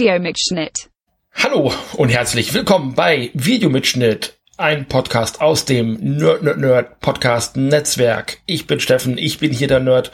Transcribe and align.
Videomitschnitt. 0.00 0.88
Hallo 1.34 1.74
und 1.92 2.08
herzlich 2.08 2.54
willkommen 2.54 2.94
bei 2.94 3.28
Videomitschnitt, 3.34 4.38
ein 4.56 4.88
Podcast 4.88 5.42
aus 5.42 5.66
dem 5.66 5.98
Nerd 6.00 6.42
Nerd 6.42 6.56
Nerd 6.56 7.00
Podcast 7.00 7.58
Netzwerk. 7.58 8.38
Ich 8.46 8.66
bin 8.66 8.80
Steffen, 8.80 9.18
ich 9.18 9.40
bin 9.40 9.52
hier 9.52 9.68
der 9.68 9.80
Nerd. 9.80 10.10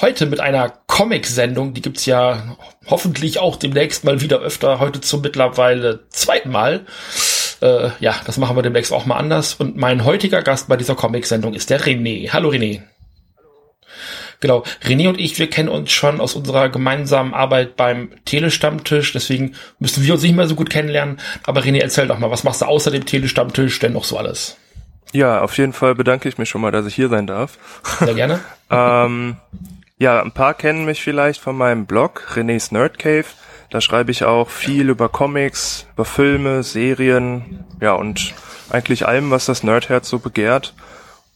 Heute 0.00 0.26
mit 0.26 0.38
einer 0.38 0.68
Comic-Sendung, 0.86 1.74
die 1.74 1.82
gibt's 1.82 2.06
ja 2.06 2.56
hoffentlich 2.86 3.40
auch 3.40 3.56
demnächst 3.56 4.04
mal 4.04 4.20
wieder 4.20 4.38
öfter, 4.38 4.78
heute 4.78 5.00
zum 5.00 5.22
mittlerweile 5.22 6.08
zweiten 6.10 6.52
Mal. 6.52 6.86
Äh, 7.60 7.90
ja, 7.98 8.14
das 8.26 8.36
machen 8.36 8.56
wir 8.56 8.62
demnächst 8.62 8.92
auch 8.92 9.04
mal 9.04 9.16
anders. 9.16 9.54
Und 9.54 9.76
mein 9.76 10.04
heutiger 10.04 10.42
Gast 10.42 10.68
bei 10.68 10.76
dieser 10.76 10.94
Comic-Sendung 10.94 11.54
ist 11.54 11.70
der 11.70 11.80
René. 11.80 12.30
Hallo 12.32 12.50
René. 12.50 12.82
Genau, 14.44 14.62
René 14.82 15.08
und 15.08 15.18
ich, 15.18 15.38
wir 15.38 15.48
kennen 15.48 15.70
uns 15.70 15.90
schon 15.90 16.20
aus 16.20 16.34
unserer 16.34 16.68
gemeinsamen 16.68 17.32
Arbeit 17.32 17.76
beim 17.76 18.10
Telestammtisch, 18.26 19.14
deswegen 19.14 19.54
müssen 19.78 20.04
wir 20.04 20.12
uns 20.12 20.22
nicht 20.22 20.36
mehr 20.36 20.46
so 20.46 20.54
gut 20.54 20.68
kennenlernen. 20.68 21.18
Aber 21.44 21.62
René, 21.62 21.80
erzähl 21.80 22.06
doch 22.06 22.18
mal, 22.18 22.30
was 22.30 22.44
machst 22.44 22.60
du 22.60 22.66
außer 22.66 22.90
dem 22.90 23.06
Telestammtisch 23.06 23.78
denn 23.78 23.94
noch 23.94 24.04
so 24.04 24.18
alles? 24.18 24.58
Ja, 25.14 25.40
auf 25.40 25.56
jeden 25.56 25.72
Fall 25.72 25.94
bedanke 25.94 26.28
ich 26.28 26.36
mich 26.36 26.50
schon 26.50 26.60
mal, 26.60 26.70
dass 26.70 26.84
ich 26.84 26.94
hier 26.94 27.08
sein 27.08 27.26
darf. 27.26 27.56
Sehr 28.00 28.12
gerne. 28.12 28.40
ähm, 28.70 29.36
ja, 29.96 30.20
ein 30.20 30.32
paar 30.32 30.52
kennen 30.52 30.84
mich 30.84 31.02
vielleicht 31.02 31.40
von 31.40 31.56
meinem 31.56 31.86
Blog, 31.86 32.34
René's 32.34 32.70
Nerd 32.70 32.98
Cave. 32.98 33.24
Da 33.70 33.80
schreibe 33.80 34.10
ich 34.10 34.24
auch 34.24 34.50
viel 34.50 34.90
über 34.90 35.08
Comics, 35.08 35.86
über 35.94 36.04
Filme, 36.04 36.62
Serien, 36.64 37.64
ja, 37.80 37.94
und 37.94 38.34
eigentlich 38.68 39.06
allem, 39.06 39.30
was 39.30 39.46
das 39.46 39.62
Nerdherz 39.62 40.10
so 40.10 40.18
begehrt. 40.18 40.74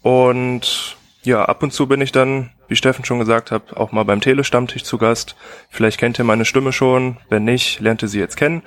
Und 0.02 0.97
ja, 1.28 1.44
ab 1.44 1.62
und 1.62 1.74
zu 1.74 1.86
bin 1.86 2.00
ich 2.00 2.10
dann, 2.10 2.50
wie 2.68 2.76
Steffen 2.76 3.04
schon 3.04 3.18
gesagt 3.18 3.50
hat, 3.50 3.76
auch 3.76 3.92
mal 3.92 4.04
beim 4.04 4.22
Telestammtisch 4.22 4.82
zu 4.82 4.96
Gast. 4.96 5.36
Vielleicht 5.68 5.98
kennt 5.98 6.18
ihr 6.18 6.24
meine 6.24 6.46
Stimme 6.46 6.72
schon. 6.72 7.18
Wenn 7.28 7.44
nicht, 7.44 7.80
lernt 7.80 8.02
ihr 8.02 8.08
sie 8.08 8.18
jetzt 8.18 8.38
kennen. 8.38 8.62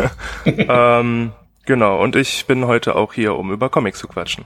ähm, 0.44 1.30
genau, 1.64 2.02
und 2.02 2.16
ich 2.16 2.46
bin 2.46 2.66
heute 2.66 2.96
auch 2.96 3.12
hier, 3.12 3.36
um 3.36 3.52
über 3.52 3.68
Comics 3.68 4.00
zu 4.00 4.08
quatschen. 4.08 4.44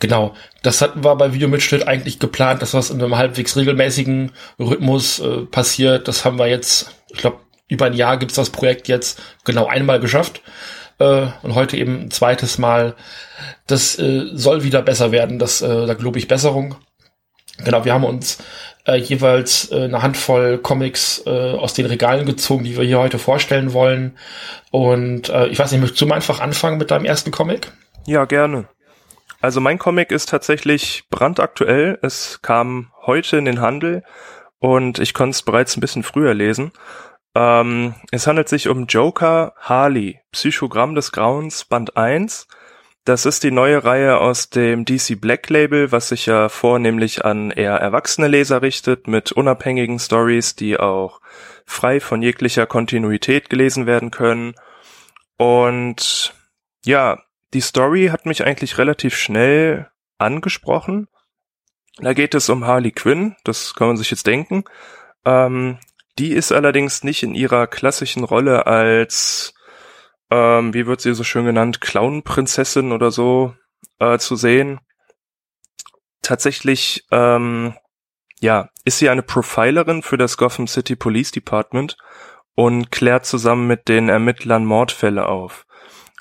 Genau, 0.00 0.32
das 0.62 0.80
hatten 0.80 1.04
wir 1.04 1.16
bei 1.16 1.34
Videomitschnitt 1.34 1.86
eigentlich 1.86 2.18
geplant, 2.18 2.62
dass 2.62 2.72
was 2.72 2.88
in 2.88 3.02
einem 3.02 3.16
halbwegs 3.16 3.54
regelmäßigen 3.54 4.32
Rhythmus 4.58 5.18
äh, 5.18 5.44
passiert. 5.44 6.08
Das 6.08 6.24
haben 6.24 6.38
wir 6.38 6.46
jetzt, 6.46 6.94
ich 7.10 7.18
glaube, 7.18 7.40
über 7.68 7.86
ein 7.86 7.94
Jahr 7.94 8.16
gibt's 8.16 8.36
das 8.36 8.48
Projekt 8.48 8.88
jetzt 8.88 9.20
genau 9.44 9.66
einmal 9.66 10.00
geschafft. 10.00 10.40
Äh, 10.98 11.26
und 11.42 11.54
heute 11.54 11.76
eben 11.76 12.02
ein 12.02 12.10
zweites 12.10 12.58
Mal. 12.58 12.94
Das 13.66 13.98
äh, 13.98 14.26
soll 14.32 14.64
wieder 14.64 14.82
besser 14.82 15.12
werden, 15.12 15.38
das, 15.38 15.62
äh, 15.62 15.86
da 15.86 15.94
glaube 15.94 16.18
ich 16.18 16.28
Besserung. 16.28 16.76
Genau, 17.64 17.84
wir 17.84 17.92
haben 17.92 18.04
uns 18.04 18.38
äh, 18.86 18.96
jeweils 18.96 19.70
äh, 19.72 19.84
eine 19.84 20.02
Handvoll 20.02 20.58
Comics 20.58 21.22
äh, 21.26 21.30
aus 21.30 21.74
den 21.74 21.86
Regalen 21.86 22.24
gezogen, 22.24 22.64
die 22.64 22.76
wir 22.76 22.84
hier 22.84 22.98
heute 22.98 23.18
vorstellen 23.18 23.72
wollen. 23.72 24.16
Und 24.70 25.28
äh, 25.28 25.48
ich 25.48 25.58
weiß 25.58 25.72
nicht, 25.72 25.80
möchtest 25.80 26.00
du 26.00 26.06
mal 26.06 26.16
einfach 26.16 26.40
anfangen 26.40 26.78
mit 26.78 26.90
deinem 26.90 27.04
ersten 27.04 27.30
Comic? 27.30 27.72
Ja, 28.06 28.24
gerne. 28.24 28.68
Also 29.40 29.60
mein 29.60 29.78
Comic 29.78 30.10
ist 30.10 30.28
tatsächlich 30.28 31.04
brandaktuell. 31.10 31.98
Es 32.02 32.40
kam 32.42 32.92
heute 33.06 33.36
in 33.36 33.44
den 33.44 33.60
Handel 33.60 34.02
und 34.58 34.98
ich 34.98 35.14
konnte 35.14 35.34
es 35.34 35.42
bereits 35.42 35.76
ein 35.76 35.80
bisschen 35.80 36.02
früher 36.02 36.34
lesen. 36.34 36.72
Ähm, 37.38 37.94
es 38.10 38.26
handelt 38.26 38.48
sich 38.48 38.66
um 38.66 38.86
Joker 38.86 39.54
Harley, 39.58 40.20
Psychogramm 40.32 40.96
des 40.96 41.12
Grauens, 41.12 41.64
Band 41.64 41.96
1. 41.96 42.48
Das 43.04 43.26
ist 43.26 43.44
die 43.44 43.52
neue 43.52 43.84
Reihe 43.84 44.18
aus 44.18 44.50
dem 44.50 44.84
DC 44.84 45.20
Black 45.20 45.48
Label, 45.48 45.92
was 45.92 46.08
sich 46.08 46.26
ja 46.26 46.48
vornehmlich 46.48 47.24
an 47.24 47.52
eher 47.52 47.76
erwachsene 47.76 48.26
Leser 48.26 48.60
richtet, 48.60 49.06
mit 49.06 49.30
unabhängigen 49.30 50.00
Stories, 50.00 50.56
die 50.56 50.80
auch 50.80 51.20
frei 51.64 52.00
von 52.00 52.22
jeglicher 52.22 52.66
Kontinuität 52.66 53.48
gelesen 53.48 53.86
werden 53.86 54.10
können. 54.10 54.56
Und 55.36 56.34
ja, 56.84 57.22
die 57.54 57.60
Story 57.60 58.08
hat 58.10 58.26
mich 58.26 58.44
eigentlich 58.44 58.78
relativ 58.78 59.16
schnell 59.16 59.88
angesprochen. 60.18 61.06
Da 61.98 62.14
geht 62.14 62.34
es 62.34 62.48
um 62.48 62.66
Harley 62.66 62.90
Quinn, 62.90 63.36
das 63.44 63.74
kann 63.74 63.86
man 63.86 63.96
sich 63.96 64.10
jetzt 64.10 64.26
denken. 64.26 64.64
Ähm, 65.24 65.78
die 66.18 66.32
ist 66.32 66.52
allerdings 66.52 67.04
nicht 67.04 67.22
in 67.22 67.34
ihrer 67.34 67.66
klassischen 67.66 68.24
Rolle 68.24 68.66
als, 68.66 69.54
ähm, 70.30 70.74
wie 70.74 70.86
wird 70.86 71.00
sie 71.00 71.14
so 71.14 71.24
schön 71.24 71.44
genannt, 71.44 71.80
Clown-Prinzessin 71.80 72.92
oder 72.92 73.10
so 73.10 73.54
äh, 73.98 74.18
zu 74.18 74.36
sehen. 74.36 74.80
Tatsächlich, 76.22 77.06
ähm, 77.10 77.74
ja, 78.40 78.68
ist 78.84 78.98
sie 78.98 79.08
eine 79.08 79.22
Profilerin 79.22 80.02
für 80.02 80.18
das 80.18 80.36
Gotham 80.36 80.66
City 80.66 80.96
Police 80.96 81.30
Department 81.30 81.96
und 82.54 82.90
klärt 82.90 83.24
zusammen 83.24 83.66
mit 83.66 83.88
den 83.88 84.08
Ermittlern 84.08 84.64
Mordfälle 84.64 85.26
auf. 85.26 85.64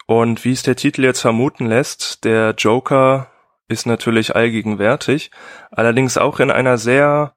Und 0.05 0.45
wie 0.45 0.53
es 0.53 0.63
der 0.63 0.75
Titel 0.75 1.03
jetzt 1.03 1.21
vermuten 1.21 1.65
lässt, 1.65 2.23
der 2.23 2.53
Joker 2.57 3.31
ist 3.67 3.85
natürlich 3.85 4.35
allgegenwärtig, 4.35 5.31
allerdings 5.71 6.17
auch 6.17 6.39
in 6.39 6.51
einer 6.51 6.77
sehr, 6.77 7.33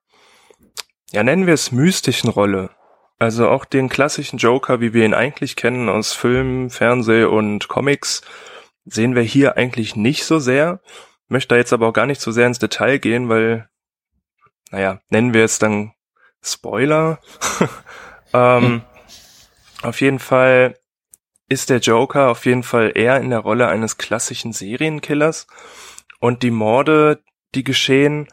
ja 1.10 1.22
nennen 1.22 1.46
wir 1.46 1.54
es 1.54 1.72
mystischen 1.72 2.30
Rolle. 2.30 2.70
Also 3.18 3.48
auch 3.48 3.64
den 3.64 3.88
klassischen 3.88 4.38
Joker, 4.38 4.80
wie 4.80 4.94
wir 4.94 5.04
ihn 5.04 5.14
eigentlich 5.14 5.54
kennen 5.54 5.88
aus 5.88 6.14
Film, 6.14 6.70
Fernseh 6.70 7.24
und 7.24 7.68
Comics, 7.68 8.22
sehen 8.86 9.14
wir 9.14 9.22
hier 9.22 9.56
eigentlich 9.56 9.94
nicht 9.94 10.24
so 10.24 10.38
sehr. 10.38 10.80
Möchte 11.28 11.48
da 11.48 11.56
jetzt 11.56 11.72
aber 11.72 11.88
auch 11.88 11.92
gar 11.92 12.06
nicht 12.06 12.20
so 12.20 12.32
sehr 12.32 12.46
ins 12.46 12.58
Detail 12.58 12.98
gehen, 12.98 13.28
weil, 13.28 13.68
naja, 14.70 15.00
nennen 15.10 15.34
wir 15.34 15.44
es 15.44 15.58
dann 15.58 15.92
Spoiler. 16.42 17.20
ähm, 18.32 18.62
hm. 18.62 18.82
Auf 19.82 20.00
jeden 20.00 20.18
Fall 20.18 20.78
ist 21.48 21.68
der 21.68 21.78
Joker 21.78 22.30
auf 22.30 22.46
jeden 22.46 22.62
Fall 22.62 22.92
eher 22.94 23.18
in 23.20 23.30
der 23.30 23.40
Rolle 23.40 23.68
eines 23.68 23.98
klassischen 23.98 24.52
Serienkillers 24.52 25.46
und 26.20 26.42
die 26.42 26.50
Morde, 26.50 27.22
die 27.54 27.64
geschehen, 27.64 28.28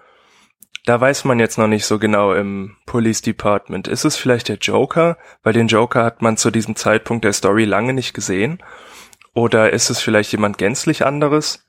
da 0.87 1.01
weiß 1.01 1.25
man 1.25 1.37
jetzt 1.37 1.57
noch 1.57 1.67
nicht 1.67 1.85
so 1.85 1.99
genau 1.99 2.33
im 2.33 2.77
Police 2.85 3.21
Department. 3.21 3.89
Ist 3.89 4.05
es 4.05 4.15
vielleicht 4.15 4.47
der 4.47 4.55
Joker? 4.55 5.17
Weil 5.43 5.51
den 5.51 5.67
Joker 5.67 6.05
hat 6.05 6.21
man 6.21 6.37
zu 6.37 6.49
diesem 6.49 6.77
Zeitpunkt 6.77 7.25
der 7.25 7.33
Story 7.33 7.65
lange 7.65 7.91
nicht 7.91 8.13
gesehen. 8.13 8.63
Oder 9.33 9.73
ist 9.73 9.89
es 9.89 9.99
vielleicht 9.99 10.31
jemand 10.31 10.57
gänzlich 10.57 11.05
anderes? 11.05 11.67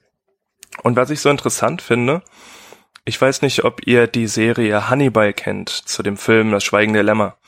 Und 0.84 0.95
was 0.95 1.11
ich 1.11 1.19
so 1.21 1.31
interessant 1.31 1.83
finde, 1.83 2.23
ich 3.05 3.21
weiß 3.21 3.43
nicht, 3.43 3.65
ob 3.65 3.84
ihr 3.89 4.07
die 4.07 4.28
Serie 4.28 4.89
Hannibal 4.89 5.33
kennt, 5.33 5.69
zu 5.69 6.05
dem 6.05 6.17
Film 6.17 6.53
Das 6.53 6.62
Schweigen 6.62 6.93
der 6.93 7.03
Lämmer. 7.03 7.39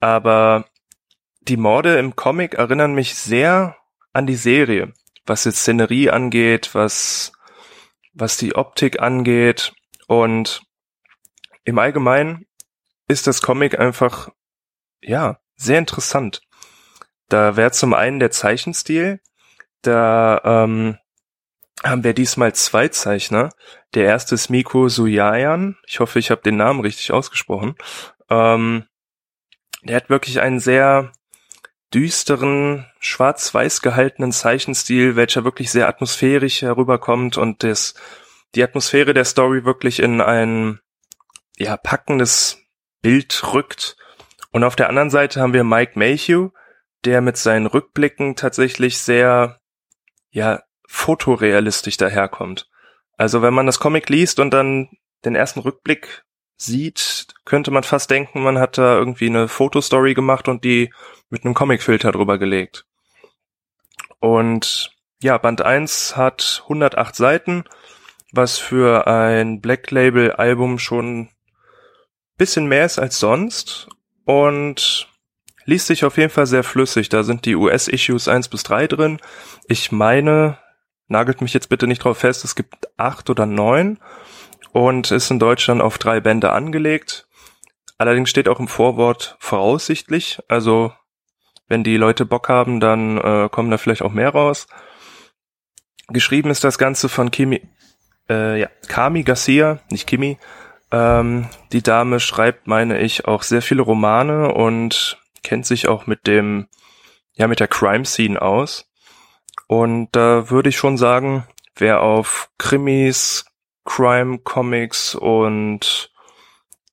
Aber 0.00 0.66
die 1.40 1.56
Morde 1.56 1.98
im 1.98 2.14
Comic 2.14 2.54
erinnern 2.54 2.92
mich 2.92 3.14
sehr 3.14 3.78
an 4.12 4.26
die 4.26 4.36
Serie, 4.36 4.92
was 5.24 5.44
jetzt 5.44 5.60
Szenerie 5.60 6.10
angeht, 6.10 6.74
was, 6.74 7.32
was 8.12 8.36
die 8.36 8.54
Optik 8.54 9.00
angeht 9.00 9.72
und 10.08 10.65
im 11.66 11.78
Allgemeinen 11.78 12.46
ist 13.08 13.26
das 13.26 13.42
Comic 13.42 13.78
einfach, 13.78 14.30
ja, 15.02 15.38
sehr 15.56 15.78
interessant. 15.78 16.40
Da 17.28 17.56
wäre 17.56 17.72
zum 17.72 17.92
einen 17.92 18.20
der 18.20 18.30
Zeichenstil, 18.30 19.20
da 19.82 20.40
ähm, 20.44 20.98
haben 21.84 22.04
wir 22.04 22.14
diesmal 22.14 22.54
zwei 22.54 22.88
Zeichner. 22.88 23.50
Der 23.94 24.04
erste 24.04 24.34
ist 24.36 24.48
Miko 24.48 24.88
Suyayan. 24.88 25.76
Ich 25.86 26.00
hoffe, 26.00 26.18
ich 26.18 26.30
habe 26.30 26.42
den 26.42 26.56
Namen 26.56 26.80
richtig 26.80 27.12
ausgesprochen. 27.12 27.74
Ähm, 28.30 28.86
der 29.82 29.96
hat 29.96 30.08
wirklich 30.08 30.40
einen 30.40 30.60
sehr 30.60 31.12
düsteren, 31.92 32.86
schwarz-weiß 33.00 33.82
gehaltenen 33.82 34.32
Zeichenstil, 34.32 35.16
welcher 35.16 35.44
wirklich 35.44 35.70
sehr 35.70 35.88
atmosphärisch 35.88 36.62
herüberkommt 36.62 37.36
und 37.38 37.62
das, 37.62 37.94
die 38.54 38.62
Atmosphäre 38.62 39.14
der 39.14 39.24
Story 39.24 39.64
wirklich 39.64 40.00
in 40.00 40.20
ein, 40.20 40.80
ja, 41.56 41.76
packendes 41.76 42.58
Bild 43.02 43.52
rückt. 43.52 43.96
Und 44.52 44.64
auf 44.64 44.76
der 44.76 44.88
anderen 44.88 45.10
Seite 45.10 45.40
haben 45.40 45.52
wir 45.52 45.64
Mike 45.64 45.98
Mayhew, 45.98 46.50
der 47.04 47.20
mit 47.20 47.36
seinen 47.36 47.66
Rückblicken 47.66 48.36
tatsächlich 48.36 48.98
sehr, 48.98 49.60
ja, 50.30 50.62
fotorealistisch 50.88 51.96
daherkommt. 51.96 52.68
Also 53.16 53.42
wenn 53.42 53.54
man 53.54 53.66
das 53.66 53.80
Comic 53.80 54.08
liest 54.08 54.38
und 54.38 54.50
dann 54.52 54.90
den 55.24 55.34
ersten 55.34 55.60
Rückblick 55.60 56.24
sieht, 56.56 57.26
könnte 57.44 57.70
man 57.70 57.82
fast 57.82 58.10
denken, 58.10 58.42
man 58.42 58.58
hat 58.58 58.78
da 58.78 58.96
irgendwie 58.96 59.26
eine 59.26 59.48
Fotostory 59.48 60.14
gemacht 60.14 60.48
und 60.48 60.64
die 60.64 60.92
mit 61.28 61.44
einem 61.44 61.54
Comicfilter 61.54 62.12
drüber 62.12 62.38
gelegt. 62.38 62.86
Und 64.20 64.90
ja, 65.22 65.38
Band 65.38 65.62
1 65.62 66.16
hat 66.16 66.60
108 66.64 67.14
Seiten, 67.14 67.64
was 68.32 68.58
für 68.58 69.06
ein 69.06 69.60
Black 69.60 69.90
Label 69.90 70.32
Album 70.32 70.78
schon 70.78 71.30
bisschen 72.36 72.66
mehr 72.66 72.84
ist 72.84 72.98
als 72.98 73.18
sonst 73.18 73.88
und 74.24 75.08
liest 75.64 75.86
sich 75.86 76.04
auf 76.04 76.16
jeden 76.16 76.30
Fall 76.30 76.46
sehr 76.46 76.64
flüssig. 76.64 77.08
Da 77.08 77.22
sind 77.22 77.44
die 77.44 77.56
US-Issues 77.56 78.28
1 78.28 78.48
bis 78.48 78.62
3 78.62 78.86
drin. 78.86 79.18
Ich 79.68 79.92
meine, 79.92 80.58
nagelt 81.08 81.40
mich 81.40 81.54
jetzt 81.54 81.68
bitte 81.68 81.86
nicht 81.86 82.04
drauf 82.04 82.18
fest, 82.18 82.44
es 82.44 82.54
gibt 82.54 82.88
acht 82.96 83.30
oder 83.30 83.46
neun 83.46 83.98
und 84.72 85.10
ist 85.10 85.30
in 85.30 85.38
Deutschland 85.38 85.80
auf 85.80 85.98
drei 85.98 86.20
Bände 86.20 86.52
angelegt. 86.52 87.26
Allerdings 87.98 88.30
steht 88.30 88.48
auch 88.48 88.60
im 88.60 88.68
Vorwort 88.68 89.36
voraussichtlich, 89.40 90.40
also 90.48 90.92
Wenn 91.68 91.82
die 91.82 91.96
Leute 91.96 92.26
Bock 92.26 92.48
haben, 92.48 92.78
dann 92.78 93.18
äh, 93.18 93.48
kommen 93.50 93.70
da 93.72 93.78
vielleicht 93.78 94.02
auch 94.02 94.12
mehr 94.12 94.30
raus. 94.30 94.68
Geschrieben 96.08 96.50
ist 96.50 96.62
das 96.62 96.78
Ganze 96.78 97.08
von 97.08 97.32
Kimi, 97.32 97.60
äh, 98.28 98.60
ja, 98.60 98.68
Kami 98.86 99.24
Garcia, 99.24 99.80
nicht 99.90 100.06
Kimi. 100.06 100.38
Ähm, 100.92 101.48
die 101.72 101.82
Dame 101.82 102.20
schreibt, 102.20 102.66
meine 102.66 103.00
ich, 103.00 103.26
auch 103.26 103.42
sehr 103.42 103.62
viele 103.62 103.82
Romane 103.82 104.52
und 104.52 105.18
kennt 105.42 105.66
sich 105.66 105.88
auch 105.88 106.06
mit 106.06 106.26
dem, 106.26 106.68
ja, 107.34 107.48
mit 107.48 107.60
der 107.60 107.68
Crime 107.68 108.04
Scene 108.04 108.40
aus. 108.40 108.88
Und 109.66 110.08
da 110.12 110.50
würde 110.50 110.68
ich 110.68 110.76
schon 110.76 110.96
sagen, 110.96 111.46
wer 111.74 112.02
auf 112.02 112.50
Krimis, 112.58 113.44
Crime 113.84 114.38
Comics 114.38 115.14
und 115.14 116.10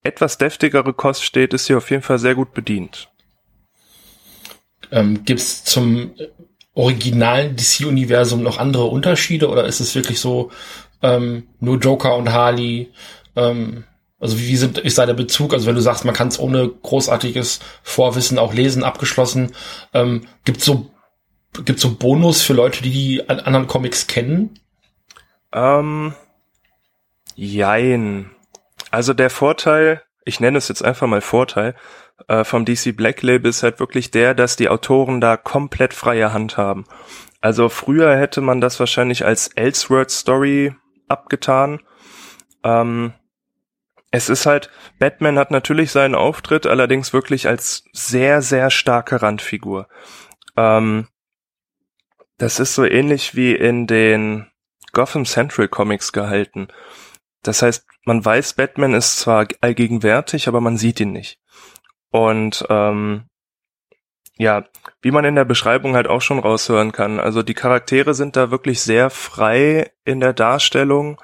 etwas 0.04 0.38
deftigere 0.38 0.94
Kost 0.94 1.24
steht, 1.24 1.54
ist 1.54 1.68
hier 1.68 1.78
auf 1.78 1.90
jeden 1.90 2.04
Fall 2.04 2.20
sehr 2.20 2.36
gut 2.36 2.54
bedient. 2.54 3.10
Ähm, 4.92 5.24
Gibt 5.24 5.40
es 5.40 5.64
zum 5.64 6.14
originalen 6.74 7.56
DC-Universum 7.56 8.44
noch 8.44 8.58
andere 8.58 8.86
Unterschiede 8.86 9.50
oder 9.50 9.66
ist 9.66 9.80
es 9.80 9.96
wirklich 9.96 10.20
so 10.20 10.52
ähm, 11.02 11.48
nur 11.60 11.78
Joker 11.78 12.16
und 12.16 12.32
Harley? 12.32 12.92
Ähm, 13.36 13.84
also 14.20 14.40
wie, 14.40 14.56
sind, 14.56 14.78
ist 14.78 14.98
da 14.98 15.06
der 15.06 15.14
Bezug? 15.14 15.54
Also 15.54 15.68
wenn 15.68 15.76
du 15.76 15.82
sagst, 15.82 16.06
man 16.06 16.16
kann 16.16 16.30
es 16.30 16.40
ohne 16.40 16.70
großartiges 16.70 17.60
Vorwissen 17.84 18.40
auch 18.40 18.54
lesen, 18.54 18.84
abgeschlossen, 18.84 19.54
ähm, 19.94 20.28
gibt 20.46 20.62
so 20.62 20.90
gibt 21.66 21.80
so 21.80 21.96
Bonus 21.96 22.42
für 22.42 22.54
Leute, 22.54 22.82
die 22.82 22.90
die 22.90 23.30
anderen 23.30 23.68
Comics 23.68 24.08
kennen? 24.08 24.60
Ähm, 25.52 26.14
jein. 27.36 28.32
Also 28.92 29.14
der 29.14 29.30
Vorteil, 29.30 30.02
ich 30.26 30.40
nenne 30.40 30.58
es 30.58 30.68
jetzt 30.68 30.84
einfach 30.84 31.08
mal 31.08 31.22
Vorteil, 31.22 31.76
äh, 32.28 32.44
vom 32.44 32.66
DC 32.66 32.96
Black 32.96 33.22
Label 33.22 33.50
ist 33.50 33.64
halt 33.64 33.80
wirklich 33.80 34.12
der, 34.12 34.34
dass 34.34 34.56
die 34.56 34.70
Autoren 34.70 35.22
da 35.22 35.38
komplett 35.38 35.94
freie 35.94 36.34
Hand 36.34 36.58
haben. 36.58 36.86
Also 37.42 37.70
früher 37.70 38.18
hätte 38.18 38.42
man 38.42 38.62
das 38.62 38.80
wahrscheinlich 38.80 39.26
als 39.26 39.48
Elseworld 39.50 40.12
Story 40.12 40.74
abgetan. 41.08 41.82
Ähm, 42.64 43.14
es 44.14 44.30
ist 44.30 44.46
halt, 44.46 44.70
Batman 45.00 45.40
hat 45.40 45.50
natürlich 45.50 45.92
seinen 45.92 46.14
Auftritt, 46.14 46.68
allerdings 46.68 47.14
wirklich 47.14 47.48
als 47.48 47.84
sehr, 47.94 48.44
sehr 48.44 48.70
starke 48.70 49.24
Randfigur. 49.24 49.88
Ähm, 50.56 51.08
das 52.38 52.60
ist 52.60 52.76
so 52.76 52.86
ähnlich 52.86 53.36
wie 53.36 53.56
in 53.56 53.88
den 53.88 54.52
Gotham 54.92 55.26
Central 55.26 55.68
Comics 55.68 56.14
gehalten. 56.14 56.68
Das 57.42 57.64
heißt, 57.64 57.88
man 58.06 58.24
weiß, 58.24 58.54
Batman 58.54 58.94
ist 58.94 59.18
zwar 59.18 59.48
allgegenwärtig, 59.62 60.48
aber 60.48 60.62
man 60.62 60.78
sieht 60.78 61.00
ihn 61.00 61.12
nicht. 61.12 61.40
Und 62.12 62.68
ähm, 62.70 63.26
ja, 64.38 64.66
wie 65.02 65.12
man 65.12 65.26
in 65.26 65.34
der 65.34 65.46
Beschreibung 65.46 65.96
halt 65.96 66.08
auch 66.08 66.22
schon 66.22 66.38
raushören 66.38 66.92
kann, 66.92 67.20
also 67.20 67.42
die 67.42 67.56
Charaktere 67.56 68.14
sind 68.14 68.36
da 68.36 68.52
wirklich 68.52 68.82
sehr 68.82 69.10
frei 69.10 69.92
in 70.06 70.20
der 70.20 70.34
Darstellung. 70.34 71.20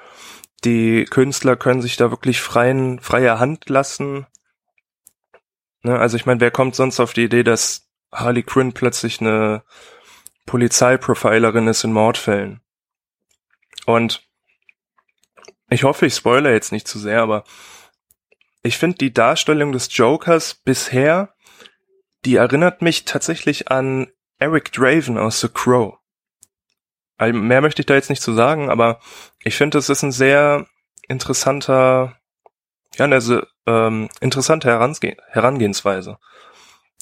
Die 0.64 1.04
Künstler 1.06 1.56
können 1.56 1.82
sich 1.82 1.96
da 1.96 2.10
wirklich 2.10 2.40
freien, 2.40 3.00
freie 3.00 3.38
Hand 3.38 3.68
lassen. 3.68 4.26
Ne, 5.82 5.98
also 5.98 6.16
ich 6.16 6.26
meine, 6.26 6.40
wer 6.40 6.50
kommt 6.50 6.74
sonst 6.74 7.00
auf 7.00 7.14
die 7.14 7.24
Idee, 7.24 7.42
dass 7.42 7.88
Harley 8.12 8.42
Quinn 8.42 8.72
plötzlich 8.72 9.20
eine 9.20 9.62
Polizeiprofilerin 10.46 11.68
ist 11.68 11.84
in 11.84 11.92
Mordfällen? 11.92 12.60
Und 13.86 14.28
ich 15.70 15.84
hoffe, 15.84 16.06
ich 16.06 16.14
spoilere 16.14 16.52
jetzt 16.52 16.72
nicht 16.72 16.88
zu 16.88 16.98
sehr, 16.98 17.22
aber 17.22 17.44
ich 18.62 18.76
finde 18.76 18.98
die 18.98 19.14
Darstellung 19.14 19.72
des 19.72 19.96
Jokers 19.96 20.54
bisher, 20.54 21.34
die 22.26 22.36
erinnert 22.36 22.82
mich 22.82 23.06
tatsächlich 23.06 23.70
an 23.70 24.10
Eric 24.38 24.72
Draven 24.72 25.16
aus 25.16 25.40
The 25.40 25.48
Crow. 25.48 25.99
Also 27.20 27.38
mehr 27.38 27.60
möchte 27.60 27.82
ich 27.82 27.86
da 27.86 27.94
jetzt 27.94 28.08
nicht 28.08 28.22
zu 28.22 28.32
sagen, 28.32 28.70
aber 28.70 28.98
ich 29.44 29.54
finde, 29.54 29.76
es 29.76 29.90
ist 29.90 30.02
ein 30.02 30.10
sehr 30.10 30.66
interessanter, 31.06 32.16
ja, 32.96 33.04
eine 33.04 33.46
ähm, 33.66 34.08
interessante 34.22 34.68
Herangeh 34.68 35.16
Herangehensweise. 35.28 36.18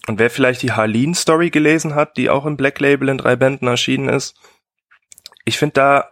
Und 0.08 0.18
wer 0.18 0.28
vielleicht 0.28 0.62
die 0.62 0.72
Harleen-Story 0.72 1.50
gelesen 1.50 1.94
hat, 1.94 2.16
die 2.16 2.30
auch 2.30 2.46
im 2.46 2.56
Black 2.56 2.80
Label 2.80 3.10
in 3.10 3.18
drei 3.18 3.36
Bänden 3.36 3.68
erschienen 3.68 4.08
ist, 4.08 4.34
ich 5.44 5.56
finde 5.56 5.74
da 5.74 6.10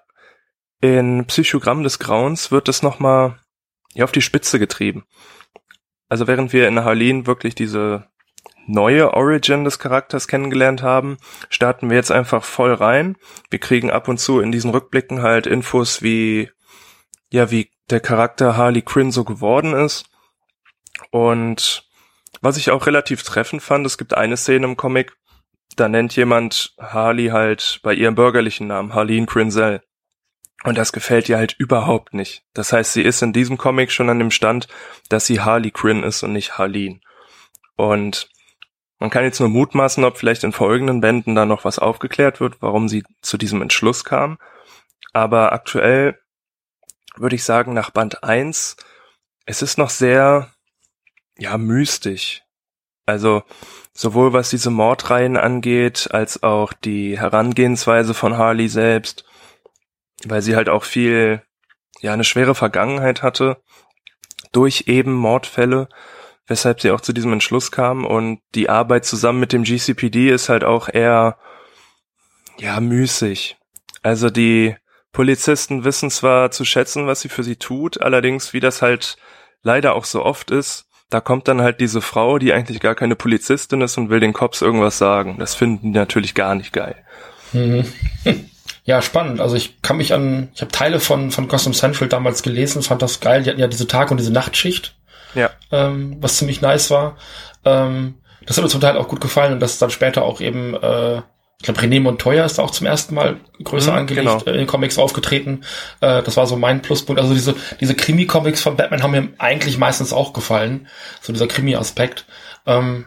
in 0.81 1.25
Psychogramm 1.27 1.83
des 1.83 1.99
Grauens 1.99 2.53
wird 2.53 2.69
es 2.69 2.85
nochmal 2.85 3.41
ja, 3.95 4.05
auf 4.05 4.13
die 4.13 4.23
Spitze 4.23 4.61
getrieben. 4.61 5.05
Also 6.09 6.29
während 6.29 6.53
wir 6.53 6.69
in 6.69 6.85
Harleen 6.85 7.27
wirklich 7.27 7.57
diese 7.57 8.07
neue 8.67 9.15
Origin 9.15 9.65
des 9.65 9.79
Charakters 9.79 10.29
kennengelernt 10.29 10.83
haben, 10.83 11.17
starten 11.49 11.89
wir 11.89 11.97
jetzt 11.97 12.13
einfach 12.13 12.45
voll 12.45 12.75
rein. 12.75 13.17
Wir 13.51 13.59
kriegen 13.59 13.91
ab 13.91 14.09
und 14.09 14.19
zu 14.19 14.41
in 14.41 14.53
diesen 14.53 14.71
Rückblicken 14.71 15.23
halt 15.23 15.47
Infos 15.47 16.03
wie, 16.03 16.51
ja, 17.31 17.51
wie 17.51 17.71
der 17.91 18.01
Charakter 18.01 18.57
Harley 18.57 18.83
Quinn 18.83 19.13
so 19.13 19.25
geworden 19.25 19.73
ist. 19.73 20.07
Und 21.11 21.89
was 22.41 22.57
ich 22.57 22.71
auch 22.71 22.87
relativ 22.87 23.23
treffend 23.23 23.63
fand, 23.63 23.87
es 23.87 23.99
gibt 23.99 24.15
eine 24.15 24.37
Szene 24.37 24.67
im 24.67 24.77
Comic, 24.77 25.17
da 25.77 25.89
nennt 25.89 26.17
jemand 26.17 26.75
Harley 26.79 27.29
halt 27.29 27.81
bei 27.83 27.95
ihrem 27.95 28.15
bürgerlichen 28.15 28.67
Namen, 28.67 28.95
Harleen 28.95 29.27
Quinzel. 29.27 29.83
Und 30.65 30.79
das 30.79 30.93
gefällt 30.93 31.29
ihr 31.29 31.37
halt 31.37 31.55
überhaupt 31.59 32.15
nicht. 32.15 32.45
Das 32.55 32.73
heißt, 32.73 32.95
sie 32.95 33.03
ist 33.03 33.23
in 33.23 33.33
diesem 33.33 33.59
Comic 33.59 33.93
schon 33.93 34.09
an 34.09 34.19
dem 34.19 34.31
Stand, 34.31 34.69
dass 35.09 35.27
sie 35.27 35.41
Harley 35.41 35.71
Quinn 35.71 36.03
ist 36.03 36.23
und 36.23 36.33
nicht 36.33 36.59
Harleen. 36.59 37.03
Und 37.77 38.31
man 38.99 39.11
kann 39.11 39.25
jetzt 39.25 39.41
nur 39.41 39.49
mutmaßen, 39.49 40.05
ob 40.05 40.17
vielleicht 40.17 40.45
in 40.45 40.53
folgenden 40.53 41.01
Bänden 41.01 41.35
da 41.35 41.45
noch 41.47 41.65
was 41.65 41.79
aufgeklärt 41.79 42.41
wird, 42.41 42.61
warum 42.61 42.89
sie 42.89 43.05
zu 43.21 43.37
diesem 43.37 43.63
Entschluss 43.63 44.05
kam. 44.05 44.39
Aber 45.13 45.53
aktuell 45.53 46.19
würde 47.17 47.37
ich 47.37 47.45
sagen, 47.45 47.73
nach 47.73 47.91
Band 47.91 48.23
1, 48.25 48.77
es 49.47 49.63
ist 49.63 49.79
noch 49.79 49.91
sehr, 49.91 50.51
ja, 51.39 51.57
mystisch. 51.59 52.43
Also, 53.07 53.43
sowohl 53.93 54.33
was 54.33 54.51
diese 54.51 54.71
Mordreihen 54.71 55.37
angeht, 55.37 56.09
als 56.11 56.43
auch 56.43 56.73
die 56.73 57.19
Herangehensweise 57.19 58.15
von 58.15 58.37
Harley 58.37 58.69
selbst 58.69 59.25
weil 60.25 60.43
sie 60.43 60.57
halt 60.57 60.69
auch 60.69 60.85
viel, 60.85 61.43
ja, 62.01 62.13
eine 62.13 62.25
schwere 62.25 62.55
Vergangenheit 62.55 63.23
hatte 63.23 63.59
durch 64.53 64.85
eben 64.87 65.13
Mordfälle, 65.13 65.89
weshalb 66.47 66.81
sie 66.81 66.91
auch 66.91 67.01
zu 67.01 67.13
diesem 67.13 67.33
Entschluss 67.33 67.71
kam 67.71 68.05
und 68.05 68.41
die 68.55 68.69
Arbeit 68.69 69.05
zusammen 69.05 69.41
mit 69.41 69.53
dem 69.53 69.65
GCPD 69.65 70.31
ist 70.31 70.49
halt 70.49 70.65
auch 70.65 70.89
eher, 70.89 71.39
ja, 72.59 72.81
müßig. 72.81 73.57
Also 74.03 74.31
die 74.31 74.77
Polizisten 75.13 75.85
wissen 75.85 76.11
zwar 76.11 76.51
zu 76.51 76.65
schätzen, 76.65 77.07
was 77.07 77.21
sie 77.21 77.29
für 77.29 77.43
sie 77.43 77.57
tut, 77.57 78.01
allerdings, 78.01 78.53
wie 78.53 78.61
das 78.61 78.83
halt 78.83 79.17
leider 79.63 79.95
auch 79.95 80.05
so 80.05 80.25
oft 80.25 80.51
ist, 80.51 80.87
da 81.11 81.21
kommt 81.21 81.49
dann 81.49 81.63
halt 81.63 81.81
diese 81.81 82.01
Frau, 82.01 82.39
die 82.39 82.53
eigentlich 82.53 82.81
gar 82.81 82.95
keine 82.95 83.17
Polizistin 83.17 83.81
ist 83.81 83.97
und 83.97 84.11
will 84.11 84.21
den 84.21 84.33
Cops 84.33 84.61
irgendwas 84.61 84.99
sagen. 84.99 85.37
Das 85.39 85.55
finden 85.55 85.93
die 85.93 85.99
natürlich 85.99 86.35
gar 86.35 86.55
nicht 86.55 86.73
geil. 86.73 86.97
Mhm. 87.53 87.85
Ja, 88.87 89.03
spannend. 89.03 89.41
Also 89.41 89.57
ich 89.57 89.83
kann 89.83 89.97
mich 89.97 90.15
an, 90.15 90.49
ich 90.55 90.61
habe 90.61 90.71
Teile 90.71 91.01
von, 91.01 91.33
von 91.33 91.49
Gotham 91.49 91.75
Central 91.75 92.09
damals 92.09 92.45
gelesen, 92.45 92.83
fand 92.83 93.03
das 93.03 93.19
geil. 93.19 93.43
Die 93.43 93.51
hatten 93.51 93.59
ja 93.59 93.67
diese 93.67 93.89
Tag- 93.89 94.13
und 94.13 94.19
diese 94.19 94.33
Nachtschicht, 94.33 94.95
ja. 95.35 95.51
ähm, 95.73 96.17
was 96.21 96.39
ziemlich 96.39 96.61
nice 96.61 96.91
war. 96.91 97.17
Ähm, 97.65 98.15
das 98.47 98.57
hat 98.57 98.65
mir 98.65 98.71
zum 98.71 98.81
Teil 98.81 98.97
auch 98.97 99.09
gut 99.09 99.21
gefallen 99.21 99.53
und 99.53 99.61
das 99.61 99.79
dann 99.79 99.91
später 99.91 100.23
auch 100.23 100.41
eben, 100.41 100.75
äh, 100.75 101.17
ich 101.59 101.63
glaube, 101.63 101.81
René 101.81 102.01
Montoya 102.01 102.45
ist 102.45 102.61
auch 102.61 102.71
zum 102.71 102.87
ersten 102.87 103.15
Mal 103.15 103.41
größer 103.63 103.93
mhm, 103.93 103.99
angelegt 103.99 104.27
genau. 104.27 104.43
in 104.45 104.55
den 104.55 104.67
Comics 104.67 104.99
aufgetreten. 104.99 105.63
Äh, 106.01 106.23
das 106.23 106.37
war 106.37 106.47
so 106.47 106.57
mein 106.57 106.83
Pluspunkt. 106.83 107.21
Also 107.21 107.35
diese, 107.35 107.55
diese 107.81 107.95
Krimi-Comics 107.95 108.63
von 108.63 108.77
Batman 108.77 109.03
haben 109.03 109.11
mir 109.11 109.29
eigentlich 109.39 109.79
meistens 109.79 110.13
auch 110.13 110.33
gefallen. 110.33 110.87
So 111.23 111.33
dieser 111.33 111.49
Krimi-Aspekt. 111.49 112.27
Ähm, 112.67 113.07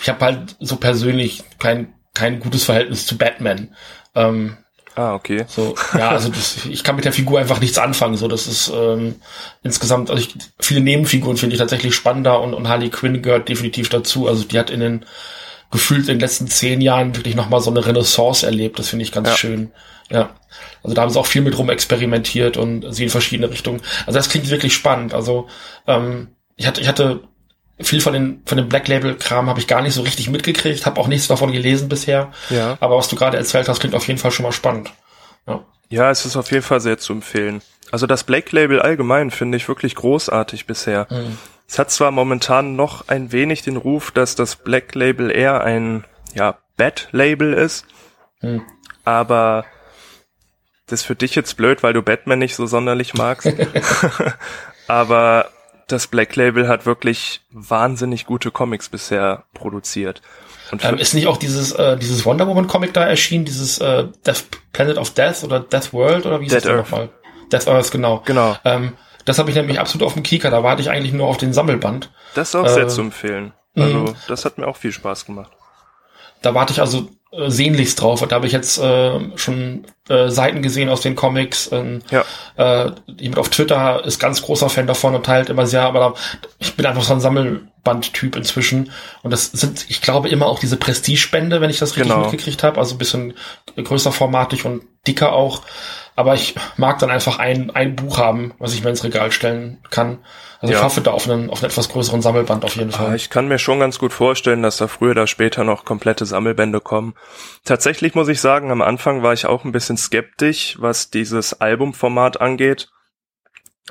ich 0.00 0.08
habe 0.08 0.24
halt 0.24 0.56
so 0.60 0.76
persönlich 0.76 1.44
kein, 1.58 1.94
kein 2.14 2.40
gutes 2.40 2.64
Verhältnis 2.64 3.06
zu 3.06 3.16
Batman. 3.16 3.74
Ähm, 4.14 4.58
Ah, 4.96 5.14
okay. 5.14 5.44
So, 5.48 5.74
ja, 5.98 6.10
also 6.10 6.28
das, 6.28 6.66
ich 6.66 6.84
kann 6.84 6.94
mit 6.94 7.04
der 7.04 7.12
Figur 7.12 7.40
einfach 7.40 7.60
nichts 7.60 7.78
anfangen. 7.78 8.16
So, 8.16 8.28
das 8.28 8.46
ist 8.46 8.72
ähm, 8.74 9.16
insgesamt, 9.62 10.10
also 10.10 10.22
ich, 10.22 10.34
viele 10.60 10.80
Nebenfiguren 10.80 11.36
finde 11.36 11.54
ich 11.54 11.60
tatsächlich 11.60 11.94
spannender 11.94 12.40
und, 12.40 12.54
und 12.54 12.68
Harley 12.68 12.90
Quinn 12.90 13.20
gehört 13.20 13.48
definitiv 13.48 13.88
dazu. 13.88 14.28
Also 14.28 14.44
die 14.44 14.58
hat 14.58 14.70
in 14.70 14.80
den 14.80 15.04
gefühlt 15.70 16.02
in 16.02 16.14
den 16.14 16.20
letzten 16.20 16.46
zehn 16.46 16.80
Jahren 16.80 17.16
wirklich 17.16 17.34
nochmal 17.34 17.60
so 17.60 17.70
eine 17.70 17.84
Renaissance 17.84 18.46
erlebt. 18.46 18.78
Das 18.78 18.88
finde 18.88 19.04
ich 19.04 19.10
ganz 19.10 19.28
ja. 19.28 19.36
schön. 19.36 19.72
Ja. 20.10 20.30
Also 20.84 20.94
da 20.94 21.02
haben 21.02 21.10
sie 21.10 21.18
auch 21.18 21.26
viel 21.26 21.42
mit 21.42 21.58
rum 21.58 21.70
experimentiert 21.70 22.56
und 22.56 22.94
sie 22.94 23.04
in 23.04 23.10
verschiedene 23.10 23.50
Richtungen. 23.50 23.80
Also 24.06 24.16
das 24.16 24.28
klingt 24.28 24.48
wirklich 24.50 24.74
spannend. 24.74 25.14
Also 25.14 25.48
ähm, 25.88 26.28
ich 26.54 26.68
hatte, 26.68 26.80
ich 26.80 26.86
hatte 26.86 27.22
viel 27.80 28.00
von 28.00 28.12
den 28.12 28.42
von 28.46 28.56
dem 28.56 28.68
Black 28.68 28.88
Label 28.88 29.16
Kram 29.16 29.48
habe 29.48 29.58
ich 29.58 29.66
gar 29.66 29.82
nicht 29.82 29.94
so 29.94 30.02
richtig 30.02 30.30
mitgekriegt, 30.30 30.86
habe 30.86 31.00
auch 31.00 31.08
nichts 31.08 31.26
davon 31.26 31.52
gelesen 31.52 31.88
bisher. 31.88 32.32
Ja. 32.50 32.76
Aber 32.80 32.96
was 32.96 33.08
du 33.08 33.16
gerade 33.16 33.36
erzählt 33.36 33.68
hast, 33.68 33.80
klingt 33.80 33.94
auf 33.94 34.06
jeden 34.06 34.18
Fall 34.18 34.30
schon 34.30 34.44
mal 34.44 34.52
spannend. 34.52 34.92
Ja. 35.46 35.64
Ja, 35.88 36.10
es 36.10 36.24
ist 36.24 36.36
auf 36.36 36.50
jeden 36.50 36.62
Fall 36.62 36.80
sehr 36.80 36.98
zu 36.98 37.12
empfehlen. 37.12 37.62
Also 37.90 38.06
das 38.06 38.24
Black 38.24 38.50
Label 38.52 38.80
allgemein 38.80 39.30
finde 39.30 39.56
ich 39.56 39.68
wirklich 39.68 39.94
großartig 39.94 40.66
bisher. 40.66 41.06
Mhm. 41.10 41.38
Es 41.68 41.78
hat 41.78 41.90
zwar 41.90 42.10
momentan 42.10 42.76
noch 42.76 43.08
ein 43.08 43.32
wenig 43.32 43.62
den 43.62 43.76
Ruf, 43.76 44.10
dass 44.10 44.34
das 44.34 44.56
Black 44.56 44.94
Label 44.94 45.30
eher 45.30 45.62
ein 45.62 46.04
ja 46.34 46.58
Bat-Label 46.76 47.52
ist. 47.54 47.86
Hm. 48.40 48.62
Aber 49.04 49.64
das 50.86 51.00
ist 51.00 51.06
für 51.06 51.14
dich 51.14 51.34
jetzt 51.34 51.56
blöd, 51.56 51.82
weil 51.82 51.92
du 51.92 52.02
Batman 52.02 52.38
nicht 52.38 52.56
so 52.56 52.66
sonderlich 52.66 53.14
magst. 53.14 53.48
Aber 54.88 55.50
das 55.86 56.06
Black 56.06 56.36
Label 56.36 56.68
hat 56.68 56.86
wirklich 56.86 57.42
wahnsinnig 57.50 58.26
gute 58.26 58.50
Comics 58.50 58.88
bisher 58.88 59.44
produziert. 59.54 60.22
Ähm, 60.80 60.98
ist 60.98 61.14
nicht 61.14 61.26
auch 61.26 61.36
dieses, 61.36 61.72
äh, 61.72 61.96
dieses 61.96 62.24
Wonder 62.24 62.46
Woman 62.48 62.66
Comic 62.66 62.94
da 62.94 63.04
erschienen, 63.04 63.44
dieses 63.44 63.78
äh, 63.78 64.06
Death, 64.26 64.44
Planet 64.72 64.96
of 64.98 65.10
Death 65.10 65.44
oder 65.44 65.60
Death 65.60 65.92
World 65.92 66.26
oder 66.26 66.40
wie 66.40 66.46
ist 66.46 66.54
das 66.54 66.64
nochmal? 66.64 67.10
Death 67.52 67.68
Earth, 67.68 67.90
genau. 67.90 68.22
Genau. 68.24 68.56
Ähm, 68.64 68.94
das 69.24 69.38
habe 69.38 69.50
ich 69.50 69.56
nämlich 69.56 69.80
absolut 69.80 70.06
auf 70.06 70.14
dem 70.14 70.22
Kieker, 70.22 70.50
da 70.50 70.62
warte 70.62 70.82
ich 70.82 70.90
eigentlich 70.90 71.12
nur 71.12 71.26
auf 71.26 71.36
den 71.36 71.52
Sammelband. 71.52 72.10
Das 72.34 72.48
ist 72.48 72.54
auch 72.54 72.66
äh, 72.66 72.70
sehr 72.70 72.88
zu 72.88 73.02
empfehlen. 73.02 73.52
Also, 73.76 73.98
mhm. 73.98 74.14
das 74.28 74.44
hat 74.44 74.58
mir 74.58 74.66
auch 74.66 74.76
viel 74.76 74.92
Spaß 74.92 75.26
gemacht. 75.26 75.52
Da 76.42 76.54
warte 76.54 76.72
ich 76.72 76.80
also 76.80 77.08
äh, 77.36 77.50
sehnlichst 77.50 78.00
drauf. 78.00 78.22
Und 78.22 78.32
da 78.32 78.36
habe 78.36 78.46
ich 78.46 78.52
jetzt 78.52 78.78
äh, 78.78 79.20
schon 79.36 79.86
äh, 80.08 80.28
Seiten 80.28 80.62
gesehen 80.62 80.88
aus 80.88 81.00
den 81.00 81.16
Comics. 81.16 81.70
Ähm, 81.72 82.00
ja. 82.10 82.24
äh, 82.56 82.92
jemand 83.18 83.38
auf 83.38 83.48
Twitter 83.48 84.04
ist 84.04 84.20
ganz 84.20 84.42
großer 84.42 84.68
Fan 84.68 84.86
davon 84.86 85.14
und 85.14 85.26
teilt 85.26 85.48
immer 85.48 85.66
sehr, 85.66 85.82
aber 85.82 85.98
da, 85.98 86.14
ich 86.58 86.74
bin 86.74 86.86
einfach 86.86 87.02
so 87.02 87.12
ein 87.12 87.20
Sammelbandtyp 87.20 88.36
inzwischen. 88.36 88.92
Und 89.22 89.30
das 89.30 89.46
sind, 89.46 89.86
ich 89.88 90.00
glaube, 90.00 90.28
immer 90.28 90.46
auch 90.46 90.58
diese 90.58 90.76
Prestigespende, 90.76 91.60
wenn 91.60 91.70
ich 91.70 91.78
das 91.78 91.96
richtig 91.96 92.12
genau. 92.12 92.22
mitgekriegt 92.22 92.62
habe. 92.62 92.78
Also 92.78 92.94
ein 92.94 92.98
bisschen 92.98 93.34
größer 93.76 94.12
formatig 94.12 94.64
und 94.64 94.82
dicker 95.06 95.32
auch. 95.32 95.62
Aber 96.16 96.34
ich 96.34 96.54
mag 96.76 96.98
dann 97.00 97.10
einfach 97.10 97.38
ein, 97.38 97.70
ein 97.70 97.96
Buch 97.96 98.18
haben, 98.18 98.54
was 98.58 98.72
ich 98.72 98.84
mir 98.84 98.90
ins 98.90 99.02
Regal 99.02 99.32
stellen 99.32 99.78
kann. 99.90 100.18
Also 100.60 100.72
ja. 100.72 100.78
ich 100.78 100.84
hoffe 100.84 101.00
da 101.00 101.10
auf 101.10 101.28
einen, 101.28 101.50
auf 101.50 101.62
einen 101.62 101.70
etwas 101.70 101.88
größeren 101.88 102.22
Sammelband 102.22 102.64
auf 102.64 102.76
jeden 102.76 102.92
Fall. 102.92 103.10
Ah, 103.10 103.14
ich 103.14 103.30
kann 103.30 103.48
mir 103.48 103.58
schon 103.58 103.80
ganz 103.80 103.98
gut 103.98 104.12
vorstellen, 104.12 104.62
dass 104.62 104.76
da 104.76 104.86
früher 104.86 105.10
oder 105.10 105.26
später 105.26 105.64
noch 105.64 105.84
komplette 105.84 106.24
Sammelbände 106.24 106.80
kommen. 106.80 107.14
Tatsächlich 107.64 108.14
muss 108.14 108.28
ich 108.28 108.40
sagen, 108.40 108.70
am 108.70 108.80
Anfang 108.80 109.22
war 109.22 109.32
ich 109.32 109.46
auch 109.46 109.64
ein 109.64 109.72
bisschen 109.72 109.96
skeptisch, 109.96 110.76
was 110.78 111.10
dieses 111.10 111.60
Albumformat 111.60 112.40
angeht. 112.40 112.88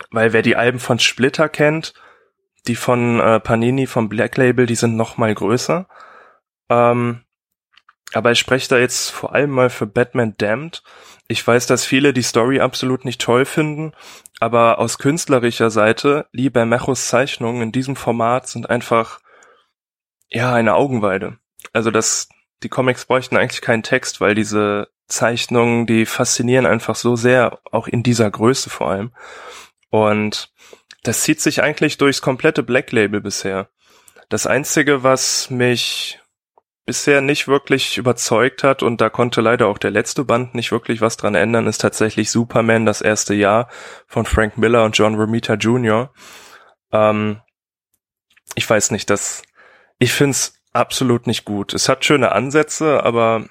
Weil 0.09 0.33
wer 0.33 0.41
die 0.41 0.55
Alben 0.55 0.79
von 0.79 0.97
Splitter 0.97 1.49
kennt, 1.49 1.93
die 2.67 2.75
von 2.75 3.19
äh, 3.19 3.39
Panini, 3.39 3.85
vom 3.85 4.09
Black 4.09 4.37
Label, 4.37 4.65
die 4.65 4.75
sind 4.75 4.95
noch 4.95 5.17
mal 5.17 5.33
größer. 5.33 5.87
Ähm, 6.69 7.23
aber 8.13 8.31
ich 8.31 8.39
spreche 8.39 8.69
da 8.69 8.77
jetzt 8.77 9.09
vor 9.09 9.33
allem 9.33 9.49
mal 9.49 9.69
für 9.69 9.87
Batman 9.87 10.35
Damned. 10.37 10.83
Ich 11.27 11.45
weiß, 11.45 11.67
dass 11.67 11.85
viele 11.85 12.13
die 12.13 12.21
Story 12.21 12.59
absolut 12.59 13.05
nicht 13.05 13.21
toll 13.21 13.45
finden, 13.45 13.93
aber 14.39 14.79
aus 14.79 14.97
künstlerischer 14.97 15.69
Seite, 15.69 16.27
Lieber 16.31 16.65
Mechos 16.65 17.07
Zeichnungen 17.07 17.61
in 17.61 17.71
diesem 17.71 17.95
Format 17.95 18.47
sind 18.47 18.69
einfach, 18.69 19.19
ja, 20.29 20.53
eine 20.53 20.75
Augenweide. 20.75 21.37
Also 21.71 21.91
das, 21.91 22.27
die 22.61 22.69
Comics 22.69 23.05
bräuchten 23.05 23.37
eigentlich 23.37 23.61
keinen 23.61 23.83
Text, 23.83 24.19
weil 24.19 24.35
diese 24.35 24.89
Zeichnungen, 25.07 25.85
die 25.85 26.05
faszinieren 26.05 26.65
einfach 26.65 26.95
so 26.95 27.15
sehr, 27.15 27.59
auch 27.71 27.87
in 27.87 28.03
dieser 28.03 28.29
Größe 28.29 28.69
vor 28.69 28.89
allem. 28.89 29.13
Und 29.89 30.51
das 31.03 31.21
zieht 31.21 31.39
sich 31.39 31.61
eigentlich 31.61 31.97
durchs 31.97 32.21
komplette 32.21 32.63
Black 32.63 32.91
Label 32.91 33.21
bisher. 33.21 33.69
Das 34.29 34.47
einzige, 34.47 35.03
was 35.03 35.49
mich 35.49 36.19
bisher 36.85 37.21
nicht 37.21 37.47
wirklich 37.47 37.97
überzeugt 37.97 38.63
hat 38.63 38.83
und 38.83 38.99
da 38.99 39.09
konnte 39.09 39.41
leider 39.41 39.67
auch 39.67 39.77
der 39.77 39.91
letzte 39.91 40.25
Band 40.25 40.53
nicht 40.53 40.71
wirklich 40.71 41.01
was 41.01 41.17
dran 41.17 41.35
ändern, 41.35 41.67
ist 41.67 41.79
tatsächlich 41.79 42.29
Superman 42.29 42.85
das 42.85 43.01
erste 43.01 43.33
Jahr 43.33 43.69
von 44.07 44.25
Frank 44.25 44.57
Miller 44.57 44.83
und 44.83 44.97
John 44.97 45.15
Romita 45.15 45.53
Jr. 45.53 46.11
Ähm, 46.91 47.41
ich 48.55 48.69
weiß 48.69 48.91
nicht, 48.91 49.09
das, 49.09 49.43
ich 49.97 50.11
find's 50.11 50.61
absolut 50.73 51.27
nicht 51.27 51.45
gut. 51.45 51.73
Es 51.73 51.87
hat 51.87 52.03
schöne 52.03 52.33
Ansätze, 52.33 53.03
aber 53.03 53.45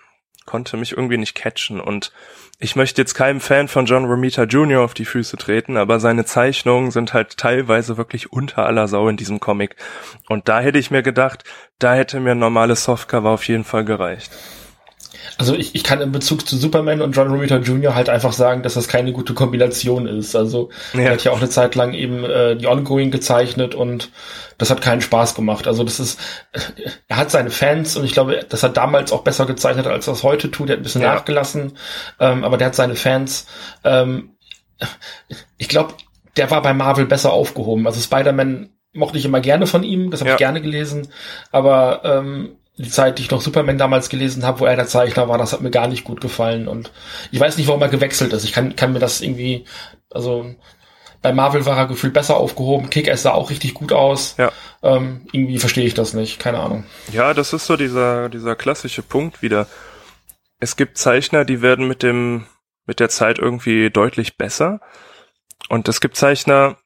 konnte 0.46 0.76
mich 0.76 0.92
irgendwie 0.92 1.18
nicht 1.18 1.34
catchen 1.34 1.80
und 1.80 2.12
ich 2.58 2.76
möchte 2.76 3.02
jetzt 3.02 3.14
keinem 3.14 3.40
Fan 3.40 3.66
von 3.66 3.86
John 3.86 4.04
Romita 4.04 4.44
Jr. 4.44 4.82
auf 4.82 4.94
die 4.94 5.04
Füße 5.04 5.36
treten, 5.36 5.76
aber 5.76 5.98
seine 5.98 6.24
Zeichnungen 6.24 6.92
sind 6.92 7.12
halt 7.12 7.36
teilweise 7.36 7.96
wirklich 7.96 8.32
unter 8.32 8.66
aller 8.66 8.86
Sau 8.86 9.08
in 9.08 9.16
diesem 9.16 9.40
Comic. 9.40 9.74
Und 10.28 10.48
da 10.48 10.60
hätte 10.60 10.78
ich 10.78 10.92
mir 10.92 11.02
gedacht, 11.02 11.42
da 11.80 11.94
hätte 11.94 12.20
mir 12.20 12.32
ein 12.32 12.38
normales 12.38 12.84
Softcover 12.84 13.30
auf 13.30 13.48
jeden 13.48 13.64
Fall 13.64 13.84
gereicht. 13.84 14.30
Also 15.38 15.54
ich, 15.54 15.74
ich 15.74 15.84
kann 15.84 16.00
in 16.00 16.12
Bezug 16.12 16.46
zu 16.46 16.56
Superman 16.56 17.00
und 17.00 17.16
John 17.16 17.28
Romita 17.28 17.56
Jr. 17.58 17.94
halt 17.94 18.08
einfach 18.08 18.32
sagen, 18.32 18.62
dass 18.62 18.74
das 18.74 18.88
keine 18.88 19.12
gute 19.12 19.34
Kombination 19.34 20.06
ist. 20.06 20.36
Also 20.36 20.70
ja. 20.92 21.00
er 21.00 21.12
hat 21.12 21.24
ja 21.24 21.32
auch 21.32 21.38
eine 21.38 21.48
Zeit 21.48 21.74
lang 21.74 21.94
eben 21.94 22.24
äh, 22.24 22.56
die 22.56 22.66
Ongoing 22.66 23.10
gezeichnet 23.10 23.74
und 23.74 24.10
das 24.58 24.70
hat 24.70 24.80
keinen 24.80 25.00
Spaß 25.00 25.34
gemacht. 25.34 25.66
Also 25.66 25.84
das 25.84 26.00
ist, 26.00 26.20
er 27.08 27.16
hat 27.16 27.30
seine 27.30 27.50
Fans 27.50 27.96
und 27.96 28.04
ich 28.04 28.12
glaube, 28.12 28.44
das 28.48 28.62
hat 28.62 28.76
damals 28.76 29.12
auch 29.12 29.22
besser 29.22 29.46
gezeichnet, 29.46 29.86
als 29.86 30.06
er 30.06 30.14
es 30.14 30.22
heute 30.22 30.50
tut. 30.50 30.68
Er 30.68 30.74
hat 30.74 30.80
ein 30.80 30.84
bisschen 30.84 31.02
ja. 31.02 31.14
nachgelassen, 31.14 31.76
ähm, 32.20 32.44
aber 32.44 32.58
der 32.58 32.68
hat 32.68 32.74
seine 32.74 32.96
Fans. 32.96 33.46
Ähm, 33.84 34.36
ich 35.56 35.68
glaube, 35.68 35.94
der 36.36 36.50
war 36.50 36.62
bei 36.62 36.74
Marvel 36.74 37.06
besser 37.06 37.32
aufgehoben. 37.32 37.86
Also 37.86 38.00
Spider-Man 38.00 38.70
mochte 38.92 39.18
ich 39.18 39.24
immer 39.24 39.40
gerne 39.40 39.66
von 39.66 39.82
ihm, 39.82 40.10
das 40.10 40.20
habe 40.20 40.30
ja. 40.30 40.34
ich 40.34 40.38
gerne 40.38 40.60
gelesen, 40.60 41.08
aber 41.50 42.02
ähm, 42.04 42.56
die 42.82 42.90
Zeit, 42.90 43.18
die 43.18 43.22
ich 43.22 43.30
noch 43.30 43.40
Superman 43.40 43.78
damals 43.78 44.08
gelesen 44.08 44.44
habe, 44.44 44.60
wo 44.60 44.66
er 44.66 44.76
der 44.76 44.86
Zeichner 44.86 45.28
war, 45.28 45.38
das 45.38 45.52
hat 45.52 45.60
mir 45.60 45.70
gar 45.70 45.88
nicht 45.88 46.04
gut 46.04 46.20
gefallen. 46.20 46.68
Und 46.68 46.90
ich 47.30 47.40
weiß 47.40 47.56
nicht, 47.56 47.68
warum 47.68 47.82
er 47.82 47.88
gewechselt 47.88 48.32
ist. 48.32 48.44
Ich 48.44 48.52
kann, 48.52 48.76
kann 48.76 48.92
mir 48.92 48.98
das 48.98 49.20
irgendwie, 49.20 49.64
also 50.10 50.54
bei 51.22 51.32
Marvel 51.32 51.64
war 51.64 51.78
er 51.78 51.86
gefühlt 51.86 52.12
besser 52.12 52.36
aufgehoben. 52.36 52.90
Kick-Ass 52.90 53.22
sah 53.22 53.32
auch 53.32 53.50
richtig 53.50 53.74
gut 53.74 53.92
aus. 53.92 54.34
Ja. 54.38 54.50
Ähm, 54.82 55.26
irgendwie 55.30 55.58
verstehe 55.58 55.86
ich 55.86 55.94
das 55.94 56.12
nicht. 56.12 56.40
Keine 56.40 56.58
Ahnung. 56.58 56.84
Ja, 57.12 57.32
das 57.32 57.52
ist 57.52 57.66
so 57.66 57.76
dieser, 57.76 58.28
dieser 58.28 58.56
klassische 58.56 59.02
Punkt 59.02 59.40
wieder. 59.40 59.68
Es 60.58 60.76
gibt 60.76 60.98
Zeichner, 60.98 61.44
die 61.44 61.62
werden 61.62 61.86
mit 61.86 62.02
dem, 62.02 62.46
mit 62.86 62.98
der 62.98 63.08
Zeit 63.08 63.38
irgendwie 63.38 63.90
deutlich 63.90 64.36
besser. 64.36 64.80
Und 65.68 65.88
es 65.88 66.00
gibt 66.00 66.16
Zeichner, 66.16 66.76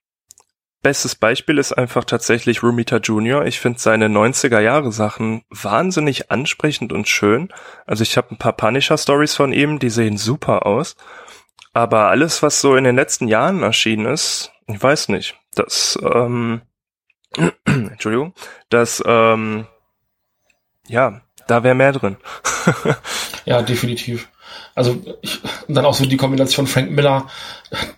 Bestes 0.86 1.16
Beispiel 1.16 1.58
ist 1.58 1.72
einfach 1.72 2.04
tatsächlich 2.04 2.62
Rumita 2.62 2.98
Jr. 2.98 3.44
Ich 3.44 3.58
finde 3.58 3.80
seine 3.80 4.06
90er 4.06 4.60
Jahre 4.60 4.92
Sachen 4.92 5.42
wahnsinnig 5.50 6.30
ansprechend 6.30 6.92
und 6.92 7.08
schön. 7.08 7.52
Also 7.86 8.04
ich 8.04 8.16
habe 8.16 8.30
ein 8.30 8.38
paar 8.38 8.52
Punisher 8.52 8.96
Stories 8.96 9.34
von 9.34 9.52
ihm, 9.52 9.80
die 9.80 9.90
sehen 9.90 10.16
super 10.16 10.64
aus. 10.64 10.94
Aber 11.72 12.02
alles, 12.10 12.40
was 12.44 12.60
so 12.60 12.76
in 12.76 12.84
den 12.84 12.94
letzten 12.94 13.26
Jahren 13.26 13.64
erschienen 13.64 14.06
ist, 14.06 14.52
ich 14.68 14.80
weiß 14.80 15.08
nicht. 15.08 15.34
Das, 15.56 15.98
ähm, 16.04 16.62
Entschuldigung, 17.64 18.32
das, 18.68 19.02
ähm, 19.04 19.66
ja, 20.86 21.20
da 21.48 21.64
wäre 21.64 21.74
mehr 21.74 21.94
drin. 21.94 22.16
ja, 23.44 23.60
definitiv. 23.60 24.28
Also 24.76 25.02
ich, 25.23 25.40
dann 25.68 25.87
auch 25.87 25.95
so 25.95 26.04
die 26.04 26.18
Kombination 26.18 26.66
Frank 26.66 26.90
Miller, 26.90 27.28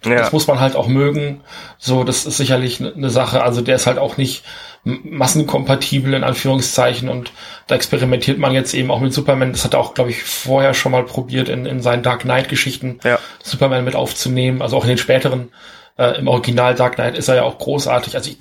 ja. 0.05 0.15
das 0.15 0.33
muss 0.33 0.47
man 0.47 0.61
halt 0.61 0.77
auch 0.77 0.87
mögen. 0.87 1.41
So, 1.77 2.05
das 2.05 2.25
ist 2.25 2.37
sicherlich 2.37 2.79
eine 2.79 2.93
ne 2.95 3.11
Sache. 3.11 3.43
Also 3.43 3.61
der 3.63 3.75
ist 3.75 3.89
halt 3.89 3.99
auch 3.99 4.17
nicht 4.17 4.45
massenkompatibel 4.85 6.15
in 6.15 6.23
Anführungszeichen 6.23 7.09
und 7.09 7.33
da 7.67 7.75
experimentiert 7.75 8.39
man 8.39 8.53
jetzt 8.53 8.75
eben 8.75 8.93
auch 8.93 9.01
mit 9.01 9.13
Superman. 9.13 9.51
Das 9.51 9.65
hat 9.65 9.75
er 9.75 9.81
auch, 9.81 9.93
glaube 9.93 10.11
ich, 10.11 10.23
vorher 10.23 10.73
schon 10.73 10.93
mal 10.93 11.05
probiert 11.05 11.49
in, 11.49 11.67
in 11.67 11.83
seinen 11.83 12.05
Dark 12.05 12.21
Knight 12.21 12.49
Geschichten, 12.49 13.01
ja. 13.03 13.19
Superman 13.43 13.85
mit 13.85 13.97
aufzunehmen. 13.97 14.63
Also 14.63 14.77
auch 14.77 14.85
in 14.85 14.91
den 14.91 14.99
späteren, 14.99 15.51
äh, 15.99 16.17
im 16.17 16.29
Original 16.29 16.77
Dark 16.77 16.95
Knight 16.95 17.19
ist 17.19 17.27
er 17.27 17.35
ja 17.35 17.43
auch 17.43 17.59
großartig. 17.59 18.15
Also 18.15 18.31
ich, 18.31 18.39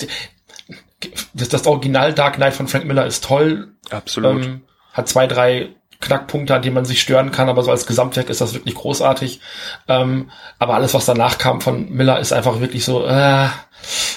das, 1.34 1.50
das 1.50 1.66
Original 1.66 2.14
Dark 2.14 2.36
Knight 2.36 2.54
von 2.54 2.68
Frank 2.68 2.86
Miller 2.86 3.08
ist 3.08 3.24
toll. 3.24 3.70
Absolut. 3.90 4.46
Ähm, 4.46 4.62
hat 4.94 5.10
zwei, 5.10 5.26
drei 5.26 5.70
Knackpunkte, 6.00 6.56
an 6.56 6.62
denen 6.62 6.76
man 6.76 6.86
sich 6.86 7.02
stören 7.02 7.32
kann, 7.32 7.50
aber 7.50 7.64
so 7.64 7.72
als 7.72 7.88
Gesamtwerk 7.88 8.30
ist 8.30 8.42
das 8.42 8.54
wirklich 8.54 8.76
großartig. 8.76 9.42
Ähm, 9.88 10.30
aber 10.60 10.76
alles, 10.76 10.94
was 10.94 11.06
danach 11.06 11.38
kam 11.38 11.62
von 11.62 11.90
Miller, 11.92 12.20
ist 12.20 12.34
einfach 12.34 12.60
wirklich 12.60 12.86
so, 12.86 13.06
äh, 13.06 13.48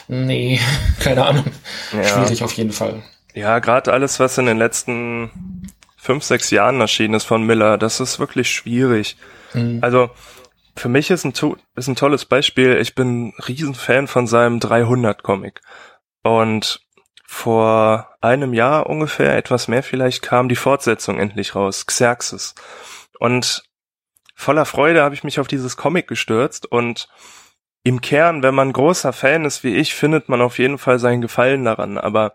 nee, 0.08 0.60
keine 1.00 1.26
Ahnung. 1.26 1.46
Ja. 1.92 2.04
Schwierig 2.04 2.42
auf 2.42 2.52
jeden 2.52 2.72
Fall. 2.72 3.02
Ja, 3.34 3.58
gerade 3.60 3.92
alles, 3.92 4.20
was 4.20 4.38
in 4.38 4.46
den 4.46 4.58
letzten 4.58 5.30
fünf, 5.96 6.24
sechs 6.24 6.50
Jahren 6.50 6.80
erschienen 6.80 7.14
ist 7.14 7.24
von 7.24 7.44
Miller, 7.44 7.78
das 7.78 8.00
ist 8.00 8.18
wirklich 8.18 8.50
schwierig. 8.50 9.16
Mhm. 9.54 9.78
Also 9.82 10.10
für 10.76 10.88
mich 10.88 11.10
ist 11.10 11.24
ein, 11.24 11.32
ist 11.76 11.88
ein 11.88 11.96
tolles 11.96 12.24
Beispiel. 12.24 12.78
Ich 12.78 12.94
bin 12.94 13.32
Riesenfan 13.46 14.06
von 14.06 14.26
seinem 14.26 14.60
300 14.60 15.22
Comic. 15.22 15.60
Und 16.22 16.80
vor 17.32 18.08
einem 18.20 18.52
Jahr 18.52 18.90
ungefähr, 18.90 19.36
etwas 19.36 19.68
mehr 19.68 19.84
vielleicht, 19.84 20.20
kam 20.20 20.48
die 20.48 20.56
Fortsetzung 20.56 21.20
endlich 21.20 21.54
raus, 21.54 21.86
Xerxes. 21.86 22.56
Und 23.20 23.62
voller 24.34 24.64
Freude 24.64 25.02
habe 25.04 25.14
ich 25.14 25.22
mich 25.22 25.38
auf 25.38 25.46
dieses 25.46 25.76
Comic 25.76 26.08
gestürzt 26.08 26.66
und 26.66 27.08
im 27.84 28.00
Kern, 28.00 28.42
wenn 28.42 28.56
man 28.56 28.72
großer 28.72 29.12
Fan 29.12 29.44
ist 29.44 29.62
wie 29.62 29.76
ich, 29.76 29.94
findet 29.94 30.28
man 30.28 30.40
auf 30.40 30.58
jeden 30.58 30.76
Fall 30.76 30.98
seinen 30.98 31.20
Gefallen 31.20 31.64
daran. 31.64 31.98
Aber 31.98 32.34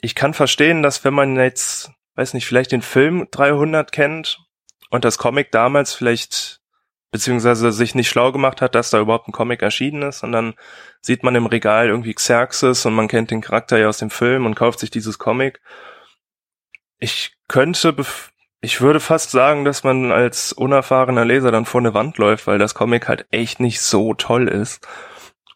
ich 0.00 0.14
kann 0.14 0.32
verstehen, 0.32 0.84
dass 0.84 1.04
wenn 1.04 1.12
man 1.12 1.34
jetzt, 1.34 1.90
weiß 2.14 2.32
nicht, 2.32 2.46
vielleicht 2.46 2.70
den 2.70 2.82
Film 2.82 3.26
300 3.32 3.90
kennt 3.90 4.38
und 4.90 5.04
das 5.04 5.18
Comic 5.18 5.50
damals 5.50 5.92
vielleicht 5.92 6.60
beziehungsweise 7.10 7.72
sich 7.72 7.96
nicht 7.96 8.08
schlau 8.08 8.30
gemacht 8.30 8.62
hat, 8.62 8.76
dass 8.76 8.90
da 8.90 9.00
überhaupt 9.00 9.26
ein 9.26 9.32
Comic 9.32 9.60
erschienen 9.60 10.02
ist 10.02 10.22
dann 10.22 10.54
sieht 11.00 11.22
man 11.22 11.34
im 11.34 11.46
Regal 11.46 11.88
irgendwie 11.88 12.14
Xerxes 12.14 12.84
und 12.86 12.94
man 12.94 13.08
kennt 13.08 13.30
den 13.30 13.40
Charakter 13.40 13.78
ja 13.78 13.88
aus 13.88 13.98
dem 13.98 14.10
Film 14.10 14.46
und 14.46 14.54
kauft 14.54 14.80
sich 14.80 14.90
dieses 14.90 15.18
Comic. 15.18 15.60
Ich 16.98 17.36
könnte 17.48 17.94
ich 18.62 18.80
würde 18.82 19.00
fast 19.00 19.30
sagen, 19.30 19.64
dass 19.64 19.84
man 19.84 20.12
als 20.12 20.52
unerfahrener 20.52 21.24
Leser 21.24 21.50
dann 21.50 21.64
vor 21.64 21.80
eine 21.80 21.94
Wand 21.94 22.18
läuft, 22.18 22.46
weil 22.46 22.58
das 22.58 22.74
Comic 22.74 23.08
halt 23.08 23.26
echt 23.30 23.58
nicht 23.58 23.80
so 23.80 24.12
toll 24.12 24.48
ist. 24.48 24.86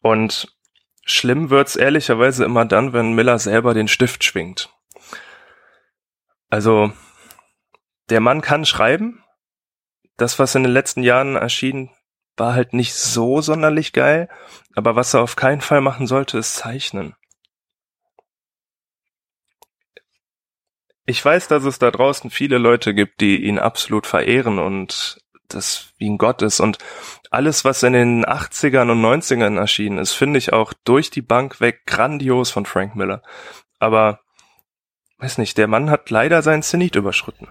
Und 0.01 0.55
schlimm 1.05 1.51
wird's 1.51 1.77
ehrlicherweise 1.77 2.45
immer 2.45 2.65
dann, 2.65 2.95
wenn 2.95 3.13
Miller 3.13 3.39
selber 3.39 3.75
den 3.75 3.89
Stift 3.89 4.25
schwingt. 4.25 4.71
Also, 6.49 6.93
der 8.09 8.21
Mann 8.21 8.41
kann 8.41 8.65
schreiben. 8.65 9.23
Das, 10.17 10.39
was 10.39 10.55
in 10.55 10.63
den 10.63 10.73
letzten 10.73 11.03
Jahren 11.03 11.37
erschien, 11.37 11.91
war 12.37 12.55
halt 12.55 12.75
nicht 12.75 12.95
so 12.95 13.41
sonderlich 13.41 13.93
geil. 13.93 14.29
Aber 14.75 14.97
was 14.97 15.15
er 15.15 15.23
auf 15.23 15.37
keinen 15.37 15.61
Fall 15.61 15.81
machen 15.81 16.07
sollte, 16.07 16.39
ist 16.39 16.57
zeichnen. 16.57 17.15
Ich 21.07 21.23
weiß, 21.23 21.49
dass 21.49 21.65
es 21.65 21.79
da 21.79 21.91
draußen 21.91 22.31
viele 22.31 22.59
Leute 22.59 22.95
gibt, 22.95 23.21
die 23.21 23.45
ihn 23.45 23.59
absolut 23.59 24.07
verehren 24.07 24.59
und 24.59 25.21
das 25.49 25.93
wie 25.99 26.09
ein 26.09 26.17
Gott 26.19 26.41
ist. 26.41 26.61
Und 26.61 26.79
alles, 27.31 27.65
was 27.65 27.83
in 27.83 27.93
den 27.93 28.25
80ern 28.25 28.91
und 28.91 29.03
90ern 29.03 29.59
erschienen 29.59 29.99
ist, 29.99 30.13
finde 30.13 30.39
ich 30.39 30.53
auch 30.53 30.73
durch 30.85 31.11
die 31.11 31.23
Bank 31.23 31.61
weg 31.61 31.85
grandios 31.87 32.51
von 32.51 32.65
Frank 32.65 32.97
Miller. 32.97 33.23
Aber, 33.79 34.21
weiß 35.19 35.39
nicht, 35.39 35.59
der 35.59 35.69
Mann 35.69 35.91
hat 35.91 36.09
leider 36.09 36.41
seinen 36.41 36.63
Zenit 36.63 36.97
überschritten. 36.97 37.49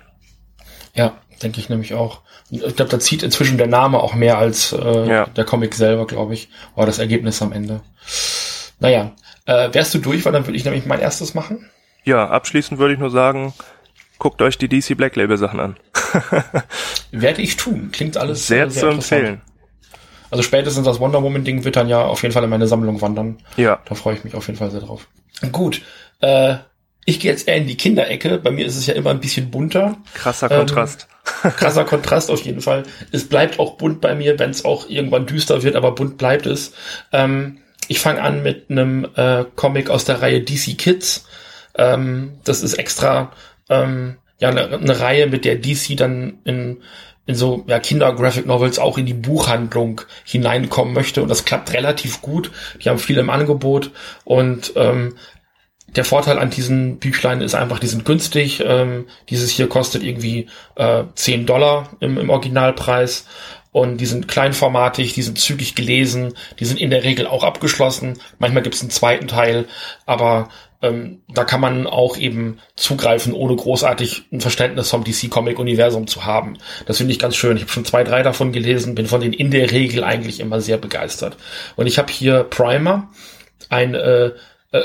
Ja, 0.94 1.14
denke 1.42 1.60
ich 1.60 1.70
nämlich 1.70 1.94
auch. 1.94 2.22
Ich 2.50 2.60
glaube, 2.76 2.92
da 2.92 3.00
zieht 3.00 3.24
inzwischen 3.24 3.58
der 3.58 3.68
Name 3.68 4.00
auch 4.00 4.14
mehr 4.14 4.38
als 4.38 4.74
äh, 4.74 5.10
ja. 5.10 5.26
der 5.26 5.44
Comic 5.44 5.74
selber, 5.74 6.06
glaube 6.06 6.34
ich. 6.34 6.50
Oder 6.76 6.88
das 6.88 7.00
Ergebnis 7.00 7.42
am 7.42 7.52
Ende. 7.52 7.82
Naja, 8.80 9.12
äh, 9.46 9.70
wärst 9.74 9.94
du 9.94 10.00
durch, 10.00 10.26
weil 10.26 10.34
dann 10.34 10.46
würde 10.46 10.58
ich 10.58 10.66
nämlich 10.66 10.86
mein 10.86 11.00
erstes 11.00 11.34
machen. 11.34 11.70
Ja, 12.04 12.30
abschließend 12.30 12.80
würde 12.80 12.94
ich 12.94 13.00
nur 13.00 13.10
sagen, 13.10 13.54
guckt 14.20 14.42
euch 14.42 14.58
die 14.58 14.68
DC 14.68 14.96
Black 14.96 15.16
Label 15.16 15.38
Sachen 15.38 15.60
an. 15.60 15.78
Werde 17.12 17.42
ich 17.42 17.58
tun. 17.58 17.90
Klingt 17.92 18.18
alles 18.18 18.48
sehr, 18.48 18.70
sehr 18.70 18.82
zu 18.82 18.88
empfehlen. 18.90 19.42
Also 20.30 20.44
spätestens 20.44 20.86
das 20.86 21.00
Wonder 21.00 21.22
Woman 21.22 21.44
Ding 21.44 21.64
wird 21.64 21.76
dann 21.76 21.88
ja 21.88 22.04
auf 22.04 22.22
jeden 22.24 22.34
Fall 22.34 22.44
in 22.44 22.50
meine 22.50 22.68
Sammlung 22.68 23.02
wandern. 23.02 23.38
Ja. 23.56 23.80
Da 23.86 23.96
freue 23.96 24.16
ich 24.16 24.24
mich 24.24 24.36
auf 24.36 24.48
jeden 24.48 24.58
Fall 24.58 24.72
sehr 24.72 24.82
drauf. 24.82 25.08
Gut. 25.52 25.82
Äh, 26.22 26.56
ich 27.06 27.20
gehe 27.20 27.32
jetzt 27.32 27.48
eher 27.48 27.58
in 27.58 27.68
die 27.68 27.78
Kinderecke. 27.78 28.38
Bei 28.38 28.52
mir 28.52 28.66
ist 28.66 28.78
es 28.78 28.88
ja 28.88 28.94
immer 28.94 29.10
ein 29.10 29.20
bisschen 29.20 29.52
bunter. 29.52 29.98
Krasser 30.14 30.50
Kontrast. 30.50 31.08
Ähm, 31.44 31.52
krasser 31.58 31.86
Kontrast 31.86 32.32
auf 32.32 32.42
jeden 32.42 32.62
Fall. 32.62 32.84
Es 33.12 33.28
bleibt 33.28 33.60
auch 33.60 33.76
bunt 33.76 34.02
bei 34.02 34.16
mir, 34.16 34.40
wenn 34.40 34.50
es 34.50 34.66
auch 34.66 34.90
irgendwann 34.90 35.26
düster 35.26 35.64
wird, 35.64 35.76
aber 35.76 35.94
bunt 35.94 36.18
bleibt 36.18 36.46
es. 36.46 36.74
Ähm, 37.12 37.60
ich 37.88 38.00
fange 38.00 38.22
an 38.22 38.44
mit 38.44 38.70
einem 38.70 39.08
äh, 39.16 39.46
Comic 39.56 39.90
aus 39.90 40.06
der 40.06 40.22
Reihe 40.22 40.42
DC 40.42 40.78
Kids. 40.78 41.26
Ähm, 41.76 42.34
das 42.44 42.64
ist 42.64 42.76
extra 42.76 43.32
ähm, 43.70 44.18
ja 44.40 44.50
eine, 44.50 44.68
eine 44.68 45.00
Reihe, 45.00 45.28
mit 45.28 45.46
der 45.46 45.56
DC 45.56 45.98
dann 45.98 46.40
in 46.44 46.82
in 47.26 47.36
so 47.36 47.64
ja, 47.68 47.80
Kinder-Graphic 47.80 48.46
Novels 48.46 48.80
auch 48.80 48.98
in 48.98 49.06
die 49.06 49.14
Buchhandlung 49.14 50.02
hineinkommen 50.26 50.94
möchte 50.94 51.22
und 51.24 51.30
das 51.30 51.46
klappt 51.46 51.72
relativ 51.72 52.22
gut. 52.22 52.52
Die 52.82 52.90
haben 52.90 53.00
viel 53.00 53.18
im 53.18 53.30
Angebot 53.30 53.92
und 54.26 54.74
ähm, 54.76 55.16
der 55.96 56.06
Vorteil 56.06 56.40
an 56.40 56.50
diesen 56.50 56.98
Büchlein 56.98 57.42
ist 57.42 57.56
einfach, 57.56 57.80
die 57.80 57.88
sind 57.88 58.06
günstig. 58.06 58.64
Ähm, 58.66 59.08
dieses 59.30 59.52
hier 59.52 59.68
kostet 59.68 60.04
irgendwie 60.04 60.48
äh, 60.76 61.04
10 61.14 61.46
Dollar 61.46 61.90
im, 62.00 62.18
im 62.18 62.30
Originalpreis 62.30 63.26
und 63.72 63.98
die 63.98 64.06
sind 64.06 64.28
kleinformatig, 64.28 65.14
die 65.14 65.24
sind 65.24 65.40
zügig 65.40 65.76
gelesen, 65.76 66.34
die 66.60 66.66
sind 66.66 66.80
in 66.80 66.92
der 66.92 67.04
Regel 67.04 67.28
auch 67.28 67.44
abgeschlossen. 67.44 68.20
Manchmal 68.38 68.64
gibt 68.64 68.76
es 68.76 68.82
einen 68.82 68.92
zweiten 68.92 69.28
Teil, 69.28 69.66
aber 70.06 70.50
ähm, 70.84 71.22
da 71.28 71.44
kann 71.44 71.60
man 71.60 71.88
auch 71.88 72.18
eben 72.18 72.60
zugreifen, 72.76 73.34
ohne 73.34 73.56
großartig 73.56 74.26
ein 74.32 74.42
Verständnis 74.42 74.90
vom 74.90 75.04
DC-Comic-Universum 75.04 76.06
zu 76.06 76.26
haben. 76.26 76.58
Das 76.86 76.98
finde 76.98 77.14
ich 77.14 77.20
ganz 77.20 77.36
schön. 77.36 77.58
Ich 77.58 77.64
habe 77.64 77.72
schon 77.72 77.86
zwei, 77.86 78.04
drei 78.04 78.22
davon 78.22 78.52
gelesen, 78.52 78.94
bin 78.94 79.08
von 79.08 79.22
denen 79.22 79.34
in 79.34 79.50
der 79.50 79.72
Regel 79.72 80.04
eigentlich 80.04 80.40
immer 80.40 80.62
sehr 80.62 80.78
begeistert. 80.78 81.38
Und 81.76 81.88
ich 81.88 81.98
habe 81.98 82.12
hier 82.12 82.44
Primer, 82.44 83.10
ein 83.70 83.96
äh, 83.96 84.32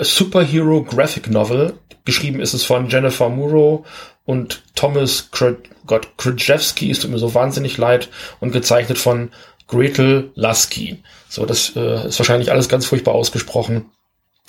Superhero 0.01 0.83
Graphic 0.83 1.31
Novel. 1.31 1.75
Geschrieben 2.05 2.41
ist 2.41 2.55
es 2.55 2.65
von 2.65 2.89
Jennifer 2.89 3.29
Muro 3.29 3.85
und 4.25 4.63
Thomas 4.75 5.31
Krzyzewski, 5.31 6.93
tut 6.93 7.11
mir 7.11 7.19
so 7.19 7.35
wahnsinnig 7.35 7.79
leid, 7.79 8.09
und 8.41 8.53
gezeichnet 8.53 8.99
von 8.99 9.31
Gretel 9.67 10.31
Lasky. 10.35 11.03
So, 11.29 11.47
das 11.47 11.75
äh, 11.77 12.09
ist 12.09 12.19
wahrscheinlich 12.19 12.51
alles 12.51 12.69
ganz 12.69 12.87
furchtbar 12.87 13.15
ausgesprochen. 13.15 13.87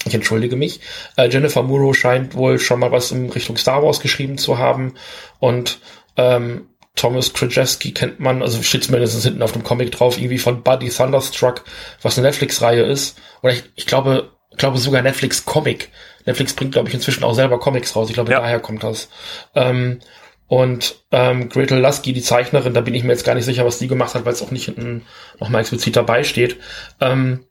Ich 0.05 0.13
entschuldige 0.13 0.55
mich. 0.55 0.79
Äh, 1.17 1.29
Jennifer 1.29 1.63
Muro 1.63 1.93
scheint 1.93 2.35
wohl 2.35 2.59
schon 2.59 2.79
mal 2.79 2.91
was 2.91 3.11
in 3.11 3.29
Richtung 3.29 3.57
Star 3.57 3.83
Wars 3.83 3.99
geschrieben 3.99 4.37
zu 4.37 4.57
haben. 4.57 4.95
Und 5.39 5.79
ähm, 6.15 6.67
Thomas 6.95 7.33
Krajewski 7.33 7.93
kennt 7.93 8.19
man, 8.19 8.41
also 8.41 8.61
steht 8.61 8.83
zumindest 8.83 9.21
hinten 9.23 9.41
auf 9.41 9.51
dem 9.51 9.63
Comic 9.63 9.91
drauf, 9.91 10.17
irgendwie 10.17 10.37
von 10.37 10.63
Buddy 10.63 10.89
Thunderstruck, 10.89 11.63
was 12.01 12.17
eine 12.17 12.27
Netflix-Reihe 12.27 12.83
ist. 12.83 13.17
Oder 13.41 13.53
ich, 13.53 13.63
ich 13.75 13.85
glaube, 13.85 14.31
glaube 14.59 14.77
sogar 14.77 15.01
Netflix-Comic. 15.01 15.89
Netflix 16.25 16.53
bringt, 16.53 16.73
glaube 16.73 16.89
ich, 16.89 16.93
inzwischen 16.93 17.23
auch 17.23 17.33
selber 17.33 17.59
Comics 17.59 17.95
raus. 17.95 18.09
Ich 18.09 18.13
glaube, 18.13 18.31
ja. 18.31 18.39
daher 18.39 18.59
kommt 18.59 18.83
das. 18.83 19.09
Ähm, 19.55 19.99
und 20.47 21.03
ähm, 21.11 21.49
Gretel 21.49 21.79
Lasky, 21.79 22.13
die 22.13 22.21
Zeichnerin, 22.21 22.73
da 22.73 22.81
bin 22.81 22.93
ich 22.93 23.03
mir 23.03 23.11
jetzt 23.11 23.25
gar 23.25 23.35
nicht 23.35 23.45
sicher, 23.45 23.65
was 23.65 23.79
die 23.79 23.87
gemacht 23.87 24.15
hat, 24.15 24.25
weil 24.25 24.33
es 24.33 24.41
auch 24.41 24.51
nicht 24.51 24.65
hinten 24.65 25.05
nochmal 25.39 25.61
explizit 25.61 25.95
dabei 25.95 26.23
steht. 26.23 26.57
Ähm, 26.99 27.45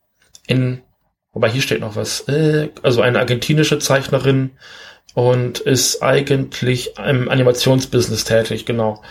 in 0.46 0.82
Wobei 1.32 1.50
hier 1.50 1.62
steht 1.62 1.80
noch 1.80 1.94
was. 1.94 2.26
Äh, 2.28 2.70
also 2.82 3.00
eine 3.00 3.18
argentinische 3.18 3.78
Zeichnerin 3.78 4.50
und 5.18 5.58
ist 5.58 6.00
eigentlich 6.00 6.96
im 6.96 7.28
Animationsbusiness 7.28 8.22
tätig, 8.22 8.66
genau. 8.66 9.02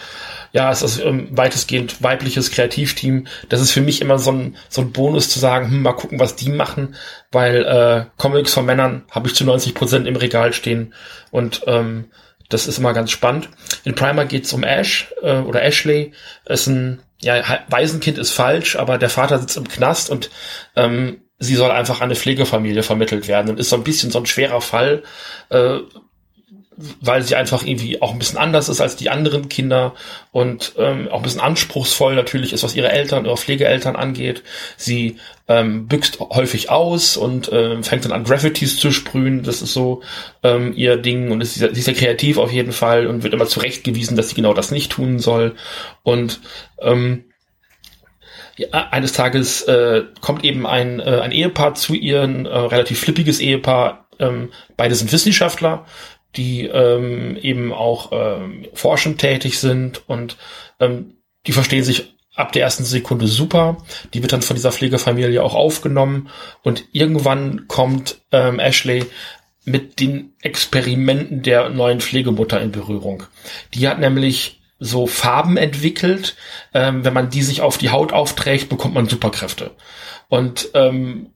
Ja, 0.54 0.72
es 0.72 0.82
ist 0.82 1.00
ähm, 1.00 1.28
weitestgehend 1.32 2.02
weibliches 2.02 2.50
Kreativteam. 2.50 3.28
Das 3.50 3.60
ist 3.60 3.74
für 3.74 3.82
mich 3.82 4.00
immer 4.00 4.18
so 4.18 4.32
ein, 4.32 4.56
so 4.70 4.80
ein 4.80 4.94
Bonus 4.94 5.30
zu 5.30 5.40
sagen, 5.40 5.70
hm, 5.70 5.82
mal 5.82 5.92
gucken, 5.92 6.18
was 6.18 6.38
die 6.38 6.50
machen, 6.50 6.96
weil 7.34 7.66
äh, 7.66 8.06
Comics 8.16 8.54
von 8.54 8.66
Männern 8.66 9.04
habe 9.12 9.28
ich 9.28 9.36
zu 9.36 9.44
90 9.44 9.74
Prozent 9.74 10.08
im 10.08 10.16
Regal 10.16 10.54
stehen 10.54 10.94
und 11.32 11.64
ähm, 11.68 12.06
das 12.48 12.68
ist 12.68 12.78
immer 12.78 12.94
ganz 12.94 13.12
spannend. 13.12 13.50
In 13.84 13.94
Primer 13.94 14.24
geht's 14.24 14.54
um 14.54 14.64
Ash 14.64 15.14
äh, 15.22 15.40
oder 15.40 15.62
Ashley. 15.62 16.14
Ist 16.46 16.68
ein 16.68 17.02
ja, 17.20 17.44
Waisenkind 17.68 18.18
ist 18.18 18.32
falsch, 18.32 18.78
aber 18.78 18.98
der 18.98 19.10
Vater 19.10 19.40
sitzt 19.40 19.58
im 19.58 19.68
Knast 19.68 20.10
und 20.10 20.30
ähm, 20.78 21.20
sie 21.40 21.56
soll 21.56 21.72
einfach 21.72 22.02
an 22.02 22.06
eine 22.06 22.16
Pflegefamilie 22.16 22.84
vermittelt 22.84 23.28
werden 23.28 23.50
und 23.50 23.60
ist 23.60 23.70
so 23.70 23.76
ein 23.76 23.84
bisschen 23.84 24.12
so 24.12 24.20
ein 24.20 24.26
schwerer 24.26 24.62
Fall, 24.62 25.04
äh, 25.50 25.80
weil 27.02 27.24
sie 27.24 27.36
einfach 27.36 27.66
irgendwie 27.66 28.02
auch 28.02 28.14
ein 28.14 28.20
bisschen 28.20 28.38
anders 28.38 28.70
ist 28.70 28.82
als 28.82 28.96
die 28.96 29.10
anderen 29.10 29.50
Kinder 29.50 29.96
und 30.32 30.74
ähm, 30.78 31.08
auch 31.08 31.18
ein 31.18 31.24
bisschen 31.24 31.42
anspruchsvoll 31.42 32.14
natürlich 32.14 32.54
ist, 32.54 32.64
was 32.64 32.76
ihre 32.76 32.92
Eltern 32.92 33.26
oder 33.26 33.36
Pflegeeltern 33.36 33.96
angeht. 33.96 34.44
Sie 34.78 35.18
ähm, 35.48 35.88
büxt 35.88 36.20
häufig 36.20 36.70
aus 36.70 37.18
und 37.18 37.50
ähm, 37.52 37.84
fängt 37.84 38.06
dann 38.06 38.12
an 38.12 38.26
Graffitis 38.26 38.78
zu 38.78 38.92
sprühen. 38.92 39.42
Das 39.42 39.64
ist 39.64 39.74
so 39.74 40.04
ähm, 40.44 40.74
ihr 40.76 40.98
Ding 40.98 41.32
und 41.32 41.42
ist, 41.42 41.56
sie 41.56 41.66
ist 41.66 41.86
sehr 41.86 41.96
kreativ 41.96 42.38
auf 42.38 42.52
jeden 42.52 42.72
Fall 42.72 43.08
und 43.08 43.24
wird 43.24 43.34
immer 43.34 43.48
zurechtgewiesen, 43.48 44.16
dass 44.16 44.30
sie 44.30 44.36
genau 44.36 44.54
das 44.54 44.70
nicht 44.70 44.92
tun 44.92 45.18
soll. 45.18 45.56
Und 46.04 46.42
ähm, 46.80 47.24
eines 48.72 49.14
Tages 49.14 49.64
äh, 49.64 50.04
kommt 50.22 50.44
eben 50.44 50.66
ein, 50.66 51.00
äh, 51.00 51.20
ein 51.22 51.32
Ehepaar 51.32 51.76
zu 51.76 51.94
ihr, 51.94 52.24
ein 52.24 52.46
äh, 52.46 52.58
relativ 52.58 53.00
flippiges 53.00 53.40
Ehepaar. 53.40 54.08
Ähm, 54.20 54.50
beide 54.76 54.96
sind 54.96 55.12
Wissenschaftler, 55.12 55.86
die 56.36 56.66
ähm, 56.66 57.38
eben 57.38 57.72
auch 57.74 58.12
ähm, 58.12 58.68
forschend 58.74 59.20
tätig 59.20 59.60
sind 59.60 60.08
und 60.10 60.38
ähm, 60.80 61.18
die 61.46 61.52
verstehen 61.52 61.84
sich 61.84 62.16
ab 62.36 62.52
der 62.52 62.64
ersten 62.64 62.84
Sekunde 62.84 63.28
super. 63.28 63.78
Die 64.14 64.22
wird 64.22 64.34
dann 64.34 64.42
von 64.42 64.56
dieser 64.56 64.72
Pflegefamilie 64.72 65.42
auch 65.42 65.56
aufgenommen 65.56 66.30
und 66.64 66.86
irgendwann 66.92 67.68
kommt 67.68 68.22
ähm, 68.32 68.60
Ashley 68.60 69.06
mit 69.66 70.00
den 70.00 70.34
Experimenten 70.42 71.42
der 71.42 71.70
neuen 71.70 72.00
Pflegemutter 72.00 72.62
in 72.62 72.72
Berührung. 72.72 73.24
Die 73.74 73.88
hat 73.88 74.00
nämlich 74.00 74.62
so 74.80 75.08
Farben 75.08 75.58
entwickelt. 75.58 76.36
Ähm, 76.74 77.04
wenn 77.04 77.14
man 77.14 77.30
die 77.30 77.44
sich 77.44 77.62
auf 77.62 77.78
die 77.78 77.90
Haut 77.90 78.14
aufträgt, 78.14 78.70
bekommt 78.70 78.94
man 78.94 79.08
Superkräfte. 79.08 79.72
Und 80.30 80.70
ähm, 80.74 81.28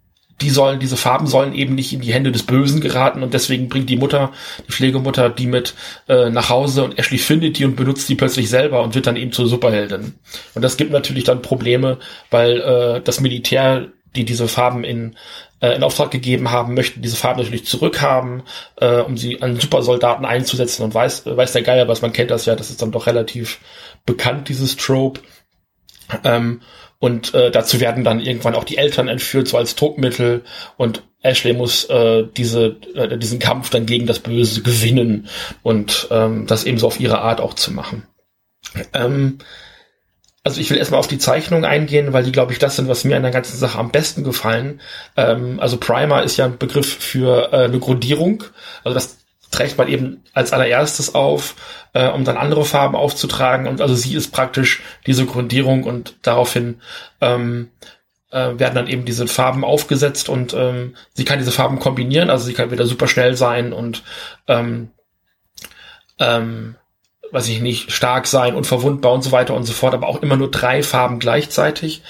die 0.42 0.50
sollen, 0.50 0.80
diese 0.80 0.98
Farben 0.98 1.28
sollen 1.28 1.54
eben 1.54 1.76
nicht 1.76 1.94
in 1.94 2.02
die 2.02 2.14
Hände 2.14 2.32
des 2.32 2.44
Bösen 2.44 2.82
geraten 2.82 3.22
und 3.22 3.34
deswegen 3.34 3.70
bringt 3.70 3.90
die 3.90 3.96
Mutter, 3.96 4.32
die 4.68 4.72
Pflegemutter, 4.72 5.30
die 5.30 5.46
mit 5.46 5.76
äh, 6.08 6.30
nach 6.30 6.50
Hause 6.50 6.84
und 6.84 6.98
Ashley 6.98 7.20
findet 7.20 7.60
die 7.60 7.66
und 7.66 7.76
benutzt 7.76 8.10
die 8.10 8.16
plötzlich 8.16 8.50
selber 8.50 8.82
und 8.82 8.96
wird 8.96 9.08
dann 9.08 9.16
eben 9.16 9.32
zur 9.32 9.48
Superheldin. 9.48 10.16
Und 10.56 10.62
das 10.64 10.78
gibt 10.78 10.92
natürlich 10.92 11.26
dann 11.26 11.44
Probleme, 11.44 12.00
weil 12.32 12.60
äh, 12.60 13.02
das 13.02 13.20
Militär 13.20 13.90
die 14.16 14.26
diese 14.26 14.48
Farben 14.48 14.84
in, 14.84 15.16
äh, 15.62 15.76
in 15.76 15.84
Auftrag 15.84 16.12
gegeben 16.12 16.52
haben, 16.52 16.74
möchten 16.74 17.02
diese 17.02 17.16
Farben 17.16 17.40
natürlich 17.40 17.66
zurückhaben, 17.66 18.44
äh, 18.78 18.98
um 18.98 19.18
sie 19.18 19.42
an 19.42 19.60
Supersoldaten 19.60 20.26
einzusetzen 20.26 20.84
und 20.84 20.94
weiß, 20.94 21.26
weiß 21.26 21.54
der 21.54 21.62
Geier 21.62 21.88
was, 21.88 22.02
man 22.02 22.14
kennt 22.14 22.32
das 22.32 22.46
ja, 22.46 22.56
das 22.56 22.70
ist 22.70 22.82
dann 22.82 22.92
doch 22.92 23.08
relativ 23.08 23.60
bekannt, 24.06 24.50
dieses 24.50 24.76
Trope. 24.76 25.22
Ähm, 26.24 26.62
und 27.00 27.34
äh, 27.34 27.50
dazu 27.50 27.80
werden 27.80 28.04
dann 28.04 28.20
irgendwann 28.20 28.54
auch 28.54 28.64
die 28.64 28.78
Eltern 28.78 29.08
entführt, 29.08 29.48
so 29.48 29.58
als 29.58 29.76
Druckmittel. 29.76 30.44
Und 30.78 31.04
Ashley 31.24 31.54
muss 31.54 31.86
äh, 31.86 32.26
diese, 32.38 32.78
äh, 32.94 33.18
diesen 33.18 33.40
Kampf 33.40 33.72
dann 33.72 33.88
gegen 33.88 34.06
das 34.06 34.20
Böse 34.20 34.62
gewinnen 34.62 35.28
und 35.64 36.08
ähm, 36.12 36.46
das 36.46 36.64
eben 36.64 36.78
so 36.78 36.88
auf 36.88 37.00
ihre 37.00 37.20
Art 37.22 37.42
auch 37.42 37.56
zu 37.56 37.72
machen. 37.72 38.04
Ähm, 38.94 39.40
also 40.44 40.60
ich 40.60 40.70
will 40.70 40.78
erstmal 40.78 41.00
auf 41.00 41.08
die 41.08 41.20
Zeichnung 41.20 41.66
eingehen, 41.66 42.14
weil 42.14 42.24
die, 42.24 42.32
glaube 42.32 42.52
ich, 42.52 42.60
das 42.60 42.76
sind, 42.76 42.88
was 42.88 43.04
mir 43.04 43.16
an 43.16 43.24
der 43.24 43.32
ganzen 43.32 43.58
Sache 43.58 43.78
am 43.78 43.92
besten 43.92 44.24
gefallen. 44.24 44.82
Ähm, 45.16 45.60
also 45.60 45.78
Primer 45.78 46.24
ist 46.24 46.38
ja 46.38 46.46
ein 46.46 46.58
Begriff 46.58 46.98
für 46.98 47.54
äh, 47.54 47.66
eine 47.66 47.80
Grundierung. 47.80 48.44
Also 48.84 48.96
das 48.96 49.18
trägt 49.52 49.78
man 49.78 49.88
eben 49.88 50.24
als 50.34 50.54
allererstes 50.54 51.14
auf, 51.14 51.56
äh, 51.94 52.08
um 52.08 52.24
dann 52.24 52.38
andere 52.38 52.66
Farben 52.66 52.96
aufzutragen. 52.96 53.68
Und 53.68 53.82
also 53.82 53.94
sie 53.94 54.16
ist 54.16 54.32
praktisch 54.32 54.82
diese 55.06 55.26
Grundierung 55.26 55.84
und 55.84 56.16
daraufhin 56.24 56.82
ähm, 57.20 57.70
äh, 58.32 58.58
werden 58.58 58.76
dann 58.76 58.88
eben 58.88 59.06
diese 59.06 59.28
Farben 59.28 59.64
aufgesetzt 59.64 60.30
und 60.30 60.54
ähm, 60.54 60.96
sie 61.14 61.26
kann 61.26 61.38
diese 61.38 61.52
Farben 61.52 61.80
kombinieren. 61.80 62.32
Also 62.32 62.46
sie 62.46 62.54
kann 62.54 62.72
wieder 62.72 62.88
super 62.88 63.08
schnell 63.08 63.36
sein 63.36 63.74
und 63.74 64.04
ähm, 64.48 64.90
ähm, 66.18 66.76
weiß 67.32 67.48
ich 67.50 67.62
nicht, 67.62 67.92
stark 67.92 68.28
sein, 68.28 68.56
unverwundbar 68.56 69.14
und 69.14 69.24
so 69.24 69.32
weiter 69.32 69.56
und 69.56 69.64
so 69.64 69.74
fort, 69.74 69.94
aber 69.94 70.08
auch 70.08 70.22
immer 70.22 70.38
nur 70.38 70.52
drei 70.52 70.84
Farben 70.84 71.20
gleichzeitig. 71.20 72.02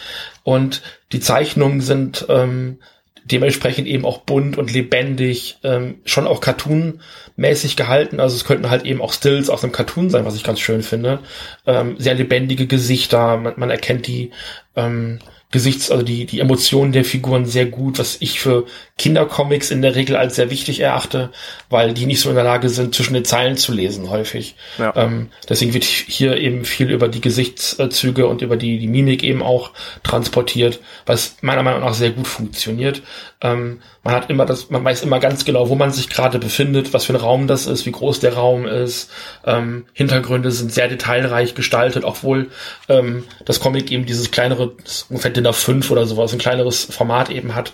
Und 0.43 0.81
die 1.11 1.19
Zeichnungen 1.19 1.81
sind 1.81 2.25
ähm, 2.29 2.79
dementsprechend 3.23 3.87
eben 3.87 4.05
auch 4.05 4.19
bunt 4.19 4.57
und 4.57 4.73
lebendig, 4.73 5.57
ähm, 5.63 5.99
schon 6.05 6.27
auch 6.27 6.41
cartoonmäßig 6.41 7.75
gehalten. 7.75 8.19
Also 8.19 8.35
es 8.35 8.45
könnten 8.45 8.69
halt 8.69 8.85
eben 8.85 9.01
auch 9.01 9.13
Stills 9.13 9.49
aus 9.49 9.63
einem 9.63 9.73
Cartoon 9.73 10.09
sein, 10.09 10.25
was 10.25 10.35
ich 10.35 10.43
ganz 10.43 10.59
schön 10.59 10.81
finde. 10.81 11.19
Ähm, 11.65 11.95
sehr 11.97 12.15
lebendige 12.15 12.67
Gesichter, 12.67 13.37
man, 13.37 13.53
man 13.57 13.69
erkennt 13.69 14.07
die 14.07 14.31
ähm, 14.75 15.19
Gesichts, 15.51 15.91
also 15.91 16.03
die, 16.03 16.25
die 16.25 16.39
Emotionen 16.39 16.93
der 16.93 17.03
Figuren 17.03 17.45
sehr 17.45 17.65
gut, 17.65 17.99
was 17.99 18.17
ich 18.21 18.39
für 18.39 18.65
Kindercomics 18.97 19.69
in 19.69 19.81
der 19.81 19.95
Regel 19.95 20.15
als 20.15 20.35
sehr 20.35 20.49
wichtig 20.49 20.79
erachte, 20.79 21.29
weil 21.69 21.93
die 21.93 22.05
nicht 22.05 22.21
so 22.21 22.29
in 22.29 22.35
der 22.35 22.43
Lage 22.43 22.69
sind, 22.69 22.95
zwischen 22.95 23.13
den 23.13 23.25
Zeilen 23.25 23.57
zu 23.57 23.73
lesen, 23.73 24.09
häufig. 24.09 24.55
Ja. 24.77 24.93
Ähm, 24.95 25.29
deswegen 25.49 25.73
wird 25.73 25.83
hier 25.83 26.37
eben 26.37 26.63
viel 26.63 26.89
über 26.89 27.09
die 27.09 27.19
Gesichtszüge 27.19 28.27
und 28.27 28.41
über 28.41 28.55
die, 28.55 28.79
die 28.79 28.87
Mimik 28.87 29.23
eben 29.23 29.41
auch 29.41 29.71
transportiert, 30.03 30.79
was 31.05 31.35
meiner 31.41 31.63
Meinung 31.63 31.81
nach 31.81 31.93
sehr 31.93 32.11
gut 32.11 32.27
funktioniert. 32.27 33.01
Ähm, 33.41 33.81
man 34.03 34.15
hat 34.15 34.29
immer 34.29 34.45
das, 34.45 34.69
man 34.69 34.83
weiß 34.83 35.03
immer 35.03 35.19
ganz 35.19 35.45
genau, 35.45 35.69
wo 35.69 35.75
man 35.75 35.91
sich 35.91 36.09
gerade 36.09 36.39
befindet, 36.39 36.93
was 36.93 37.05
für 37.05 37.13
ein 37.13 37.19
Raum 37.19 37.47
das 37.47 37.67
ist, 37.67 37.85
wie 37.85 37.91
groß 37.91 38.19
der 38.19 38.33
Raum 38.33 38.65
ist. 38.65 39.11
Ähm, 39.45 39.85
Hintergründe 39.93 40.51
sind 40.51 40.71
sehr 40.71 40.87
detailreich 40.87 41.55
gestaltet, 41.55 42.03
obwohl 42.03 42.49
ähm, 42.87 43.23
das 43.45 43.59
Comic 43.59 43.91
eben 43.91 44.05
dieses 44.05 44.31
kleinere, 44.31 44.73
ungefähr 45.09 45.31
DIN 45.43 45.51
A5 45.51 45.89
oder 45.91 46.05
sowas, 46.05 46.33
ein 46.33 46.39
kleineres 46.39 46.85
Format 46.85 47.29
eben 47.29 47.55
hat, 47.55 47.73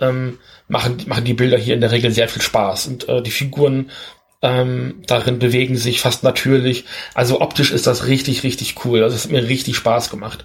ähm, 0.00 0.38
machen, 0.68 0.98
machen 1.06 1.24
die 1.24 1.34
Bilder 1.34 1.58
hier 1.58 1.74
in 1.74 1.80
der 1.80 1.92
Regel 1.92 2.10
sehr 2.10 2.28
viel 2.28 2.42
Spaß. 2.42 2.86
Und 2.86 3.08
äh, 3.08 3.22
die 3.22 3.30
Figuren 3.30 3.90
ähm, 4.42 5.02
darin 5.06 5.38
bewegen 5.38 5.76
sich 5.76 6.00
fast 6.00 6.22
natürlich. 6.22 6.84
Also 7.14 7.40
optisch 7.40 7.70
ist 7.70 7.86
das 7.86 8.06
richtig, 8.06 8.42
richtig 8.42 8.84
cool. 8.84 9.02
Also 9.02 9.16
es 9.16 9.24
hat 9.24 9.32
mir 9.32 9.48
richtig 9.48 9.76
Spaß 9.76 10.10
gemacht. 10.10 10.44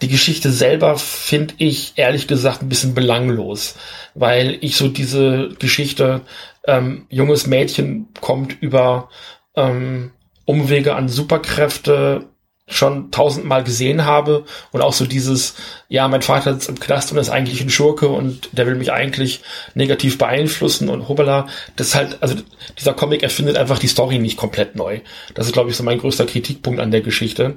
Die 0.00 0.08
Geschichte 0.08 0.50
selber 0.50 0.98
finde 0.98 1.54
ich 1.58 1.92
ehrlich 1.94 2.26
gesagt 2.26 2.62
ein 2.62 2.68
bisschen 2.68 2.94
belanglos, 2.94 3.76
weil 4.14 4.58
ich 4.60 4.76
so 4.76 4.88
diese 4.88 5.50
Geschichte, 5.60 6.22
ähm, 6.66 7.06
junges 7.08 7.46
Mädchen 7.46 8.08
kommt 8.20 8.60
über 8.60 9.10
ähm, 9.54 10.10
Umwege 10.44 10.96
an 10.96 11.08
Superkräfte 11.08 12.31
schon 12.72 13.10
tausendmal 13.10 13.64
gesehen 13.64 14.04
habe 14.04 14.44
und 14.70 14.82
auch 14.82 14.92
so 14.92 15.06
dieses, 15.06 15.54
ja, 15.88 16.08
mein 16.08 16.22
Vater 16.22 16.52
ist 16.52 16.68
im 16.68 16.80
Knast 16.80 17.12
und 17.12 17.18
ist 17.18 17.30
eigentlich 17.30 17.60
ein 17.60 17.70
Schurke 17.70 18.08
und 18.08 18.48
der 18.52 18.66
will 18.66 18.74
mich 18.74 18.92
eigentlich 18.92 19.40
negativ 19.74 20.18
beeinflussen 20.18 20.88
und 20.88 21.08
hoppala, 21.08 21.46
das 21.76 21.88
ist 21.88 21.94
halt, 21.94 22.22
also 22.22 22.36
dieser 22.78 22.94
Comic 22.94 23.22
erfindet 23.22 23.56
einfach 23.56 23.78
die 23.78 23.88
Story 23.88 24.18
nicht 24.18 24.36
komplett 24.36 24.76
neu. 24.76 25.00
Das 25.34 25.46
ist, 25.46 25.52
glaube 25.52 25.70
ich, 25.70 25.76
so 25.76 25.82
mein 25.82 25.98
größter 25.98 26.26
Kritikpunkt 26.26 26.80
an 26.80 26.90
der 26.90 27.02
Geschichte. 27.02 27.56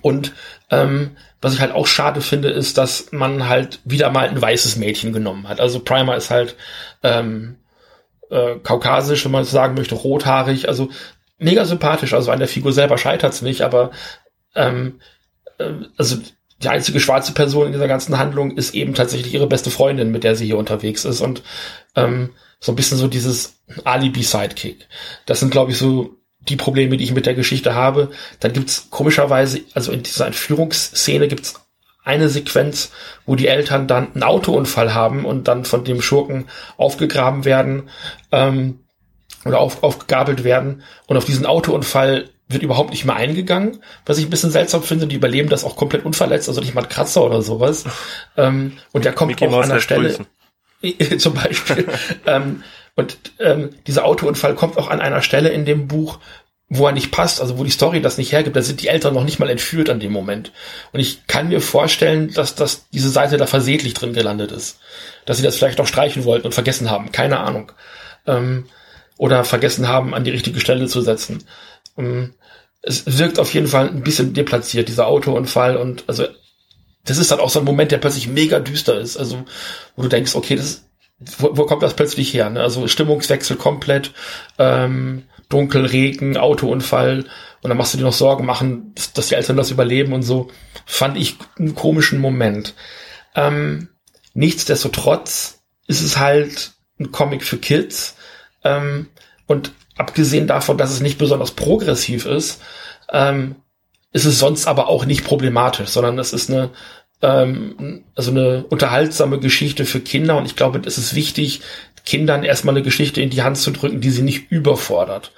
Und 0.00 0.32
ähm, 0.70 1.16
was 1.40 1.54
ich 1.54 1.60
halt 1.60 1.72
auch 1.72 1.86
schade 1.86 2.22
finde, 2.22 2.48
ist, 2.48 2.78
dass 2.78 3.12
man 3.12 3.48
halt 3.48 3.80
wieder 3.84 4.10
mal 4.10 4.28
ein 4.28 4.40
weißes 4.40 4.76
Mädchen 4.76 5.12
genommen 5.12 5.46
hat. 5.48 5.60
Also 5.60 5.80
Primer 5.80 6.16
ist 6.16 6.30
halt 6.30 6.56
ähm, 7.02 7.56
äh, 8.30 8.56
kaukasisch, 8.62 9.24
wenn 9.24 9.32
man 9.32 9.42
es 9.42 9.50
sagen 9.50 9.74
möchte, 9.74 9.94
rothaarig, 9.94 10.68
also 10.68 10.88
mega 11.38 11.64
sympathisch. 11.64 12.14
Also 12.14 12.30
an 12.30 12.38
der 12.38 12.48
Figur 12.48 12.72
selber 12.72 12.98
scheitert's 12.98 13.42
nicht, 13.42 13.62
aber 13.62 13.90
ähm, 14.54 15.00
äh, 15.58 15.72
also 15.96 16.16
die 16.62 16.68
einzige 16.68 17.00
schwarze 17.00 17.32
Person 17.32 17.66
in 17.66 17.72
dieser 17.72 17.88
ganzen 17.88 18.18
Handlung 18.18 18.56
ist 18.56 18.74
eben 18.74 18.94
tatsächlich 18.94 19.34
ihre 19.34 19.46
beste 19.46 19.70
Freundin, 19.70 20.10
mit 20.10 20.24
der 20.24 20.36
sie 20.36 20.46
hier 20.46 20.58
unterwegs 20.58 21.04
ist. 21.04 21.20
Und 21.20 21.42
ähm, 21.96 22.30
so 22.60 22.72
ein 22.72 22.76
bisschen 22.76 22.98
so 22.98 23.08
dieses 23.08 23.60
Alibi-Sidekick. 23.84 24.88
Das 25.26 25.40
sind, 25.40 25.50
glaube 25.50 25.72
ich, 25.72 25.78
so 25.78 26.16
die 26.40 26.56
Probleme, 26.56 26.96
die 26.96 27.04
ich 27.04 27.14
mit 27.14 27.26
der 27.26 27.34
Geschichte 27.34 27.74
habe. 27.74 28.10
Dann 28.40 28.52
gibt's 28.52 28.88
komischerweise, 28.90 29.60
also 29.74 29.92
in 29.92 30.02
dieser 30.02 30.26
Entführungsszene 30.26 31.28
gibt's 31.28 31.60
eine 32.04 32.28
Sequenz, 32.28 32.92
wo 33.26 33.34
die 33.34 33.48
Eltern 33.48 33.86
dann 33.86 34.12
einen 34.12 34.22
Autounfall 34.22 34.94
haben 34.94 35.24
und 35.24 35.48
dann 35.48 35.64
von 35.64 35.84
dem 35.84 36.02
Schurken 36.02 36.46
aufgegraben 36.76 37.44
werden 37.44 37.88
ähm, 38.30 38.83
oder 39.44 39.60
auf, 39.60 39.82
aufgegabelt 39.82 40.44
werden. 40.44 40.82
Und 41.06 41.16
auf 41.16 41.24
diesen 41.24 41.46
Autounfall 41.46 42.28
wird 42.48 42.62
überhaupt 42.62 42.90
nicht 42.90 43.04
mehr 43.04 43.16
eingegangen, 43.16 43.82
was 44.04 44.18
ich 44.18 44.26
ein 44.26 44.30
bisschen 44.30 44.50
seltsam 44.50 44.82
finde. 44.82 45.06
Die 45.06 45.16
überleben 45.16 45.48
das 45.48 45.64
auch 45.64 45.76
komplett 45.76 46.04
unverletzt, 46.04 46.48
also 46.48 46.60
nicht 46.60 46.74
mal 46.74 46.82
ein 46.82 46.88
Kratzer 46.88 47.24
oder 47.24 47.42
sowas. 47.42 47.84
Ähm, 48.36 48.72
und 48.92 49.04
der 49.04 49.12
kommt 49.12 49.30
Mickey 49.30 49.46
auch 49.46 49.62
an 49.62 49.70
der 49.70 49.80
Stelle, 49.80 50.26
zum 51.18 51.34
Beispiel. 51.34 51.86
ähm, 52.26 52.62
und 52.96 53.16
ähm, 53.40 53.70
dieser 53.86 54.04
Autounfall 54.04 54.54
kommt 54.54 54.76
auch 54.76 54.88
an 54.88 55.00
einer 55.00 55.22
Stelle 55.22 55.48
in 55.48 55.64
dem 55.64 55.88
Buch, 55.88 56.18
wo 56.68 56.86
er 56.86 56.92
nicht 56.92 57.10
passt, 57.10 57.40
also 57.40 57.58
wo 57.58 57.64
die 57.64 57.70
Story 57.70 58.00
das 58.00 58.18
nicht 58.18 58.32
hergibt, 58.32 58.56
da 58.56 58.62
sind 58.62 58.80
die 58.80 58.88
Eltern 58.88 59.14
noch 59.14 59.24
nicht 59.24 59.38
mal 59.38 59.50
entführt 59.50 59.90
an 59.90 60.00
dem 60.00 60.12
Moment. 60.12 60.52
Und 60.92 61.00
ich 61.00 61.26
kann 61.26 61.48
mir 61.48 61.60
vorstellen, 61.60 62.32
dass, 62.32 62.54
dass 62.54 62.88
diese 62.90 63.10
Seite 63.10 63.36
da 63.36 63.46
versehentlich 63.46 63.94
drin 63.94 64.12
gelandet 64.12 64.50
ist. 64.50 64.80
Dass 65.26 65.36
sie 65.36 65.42
das 65.42 65.56
vielleicht 65.56 65.78
noch 65.78 65.86
streichen 65.86 66.24
wollten 66.24 66.46
und 66.46 66.52
vergessen 66.52 66.90
haben, 66.90 67.12
keine 67.12 67.40
Ahnung. 67.40 67.72
Ähm, 68.26 68.66
oder 69.16 69.44
vergessen 69.44 69.88
haben, 69.88 70.14
an 70.14 70.24
die 70.24 70.30
richtige 70.30 70.60
Stelle 70.60 70.86
zu 70.86 71.00
setzen. 71.00 71.44
Ähm, 71.96 72.34
es 72.82 73.18
wirkt 73.18 73.38
auf 73.38 73.52
jeden 73.54 73.66
Fall 73.66 73.88
ein 73.88 74.02
bisschen 74.02 74.34
deplatziert, 74.34 74.88
dieser 74.88 75.06
Autounfall. 75.06 75.76
Und 75.76 76.04
also 76.06 76.26
das 77.04 77.18
ist 77.18 77.30
dann 77.30 77.40
auch 77.40 77.50
so 77.50 77.58
ein 77.58 77.64
Moment, 77.64 77.92
der 77.92 77.98
plötzlich 77.98 78.28
mega 78.28 78.60
düster 78.60 78.98
ist. 78.98 79.16
Also, 79.16 79.44
wo 79.96 80.02
du 80.02 80.08
denkst, 80.08 80.34
okay, 80.34 80.56
das 80.56 80.84
wo, 81.38 81.56
wo 81.56 81.66
kommt 81.66 81.82
das 81.82 81.94
plötzlich 81.94 82.32
her? 82.34 82.50
Ne? 82.50 82.60
Also 82.60 82.88
Stimmungswechsel 82.88 83.56
komplett, 83.56 84.12
ähm, 84.58 85.24
Dunkel, 85.48 85.86
Regen, 85.86 86.36
Autounfall 86.36 87.24
und 87.62 87.68
dann 87.68 87.76
machst 87.76 87.94
du 87.94 87.98
dir 87.98 88.04
noch 88.04 88.12
Sorgen 88.12 88.46
machen, 88.46 88.94
dass, 89.14 89.28
die 89.28 89.34
Eltern 89.34 89.56
das 89.56 89.70
überleben 89.70 90.12
und 90.12 90.22
so. 90.22 90.48
Fand 90.86 91.16
ich 91.16 91.36
einen 91.58 91.74
komischen 91.74 92.18
Moment. 92.18 92.74
Ähm, 93.34 93.88
nichtsdestotrotz 94.32 95.62
ist 95.86 96.02
es 96.02 96.18
halt 96.18 96.72
ein 96.98 97.12
Comic 97.12 97.44
für 97.44 97.58
Kids 97.58 98.16
ähm, 98.64 99.08
und 99.46 99.72
abgesehen 99.96 100.46
davon, 100.46 100.78
dass 100.78 100.90
es 100.90 101.00
nicht 101.00 101.18
besonders 101.18 101.52
progressiv 101.52 102.26
ist, 102.26 102.60
ähm, 103.12 103.56
ist 104.12 104.24
es 104.24 104.38
sonst 104.38 104.66
aber 104.66 104.88
auch 104.88 105.04
nicht 105.04 105.24
problematisch, 105.24 105.88
sondern 105.88 106.18
es 106.18 106.32
ist 106.32 106.50
eine 106.50 106.70
ähm, 107.22 108.04
also 108.14 108.30
eine 108.30 108.64
unterhaltsame 108.64 109.38
Geschichte 109.38 109.84
für 109.84 110.00
Kinder 110.00 110.36
und 110.36 110.46
ich 110.46 110.56
glaube, 110.56 110.80
es 110.84 110.98
ist 110.98 111.14
wichtig, 111.14 111.60
Kindern 112.04 112.44
erstmal 112.44 112.74
eine 112.74 112.84
Geschichte 112.84 113.20
in 113.20 113.30
die 113.30 113.42
Hand 113.42 113.56
zu 113.56 113.70
drücken, 113.70 114.00
die 114.00 114.10
sie 114.10 114.22
nicht 114.22 114.50
überfordert. 114.50 115.32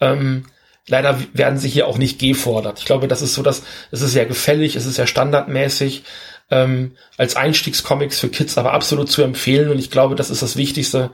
Ähm, 0.00 0.46
leider 0.86 1.18
werden 1.32 1.58
sie 1.58 1.68
hier 1.68 1.88
auch 1.88 1.98
nicht 1.98 2.20
gefordert. 2.20 2.78
Ich 2.78 2.84
glaube, 2.84 3.08
das 3.08 3.22
ist 3.22 3.34
so, 3.34 3.42
dass 3.42 3.62
es 3.90 4.02
ist 4.02 4.12
sehr 4.12 4.26
gefällig, 4.26 4.76
es 4.76 4.86
ist 4.86 4.94
sehr 4.94 5.06
standardmäßig, 5.08 6.04
ähm, 6.50 6.92
als 7.16 7.34
Einstiegscomics 7.34 8.20
für 8.20 8.28
Kids 8.28 8.56
aber 8.56 8.72
absolut 8.72 9.10
zu 9.10 9.22
empfehlen 9.22 9.70
und 9.70 9.78
ich 9.78 9.90
glaube, 9.90 10.14
das 10.14 10.30
ist 10.30 10.42
das 10.42 10.56
Wichtigste, 10.56 11.10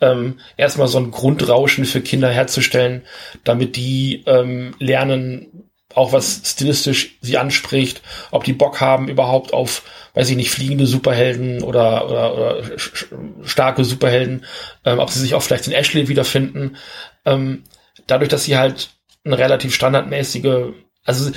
ähm, 0.00 0.40
erstmal 0.56 0.88
so 0.88 0.98
ein 0.98 1.10
Grundrauschen 1.10 1.84
für 1.84 2.00
Kinder 2.00 2.30
herzustellen, 2.30 3.02
damit 3.44 3.76
die 3.76 4.22
ähm, 4.26 4.74
lernen, 4.78 5.70
auch 5.94 6.12
was 6.12 6.42
stilistisch 6.44 7.18
sie 7.20 7.36
anspricht, 7.36 8.00
ob 8.30 8.44
die 8.44 8.52
Bock 8.52 8.80
haben 8.80 9.08
überhaupt 9.08 9.52
auf, 9.52 9.82
weiß 10.14 10.30
ich 10.30 10.36
nicht, 10.36 10.50
fliegende 10.50 10.86
Superhelden 10.86 11.62
oder, 11.62 12.08
oder, 12.08 12.34
oder 12.34 12.62
starke 13.42 13.84
Superhelden, 13.84 14.44
ähm, 14.84 14.98
ob 14.98 15.10
sie 15.10 15.20
sich 15.20 15.34
auch 15.34 15.42
vielleicht 15.42 15.66
in 15.66 15.72
Ashley 15.72 16.08
wiederfinden. 16.08 16.76
Ähm, 17.24 17.64
dadurch, 18.06 18.28
dass 18.28 18.44
sie 18.44 18.56
halt 18.56 18.90
eine 19.24 19.38
relativ 19.38 19.74
standardmäßige, 19.74 20.72
also 21.04 21.30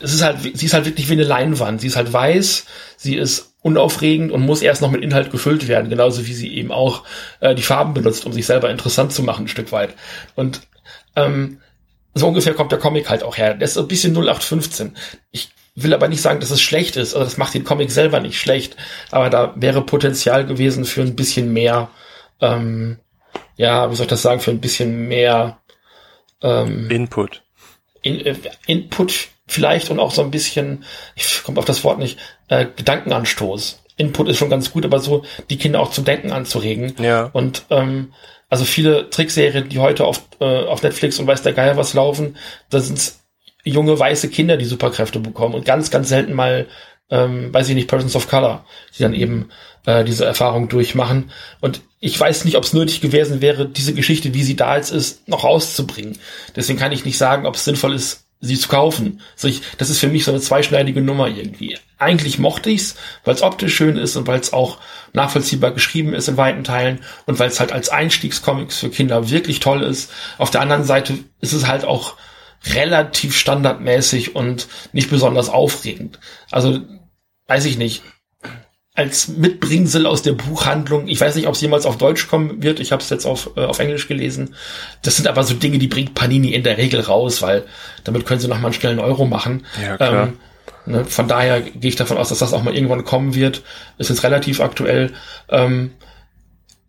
es 0.00 0.14
ist 0.14 0.22
halt, 0.22 0.40
sie 0.42 0.66
ist 0.66 0.74
halt 0.74 0.84
wirklich 0.84 1.08
wie 1.08 1.14
eine 1.14 1.24
Leinwand. 1.24 1.80
Sie 1.80 1.86
ist 1.86 1.96
halt 1.96 2.12
weiß, 2.12 2.66
sie 2.96 3.16
ist 3.16 3.51
unaufregend 3.62 4.32
und 4.32 4.42
muss 4.42 4.62
erst 4.62 4.82
noch 4.82 4.90
mit 4.90 5.02
Inhalt 5.02 5.30
gefüllt 5.30 5.68
werden, 5.68 5.88
genauso 5.88 6.26
wie 6.26 6.34
sie 6.34 6.54
eben 6.54 6.72
auch 6.72 7.04
äh, 7.40 7.54
die 7.54 7.62
Farben 7.62 7.94
benutzt, 7.94 8.26
um 8.26 8.32
sich 8.32 8.46
selber 8.46 8.70
interessant 8.70 9.12
zu 9.12 9.22
machen, 9.22 9.44
ein 9.44 9.48
Stück 9.48 9.72
weit. 9.72 9.94
Und 10.34 10.62
ähm, 11.16 11.60
so 12.14 12.28
ungefähr 12.28 12.54
kommt 12.54 12.72
der 12.72 12.78
Comic 12.78 13.08
halt 13.08 13.22
auch 13.22 13.36
her. 13.36 13.54
Der 13.54 13.66
ist 13.66 13.74
so 13.74 13.80
ein 13.80 13.88
bisschen 13.88 14.14
0815. 14.14 14.96
Ich 15.30 15.50
will 15.74 15.94
aber 15.94 16.08
nicht 16.08 16.20
sagen, 16.20 16.40
dass 16.40 16.50
es 16.50 16.60
schlecht 16.60 16.96
ist. 16.96 17.14
Also 17.14 17.24
das 17.24 17.38
macht 17.38 17.54
den 17.54 17.64
Comic 17.64 17.90
selber 17.90 18.20
nicht 18.20 18.38
schlecht. 18.38 18.76
Aber 19.10 19.30
da 19.30 19.54
wäre 19.56 19.86
Potenzial 19.86 20.44
gewesen 20.44 20.84
für 20.84 21.02
ein 21.02 21.16
bisschen 21.16 21.52
mehr, 21.52 21.88
ähm, 22.40 22.98
ja, 23.56 23.90
wie 23.90 23.94
soll 23.94 24.04
ich 24.04 24.10
das 24.10 24.22
sagen, 24.22 24.40
für 24.40 24.50
ein 24.50 24.60
bisschen 24.60 25.08
mehr 25.08 25.60
ähm, 26.42 26.90
Input. 26.90 27.42
in, 28.02 28.20
äh, 28.26 28.34
Input 28.66 29.28
vielleicht 29.46 29.90
und 29.90 29.98
auch 29.98 30.12
so 30.12 30.22
ein 30.22 30.30
bisschen, 30.30 30.84
ich 31.14 31.42
komme 31.42 31.58
auf 31.58 31.64
das 31.64 31.84
Wort 31.84 31.98
nicht, 31.98 32.18
äh, 32.52 32.66
Gedankenanstoß. 32.76 33.82
Input 33.96 34.28
ist 34.28 34.36
schon 34.36 34.50
ganz 34.50 34.72
gut, 34.72 34.84
aber 34.84 35.00
so 35.00 35.24
die 35.48 35.56
Kinder 35.56 35.80
auch 35.80 35.90
zum 35.90 36.04
Denken 36.04 36.32
anzuregen. 36.32 36.94
Ja. 36.98 37.30
Und 37.32 37.64
ähm, 37.70 38.12
also 38.50 38.64
viele 38.64 39.08
Trickserien, 39.08 39.70
die 39.70 39.78
heute 39.78 40.04
auf, 40.04 40.22
äh, 40.40 40.64
auf 40.66 40.82
Netflix 40.82 41.18
und 41.18 41.26
weiß 41.26 41.42
der 41.42 41.54
Geier 41.54 41.76
was 41.76 41.94
laufen, 41.94 42.36
da 42.68 42.80
sind 42.80 43.14
junge 43.64 43.98
weiße 43.98 44.28
Kinder, 44.28 44.56
die 44.56 44.66
Superkräfte 44.66 45.20
bekommen 45.20 45.54
und 45.54 45.64
ganz, 45.64 45.90
ganz 45.90 46.10
selten 46.10 46.34
mal, 46.34 46.66
ähm, 47.10 47.54
weiß 47.54 47.68
ich 47.70 47.74
nicht, 47.74 47.88
Persons 47.88 48.16
of 48.16 48.28
Color, 48.28 48.64
die 48.96 49.02
dann 49.02 49.14
eben 49.14 49.48
äh, 49.86 50.04
diese 50.04 50.24
Erfahrung 50.26 50.68
durchmachen. 50.68 51.30
Und 51.60 51.80
ich 52.00 52.18
weiß 52.18 52.44
nicht, 52.44 52.56
ob 52.56 52.64
es 52.64 52.74
nötig 52.74 53.00
gewesen 53.00 53.40
wäre, 53.40 53.66
diese 53.66 53.94
Geschichte, 53.94 54.34
wie 54.34 54.42
sie 54.42 54.56
da 54.56 54.76
jetzt 54.76 54.90
ist, 54.90 55.28
noch 55.28 55.44
rauszubringen. 55.44 56.18
Deswegen 56.56 56.78
kann 56.78 56.92
ich 56.92 57.04
nicht 57.04 57.18
sagen, 57.18 57.46
ob 57.46 57.54
es 57.54 57.64
sinnvoll 57.64 57.94
ist, 57.94 58.21
sie 58.42 58.58
zu 58.58 58.68
kaufen. 58.68 59.20
Also 59.34 59.48
ich, 59.48 59.62
das 59.78 59.88
ist 59.88 60.00
für 60.00 60.08
mich 60.08 60.24
so 60.24 60.32
eine 60.32 60.40
zweischneidige 60.40 61.00
Nummer 61.00 61.28
irgendwie. 61.28 61.78
Eigentlich 61.96 62.38
mochte 62.38 62.70
ich's, 62.70 62.96
weil 63.24 63.34
es 63.34 63.42
optisch 63.42 63.74
schön 63.74 63.96
ist 63.96 64.16
und 64.16 64.26
weil 64.26 64.40
es 64.40 64.52
auch 64.52 64.78
nachvollziehbar 65.12 65.70
geschrieben 65.70 66.12
ist 66.12 66.28
in 66.28 66.36
weiten 66.36 66.64
Teilen 66.64 67.00
und 67.26 67.38
weil 67.38 67.48
es 67.48 67.60
halt 67.60 67.72
als 67.72 67.88
Einstiegscomics 67.88 68.78
für 68.78 68.90
Kinder 68.90 69.30
wirklich 69.30 69.60
toll 69.60 69.82
ist. 69.82 70.10
Auf 70.38 70.50
der 70.50 70.60
anderen 70.60 70.84
Seite 70.84 71.18
ist 71.40 71.52
es 71.52 71.68
halt 71.68 71.84
auch 71.84 72.16
relativ 72.74 73.36
standardmäßig 73.36 74.34
und 74.34 74.66
nicht 74.92 75.08
besonders 75.08 75.48
aufregend. 75.48 76.18
Also 76.50 76.80
weiß 77.46 77.64
ich 77.64 77.78
nicht 77.78 78.02
als 78.94 79.28
Mitbringsel 79.28 80.06
aus 80.06 80.22
der 80.22 80.32
Buchhandlung. 80.32 81.08
Ich 81.08 81.20
weiß 81.20 81.34
nicht, 81.34 81.46
ob 81.46 81.54
es 81.54 81.60
jemals 81.62 81.86
auf 81.86 81.96
Deutsch 81.96 82.28
kommen 82.28 82.62
wird. 82.62 82.78
Ich 82.78 82.92
habe 82.92 83.02
es 83.02 83.08
jetzt 83.08 83.24
auf, 83.24 83.50
äh, 83.56 83.64
auf 83.64 83.78
Englisch 83.78 84.06
gelesen. 84.06 84.54
Das 85.02 85.16
sind 85.16 85.26
aber 85.28 85.44
so 85.44 85.54
Dinge, 85.54 85.78
die 85.78 85.86
bringt 85.86 86.14
Panini 86.14 86.52
in 86.52 86.62
der 86.62 86.76
Regel 86.76 87.00
raus, 87.00 87.40
weil 87.40 87.64
damit 88.04 88.26
können 88.26 88.40
sie 88.40 88.48
noch 88.48 88.58
mal 88.58 88.66
einen 88.66 88.74
schnellen 88.74 88.98
Euro 88.98 89.24
machen. 89.24 89.64
Ja, 89.82 89.96
klar. 89.96 90.26
Ähm, 90.26 90.32
ne, 90.84 91.04
von 91.06 91.26
daher 91.26 91.62
gehe 91.62 91.88
ich 91.88 91.96
davon 91.96 92.18
aus, 92.18 92.28
dass 92.28 92.40
das 92.40 92.52
auch 92.52 92.62
mal 92.62 92.74
irgendwann 92.74 93.04
kommen 93.04 93.34
wird. 93.34 93.62
Ist 93.96 94.10
jetzt 94.10 94.24
relativ 94.24 94.60
aktuell. 94.60 95.12
Ähm, 95.48 95.92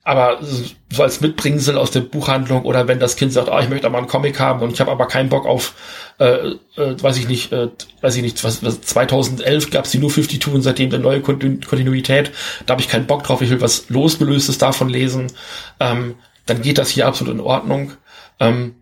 aber 0.06 0.40
so 0.42 1.02
als 1.02 1.22
Mitbringsel 1.22 1.78
aus 1.78 1.92
der 1.92 2.02
Buchhandlung 2.02 2.64
oder 2.64 2.88
wenn 2.90 3.00
das 3.00 3.16
Kind 3.16 3.32
sagt, 3.32 3.48
ah, 3.48 3.62
ich 3.62 3.70
möchte 3.70 3.88
aber 3.88 3.98
einen 3.98 4.08
Comic 4.08 4.38
haben 4.40 4.62
und 4.62 4.74
ich 4.74 4.82
habe 4.82 4.92
aber 4.92 5.08
keinen 5.08 5.30
Bock 5.30 5.46
auf, 5.46 5.76
äh, 6.20 6.50
äh, 6.76 7.02
weiß 7.02 7.18
ich 7.18 7.30
nicht, 7.30 7.54
äh, 7.54 7.70
weiß 8.02 8.18
ich 8.18 8.22
nicht, 8.22 8.44
was, 8.44 8.64
was 8.64 8.82
2011 8.82 9.72
gab 9.72 9.86
es 9.86 9.92
die 9.92 10.00
New 10.00 10.10
52 10.10 10.54
und 10.54 10.62
seitdem 10.62 10.90
eine 10.92 11.02
neue 11.02 11.22
Kontinuität, 11.22 12.32
da 12.66 12.74
habe 12.74 12.82
ich 12.82 12.90
keinen 12.90 13.08
Bock 13.08 13.24
drauf, 13.24 13.42
ich 13.42 13.50
will 13.50 13.62
was 13.62 13.90
losgelöstes 13.90 14.58
davon 14.58 14.90
lesen, 14.90 15.32
ähm, 15.80 16.16
dann 16.46 16.62
geht 16.62 16.78
das 16.78 16.90
hier 16.90 17.08
absolut 17.08 17.36
in 17.36 17.40
Ordnung. 17.40 17.94
Ähm, 18.42 18.76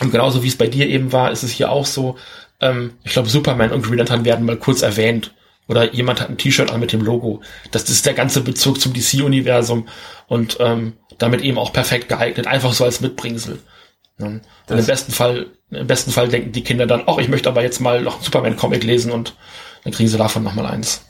und 0.00 0.10
genauso 0.10 0.42
wie 0.42 0.48
es 0.48 0.56
bei 0.56 0.68
dir 0.68 0.88
eben 0.88 1.12
war, 1.12 1.32
ist 1.32 1.42
es 1.42 1.50
hier 1.50 1.70
auch 1.70 1.84
so, 1.84 2.16
ähm, 2.60 2.92
ich 3.04 3.12
glaube, 3.12 3.28
Superman 3.28 3.72
und 3.72 3.84
Green 3.84 3.98
Lantern 3.98 4.24
werden 4.24 4.46
mal 4.46 4.56
kurz 4.56 4.80
erwähnt 4.80 5.34
oder 5.68 5.92
jemand 5.92 6.20
hat 6.20 6.30
ein 6.30 6.38
T-Shirt 6.38 6.70
an 6.70 6.80
mit 6.80 6.92
dem 6.92 7.02
Logo. 7.02 7.42
Das, 7.70 7.88
ist 7.88 8.06
der 8.06 8.14
ganze 8.14 8.40
Bezug 8.40 8.80
zum 8.80 8.92
DC-Universum 8.92 9.88
und 10.28 10.58
ähm, 10.60 10.94
damit 11.18 11.40
eben 11.40 11.58
auch 11.58 11.72
perfekt 11.72 12.08
geeignet, 12.08 12.46
einfach 12.46 12.72
so 12.72 12.84
als 12.84 13.00
Mitbringsel. 13.00 13.58
Und 14.18 14.42
im 14.68 14.86
besten 14.86 15.12
Fall, 15.12 15.46
im 15.70 15.86
besten 15.86 16.10
Fall 16.10 16.28
denken 16.28 16.52
die 16.52 16.64
Kinder 16.64 16.86
dann, 16.86 17.02
ach, 17.06 17.18
ich 17.18 17.28
möchte 17.28 17.48
aber 17.48 17.62
jetzt 17.62 17.80
mal 17.80 18.00
noch 18.00 18.14
einen 18.14 18.24
Superman-Comic 18.24 18.82
lesen 18.82 19.12
und 19.12 19.36
dann 19.84 19.92
kriegen 19.92 20.08
sie 20.08 20.16
davon 20.16 20.42
nochmal 20.42 20.66
eins. 20.66 21.04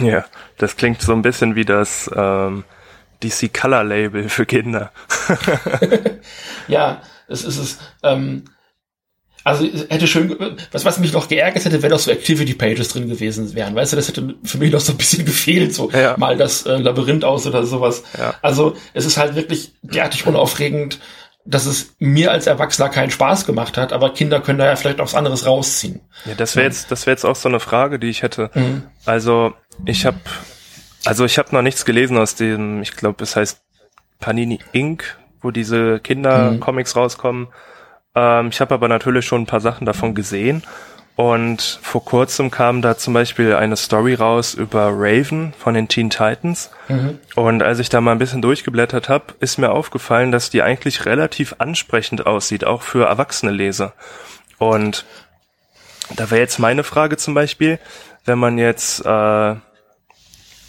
Ja, 0.00 0.24
das 0.58 0.76
klingt 0.76 1.02
so 1.02 1.12
ein 1.12 1.22
bisschen 1.22 1.56
wie 1.56 1.64
das 1.64 2.10
ähm, 2.14 2.64
DC 3.22 3.52
Color 3.52 3.84
Label 3.84 4.28
für 4.28 4.46
Kinder. 4.46 4.92
ja, 6.68 7.02
es 7.26 7.44
ist 7.44 7.56
es. 7.56 7.78
Ähm, 8.02 8.44
also 9.48 9.66
hätte 9.88 10.06
schön, 10.06 10.36
was, 10.72 10.84
was 10.84 10.98
mich 10.98 11.12
noch 11.12 11.28
geärgert 11.28 11.64
hätte, 11.64 11.82
wenn 11.82 11.90
noch 11.90 11.98
so 11.98 12.10
Activity 12.10 12.54
Pages 12.54 12.88
drin 12.88 13.08
gewesen 13.08 13.54
wären. 13.54 13.74
Weißt 13.74 13.92
du, 13.92 13.96
das 13.96 14.08
hätte 14.08 14.34
für 14.44 14.58
mich 14.58 14.70
noch 14.70 14.80
so 14.80 14.92
ein 14.92 14.98
bisschen 14.98 15.24
gefehlt, 15.26 15.74
so 15.74 15.90
ja. 15.90 16.16
mal 16.18 16.36
das 16.36 16.66
äh, 16.66 16.76
Labyrinth 16.76 17.24
aus 17.24 17.46
oder 17.46 17.64
sowas. 17.64 18.02
Ja. 18.18 18.34
Also 18.42 18.76
es 18.92 19.06
ist 19.06 19.16
halt 19.16 19.34
wirklich 19.36 19.72
derartig 19.82 20.26
unaufregend, 20.26 20.98
dass 21.46 21.64
es 21.64 21.94
mir 21.98 22.30
als 22.30 22.46
Erwachsener 22.46 22.90
keinen 22.90 23.10
Spaß 23.10 23.46
gemacht 23.46 23.78
hat, 23.78 23.94
aber 23.94 24.12
Kinder 24.12 24.40
können 24.40 24.58
da 24.58 24.66
ja 24.66 24.76
vielleicht 24.76 25.00
auch 25.00 25.06
was 25.06 25.14
anderes 25.14 25.46
rausziehen. 25.46 26.00
Ja, 26.26 26.34
das 26.34 26.54
wäre 26.54 26.66
jetzt, 26.66 26.90
das 26.90 27.06
wäre 27.06 27.14
jetzt 27.14 27.24
auch 27.24 27.36
so 27.36 27.48
eine 27.48 27.58
Frage, 27.58 27.98
die 27.98 28.08
ich 28.08 28.22
hätte. 28.22 28.50
Mhm. 28.52 28.82
Also 29.06 29.54
ich 29.86 30.04
habe, 30.04 30.18
also 31.06 31.24
ich 31.24 31.38
habe 31.38 31.54
noch 31.54 31.62
nichts 31.62 31.86
gelesen 31.86 32.18
aus 32.18 32.34
dem, 32.34 32.82
ich 32.82 32.92
glaube, 32.96 33.24
es 33.24 33.34
heißt 33.34 33.62
Panini 34.20 34.58
Inc., 34.72 35.16
wo 35.40 35.50
diese 35.50 36.00
Kindercomics 36.00 36.94
mhm. 36.94 37.00
rauskommen. 37.00 37.48
Ähm, 38.18 38.48
ich 38.48 38.60
habe 38.60 38.74
aber 38.74 38.88
natürlich 38.88 39.24
schon 39.24 39.42
ein 39.42 39.46
paar 39.46 39.60
Sachen 39.60 39.86
davon 39.86 40.14
gesehen. 40.14 40.62
Und 41.14 41.80
vor 41.82 42.04
kurzem 42.04 42.50
kam 42.52 42.80
da 42.80 42.96
zum 42.96 43.12
Beispiel 43.12 43.54
eine 43.54 43.76
Story 43.76 44.14
raus 44.14 44.54
über 44.54 44.90
Raven 44.92 45.52
von 45.58 45.74
den 45.74 45.88
Teen 45.88 46.10
Titans. 46.10 46.70
Mhm. 46.86 47.18
Und 47.34 47.62
als 47.62 47.80
ich 47.80 47.88
da 47.88 48.00
mal 48.00 48.12
ein 48.12 48.18
bisschen 48.18 48.40
durchgeblättert 48.40 49.08
habe, 49.08 49.34
ist 49.40 49.58
mir 49.58 49.70
aufgefallen, 49.70 50.30
dass 50.30 50.50
die 50.50 50.62
eigentlich 50.62 51.06
relativ 51.06 51.56
ansprechend 51.58 52.26
aussieht, 52.26 52.64
auch 52.64 52.82
für 52.82 53.06
erwachsene 53.06 53.50
Leser. 53.50 53.94
Und 54.58 55.04
da 56.14 56.30
wäre 56.30 56.40
jetzt 56.40 56.58
meine 56.58 56.84
Frage 56.84 57.16
zum 57.16 57.34
Beispiel, 57.34 57.80
wenn 58.24 58.38
man 58.38 58.56
jetzt 58.56 59.04
äh, 59.04 59.54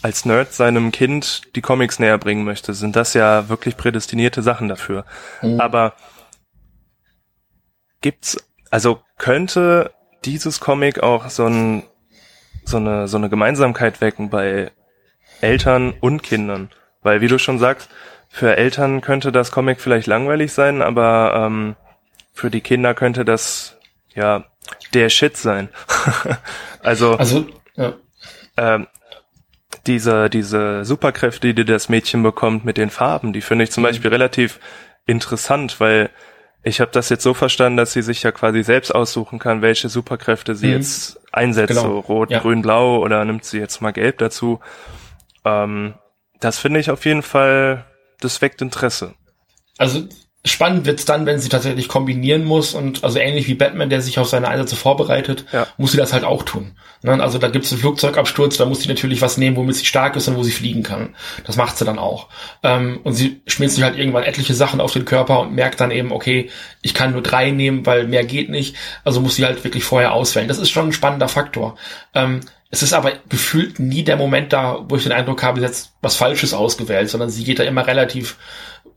als 0.02 0.26
Nerd 0.26 0.52
seinem 0.54 0.92
Kind 0.92 1.42
die 1.56 1.62
Comics 1.62 2.00
näher 2.00 2.18
bringen 2.18 2.44
möchte, 2.44 2.74
sind 2.74 2.96
das 2.96 3.14
ja 3.14 3.50
wirklich 3.50 3.78
prädestinierte 3.78 4.42
Sachen 4.42 4.68
dafür. 4.68 5.06
Mhm. 5.44 5.60
Aber 5.60 5.94
gibt's, 8.02 8.38
also 8.72 9.02
könnte 9.18 9.92
dieses 10.26 10.60
Comic 10.60 11.02
auch 11.02 11.30
so 11.30 11.46
ein, 11.46 11.84
so 12.64 12.78
eine, 12.78 13.08
so 13.08 13.18
eine 13.18 13.30
Gemeinsamkeit 13.30 14.02
wecken 14.02 14.30
bei 14.30 14.72
Eltern 15.42 15.94
und 16.00 16.24
Kindern? 16.24 16.70
Weil, 17.02 17.22
wie 17.22 17.28
du 17.28 17.40
schon 17.40 17.60
sagst, 17.60 17.90
für 18.28 18.58
Eltern 18.58 19.02
könnte 19.02 19.32
das 19.32 19.52
Comic 19.52 19.82
vielleicht 19.82 20.08
langweilig 20.08 20.54
sein, 20.54 20.82
aber 20.82 21.34
ähm, 21.36 21.76
für 22.34 22.52
die 22.52 22.62
Kinder 22.62 22.94
könnte 22.94 23.26
das 23.26 23.78
ja 24.14 24.46
der 24.94 25.10
Shit 25.10 25.36
sein. 25.36 25.70
also, 26.84 27.16
also 27.16 27.48
ja. 27.76 27.94
ähm, 28.58 28.88
diese, 29.88 30.30
diese 30.30 30.86
Superkräfte, 30.86 31.54
die 31.54 31.66
das 31.66 31.90
Mädchen 31.90 32.22
bekommt 32.22 32.66
mit 32.66 32.78
den 32.78 32.90
Farben, 32.90 33.34
die 33.34 33.42
finde 33.42 33.64
ich 33.64 33.72
zum 33.72 33.82
mhm. 33.82 33.88
Beispiel 33.88 34.12
relativ 34.12 34.60
interessant, 35.06 35.80
weil 35.80 36.10
ich 36.62 36.82
habe 36.82 36.92
das 36.92 37.10
jetzt 37.10 37.24
so 37.24 37.34
verstanden, 37.34 37.78
dass 37.78 37.94
sie 37.94 38.02
sich 38.02 38.24
ja 38.24 38.32
quasi 38.32 38.64
selbst 38.64 38.94
aussuchen 38.94 39.40
kann, 39.40 39.62
welche 39.62 39.90
Superkräfte 39.90 40.56
sie 40.56 40.68
mhm. 40.68 40.74
jetzt 40.74 41.20
einsetzt, 41.32 41.70
genau. 41.70 41.82
so 41.84 42.00
rot, 42.00 42.32
ja. 42.32 42.40
grün, 42.40 42.62
blau 42.62 43.00
oder 43.00 43.24
nimmt 43.24 43.46
sie 43.46 43.60
jetzt 43.60 43.82
mal 43.82 43.92
gelb 43.92 44.18
dazu. 44.18 44.60
Ähm, 45.46 45.94
das 46.40 46.60
finde 46.60 46.80
ich 46.80 46.92
auf 46.92 47.06
jeden 47.06 47.22
Fall, 47.22 47.86
das 48.20 48.42
weckt 48.42 48.62
Interesse. 48.62 49.14
Also 49.78 50.08
Spannend 50.46 50.86
wird's 50.86 51.04
dann, 51.04 51.26
wenn 51.26 51.40
sie 51.40 51.50
tatsächlich 51.50 51.90
kombinieren 51.90 52.46
muss 52.46 52.74
und 52.74 53.04
also 53.04 53.20
ähnlich 53.20 53.48
wie 53.48 53.56
Batman, 53.56 53.90
der 53.90 54.02
sich 54.02 54.20
auf 54.20 54.30
seine 54.30 54.48
Einsätze 54.48 54.78
vorbereitet, 54.78 55.44
ja. 55.52 55.68
muss 55.78 55.92
sie 55.92 55.98
das 55.98 56.14
halt 56.14 56.24
auch 56.24 56.44
tun. 56.44 56.72
Ne? 57.02 57.22
Also 57.22 57.40
da 57.40 57.50
gibt's 57.50 57.72
einen 57.72 57.82
Flugzeugabsturz, 57.82 58.56
da 58.56 58.66
muss 58.66 58.82
sie 58.82 58.88
natürlich 58.88 59.22
was 59.22 59.38
nehmen, 59.38 59.58
womit 59.58 59.76
sie 59.76 59.86
stark 59.86 60.16
ist 60.16 60.30
und 60.30 60.38
wo 60.38 60.44
sie 60.44 60.52
fliegen 60.52 60.82
kann. 60.82 61.14
Das 61.46 61.58
macht 61.58 61.78
sie 61.78 61.84
dann 61.84 62.00
auch. 62.00 62.30
Ähm, 62.64 63.02
und 63.04 63.14
sie 63.14 63.42
schmiert 63.48 63.72
sich 63.72 63.84
halt 63.84 63.98
irgendwann 63.98 64.24
etliche 64.24 64.54
Sachen 64.54 64.80
auf 64.80 64.94
den 64.94 65.04
Körper 65.04 65.42
und 65.42 65.54
merkt 65.54 65.82
dann 65.82 65.92
eben, 65.92 66.12
okay, 66.14 66.50
ich 66.82 66.94
kann 66.94 67.12
nur 67.12 67.22
drei 67.22 67.52
nehmen, 67.52 67.86
weil 67.86 68.08
mehr 68.08 68.24
geht 68.24 68.50
nicht. 68.50 68.78
Also 69.04 69.20
muss 69.20 69.36
sie 69.36 69.46
halt 69.46 69.64
wirklich 69.66 69.84
vorher 69.84 70.14
auswählen. 70.14 70.48
Das 70.48 70.58
ist 70.58 70.70
schon 70.70 70.88
ein 70.88 70.94
spannender 70.94 71.28
Faktor. 71.28 71.76
Ähm, 72.14 72.40
es 72.72 72.84
ist 72.84 72.94
aber 72.94 73.14
gefühlt 73.28 73.80
nie 73.80 74.04
der 74.04 74.16
Moment 74.16 74.54
da, 74.54 74.86
wo 74.88 74.96
ich 74.96 75.04
den 75.04 75.12
Eindruck 75.12 75.42
habe, 75.42 75.60
jetzt 75.60 75.94
was 76.02 76.16
Falsches 76.16 76.54
ausgewählt, 76.54 77.10
sondern 77.10 77.30
sie 77.30 77.44
geht 77.44 77.58
da 77.58 77.64
immer 77.64 77.88
relativ 77.88 78.38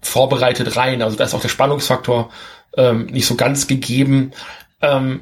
vorbereitet 0.02 0.76
rein. 0.76 1.00
Also 1.02 1.16
da 1.16 1.24
ist 1.24 1.34
auch 1.34 1.40
der 1.40 1.48
Spannungsfaktor 1.48 2.30
ähm, 2.76 3.06
nicht 3.06 3.26
so 3.26 3.36
ganz 3.36 3.66
gegeben. 3.66 4.32
Ähm, 4.80 5.20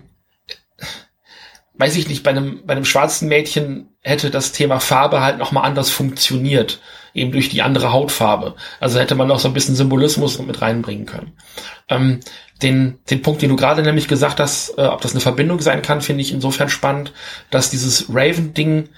weiß 1.74 1.96
ich 1.96 2.08
nicht, 2.08 2.22
bei 2.22 2.30
einem, 2.30 2.62
bei 2.66 2.72
einem 2.72 2.84
schwarzen 2.84 3.28
Mädchen 3.28 3.88
hätte 4.02 4.30
das 4.30 4.52
Thema 4.52 4.80
Farbe 4.80 5.20
halt 5.20 5.38
nochmal 5.38 5.64
anders 5.64 5.90
funktioniert, 5.90 6.80
eben 7.14 7.32
durch 7.32 7.48
die 7.48 7.62
andere 7.62 7.92
Hautfarbe. 7.92 8.54
Also 8.80 8.98
hätte 8.98 9.14
man 9.14 9.28
noch 9.28 9.38
so 9.38 9.48
ein 9.48 9.54
bisschen 9.54 9.74
Symbolismus 9.74 10.38
mit 10.38 10.60
reinbringen 10.60 11.06
können. 11.06 11.32
Ähm, 11.88 12.20
den, 12.62 12.98
den 13.08 13.22
Punkt, 13.22 13.40
den 13.40 13.48
du 13.48 13.56
gerade 13.56 13.82
nämlich 13.82 14.08
gesagt 14.08 14.40
hast, 14.40 14.76
äh, 14.78 14.82
ob 14.82 15.00
das 15.00 15.12
eine 15.12 15.20
Verbindung 15.20 15.60
sein 15.60 15.82
kann, 15.82 16.02
finde 16.02 16.22
ich 16.22 16.32
insofern 16.32 16.68
spannend, 16.68 17.12
dass 17.50 17.70
dieses 17.70 18.06
Raven-Ding 18.10 18.90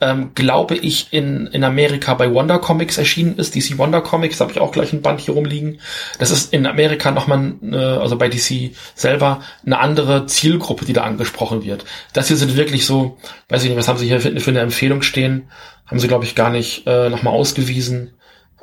ähm, 0.00 0.30
glaube 0.34 0.76
ich, 0.76 1.12
in, 1.12 1.48
in 1.48 1.64
Amerika 1.64 2.14
bei 2.14 2.32
Wonder 2.32 2.58
Comics 2.58 2.98
erschienen 2.98 3.36
ist. 3.36 3.56
DC 3.56 3.78
Wonder 3.78 4.00
Comics, 4.00 4.40
habe 4.40 4.52
ich 4.52 4.60
auch 4.60 4.70
gleich 4.70 4.92
ein 4.92 5.02
Band 5.02 5.20
hier 5.20 5.34
rumliegen. 5.34 5.80
Das 6.18 6.30
ist 6.30 6.52
in 6.52 6.66
Amerika 6.66 7.10
nochmal, 7.10 7.54
äh, 7.62 7.76
also 7.76 8.16
bei 8.16 8.28
DC 8.28 8.70
selber, 8.94 9.40
eine 9.66 9.78
andere 9.80 10.26
Zielgruppe, 10.26 10.84
die 10.84 10.92
da 10.92 11.02
angesprochen 11.02 11.64
wird. 11.64 11.84
Das 12.12 12.28
hier 12.28 12.36
sind 12.36 12.56
wirklich 12.56 12.86
so, 12.86 13.18
weiß 13.48 13.64
ich 13.64 13.70
nicht, 13.70 13.78
was 13.78 13.88
haben 13.88 13.98
sie 13.98 14.06
hier 14.06 14.20
für, 14.20 14.38
für 14.38 14.50
eine 14.50 14.60
Empfehlung 14.60 15.02
stehen? 15.02 15.50
Haben 15.86 15.98
sie, 15.98 16.08
glaube 16.08 16.24
ich, 16.24 16.36
gar 16.36 16.50
nicht 16.50 16.86
äh, 16.86 17.08
nochmal 17.08 17.34
ausgewiesen. 17.34 18.14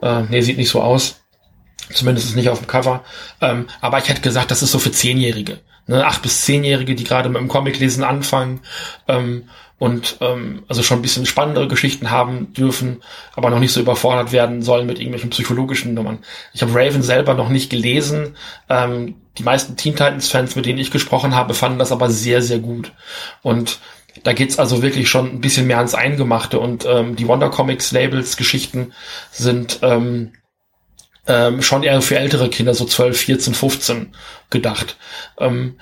Äh, 0.02 0.24
nee, 0.30 0.42
sieht 0.42 0.58
nicht 0.58 0.70
so 0.70 0.82
aus. 0.82 1.22
Zumindest 1.92 2.36
nicht 2.36 2.50
auf 2.50 2.60
dem 2.60 2.68
Cover. 2.68 3.04
Ähm, 3.42 3.68
aber 3.82 3.98
ich 4.00 4.08
hätte 4.08 4.22
gesagt, 4.22 4.52
das 4.52 4.64
ist 4.64 4.72
so 4.72 4.80
für 4.80 4.92
Zehnjährige. 4.92 5.60
Ne? 5.88 6.06
Acht 6.06 6.22
bis 6.22 6.42
Zehnjährige, 6.42 6.96
die 6.96 7.04
gerade 7.04 7.30
mit 7.30 7.40
dem 7.40 7.48
Comiclesen 7.48 8.04
anfangen. 8.04 8.62
Ähm, 9.08 9.50
und 9.78 10.18
ähm, 10.22 10.64
also 10.68 10.84
schon 10.84 11.00
ein 11.00 11.02
bisschen 11.02 11.26
spannendere 11.26 11.68
Geschichten 11.68 12.10
haben 12.10 12.54
dürfen, 12.54 13.04
aber 13.36 13.50
noch 13.50 13.60
nicht 13.60 13.74
so 13.74 13.82
überfordert 13.82 14.32
werden 14.32 14.62
sollen 14.62 14.88
mit 14.88 15.00
irgendwelchen 15.00 15.32
psychologischen 15.32 15.94
Nummern. 15.94 16.20
Ich 16.54 16.62
habe 16.62 16.74
Raven 16.74 17.02
selber 17.02 17.34
noch 17.34 17.50
nicht 17.50 17.70
gelesen. 17.70 18.36
Ähm, 18.70 19.16
die 19.38 19.44
meisten 19.44 19.76
Teen 19.76 19.94
Titans-Fans, 19.94 20.56
mit 20.56 20.66
denen 20.66 20.80
ich 20.80 20.92
gesprochen 20.92 21.36
habe, 21.36 21.54
fanden 21.54 21.80
das 21.80 21.92
aber 21.92 22.10
sehr, 22.10 22.42
sehr 22.42 22.60
gut. 22.60 22.94
Und 23.42 23.80
da 24.24 24.32
geht's 24.32 24.60
also 24.60 24.82
wirklich 24.82 25.10
schon 25.10 25.28
ein 25.28 25.42
bisschen 25.42 25.68
mehr 25.68 25.78
ans 25.78 25.94
Eingemachte 25.94 26.60
und 26.60 26.86
ähm, 26.86 27.18
die 27.18 27.28
Wonder 27.28 27.50
Comics 27.50 27.92
Labels 27.92 28.38
Geschichten 28.38 28.94
sind 29.32 29.80
ähm, 29.82 30.32
ähm, 31.28 31.62
schon 31.62 31.84
eher 31.84 32.02
für 32.02 32.18
ältere 32.18 32.50
Kinder, 32.50 32.74
so 32.74 32.86
12, 32.86 33.18
14, 33.18 33.54
15 33.54 34.16
gedacht. 34.50 34.96
Ähm, 35.38 35.80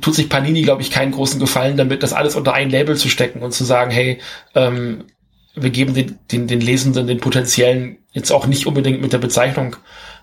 tut 0.00 0.14
sich 0.14 0.28
Panini, 0.28 0.62
glaube 0.62 0.82
ich, 0.82 0.90
keinen 0.90 1.12
großen 1.12 1.40
Gefallen 1.40 1.76
damit, 1.76 2.02
das 2.02 2.12
alles 2.12 2.34
unter 2.34 2.54
ein 2.54 2.70
Label 2.70 2.96
zu 2.96 3.08
stecken 3.08 3.42
und 3.42 3.52
zu 3.52 3.64
sagen, 3.64 3.90
hey, 3.90 4.18
ähm, 4.54 5.04
wir 5.54 5.70
geben 5.70 5.94
den, 5.94 6.18
den, 6.30 6.46
den 6.46 6.60
Lesenden, 6.60 7.06
den 7.06 7.20
potenziellen, 7.20 7.98
jetzt 8.12 8.30
auch 8.30 8.46
nicht 8.46 8.66
unbedingt 8.66 9.00
mit 9.00 9.12
der 9.12 9.18
Bezeichnung 9.18 9.76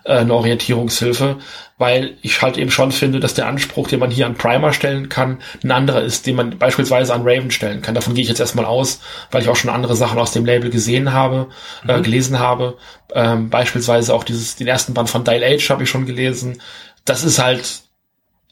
äh, 0.04 0.14
eine 0.18 0.34
Orientierungshilfe, 0.34 1.36
weil 1.76 2.16
ich 2.22 2.40
halt 2.42 2.56
eben 2.56 2.70
schon 2.70 2.92
finde, 2.92 3.20
dass 3.20 3.34
der 3.34 3.46
Anspruch, 3.46 3.88
den 3.88 4.00
man 4.00 4.10
hier 4.10 4.26
an 4.26 4.34
Primer 4.34 4.72
stellen 4.72 5.08
kann, 5.08 5.38
ein 5.62 5.70
anderer 5.70 6.02
ist, 6.02 6.26
den 6.26 6.36
man 6.36 6.58
beispielsweise 6.58 7.14
an 7.14 7.22
Raven 7.22 7.50
stellen 7.50 7.82
kann. 7.82 7.94
Davon 7.94 8.14
gehe 8.14 8.22
ich 8.22 8.28
jetzt 8.28 8.40
erstmal 8.40 8.64
aus, 8.64 9.00
weil 9.30 9.42
ich 9.42 9.48
auch 9.48 9.56
schon 9.56 9.70
andere 9.70 9.96
Sachen 9.96 10.18
aus 10.18 10.32
dem 10.32 10.44
Label 10.46 10.70
gesehen 10.70 11.12
habe, 11.12 11.48
äh, 11.86 11.92
mhm. 11.92 12.00
äh, 12.00 12.02
gelesen 12.02 12.38
habe. 12.38 12.78
Ähm, 13.14 13.50
beispielsweise 13.50 14.14
auch 14.14 14.24
dieses, 14.24 14.56
den 14.56 14.66
ersten 14.66 14.94
Band 14.94 15.10
von 15.10 15.24
Dial 15.24 15.44
Age 15.44 15.70
habe 15.70 15.84
ich 15.84 15.90
schon 15.90 16.06
gelesen. 16.06 16.60
Das 17.04 17.22
ist 17.22 17.38
halt 17.38 17.82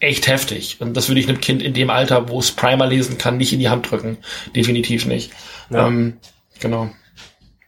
echt 0.01 0.29
heftig. 0.29 0.77
Und 0.81 0.95
das 0.95 1.09
würde 1.09 1.21
ich 1.21 1.29
einem 1.29 1.41
Kind 1.41 1.63
in 1.63 1.75
dem 1.75 1.91
Alter, 1.91 2.29
wo 2.29 2.39
es 2.39 2.53
Primer 2.53 2.87
lesen 2.87 3.19
kann, 3.19 3.37
nicht 3.37 3.53
in 3.53 3.61
die 3.61 3.69
Hand 3.69 3.91
drücken. 3.91 4.19
Definitiv 4.55 5.07
nicht. 5.07 5.33
Ja. 5.71 5.87
Ähm, 5.87 6.19
genau. 6.61 6.91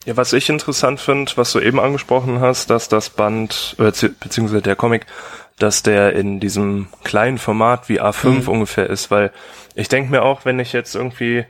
Ja, 0.04 0.16
was 0.16 0.32
ich 0.32 0.48
interessant 0.48 1.00
finde, 1.00 1.32
was 1.36 1.52
du 1.52 1.60
eben 1.60 1.80
angesprochen 1.80 2.40
hast, 2.40 2.70
dass 2.70 2.88
das 2.88 3.10
Band, 3.10 3.76
beziehungsweise 3.78 4.62
der 4.62 4.76
Comic, 4.76 5.06
dass 5.58 5.82
der 5.82 6.14
in 6.14 6.40
diesem 6.40 6.88
kleinen 7.04 7.38
Format 7.38 7.88
wie 7.88 8.00
A5 8.00 8.28
mhm. 8.28 8.48
ungefähr 8.48 8.88
ist, 8.88 9.10
weil 9.10 9.32
ich 9.74 9.88
denke 9.88 10.10
mir 10.10 10.22
auch, 10.22 10.44
wenn 10.44 10.60
ich 10.60 10.72
jetzt 10.72 10.94
irgendwie, 10.94 11.44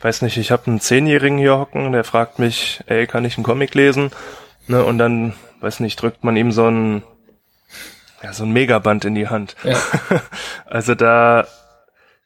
weiß 0.00 0.22
nicht, 0.22 0.36
ich 0.36 0.50
habe 0.50 0.66
einen 0.66 0.80
Zehnjährigen 0.80 1.38
hier 1.38 1.56
hocken, 1.56 1.92
der 1.92 2.04
fragt 2.04 2.38
mich, 2.38 2.80
ey, 2.86 3.06
kann 3.06 3.24
ich 3.24 3.36
einen 3.36 3.44
Comic 3.44 3.74
lesen? 3.74 4.10
Ne, 4.66 4.84
und 4.84 4.98
dann, 4.98 5.34
weiß 5.60 5.80
nicht, 5.80 6.02
drückt 6.02 6.24
man 6.24 6.36
ihm 6.36 6.50
so 6.50 6.66
ein 6.66 7.02
ja, 8.22 8.32
so 8.32 8.44
ein 8.44 8.52
Megaband 8.52 9.04
in 9.04 9.14
die 9.14 9.28
Hand. 9.28 9.56
Ja. 9.62 9.78
also 10.66 10.94
da, 10.94 11.46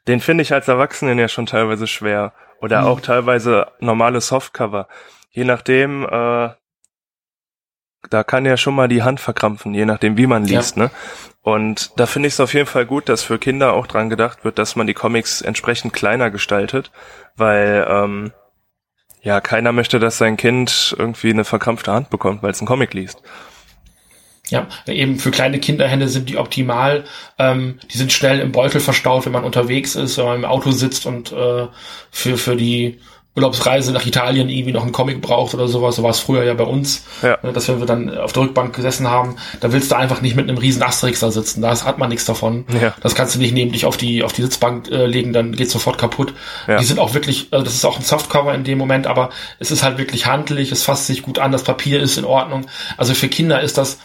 den 0.07 0.21
finde 0.21 0.43
ich 0.43 0.53
als 0.53 0.69
Erwachsenen 0.69 1.19
ja 1.19 1.29
schon 1.29 1.47
teilweise 1.47 1.87
schwer. 1.87 2.33
Oder 2.61 2.83
mhm. 2.83 2.87
auch 2.89 3.01
teilweise 3.01 3.69
normale 3.81 4.21
Softcover. 4.21 4.87
Je 5.31 5.45
nachdem, 5.45 6.05
äh, 6.05 6.51
da 8.09 8.25
kann 8.25 8.45
ja 8.45 8.57
schon 8.57 8.75
mal 8.75 8.89
die 8.89 9.03
Hand 9.03 9.21
verkrampfen, 9.21 9.75
je 9.75 9.85
nachdem, 9.85 10.17
wie 10.17 10.27
man 10.27 10.45
liest, 10.45 10.77
ja. 10.77 10.85
ne? 10.85 10.91
Und 11.43 11.99
da 11.99 12.05
finde 12.07 12.27
ich 12.27 12.35
es 12.35 12.41
auf 12.41 12.53
jeden 12.53 12.67
Fall 12.67 12.85
gut, 12.85 13.09
dass 13.09 13.23
für 13.23 13.39
Kinder 13.39 13.73
auch 13.73 13.87
dran 13.87 14.11
gedacht 14.11 14.45
wird, 14.45 14.59
dass 14.59 14.77
man 14.77 14.87
die 14.87 14.95
Comics 14.95 15.41
entsprechend 15.41 15.95
kleiner 15.95 16.31
gestaltet, 16.31 16.91
weil 17.37 17.87
ähm, 17.89 18.33
ja 19.23 19.41
keiner 19.41 19.73
möchte, 19.73 19.99
dass 19.99 20.19
sein 20.19 20.37
Kind 20.37 20.95
irgendwie 20.99 21.31
eine 21.31 21.45
verkrampfte 21.45 21.93
Hand 21.93 22.11
bekommt, 22.11 22.43
weil 22.43 22.51
es 22.51 22.61
einen 22.61 22.69
Comic 22.69 22.93
liest. 22.93 23.23
Ja, 24.51 24.67
eben 24.87 25.19
für 25.19 25.31
kleine 25.31 25.61
Kinderhände 25.61 26.09
sind 26.09 26.29
die 26.29 26.37
optimal. 26.37 27.05
Ähm, 27.39 27.79
die 27.93 27.99
sind 27.99 28.13
schnell 28.13 28.41
im 28.41 28.53
Beutel 28.53 28.81
verstaut, 28.81 29.25
wenn 29.27 29.33
man 29.33 29.45
unterwegs 29.45 29.95
ist, 29.95 30.19
wenn 30.19 30.25
man 30.25 30.37
im 30.39 30.45
Auto 30.45 30.73
sitzt 30.73 31.07
und 31.07 31.33
äh, 31.33 31.67
für, 32.11 32.37
für 32.37 32.57
die 32.57 32.99
Urlaubsreise 33.37 33.93
nach 33.93 34.05
Italien 34.05 34.49
irgendwie 34.49 34.73
noch 34.73 34.83
einen 34.83 34.91
Comic 34.91 35.23
braucht 35.23 35.55
oder 35.55 35.69
sowas. 35.69 35.95
So 35.95 36.03
war 36.03 36.11
es 36.11 36.19
früher 36.19 36.43
ja 36.43 36.55
bei 36.55 36.65
uns, 36.65 37.05
ja. 37.23 37.39
Ne, 37.43 37.53
dass 37.53 37.69
wir 37.69 37.77
dann 37.87 38.17
auf 38.19 38.33
der 38.33 38.43
Rückbank 38.43 38.75
gesessen 38.75 39.09
haben. 39.09 39.37
Da 39.61 39.73
willst 39.73 39.93
du 39.93 39.97
einfach 39.97 40.21
nicht 40.21 40.35
mit 40.35 40.49
einem 40.49 40.59
riesen 40.59 40.83
Asterix 40.83 41.21
da 41.21 41.31
sitzen. 41.31 41.63
Da 41.63 41.85
hat 41.85 41.99
man 41.99 42.09
nichts 42.09 42.25
davon. 42.25 42.65
Ja. 42.81 42.93
Das 43.03 43.15
kannst 43.15 43.37
du 43.37 43.39
nicht 43.39 43.55
neben 43.55 43.71
dich 43.71 43.87
auf 43.87 43.97
die 43.97 44.25
auf 44.25 44.33
die 44.33 44.43
Sitzbank 44.43 44.91
äh, 44.91 45.07
legen, 45.07 45.33
dann 45.33 45.55
geht's 45.55 45.73
sofort 45.73 45.97
kaputt. 45.97 46.35
Ja. 46.67 46.79
Die 46.79 46.85
sind 46.85 46.99
auch 46.99 47.15
wirklich, 47.15 47.49
also 47.53 47.65
das 47.65 47.75
ist 47.75 47.85
auch 47.85 47.99
ein 47.99 48.05
Softcover 48.05 48.53
in 48.53 48.65
dem 48.65 48.79
Moment, 48.79 49.07
aber 49.07 49.31
es 49.61 49.71
ist 49.71 49.85
halt 49.85 49.99
wirklich 49.99 50.27
handlich, 50.27 50.73
es 50.73 50.83
fasst 50.83 51.07
sich 51.07 51.23
gut 51.23 51.39
an, 51.39 51.53
das 51.53 51.63
Papier 51.63 52.01
ist 52.01 52.19
in 52.19 52.25
Ordnung. 52.25 52.67
Also 52.97 53.15
für 53.15 53.29
Kinder 53.29 53.61
ist 53.61 53.79
das 53.79 53.99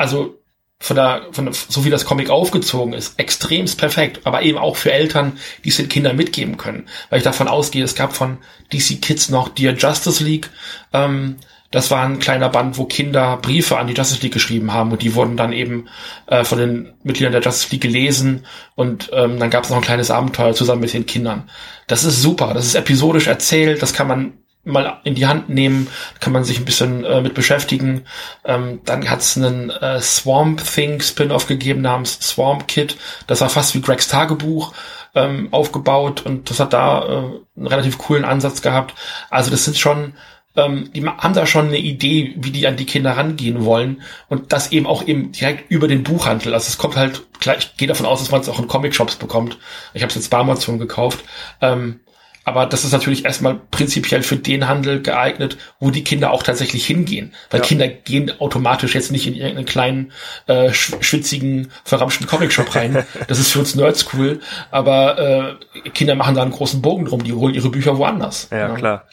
also 0.00 0.40
von 0.82 0.96
der, 0.96 1.26
von 1.32 1.44
der, 1.44 1.54
so 1.54 1.84
wie 1.84 1.90
das 1.90 2.06
Comic 2.06 2.30
aufgezogen 2.30 2.94
ist, 2.94 3.18
extremst 3.18 3.78
perfekt, 3.78 4.20
aber 4.24 4.42
eben 4.42 4.56
auch 4.56 4.76
für 4.76 4.92
Eltern, 4.92 5.38
die 5.62 5.68
es 5.68 5.76
den 5.76 5.90
Kindern 5.90 6.16
mitgeben 6.16 6.56
können. 6.56 6.88
Weil 7.10 7.18
ich 7.18 7.24
davon 7.24 7.48
ausgehe, 7.48 7.84
es 7.84 7.94
gab 7.94 8.14
von 8.14 8.38
DC 8.72 9.02
Kids 9.02 9.28
noch 9.28 9.50
Dear 9.50 9.74
Justice 9.74 10.24
League. 10.24 10.48
Ähm, 10.94 11.36
das 11.70 11.90
war 11.90 12.02
ein 12.02 12.18
kleiner 12.18 12.48
Band, 12.48 12.78
wo 12.78 12.86
Kinder 12.86 13.36
Briefe 13.36 13.76
an 13.76 13.88
die 13.88 13.92
Justice 13.92 14.22
League 14.22 14.32
geschrieben 14.32 14.72
haben 14.72 14.90
und 14.90 15.02
die 15.02 15.14
wurden 15.14 15.36
dann 15.36 15.52
eben 15.52 15.86
äh, 16.26 16.44
von 16.44 16.58
den 16.58 16.94
Mitgliedern 17.02 17.32
der 17.32 17.42
Justice 17.42 17.68
League 17.70 17.82
gelesen 17.82 18.46
und 18.74 19.10
ähm, 19.12 19.38
dann 19.38 19.50
gab 19.50 19.64
es 19.64 19.70
noch 19.70 19.76
ein 19.76 19.82
kleines 19.82 20.10
Abenteuer 20.10 20.54
zusammen 20.54 20.80
mit 20.80 20.94
den 20.94 21.06
Kindern. 21.06 21.48
Das 21.86 22.04
ist 22.04 22.22
super, 22.22 22.54
das 22.54 22.64
ist 22.64 22.74
episodisch 22.74 23.26
erzählt, 23.26 23.82
das 23.82 23.92
kann 23.92 24.08
man 24.08 24.32
mal 24.64 25.00
in 25.04 25.14
die 25.14 25.26
Hand 25.26 25.48
nehmen, 25.48 25.88
kann 26.20 26.32
man 26.32 26.44
sich 26.44 26.58
ein 26.58 26.64
bisschen 26.64 27.04
äh, 27.04 27.20
mit 27.20 27.34
beschäftigen. 27.34 28.04
Ähm, 28.44 28.80
dann 28.84 29.08
hat 29.08 29.20
es 29.20 29.36
einen 29.36 29.70
äh, 29.70 30.00
Swamp 30.00 30.62
Thing 30.62 31.00
Spin-off 31.00 31.46
gegeben 31.46 31.80
namens 31.82 32.18
Swamp 32.20 32.68
Kid. 32.68 32.96
Das 33.26 33.40
war 33.40 33.48
fast 33.48 33.74
wie 33.74 33.80
Gregs 33.80 34.08
Tagebuch 34.08 34.74
ähm, 35.14 35.48
aufgebaut 35.50 36.24
und 36.26 36.50
das 36.50 36.60
hat 36.60 36.72
da 36.72 37.02
äh, 37.02 37.58
einen 37.58 37.66
relativ 37.66 37.98
coolen 37.98 38.24
Ansatz 38.24 38.62
gehabt. 38.62 38.94
Also 39.30 39.50
das 39.50 39.64
sind 39.64 39.78
schon 39.78 40.14
ähm, 40.56 40.90
die 40.92 41.06
haben 41.06 41.34
da 41.34 41.46
schon 41.46 41.68
eine 41.68 41.78
Idee, 41.78 42.34
wie 42.36 42.50
die 42.50 42.66
an 42.66 42.76
die 42.76 42.86
Kinder 42.86 43.16
rangehen 43.16 43.64
wollen 43.64 44.02
und 44.28 44.52
das 44.52 44.72
eben 44.72 44.86
auch 44.86 45.06
eben 45.06 45.32
direkt 45.32 45.70
über 45.70 45.86
den 45.86 46.02
Buchhandel. 46.02 46.54
Also 46.54 46.68
es 46.68 46.78
kommt 46.78 46.96
halt, 46.96 47.22
klar, 47.40 47.56
ich 47.56 47.76
gehe 47.76 47.86
davon 47.86 48.06
aus, 48.06 48.18
dass 48.18 48.32
man 48.32 48.40
es 48.40 48.48
auch 48.48 48.58
in 48.58 48.66
Comic-Shops 48.66 49.16
bekommt. 49.16 49.58
Ich 49.94 50.02
habe 50.02 50.10
es 50.10 50.16
jetzt 50.16 50.30
bei 50.30 50.38
Amazon 50.38 50.78
gekauft. 50.78 51.24
Ähm, 51.60 52.00
aber 52.44 52.66
das 52.66 52.84
ist 52.84 52.92
natürlich 52.92 53.24
erstmal 53.24 53.60
prinzipiell 53.70 54.22
für 54.22 54.36
den 54.36 54.66
Handel 54.66 55.02
geeignet, 55.02 55.58
wo 55.78 55.90
die 55.90 56.04
Kinder 56.04 56.30
auch 56.30 56.42
tatsächlich 56.42 56.86
hingehen. 56.86 57.34
Weil 57.50 57.60
ja. 57.60 57.66
Kinder 57.66 57.88
gehen 57.88 58.32
automatisch 58.40 58.94
jetzt 58.94 59.12
nicht 59.12 59.26
in 59.26 59.34
irgendeinen 59.34 59.66
kleinen, 59.66 60.12
äh, 60.46 60.72
schwitzigen, 60.72 61.70
verramschten 61.84 62.26
Comicshop 62.26 62.74
rein. 62.74 63.04
Das 63.28 63.38
ist 63.38 63.52
für 63.52 63.60
uns 63.60 63.74
Nerds 63.74 64.06
cool. 64.14 64.40
Aber 64.70 65.58
äh, 65.84 65.90
Kinder 65.90 66.14
machen 66.14 66.34
da 66.34 66.42
einen 66.42 66.50
großen 66.50 66.82
Bogen 66.82 67.04
drum. 67.04 67.22
Die 67.22 67.32
holen 67.32 67.54
ihre 67.54 67.68
Bücher 67.68 67.98
woanders. 67.98 68.48
Ja, 68.50 68.58
ja. 68.58 68.74
klar. 68.74 69.04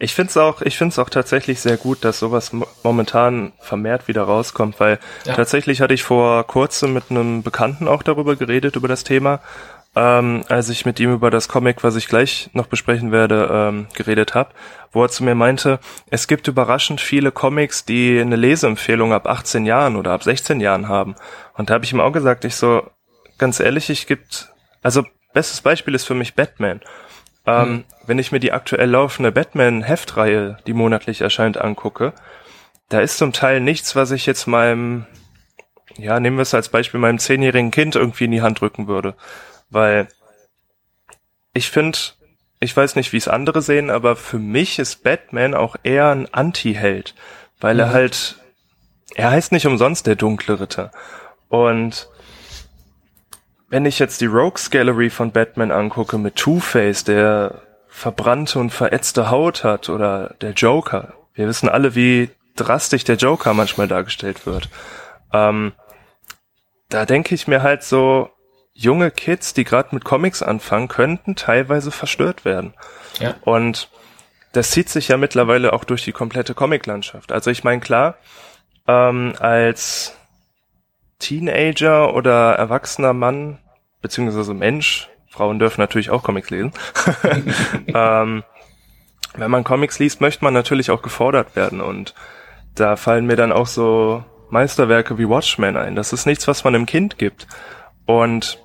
Ich 0.00 0.14
find's 0.14 0.36
auch, 0.36 0.62
ich 0.62 0.78
find's 0.78 0.98
auch 0.98 1.10
tatsächlich 1.10 1.60
sehr 1.60 1.76
gut, 1.76 2.04
dass 2.04 2.20
sowas 2.20 2.52
momentan 2.84 3.52
vermehrt 3.58 4.06
wieder 4.06 4.22
rauskommt, 4.22 4.78
weil 4.78 5.00
ja. 5.24 5.34
tatsächlich 5.34 5.80
hatte 5.80 5.94
ich 5.94 6.04
vor 6.04 6.46
kurzem 6.46 6.92
mit 6.92 7.10
einem 7.10 7.42
Bekannten 7.42 7.88
auch 7.88 8.04
darüber 8.04 8.36
geredet, 8.36 8.76
über 8.76 8.86
das 8.86 9.02
Thema 9.02 9.40
ähm, 9.98 10.44
als 10.48 10.68
ich 10.68 10.86
mit 10.86 11.00
ihm 11.00 11.12
über 11.12 11.28
das 11.28 11.48
Comic, 11.48 11.82
was 11.82 11.96
ich 11.96 12.06
gleich 12.06 12.50
noch 12.52 12.68
besprechen 12.68 13.10
werde, 13.10 13.48
ähm, 13.50 13.88
geredet 13.94 14.36
habe, 14.36 14.50
wo 14.92 15.02
er 15.02 15.08
zu 15.08 15.24
mir 15.24 15.34
meinte, 15.34 15.80
es 16.08 16.28
gibt 16.28 16.46
überraschend 16.46 17.00
viele 17.00 17.32
Comics, 17.32 17.84
die 17.84 18.20
eine 18.20 18.36
Leseempfehlung 18.36 19.12
ab 19.12 19.26
18 19.26 19.66
Jahren 19.66 19.96
oder 19.96 20.12
ab 20.12 20.22
16 20.22 20.60
Jahren 20.60 20.86
haben. 20.86 21.16
Und 21.54 21.68
da 21.68 21.74
habe 21.74 21.84
ich 21.84 21.92
ihm 21.92 22.00
auch 22.00 22.12
gesagt, 22.12 22.44
ich 22.44 22.54
so, 22.54 22.88
ganz 23.38 23.58
ehrlich, 23.58 23.90
ich 23.90 24.06
gibt, 24.06 24.52
also 24.82 25.04
bestes 25.34 25.62
Beispiel 25.62 25.96
ist 25.96 26.04
für 26.04 26.14
mich 26.14 26.36
Batman. 26.36 26.80
Ähm, 27.44 27.68
mhm. 27.68 27.84
Wenn 28.06 28.20
ich 28.20 28.30
mir 28.30 28.40
die 28.40 28.52
aktuell 28.52 28.90
laufende 28.90 29.32
Batman-Heftreihe, 29.32 30.58
die 30.68 30.74
monatlich 30.74 31.22
erscheint, 31.22 31.60
angucke, 31.60 32.12
da 32.88 33.00
ist 33.00 33.18
zum 33.18 33.32
Teil 33.32 33.60
nichts, 33.60 33.96
was 33.96 34.12
ich 34.12 34.26
jetzt 34.26 34.46
meinem, 34.46 35.06
ja, 35.96 36.20
nehmen 36.20 36.36
wir 36.36 36.42
es 36.42 36.54
als 36.54 36.68
Beispiel, 36.68 37.00
meinem 37.00 37.18
zehnjährigen 37.18 37.72
Kind 37.72 37.96
irgendwie 37.96 38.26
in 38.26 38.30
die 38.30 38.42
Hand 38.42 38.60
drücken 38.60 38.86
würde. 38.86 39.16
Weil 39.70 40.08
ich 41.52 41.70
finde, 41.70 41.98
ich 42.60 42.76
weiß 42.76 42.96
nicht, 42.96 43.12
wie 43.12 43.18
es 43.18 43.28
andere 43.28 43.62
sehen, 43.62 43.90
aber 43.90 44.16
für 44.16 44.38
mich 44.38 44.78
ist 44.78 45.02
Batman 45.02 45.54
auch 45.54 45.76
eher 45.82 46.08
ein 46.08 46.32
Anti-Held, 46.32 47.14
weil 47.60 47.74
mhm. 47.74 47.80
er 47.80 47.92
halt, 47.92 48.36
er 49.14 49.30
heißt 49.30 49.52
nicht 49.52 49.66
umsonst 49.66 50.06
der 50.06 50.16
dunkle 50.16 50.60
Ritter. 50.60 50.90
Und 51.48 52.08
wenn 53.68 53.84
ich 53.84 53.98
jetzt 53.98 54.20
die 54.20 54.26
Rogues 54.26 54.70
Gallery 54.70 55.10
von 55.10 55.32
Batman 55.32 55.70
angucke 55.70 56.18
mit 56.18 56.36
Two-Face, 56.36 57.04
der 57.04 57.62
verbrannte 57.88 58.58
und 58.58 58.70
verätzte 58.70 59.30
Haut 59.30 59.64
hat, 59.64 59.88
oder 59.88 60.34
der 60.40 60.52
Joker, 60.52 61.14
wir 61.34 61.46
wissen 61.46 61.68
alle, 61.68 61.94
wie 61.94 62.30
drastisch 62.56 63.04
der 63.04 63.16
Joker 63.16 63.54
manchmal 63.54 63.88
dargestellt 63.88 64.46
wird. 64.46 64.68
Ähm, 65.32 65.72
da 66.88 67.04
denke 67.04 67.34
ich 67.34 67.46
mir 67.46 67.62
halt 67.62 67.82
so, 67.82 68.30
junge 68.78 69.10
Kids, 69.10 69.54
die 69.54 69.64
gerade 69.64 69.88
mit 69.92 70.04
Comics 70.04 70.40
anfangen, 70.40 70.86
könnten 70.86 71.34
teilweise 71.34 71.90
verstört 71.90 72.44
werden. 72.44 72.74
Ja. 73.18 73.34
Und 73.42 73.90
das 74.52 74.70
zieht 74.70 74.88
sich 74.88 75.08
ja 75.08 75.16
mittlerweile 75.16 75.72
auch 75.72 75.82
durch 75.82 76.04
die 76.04 76.12
komplette 76.12 76.54
Comiclandschaft. 76.54 77.32
Also 77.32 77.50
ich 77.50 77.64
meine, 77.64 77.80
klar, 77.80 78.14
ähm, 78.86 79.34
als 79.40 80.16
Teenager 81.18 82.14
oder 82.14 82.52
erwachsener 82.54 83.12
Mann, 83.12 83.58
beziehungsweise 84.00 84.54
Mensch, 84.54 85.08
Frauen 85.28 85.58
dürfen 85.58 85.80
natürlich 85.80 86.10
auch 86.10 86.22
Comics 86.22 86.50
lesen, 86.50 86.72
ähm, 87.88 88.44
wenn 89.34 89.50
man 89.50 89.64
Comics 89.64 89.98
liest, 89.98 90.20
möchte 90.20 90.44
man 90.44 90.54
natürlich 90.54 90.92
auch 90.92 91.02
gefordert 91.02 91.56
werden 91.56 91.80
und 91.80 92.14
da 92.76 92.94
fallen 92.94 93.26
mir 93.26 93.36
dann 93.36 93.50
auch 93.50 93.66
so 93.66 94.24
Meisterwerke 94.50 95.18
wie 95.18 95.28
Watchmen 95.28 95.76
ein. 95.76 95.96
Das 95.96 96.12
ist 96.12 96.26
nichts, 96.26 96.46
was 96.46 96.62
man 96.62 96.76
einem 96.76 96.86
Kind 96.86 97.18
gibt. 97.18 97.48
Und 98.06 98.58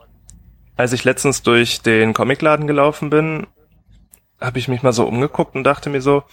als 0.76 0.94
ich 0.94 1.04
letztens 1.04 1.44
durch 1.44 1.82
den 1.82 2.14
Comicladen 2.14 2.68
gelaufen 2.68 3.10
bin, 3.10 3.48
habe 4.42 4.60
ich 4.60 4.68
mich 4.68 4.84
mal 4.84 4.92
so 4.92 5.06
umgeguckt 5.06 5.56
und 5.56 5.64
dachte 5.64 5.90
mir 5.90 6.02
so, 6.02 6.24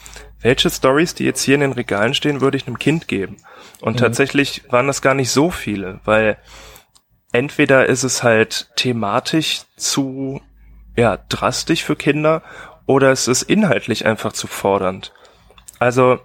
welche 0.41 0.70
Stories, 0.70 1.14
die 1.14 1.24
jetzt 1.24 1.43
hier 1.43 1.55
in 1.55 1.61
den 1.61 1.72
Regalen 1.72 2.14
stehen, 2.14 2.41
würde 2.41 2.57
ich 2.57 2.66
einem 2.66 2.78
Kind 2.78 3.07
geben? 3.07 3.36
Und 3.80 3.95
mhm. 3.95 3.99
tatsächlich 3.99 4.62
waren 4.70 4.86
das 4.86 5.03
gar 5.03 5.14
nicht 5.14 5.30
so 5.30 5.51
viele, 5.51 6.01
weil 6.05 6.38
entweder 7.32 7.86
ist 7.86 8.03
es 8.03 8.22
halt 8.22 8.70
thematisch 8.76 9.62
zu 9.76 10.41
ja 10.97 11.18
drastisch 11.28 11.84
für 11.84 11.97
Kinder 11.97 12.43
oder 12.86 13.12
es 13.12 13.28
ist 13.28 13.43
inhaltlich 13.43 14.07
einfach 14.07 14.32
zu 14.32 14.47
fordernd. 14.47 15.12
Also 15.78 16.18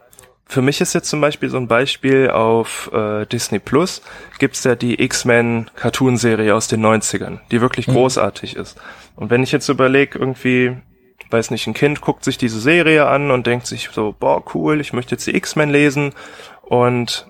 für 0.47 0.61
mich 0.61 0.79
ist 0.79 0.93
jetzt 0.93 1.09
zum 1.09 1.21
Beispiel 1.21 1.49
so 1.49 1.57
ein 1.57 1.67
Beispiel 1.67 2.29
auf 2.29 2.91
äh, 2.93 3.25
Disney 3.25 3.59
Plus 3.59 4.01
gibt's 4.37 4.63
ja 4.63 4.75
die 4.75 5.01
X-Men 5.01 5.71
Cartoon-Serie 5.75 6.53
aus 6.53 6.67
den 6.67 6.85
90ern, 6.85 7.39
die 7.51 7.61
wirklich 7.61 7.87
mhm. 7.87 7.93
großartig 7.93 8.55
ist. 8.55 8.77
Und 9.15 9.31
wenn 9.31 9.43
ich 9.43 9.51
jetzt 9.51 9.69
überlege, 9.69 10.19
irgendwie, 10.19 10.77
weiß 11.31 11.49
nicht, 11.49 11.65
ein 11.65 11.73
Kind 11.73 12.01
guckt 12.01 12.23
sich 12.23 12.37
diese 12.37 12.59
Serie 12.59 13.07
an 13.07 13.31
und 13.31 13.47
denkt 13.47 13.65
sich 13.65 13.89
so, 13.91 14.15
boah, 14.17 14.43
cool, 14.53 14.79
ich 14.81 14.93
möchte 14.93 15.15
jetzt 15.15 15.25
die 15.25 15.35
X-Men 15.35 15.71
lesen. 15.71 16.13
Und 16.61 17.27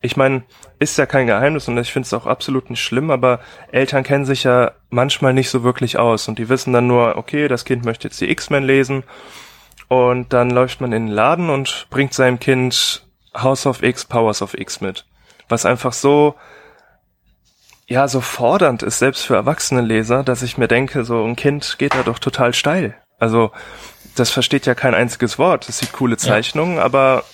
ich 0.00 0.16
meine, 0.16 0.44
ist 0.78 0.96
ja 0.96 1.06
kein 1.06 1.26
Geheimnis 1.26 1.66
und 1.66 1.76
ich 1.76 1.92
finde 1.92 2.06
es 2.06 2.14
auch 2.14 2.26
absolut 2.26 2.70
nicht 2.70 2.82
schlimm, 2.82 3.10
aber 3.10 3.40
Eltern 3.72 4.04
kennen 4.04 4.24
sich 4.24 4.44
ja 4.44 4.72
manchmal 4.90 5.34
nicht 5.34 5.50
so 5.50 5.64
wirklich 5.64 5.98
aus 5.98 6.28
und 6.28 6.38
die 6.38 6.48
wissen 6.48 6.72
dann 6.72 6.86
nur, 6.86 7.16
okay, 7.16 7.48
das 7.48 7.64
Kind 7.64 7.84
möchte 7.84 8.06
jetzt 8.06 8.20
die 8.20 8.30
X-Men 8.30 8.62
lesen 8.62 9.02
und 9.88 10.32
dann 10.32 10.50
läuft 10.50 10.80
man 10.80 10.92
in 10.92 11.06
den 11.06 11.14
Laden 11.14 11.50
und 11.50 11.86
bringt 11.90 12.14
seinem 12.14 12.38
Kind 12.38 13.06
House 13.34 13.66
of 13.66 13.82
X, 13.82 14.04
Powers 14.04 14.42
of 14.42 14.54
X 14.54 14.80
mit. 14.80 15.06
Was 15.48 15.64
einfach 15.64 15.92
so, 15.92 16.34
ja, 17.86 18.06
so 18.06 18.20
fordernd 18.20 18.82
ist, 18.82 18.98
selbst 18.98 19.24
für 19.24 19.34
erwachsene 19.34 19.80
Leser, 19.80 20.22
dass 20.22 20.42
ich 20.42 20.58
mir 20.58 20.68
denke, 20.68 21.04
so 21.04 21.24
ein 21.24 21.36
Kind 21.36 21.76
geht 21.78 21.94
da 21.94 22.02
doch 22.02 22.18
total 22.18 22.52
steil. 22.52 22.94
Also, 23.18 23.50
das 24.14 24.30
versteht 24.30 24.66
ja 24.66 24.74
kein 24.74 24.94
einziges 24.94 25.38
Wort. 25.38 25.68
Das 25.68 25.78
sieht 25.78 25.92
coole 25.92 26.16
Zeichnungen, 26.16 26.76
ja. 26.76 26.84
aber 26.84 27.24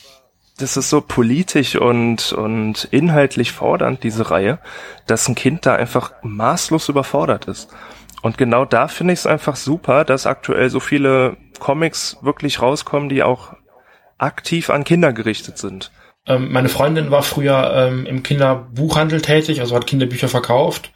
das 0.58 0.76
ist 0.76 0.90
so 0.90 1.00
politisch 1.00 1.74
und, 1.74 2.32
und 2.32 2.84
inhaltlich 2.92 3.52
fordernd, 3.52 4.04
diese 4.04 4.30
Reihe, 4.30 4.60
dass 5.06 5.28
ein 5.28 5.34
Kind 5.34 5.66
da 5.66 5.74
einfach 5.74 6.12
maßlos 6.22 6.88
überfordert 6.88 7.46
ist. 7.46 7.68
Und 8.22 8.38
genau 8.38 8.64
da 8.64 8.86
finde 8.86 9.12
ich 9.12 9.20
es 9.20 9.26
einfach 9.26 9.56
super, 9.56 10.04
dass 10.04 10.26
aktuell 10.26 10.70
so 10.70 10.80
viele 10.80 11.36
Comics 11.60 12.16
wirklich 12.20 12.60
rauskommen, 12.60 13.08
die 13.08 13.22
auch 13.22 13.54
aktiv 14.18 14.70
an 14.70 14.84
Kinder 14.84 15.12
gerichtet 15.12 15.58
sind. 15.58 15.90
Ähm, 16.26 16.50
meine 16.52 16.68
Freundin 16.68 17.10
war 17.10 17.22
früher 17.22 17.72
ähm, 17.74 18.06
im 18.06 18.22
Kinderbuchhandel 18.22 19.20
tätig, 19.20 19.60
also 19.60 19.74
hat 19.76 19.86
Kinderbücher 19.86 20.28
verkauft. 20.28 20.90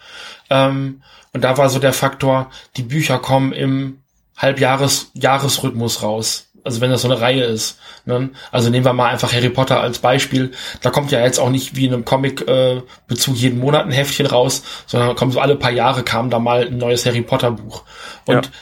Ähm, 0.48 1.02
und 1.32 1.44
da 1.44 1.58
war 1.58 1.68
so 1.68 1.78
der 1.78 1.92
Faktor, 1.92 2.50
die 2.76 2.82
Bücher 2.82 3.18
kommen 3.18 3.52
im 3.52 3.98
Halbjahres-Jahresrhythmus 4.36 6.02
raus. 6.02 6.46
Also 6.64 6.80
wenn 6.80 6.90
das 6.90 7.02
so 7.02 7.08
eine 7.08 7.20
Reihe 7.20 7.44
ist. 7.44 7.78
Ne? 8.04 8.30
Also 8.50 8.68
nehmen 8.68 8.84
wir 8.84 8.92
mal 8.92 9.08
einfach 9.08 9.32
Harry 9.32 9.48
Potter 9.48 9.80
als 9.80 10.00
Beispiel. 10.00 10.52
Da 10.82 10.90
kommt 10.90 11.10
ja 11.12 11.20
jetzt 11.20 11.38
auch 11.38 11.50
nicht 11.50 11.76
wie 11.76 11.86
in 11.86 11.94
einem 11.94 12.04
Comic-Bezug 12.04 13.34
äh, 13.34 13.38
jeden 13.38 13.58
Monat 13.60 13.86
ein 13.86 13.92
Heftchen 13.92 14.26
raus, 14.26 14.62
sondern 14.86 15.16
kommen 15.16 15.32
so 15.32 15.40
alle 15.40 15.56
paar 15.56 15.70
Jahre 15.70 16.02
kam 16.02 16.30
da 16.30 16.38
mal 16.38 16.66
ein 16.66 16.76
neues 16.76 17.06
Harry 17.06 17.22
Potter 17.22 17.52
Buch. 17.52 17.84
Und 18.26 18.46
ja 18.46 18.52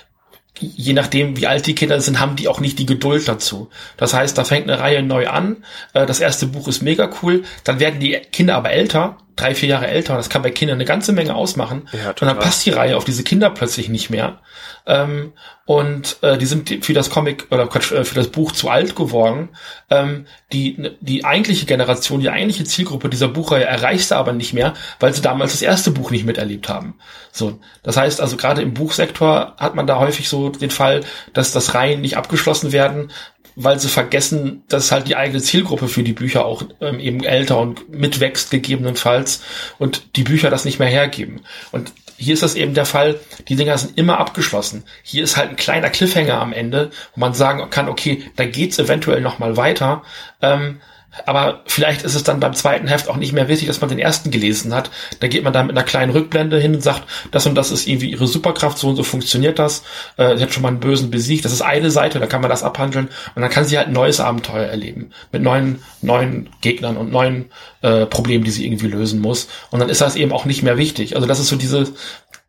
je 0.59 0.93
nachdem, 0.93 1.37
wie 1.37 1.47
alt 1.47 1.67
die 1.67 1.75
Kinder 1.75 2.01
sind, 2.01 2.21
haben 2.21 2.37
die 2.37 2.49
auch 2.49 2.61
nicht 2.61 2.79
die 2.79 2.87
Geduld 2.87 3.29
dazu. 3.29 3.69
Das 3.97 4.15
heißt, 4.15 4.37
da 4.37 4.45
fängt 4.45 4.69
eine 4.69 4.81
Reihe 4.81 5.03
neu 5.03 5.29
an. 5.29 5.65
Äh, 5.93 6.07
das 6.07 6.21
erste 6.21 6.47
Buch 6.47 6.69
ist 6.69 6.83
mega 6.83 7.11
cool. 7.23 7.45
Dann 7.65 7.81
werden 7.81 8.01
die 8.01 8.13
Kinder 8.33 8.57
aber 8.57 8.71
älter, 8.71 9.19
drei, 9.37 9.55
vier 9.55 9.69
Jahre 9.69 9.87
älter. 9.87 10.17
Das 10.17 10.31
kann 10.31 10.43
bei 10.43 10.51
Kindern 10.51 10.77
eine 10.77 10.85
ganze 10.85 11.13
Menge 11.13 11.35
ausmachen. 11.35 11.89
Ja, 11.93 12.11
und 12.11 12.23
dann 12.23 12.39
passt 12.39 12.65
die 12.67 12.71
Reihe 12.71 12.97
auf 12.97 13.05
diese 13.05 13.23
Kinder 13.23 13.51
plötzlich 13.51 13.89
nicht 13.89 14.11
mehr. 14.11 14.41
Ähm, 14.87 15.33
und 15.67 16.19
äh, 16.23 16.39
die 16.39 16.47
sind 16.47 16.85
für 16.85 16.93
das 16.93 17.11
Comic 17.11 17.49
oder 17.51 17.65
äh, 17.65 18.05
für 18.05 18.15
das 18.15 18.29
Buch 18.29 18.53
zu 18.53 18.71
alt 18.71 18.95
geworden. 18.95 19.51
Ähm, 19.91 20.27
die, 20.53 20.91
die 21.01 21.25
eigentliche 21.25 21.67
Generation, 21.67 22.21
die 22.21 22.31
eigentliche 22.31 22.65
Zielgruppe 22.65 23.09
dieser 23.09 23.29
Buchreihe 23.29 23.65
erreicht 23.65 24.09
sie 24.09 24.17
aber 24.17 24.33
nicht 24.33 24.53
mehr, 24.53 24.75
weil 25.01 25.13
sie 25.13 25.23
damals 25.23 25.53
das 25.53 25.63
erste 25.63 25.91
Buch 25.91 26.13
nicht 26.13 26.25
miterlebt 26.25 26.69
haben. 26.69 26.95
So, 27.33 27.59
das 27.83 27.97
heißt 27.97 28.21
also 28.21 28.37
gerade 28.37 28.63
im 28.63 28.75
Buchsektor 28.75 29.55
hat 29.59 29.75
man 29.75 29.89
da 29.89 29.99
häufig 29.99 30.29
so 30.29 30.51
den 30.51 30.71
Fall, 30.71 31.03
dass 31.33 31.51
das 31.51 31.75
Reihen 31.75 32.01
nicht 32.01 32.17
abgeschlossen 32.17 32.71
werden, 32.71 33.11
weil 33.57 33.81
sie 33.81 33.89
vergessen, 33.89 34.63
dass 34.69 34.93
halt 34.93 35.09
die 35.09 35.17
eigene 35.17 35.41
Zielgruppe 35.41 35.89
für 35.89 36.03
die 36.03 36.13
Bücher 36.13 36.45
auch 36.45 36.63
ähm, 36.81 37.01
eben 37.01 37.25
älter 37.25 37.59
und 37.59 37.89
mitwächst 37.89 38.51
gegebenenfalls 38.51 39.43
und 39.79 40.17
die 40.17 40.23
Bücher 40.23 40.51
das 40.51 40.67
nicht 40.67 40.79
mehr 40.79 40.89
hergeben. 40.89 41.41
Und 41.73 41.93
hier 42.19 42.35
ist 42.35 42.43
das 42.43 42.55
eben 42.55 42.75
der 42.75 42.87
Fall, 42.87 43.19
die 43.49 43.57
Dinger 43.57 43.77
sind 43.77 43.99
immer 43.99 44.19
abgeschlossen. 44.19 44.85
Hier 45.03 45.25
ist 45.25 45.37
halt 45.37 45.51
ein 45.51 45.57
kleiner 45.57 45.91
Cliffhanger 45.91 46.41
am 46.41 46.53
Ende, 46.53 46.91
wo 47.15 47.21
man 47.21 47.35
sagen 47.35 47.69
kann, 47.71 47.89
okay, 47.89 48.23
da 48.37 48.45
geht's 48.45 48.79
eventuell 48.79 49.21
noch 49.21 49.39
mal 49.39 49.57
weiter. 49.57 50.03
Ähm, 50.41 50.81
aber 51.25 51.61
vielleicht 51.67 52.03
ist 52.03 52.15
es 52.15 52.25
dann 52.25 52.41
beim 52.41 52.55
zweiten 52.55 52.87
Heft 52.87 53.09
auch 53.09 53.17
nicht 53.17 53.33
mehr 53.33 53.49
wichtig, 53.49 53.69
dass 53.69 53.81
man 53.81 53.89
den 53.89 53.99
ersten 53.99 54.31
gelesen 54.31 54.75
hat. 54.75 54.91
Da 55.21 55.29
geht 55.29 55.45
man 55.45 55.53
dann 55.53 55.67
mit 55.67 55.77
einer 55.77 55.87
kleinen 55.87 56.13
Rückblende 56.13 56.59
hin 56.59 56.75
und 56.75 56.83
sagt, 56.83 57.05
das 57.31 57.47
und 57.47 57.55
das 57.55 57.71
ist 57.71 57.87
irgendwie 57.87 58.11
ihre 58.11 58.27
Superkraft, 58.27 58.79
so 58.79 58.89
und 58.89 58.97
so 58.97 59.03
funktioniert 59.03 59.59
das. 59.59 59.83
Äh, 60.17 60.37
sie 60.37 60.43
hat 60.43 60.53
schon 60.53 60.63
mal 60.63 60.69
einen 60.69 60.81
Bösen 60.81 61.11
besiegt. 61.11 61.45
Das 61.45 61.53
ist 61.53 61.63
eine 61.63 61.91
Seite, 61.91 62.21
da 62.21 62.27
kann 62.27 62.41
man 62.43 62.51
das 62.51 62.63
abhandeln 62.63 63.09
und 63.35 63.43
dann 63.43 63.51
kann 63.51 63.65
sie 63.65 63.79
halt 63.79 63.89
ein 63.89 63.95
neues 63.95 64.21
Abenteuer 64.21 64.67
erleben 64.67 65.11
mit 65.33 65.43
neuen, 65.43 65.81
neuen 66.03 66.51
Gegnern 66.61 66.97
und 66.97 67.11
neuen 67.11 67.47
äh, 67.83 68.07
Problemen, 68.07 68.45
die 68.45 68.51
sie 68.51 68.67
irgendwie 68.67 68.89
lösen 68.89 69.21
muss. 69.21 69.49
Und 69.71 69.81
dann 69.81 69.89
ist 69.89 70.01
das 70.01 70.17
eben 70.17 70.33
auch 70.33 70.45
nicht 70.45 70.63
mehr 70.63 70.77
wichtig. 70.77 71.17
Also 71.17 71.27
das 71.27 71.41
ist 71.41 71.49
so 71.49 71.57
diese 71.57 71.87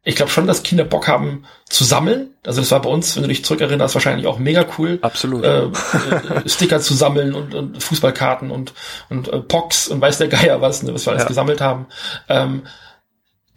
ich 0.08 0.16
glaube 0.16 0.32
schon, 0.32 0.48
dass 0.48 0.64
Kinder 0.64 0.86
Bock 0.86 1.10
haben 1.10 1.44
zu 1.68 1.84
sammeln. 1.84 2.30
Also 2.46 2.62
das 2.62 2.72
war 2.72 2.82
bei 2.82 2.90
uns, 2.90 3.18
wenn 3.18 3.24
du 3.24 3.28
dich 3.28 3.44
zurückerinnerst, 3.44 3.94
wahrscheinlich 3.94 4.26
auch 4.26 4.40
mega 4.40 4.66
cool. 4.78 5.00
Absolut. 5.02 5.44
Äh, 5.44 5.66
äh, 5.66 5.72
Sticker 6.46 6.80
zu 6.80 6.94
sammeln 6.94 7.36
und, 7.36 7.54
und 7.54 7.84
Fußballkarten 7.84 8.50
und, 8.50 8.74
und 9.10 9.28
äh, 9.28 9.42
Pox 9.42 9.90
und 9.90 10.00
weiß 10.00 10.20
der 10.20 10.30
Geier 10.30 10.62
was, 10.62 10.82
ne, 10.82 10.94
was 10.94 11.06
wir 11.06 11.12
alles 11.12 11.24
ja. 11.24 11.28
gesammelt 11.28 11.60
haben. 11.60 11.88
Ähm, 12.30 12.62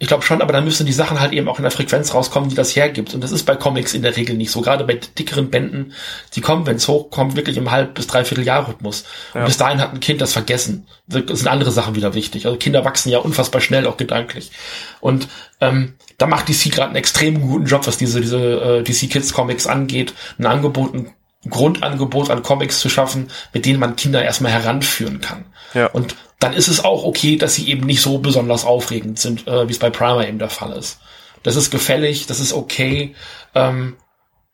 ich 0.03 0.09
glaube 0.09 0.23
schon, 0.23 0.41
aber 0.41 0.55
dann 0.55 0.65
müssen 0.65 0.87
die 0.87 0.95
Sachen 0.95 1.21
halt 1.21 1.35
eben 1.35 1.47
auch 1.47 1.59
in 1.59 1.63
der 1.63 1.71
Frequenz 1.71 2.15
rauskommen, 2.15 2.49
die 2.49 2.55
das 2.55 2.75
hergibt. 2.75 3.13
Und 3.13 3.23
das 3.23 3.33
ist 3.33 3.45
bei 3.45 3.55
Comics 3.55 3.93
in 3.93 4.01
der 4.01 4.17
Regel 4.17 4.35
nicht 4.35 4.51
so. 4.51 4.63
Gerade 4.63 4.85
bei 4.85 4.95
dickeren 4.95 5.51
Bänden, 5.51 5.93
die 6.35 6.41
kommen, 6.41 6.65
wenn 6.65 6.77
es 6.77 6.89
hochkommt, 6.89 7.37
wirklich 7.37 7.59
im 7.59 7.71
halb 7.71 7.93
bis 7.97 8.07
dreiviertel 8.07 8.43
Jahr 8.43 8.67
Rhythmus. 8.67 9.05
Ja. 9.35 9.41
Und 9.41 9.47
bis 9.47 9.59
dahin 9.59 9.79
hat 9.79 9.93
ein 9.93 10.01
Kind 10.01 10.23
das 10.23 10.33
vergessen. 10.33 10.87
Das 11.07 11.41
sind 11.41 11.49
andere 11.49 11.71
Sachen 11.71 11.97
wieder 11.97 12.15
wichtig. 12.15 12.47
Also 12.47 12.57
Kinder 12.57 12.83
wachsen 12.87 13.11
ja 13.11 13.19
unfassbar 13.19 13.61
schnell, 13.61 13.87
auch 13.87 13.99
gedanklich. 13.99 14.53
Und 15.01 15.29
ähm, 15.61 15.97
da 16.17 16.27
macht 16.27 16.49
DC 16.49 16.73
gerade 16.73 16.89
einen 16.89 16.97
extrem 16.97 17.39
guten 17.39 17.67
Job, 17.67 17.87
was 17.87 17.99
diese, 17.99 18.23
diese 18.23 18.39
äh, 18.39 18.83
DC 18.83 19.11
Kids 19.11 19.35
Comics 19.35 19.67
angeht. 19.67 20.15
Ein 20.39 20.47
Angebot, 20.47 20.95
ein 20.95 21.13
Grundangebot 21.49 22.31
an 22.31 22.43
Comics 22.43 22.81
zu 22.81 22.89
schaffen, 22.89 23.31
mit 23.53 23.65
denen 23.65 23.81
man 23.81 23.97
Kinder 23.97 24.23
erstmal 24.23 24.53
heranführen 24.53 25.21
kann. 25.21 25.47
Ja. 25.73 25.87
Und 25.87 26.17
dann 26.39 26.53
ist 26.53 26.69
es 26.69 26.85
auch 26.85 27.05
okay, 27.05 27.37
dass 27.37 27.55
sie 27.55 27.69
eben 27.69 27.87
nicht 27.87 28.03
so 28.03 28.19
besonders 28.19 28.65
aufregend 28.65 29.19
sind, 29.19 29.47
äh, 29.47 29.69
wie 29.69 29.73
es 29.73 29.79
bei 29.79 29.91
Primer 29.91 30.27
eben 30.27 30.39
der 30.39 30.51
Fall 30.51 30.73
ist. 30.73 31.01
Das 31.43 31.57
ist 31.57 31.71
gefällig, 31.71 32.27
das 32.27 32.41
ist 32.41 32.53
okay. 32.53 33.15
Ähm, 33.55 33.97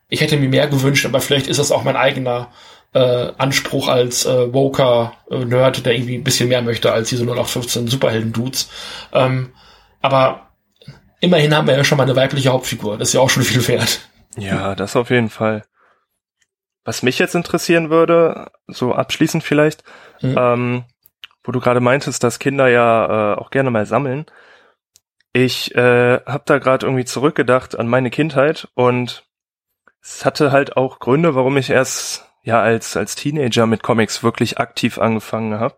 ich 0.09 0.21
hätte 0.21 0.37
mir 0.37 0.49
mehr 0.49 0.67
gewünscht, 0.67 1.05
aber 1.05 1.19
vielleicht 1.19 1.47
ist 1.47 1.59
das 1.59 1.71
auch 1.71 1.83
mein 1.83 1.97
eigener 1.97 2.49
äh, 2.93 3.31
Anspruch 3.37 3.89
als 3.89 4.25
äh, 4.25 4.53
woker 4.53 5.13
äh, 5.29 5.45
der 5.45 5.93
irgendwie 5.93 6.15
ein 6.15 6.23
bisschen 6.23 6.47
mehr 6.47 6.61
möchte 6.61 6.91
als 6.93 7.09
diese 7.09 7.23
0815 7.23 7.87
Superhelden-Dudes. 7.87 8.69
Ähm, 9.11 9.51
aber 10.01 10.47
immerhin 11.19 11.53
haben 11.53 11.67
wir 11.67 11.75
ja 11.75 11.83
schon 11.83 11.97
mal 11.97 12.05
eine 12.05 12.15
weibliche 12.15 12.49
Hauptfigur. 12.49 12.97
Das 12.97 13.09
ist 13.09 13.13
ja 13.13 13.21
auch 13.21 13.29
schon 13.29 13.43
viel 13.43 13.67
wert. 13.67 13.99
Ja, 14.37 14.75
das 14.75 14.95
auf 14.95 15.09
jeden 15.09 15.29
Fall. 15.29 15.63
Was 16.87 17.03
mich 17.03 17.19
jetzt 17.19 17.35
interessieren 17.35 17.89
würde, 17.89 18.49
so 18.67 18.95
abschließend 18.95 19.43
vielleicht, 19.43 19.83
mhm. 20.21 20.35
ähm, 20.39 20.83
wo 21.43 21.51
du 21.51 21.59
gerade 21.59 21.81
meintest, 21.81 22.23
dass 22.23 22.39
Kinder 22.39 22.69
ja 22.69 23.33
äh, 23.33 23.35
auch 23.35 23.49
gerne 23.49 23.71
mal 23.71 23.85
sammeln. 23.85 24.25
Ich 25.33 25.75
äh, 25.75 26.21
habe 26.25 26.43
da 26.45 26.59
gerade 26.59 26.85
irgendwie 26.85 27.03
zurückgedacht 27.03 27.77
an 27.77 27.89
meine 27.89 28.09
Kindheit 28.09 28.69
und 28.73 29.27
es 30.01 30.23
hatte 30.23 30.53
halt 30.53 30.77
auch 30.77 30.99
Gründe, 30.99 31.35
warum 31.35 31.57
ich 31.57 31.69
erst 31.71 32.31
ja 32.41 32.61
als 32.61 32.95
als 32.95 33.15
Teenager 33.15 33.65
mit 33.65 33.83
Comics 33.83 34.23
wirklich 34.23 34.57
aktiv 34.57 34.97
angefangen 34.97 35.59
habe. 35.59 35.75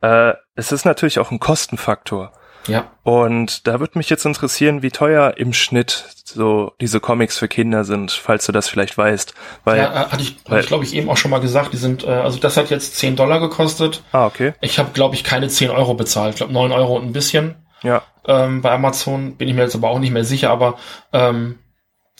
Äh, 0.00 0.34
es 0.54 0.70
ist 0.70 0.84
natürlich 0.84 1.18
auch 1.18 1.32
ein 1.32 1.40
Kostenfaktor. 1.40 2.30
Ja. 2.68 2.90
Und 3.02 3.66
da 3.66 3.80
würde 3.80 3.98
mich 3.98 4.10
jetzt 4.10 4.24
interessieren, 4.24 4.82
wie 4.82 4.90
teuer 4.90 5.34
im 5.36 5.52
Schnitt 5.52 6.06
so 6.24 6.72
diese 6.80 7.00
Comics 7.00 7.38
für 7.38 7.48
Kinder 7.48 7.84
sind, 7.84 8.12
falls 8.12 8.46
du 8.46 8.52
das 8.52 8.68
vielleicht 8.68 8.98
weißt. 8.98 9.34
Weil, 9.64 9.78
ja, 9.78 9.92
äh, 9.92 10.08
hatte 10.08 10.22
ich, 10.22 10.36
weil, 10.46 10.60
ich 10.60 10.66
glaube 10.66 10.84
ich 10.84 10.94
eben 10.94 11.08
auch 11.08 11.16
schon 11.16 11.30
mal 11.30 11.40
gesagt, 11.40 11.72
die 11.72 11.78
sind, 11.78 12.04
äh, 12.04 12.08
also 12.08 12.38
das 12.38 12.56
hat 12.56 12.70
jetzt 12.70 12.96
10 12.96 13.16
Dollar 13.16 13.40
gekostet. 13.40 14.02
Ah, 14.12 14.26
okay. 14.26 14.54
Ich 14.60 14.78
habe, 14.78 14.90
glaube 14.92 15.14
ich, 15.14 15.24
keine 15.24 15.48
10 15.48 15.70
Euro 15.70 15.94
bezahlt. 15.94 16.34
Ich 16.34 16.36
glaube 16.38 16.52
9 16.52 16.72
Euro 16.72 16.96
und 16.96 17.04
ein 17.04 17.12
bisschen. 17.12 17.54
Ja. 17.82 18.02
Ähm, 18.26 18.62
bei 18.62 18.72
Amazon 18.72 19.36
bin 19.36 19.48
ich 19.48 19.54
mir 19.54 19.62
jetzt 19.62 19.76
aber 19.76 19.90
auch 19.90 19.98
nicht 19.98 20.12
mehr 20.12 20.24
sicher, 20.24 20.50
aber 20.50 20.78
ähm, 21.12 21.58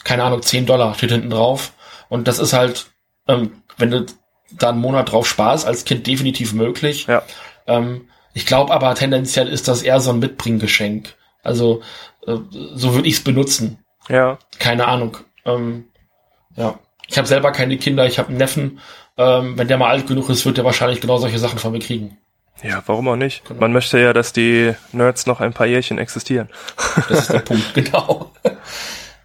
keine 0.05 0.23
Ahnung, 0.23 0.43
10 0.43 0.67
Dollar 0.67 0.95
steht 0.95 1.11
hinten 1.11 1.31
drauf. 1.31 1.73
Und 2.09 2.29
das 2.29 2.39
ist 2.39 2.53
halt, 2.53 2.87
ähm, 3.27 3.63
wenn 3.77 3.91
du 3.91 4.07
da 4.53 4.71
einen 4.71 4.81
Monat 4.81 5.11
drauf 5.11 5.27
sparst, 5.27 5.67
als 5.67 5.85
Kind 5.85 6.07
definitiv 6.07 6.53
möglich. 6.53 7.07
Ja. 7.07 7.23
Ähm, 7.67 8.09
ich 8.37 8.45
glaube 8.45 8.75
aber 8.75 8.95
tendenziell 8.95 9.49
ist 9.49 9.67
das 9.67 9.81
eher 9.81 9.99
so 9.99 10.11
ein 10.11 10.19
Mitbringgeschenk. 10.19 11.15
Also 11.43 11.81
äh, 12.27 12.37
so 12.75 12.93
würde 12.93 13.09
ich 13.09 13.15
es 13.15 13.25
benutzen. 13.25 13.79
Ja. 14.11 14.39
Keine 14.59 14.87
Ahnung. 14.89 15.17
Ähm, 15.47 15.87
ja. 16.55 16.79
Ich 17.09 17.17
habe 17.17 17.27
selber 17.27 17.51
keine 17.51 17.79
Kinder, 17.79 18.05
ich 18.05 18.19
habe 18.19 18.29
einen 18.29 18.37
Neffen. 18.37 18.81
Ähm, 19.17 19.57
wenn 19.57 19.69
der 19.69 19.79
mal 19.79 19.89
alt 19.89 20.07
genug 20.07 20.29
ist, 20.29 20.45
wird 20.45 20.59
der 20.59 20.67
wahrscheinlich 20.67 21.01
genau 21.01 21.17
solche 21.17 21.39
Sachen 21.39 21.59
von 21.59 21.73
mir 21.73 21.79
kriegen. 21.79 22.19
Ja, 22.63 22.83
warum 22.85 23.09
auch 23.09 23.17
nicht? 23.17 23.43
Genau. 23.47 23.59
Man 23.59 23.73
möchte 23.73 23.99
ja, 23.99 24.13
dass 24.13 24.35
die 24.35 24.75
Nerds 24.93 25.25
noch 25.25 25.41
ein 25.41 25.55
paar 25.55 25.67
Jährchen 25.67 25.97
existieren. 25.97 26.51
Das 27.09 27.21
ist 27.21 27.33
der 27.33 27.39
Punkt, 27.39 27.73
genau. 27.75 28.33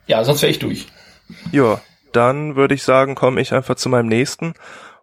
Ja, 0.08 0.24
sonst 0.24 0.42
wäre 0.42 0.52
ich 0.52 0.60
durch. 0.60 0.88
Ja, 1.52 1.82
dann 2.14 2.56
würde 2.56 2.76
ich 2.76 2.84
sagen, 2.84 3.16
komme 3.16 3.42
ich 3.42 3.54
einfach 3.54 3.76
zu 3.76 3.90
meinem 3.90 4.08
nächsten. 4.08 4.54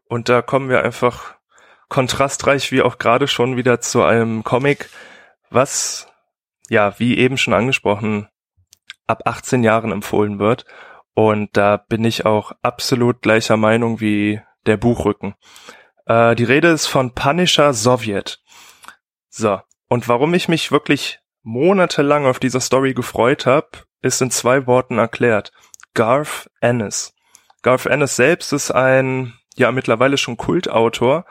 Und 0.08 0.30
da 0.30 0.40
kommen 0.40 0.70
wir 0.70 0.82
einfach 0.82 1.34
kontrastreich 1.88 2.70
wie 2.72 2.82
auch 2.82 2.98
gerade 2.98 3.28
schon 3.28 3.56
wieder 3.56 3.80
zu 3.80 4.02
einem 4.02 4.44
Comic, 4.44 4.90
was, 5.50 6.06
ja, 6.68 6.98
wie 6.98 7.18
eben 7.18 7.38
schon 7.38 7.54
angesprochen, 7.54 8.28
ab 9.06 9.22
18 9.24 9.64
Jahren 9.64 9.92
empfohlen 9.92 10.38
wird. 10.38 10.66
Und 11.14 11.56
da 11.56 11.76
bin 11.76 12.04
ich 12.04 12.26
auch 12.26 12.52
absolut 12.62 13.22
gleicher 13.22 13.56
Meinung 13.56 14.00
wie 14.00 14.40
der 14.66 14.76
Buchrücken. 14.76 15.34
Äh, 16.06 16.36
die 16.36 16.44
Rede 16.44 16.68
ist 16.68 16.86
von 16.86 17.14
Punisher 17.14 17.72
Sowjet. 17.72 18.40
So. 19.28 19.60
Und 19.88 20.08
warum 20.08 20.34
ich 20.34 20.48
mich 20.48 20.70
wirklich 20.70 21.20
monatelang 21.42 22.26
auf 22.26 22.38
diese 22.38 22.60
Story 22.60 22.92
gefreut 22.92 23.46
habe, 23.46 23.68
ist 24.02 24.20
in 24.20 24.30
zwei 24.30 24.66
Worten 24.66 24.98
erklärt. 24.98 25.50
Garth 25.94 26.50
Ennis. 26.60 27.14
Garth 27.62 27.86
Ennis 27.86 28.16
selbst 28.16 28.52
ist 28.52 28.70
ein, 28.70 29.34
ja, 29.56 29.72
mittlerweile 29.72 30.18
schon 30.18 30.36
Kultautor, 30.36 31.24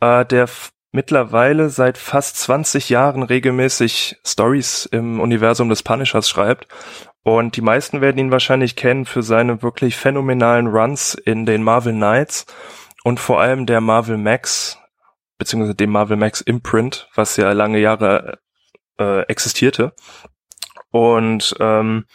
äh, 0.00 0.24
der 0.24 0.48
mittlerweile 0.92 1.68
seit 1.68 1.98
fast 1.98 2.38
20 2.38 2.88
Jahren 2.88 3.22
regelmäßig 3.22 4.18
Stories 4.24 4.86
im 4.86 5.20
Universum 5.20 5.68
des 5.68 5.82
Punishers 5.82 6.28
schreibt. 6.28 6.66
Und 7.22 7.56
die 7.56 7.60
meisten 7.60 8.00
werden 8.00 8.18
ihn 8.18 8.30
wahrscheinlich 8.30 8.76
kennen 8.76 9.04
für 9.04 9.22
seine 9.22 9.62
wirklich 9.62 9.96
phänomenalen 9.96 10.68
Runs 10.68 11.14
in 11.14 11.44
den 11.44 11.62
Marvel 11.62 11.92
Knights 11.92 12.46
und 13.04 13.20
vor 13.20 13.40
allem 13.40 13.66
der 13.66 13.80
Marvel 13.80 14.16
Max, 14.16 14.78
beziehungsweise 15.36 15.74
dem 15.74 15.90
Marvel 15.90 16.16
Max 16.16 16.40
Imprint, 16.40 17.08
was 17.14 17.36
ja 17.36 17.52
lange 17.52 17.78
Jahre 17.78 18.38
äh, 18.98 19.22
existierte. 19.26 19.92
Und 20.90 21.54
ähm, 21.60 22.06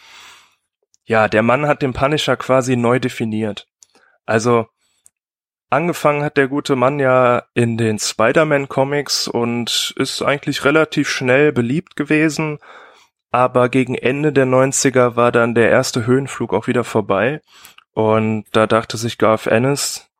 ja, 1.04 1.28
der 1.28 1.42
Mann 1.42 1.66
hat 1.66 1.82
den 1.82 1.92
Punisher 1.92 2.36
quasi 2.36 2.76
neu 2.76 2.98
definiert. 2.98 3.68
Also 4.24 4.66
angefangen 5.72 6.22
hat 6.22 6.36
der 6.36 6.48
gute 6.48 6.76
Mann 6.76 6.98
ja 6.98 7.44
in 7.54 7.78
den 7.78 7.98
Spider-Man-Comics 7.98 9.26
und 9.26 9.94
ist 9.96 10.22
eigentlich 10.22 10.64
relativ 10.64 11.08
schnell 11.08 11.52
beliebt 11.52 11.96
gewesen. 11.96 12.58
Aber 13.30 13.70
gegen 13.70 13.94
Ende 13.94 14.32
der 14.32 14.46
90er 14.46 15.16
war 15.16 15.32
dann 15.32 15.54
der 15.54 15.70
erste 15.70 16.06
Höhenflug 16.06 16.52
auch 16.52 16.66
wieder 16.66 16.84
vorbei. 16.84 17.40
Und 17.94 18.44
da 18.52 18.66
dachte 18.66 18.98
sich 18.98 19.16
Garth 19.16 19.46
Ennis, 19.46 20.10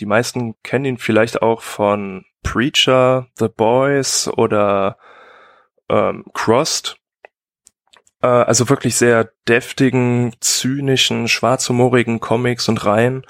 die 0.00 0.06
meisten 0.06 0.54
kennen 0.62 0.84
ihn 0.84 0.98
vielleicht 0.98 1.40
auch 1.40 1.62
von 1.62 2.24
Preacher, 2.42 3.28
The 3.38 3.48
Boys 3.48 4.28
oder 4.28 4.98
ähm, 5.88 6.24
Crossed. 6.34 6.96
Äh, 8.22 8.26
also 8.26 8.68
wirklich 8.68 8.96
sehr 8.96 9.30
deftigen, 9.48 10.34
zynischen, 10.40 11.28
schwarzhumorigen 11.28 12.18
Comics 12.18 12.68
und 12.68 12.84
Reihen. 12.84 13.24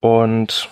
Und 0.00 0.70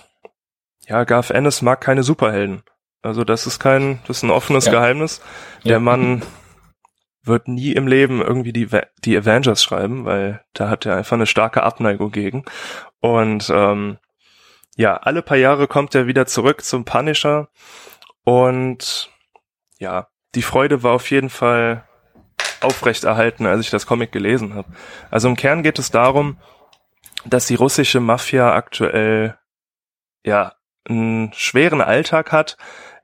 ja, 0.87 1.05
Garth 1.05 1.31
Ennis 1.31 1.63
mag 1.63 1.81
keine 1.81 2.03
Superhelden. 2.03 2.63
Also 3.03 3.25
das 3.25 3.47
ist 3.47 3.59
kein, 3.59 4.01
das 4.07 4.19
ist 4.19 4.23
ein 4.23 4.31
offenes 4.31 4.67
ja. 4.67 4.73
Geheimnis. 4.73 5.21
Der 5.65 5.73
ja. 5.73 5.81
Mann 5.81 6.23
wird 7.23 7.49
nie 7.49 7.73
im 7.73 7.87
Leben 7.89 8.23
irgendwie 8.23 8.53
die, 8.53 8.69
die 9.05 9.17
Avengers 9.17 9.63
schreiben, 9.63 10.05
weil 10.05 10.45
da 10.53 10.71
hat 10.71 10.87
er 10.87 10.97
einfach 10.97 11.17
eine 11.17 11.27
starke 11.27 11.63
Abneigung 11.63 12.13
gegen. 12.13 12.45
Und 13.01 13.51
ähm, 13.51 13.99
ja, 14.77 14.97
alle 14.97 15.23
paar 15.23 15.37
Jahre 15.37 15.67
kommt 15.67 15.95
er 15.95 16.07
wieder 16.07 16.27
zurück 16.27 16.63
zum 16.63 16.85
Punisher 16.85 17.49
und 18.25 19.11
ja, 19.79 20.09
die 20.35 20.43
Freude 20.43 20.83
war 20.83 20.93
auf 20.93 21.11
jeden 21.11 21.31
Fall 21.31 21.87
aufrechterhalten, 22.61 23.47
als 23.47 23.61
ich 23.61 23.71
das 23.71 23.87
Comic 23.87 24.13
gelesen 24.13 24.55
habe. 24.55 24.69
Also 25.11 25.29
im 25.29 25.37
Kern 25.37 25.63
geht 25.63 25.79
es 25.79 25.91
darum, 25.91 26.39
dass 27.25 27.47
die 27.47 27.55
russische 27.55 28.01
Mafia 28.01 28.53
aktuell 28.53 29.39
ja 30.25 30.56
einen 30.89 31.33
schweren 31.33 31.81
Alltag 31.81 32.33
hat. 32.33 32.57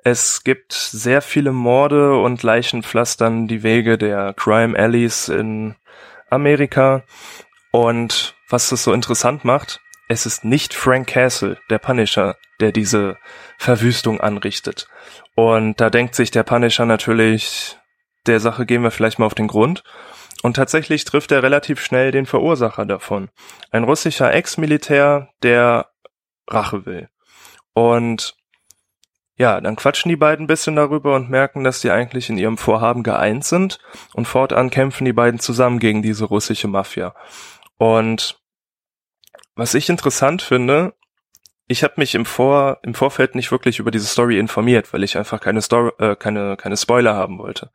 Es 0.05 0.43
gibt 0.45 0.73
sehr 0.73 1.23
viele 1.23 1.53
Morde 1.53 2.17
und 2.17 2.43
Leichen 2.43 2.83
die 2.83 3.63
Wege 3.63 3.99
der 3.99 4.35
Crime 4.35 4.79
Alleys 4.79 5.29
in 5.29 5.77
Amerika. 6.31 7.03
Und 7.71 8.35
was 8.49 8.69
das 8.69 8.85
so 8.85 8.93
interessant 8.93 9.45
macht, 9.45 9.81
es 10.09 10.27
ist 10.27 10.45
nicht 10.45 10.75
Frank 10.75 11.09
Castle, 11.09 11.59
der 11.71 11.79
Punisher, 11.79 12.37
der 12.61 12.73
diese 12.73 13.17
Verwüstung 13.59 14.21
anrichtet. 14.21 14.89
Und 15.35 15.81
da 15.81 15.89
denkt 15.89 16.15
sich 16.15 16.31
der 16.31 16.43
Punisher 16.43 16.85
natürlich, 16.85 17.79
der 18.27 18.41
Sache 18.41 18.67
gehen 18.67 18.83
wir 18.83 18.91
vielleicht 18.91 19.19
mal 19.19 19.27
auf 19.27 19.35
den 19.35 19.49
Grund. 19.49 19.85
Und 20.43 20.57
tatsächlich 20.57 21.05
trifft 21.05 21.31
er 21.31 21.43
relativ 21.43 21.81
schnell 21.81 22.11
den 22.11 22.27
Verursacher 22.27 22.85
davon. 22.85 23.31
Ein 23.71 23.85
russischer 23.85 24.35
Ex-Militär, 24.35 25.29
der 25.43 25.91
Rache 26.49 26.85
will. 26.85 27.09
Und 27.75 28.37
ja, 29.37 29.61
dann 29.61 29.77
quatschen 29.77 30.09
die 30.09 30.17
beiden 30.17 30.45
ein 30.45 30.47
bisschen 30.47 30.77
darüber 30.77 31.17
und 31.17 31.31
merken, 31.31 31.65
dass 31.65 31.81
sie 31.81 31.91
eigentlich 31.91 32.29
in 32.29 32.39
ihrem 32.39 32.59
Vorhaben 32.59 33.03
geeint 33.03 33.45
sind. 33.45 33.79
Und 34.15 34.29
fortan 34.29 34.71
kämpfen 34.71 35.05
die 35.05 35.13
beiden 35.13 35.41
zusammen 35.41 35.79
gegen 35.79 36.03
diese 36.03 36.27
russische 36.27 36.69
Mafia. 36.69 37.15
Und 37.79 38.39
was 39.55 39.75
ich 39.75 39.89
interessant 39.89 40.43
finde, 40.43 40.95
ich 41.67 41.83
habe 41.83 41.95
mich 41.97 42.15
im 42.15 42.27
Vor 42.27 42.79
im 42.83 42.95
Vorfeld 42.95 43.35
nicht 43.35 43.51
wirklich 43.51 43.79
über 43.79 43.91
diese 43.91 44.07
Story 44.07 44.39
informiert, 44.39 44.93
weil 44.93 45.03
ich 45.03 45.17
einfach 45.17 45.41
keine 45.41 45.63
Story, 45.63 45.91
äh, 45.99 46.17
keine 46.17 46.57
keine 46.57 46.77
Spoiler 46.77 47.15
haben 47.15 47.39
wollte. 47.39 47.71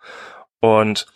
Und 0.60 1.08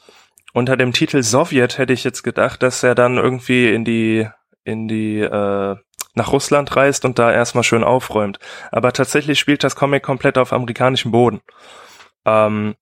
unter 0.53 0.77
dem 0.77 0.91
Titel 0.91 1.23
Sowjet 1.23 1.77
hätte 1.77 1.93
ich 1.93 2.03
jetzt 2.03 2.23
gedacht, 2.23 2.63
dass 2.63 2.83
er 2.83 2.95
dann 2.95 3.17
irgendwie 3.17 3.71
in 3.73 3.85
die 3.85 4.27
in 4.63 4.87
die 4.87 5.19
äh, 5.19 5.75
nach 6.13 6.31
Russland 6.31 6.75
reist 6.75 7.05
und 7.05 7.19
da 7.19 7.31
erstmal 7.31 7.63
schön 7.63 7.83
aufräumt. 7.83 8.39
Aber 8.71 8.93
tatsächlich 8.93 9.39
spielt 9.39 9.63
das 9.63 9.75
Comic 9.75 10.03
komplett 10.03 10.37
auf 10.37 10.53
amerikanischem 10.53 11.11
Boden. 11.11 11.41
Ähm, 12.25 12.75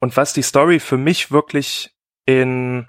und 0.00 0.16
was 0.16 0.32
die 0.32 0.42
Story 0.42 0.80
für 0.80 0.98
mich 0.98 1.30
wirklich 1.30 1.94
in 2.26 2.88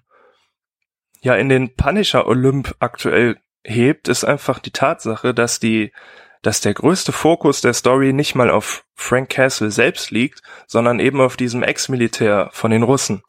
ja 1.21 1.35
in 1.35 1.49
den 1.49 1.75
Punisher 1.75 2.27
Olymp 2.27 2.75
aktuell 2.79 3.37
hebt, 3.63 4.07
ist 4.07 4.23
einfach 4.23 4.59
die 4.59 4.71
Tatsache, 4.71 5.33
dass 5.33 5.59
die, 5.59 5.93
dass 6.41 6.61
der 6.61 6.73
größte 6.73 7.11
Fokus 7.11 7.61
der 7.61 7.73
Story 7.73 8.11
nicht 8.13 8.35
mal 8.35 8.49
auf 8.49 8.83
Frank 8.93 9.29
Castle 9.29 9.71
selbst 9.71 10.11
liegt, 10.11 10.41
sondern 10.67 10.99
eben 10.99 11.21
auf 11.21 11.37
diesem 11.37 11.63
Ex-Militär 11.63 12.49
von 12.51 12.71
den 12.71 12.83
Russen. 12.83 13.23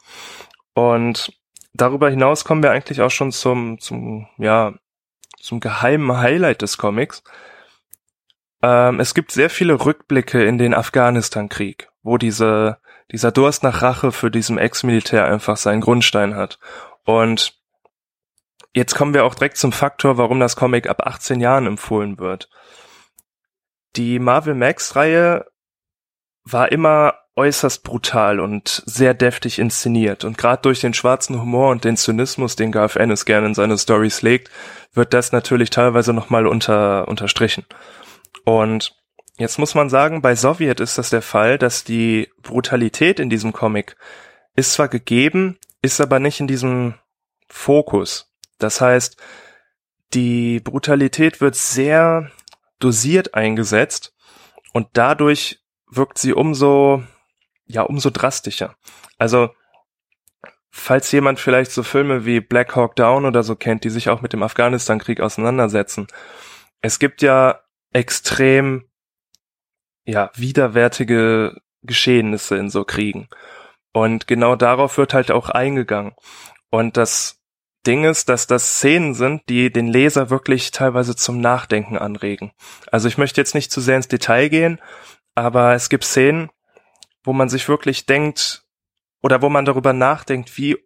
Und 0.74 1.32
darüber 1.72 2.10
hinaus 2.10 2.44
kommen 2.44 2.62
wir 2.62 2.72
eigentlich 2.72 3.00
auch 3.00 3.12
schon 3.12 3.30
zum, 3.30 3.78
zum, 3.78 4.26
ja, 4.38 4.74
zum 5.44 5.60
geheimen 5.60 6.16
Highlight 6.16 6.62
des 6.62 6.78
Comics. 6.78 7.22
Ähm, 8.62 9.00
es 9.00 9.14
gibt 9.14 9.30
sehr 9.30 9.50
viele 9.50 9.84
Rückblicke 9.84 10.42
in 10.44 10.58
den 10.58 10.74
Afghanistan-Krieg, 10.74 11.88
wo 12.02 12.18
diese, 12.18 12.78
dieser 13.12 13.30
Durst 13.30 13.62
nach 13.62 13.82
Rache 13.82 14.10
für 14.10 14.30
diesem 14.30 14.58
Ex-Militär 14.58 15.26
einfach 15.26 15.56
seinen 15.56 15.80
Grundstein 15.80 16.34
hat. 16.34 16.58
Und 17.04 17.60
Jetzt 18.76 18.96
kommen 18.96 19.14
wir 19.14 19.24
auch 19.24 19.36
direkt 19.36 19.56
zum 19.56 19.70
Faktor, 19.70 20.18
warum 20.18 20.40
das 20.40 20.56
Comic 20.56 20.88
ab 20.88 21.06
18 21.06 21.38
Jahren 21.38 21.66
empfohlen 21.66 22.18
wird. 22.18 22.50
Die 23.94 24.18
Marvel 24.18 24.54
Max-Reihe 24.56 25.46
war 26.42 26.72
immer 26.72 27.14
äußerst 27.36 27.82
brutal 27.82 28.38
und 28.38 28.82
sehr 28.86 29.12
deftig 29.12 29.58
inszeniert. 29.58 30.24
Und 30.24 30.38
gerade 30.38 30.62
durch 30.62 30.80
den 30.80 30.94
schwarzen 30.94 31.40
Humor 31.40 31.70
und 31.70 31.84
den 31.84 31.96
Zynismus, 31.96 32.56
den 32.56 32.70
Garth 32.70 32.96
Ennis 32.96 33.24
gerne 33.24 33.48
in 33.48 33.54
seine 33.54 33.76
Stories 33.76 34.22
legt, 34.22 34.50
wird 34.92 35.12
das 35.12 35.32
natürlich 35.32 35.70
teilweise 35.70 36.12
nochmal 36.12 36.46
unter, 36.46 37.08
unterstrichen. 37.08 37.64
Und 38.44 38.94
jetzt 39.36 39.58
muss 39.58 39.74
man 39.74 39.88
sagen, 39.90 40.22
bei 40.22 40.36
Sowjet 40.36 40.80
ist 40.80 40.96
das 40.98 41.10
der 41.10 41.22
Fall, 41.22 41.58
dass 41.58 41.82
die 41.82 42.30
Brutalität 42.42 43.18
in 43.18 43.30
diesem 43.30 43.52
Comic 43.52 43.96
ist 44.54 44.74
zwar 44.74 44.88
gegeben, 44.88 45.58
ist 45.82 46.00
aber 46.00 46.20
nicht 46.20 46.38
in 46.38 46.46
diesem 46.46 46.94
Fokus. 47.48 48.32
Das 48.58 48.80
heißt, 48.80 49.16
die 50.14 50.60
Brutalität 50.60 51.40
wird 51.40 51.56
sehr 51.56 52.30
dosiert 52.78 53.34
eingesetzt 53.34 54.14
und 54.72 54.88
dadurch 54.92 55.60
wirkt 55.90 56.18
sie 56.18 56.32
umso, 56.32 57.02
ja, 57.66 57.82
umso 57.82 58.10
drastischer. 58.10 58.76
Also, 59.18 59.50
falls 60.70 61.10
jemand 61.12 61.38
vielleicht 61.40 61.70
so 61.70 61.82
Filme 61.82 62.24
wie 62.24 62.40
Black 62.40 62.76
Hawk 62.76 62.96
Down 62.96 63.24
oder 63.24 63.42
so 63.42 63.56
kennt, 63.56 63.84
die 63.84 63.90
sich 63.90 64.08
auch 64.08 64.22
mit 64.22 64.32
dem 64.32 64.42
Afghanistan-Krieg 64.42 65.20
auseinandersetzen. 65.20 66.06
Es 66.80 66.98
gibt 66.98 67.22
ja 67.22 67.60
extrem, 67.92 68.88
ja, 70.04 70.30
widerwärtige 70.34 71.60
Geschehnisse 71.82 72.56
in 72.56 72.70
so 72.70 72.84
Kriegen. 72.84 73.28
Und 73.92 74.26
genau 74.26 74.56
darauf 74.56 74.98
wird 74.98 75.14
halt 75.14 75.30
auch 75.30 75.48
eingegangen. 75.48 76.14
Und 76.70 76.96
das 76.96 77.40
Ding 77.86 78.04
ist, 78.04 78.28
dass 78.28 78.46
das 78.46 78.78
Szenen 78.78 79.14
sind, 79.14 79.42
die 79.48 79.70
den 79.70 79.86
Leser 79.86 80.30
wirklich 80.30 80.70
teilweise 80.70 81.14
zum 81.14 81.40
Nachdenken 81.40 81.98
anregen. 81.98 82.52
Also 82.90 83.08
ich 83.08 83.18
möchte 83.18 83.40
jetzt 83.40 83.54
nicht 83.54 83.70
zu 83.70 83.80
sehr 83.80 83.96
ins 83.96 84.08
Detail 84.08 84.48
gehen, 84.48 84.80
aber 85.34 85.74
es 85.74 85.88
gibt 85.88 86.04
Szenen, 86.04 86.50
wo 87.24 87.32
man 87.32 87.48
sich 87.48 87.68
wirklich 87.68 88.06
denkt 88.06 88.64
oder 89.22 89.42
wo 89.42 89.48
man 89.48 89.64
darüber 89.64 89.92
nachdenkt, 89.92 90.56
wie 90.56 90.76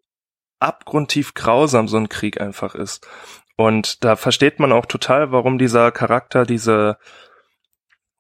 abgrundtief 0.61 1.35
grausam 1.35 1.89
so 1.89 1.97
ein 1.97 2.09
Krieg 2.09 2.41
einfach 2.41 2.75
ist. 2.75 3.07
Und 3.57 4.05
da 4.05 4.17
versteht 4.17 4.61
man 4.61 4.73
auch 4.73 4.87
total, 4.87 5.33
warum 5.33 5.59
dieser 5.59 5.91
Charakter 5.91 6.47
diese, 6.47 6.99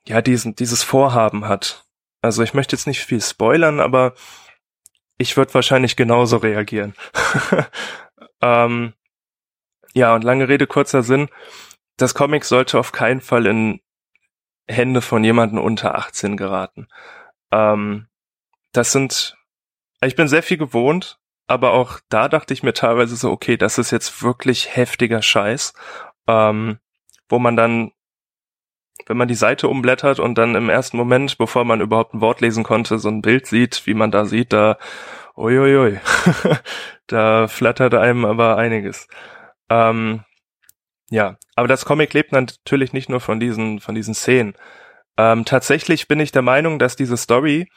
ja, 0.06 0.20
diesen, 0.20 0.56
dieses 0.56 0.82
Vorhaben 0.82 1.46
hat. 1.46 1.84
Also 2.20 2.42
ich 2.42 2.54
möchte 2.54 2.74
jetzt 2.74 2.88
nicht 2.88 3.04
viel 3.04 3.20
spoilern, 3.20 3.78
aber 3.78 4.14
ich 5.16 5.36
würde 5.36 5.54
wahrscheinlich 5.54 5.96
genauso 5.96 6.38
reagieren. 6.38 6.94
ähm, 8.42 8.94
ja, 9.94 10.14
und 10.14 10.24
lange 10.24 10.48
Rede, 10.48 10.66
kurzer 10.66 11.02
Sinn. 11.02 11.28
Das 11.96 12.14
Comic 12.14 12.44
sollte 12.44 12.78
auf 12.78 12.92
keinen 12.92 13.20
Fall 13.20 13.46
in 13.46 13.80
Hände 14.68 15.00
von 15.00 15.24
jemanden 15.24 15.58
unter 15.58 15.96
18 15.96 16.36
geraten. 16.36 16.88
Ähm, 17.50 18.08
das 18.72 18.92
sind, 18.92 19.36
ich 20.00 20.16
bin 20.16 20.28
sehr 20.28 20.42
viel 20.42 20.58
gewohnt, 20.58 21.18
aber 21.46 21.72
auch 21.72 22.00
da 22.08 22.28
dachte 22.28 22.52
ich 22.54 22.62
mir 22.62 22.74
teilweise 22.74 23.16
so, 23.16 23.30
okay, 23.30 23.56
das 23.56 23.78
ist 23.78 23.90
jetzt 23.90 24.22
wirklich 24.22 24.76
heftiger 24.76 25.22
Scheiß, 25.22 25.72
ähm, 26.26 26.78
wo 27.28 27.38
man 27.38 27.56
dann, 27.56 27.92
wenn 29.06 29.16
man 29.16 29.28
die 29.28 29.34
Seite 29.34 29.68
umblättert 29.68 30.20
und 30.20 30.36
dann 30.36 30.54
im 30.54 30.68
ersten 30.68 30.96
Moment, 30.96 31.38
bevor 31.38 31.64
man 31.64 31.80
überhaupt 31.80 32.14
ein 32.14 32.20
Wort 32.20 32.40
lesen 32.40 32.64
konnte, 32.64 32.98
so 32.98 33.08
ein 33.08 33.22
Bild 33.22 33.46
sieht, 33.46 33.86
wie 33.86 33.94
man 33.94 34.10
da 34.10 34.26
sieht, 34.26 34.52
da 34.52 34.76
Uiuiui. 35.36 36.00
da 37.06 37.48
flattert 37.48 37.94
einem 37.94 38.24
aber 38.24 38.56
einiges. 38.56 39.08
Ähm, 39.70 40.24
ja, 41.10 41.38
aber 41.54 41.68
das 41.68 41.84
Comic 41.84 42.12
lebt 42.12 42.32
natürlich 42.32 42.92
nicht 42.92 43.08
nur 43.08 43.20
von 43.20 43.40
diesen, 43.40 43.80
von 43.80 43.94
diesen 43.94 44.14
Szenen. 44.14 44.54
Ähm, 45.18 45.44
tatsächlich 45.44 46.06
bin 46.06 46.20
ich 46.20 46.30
der 46.30 46.42
Meinung, 46.42 46.78
dass 46.78 46.94
diese 46.94 47.16
Story 47.16 47.68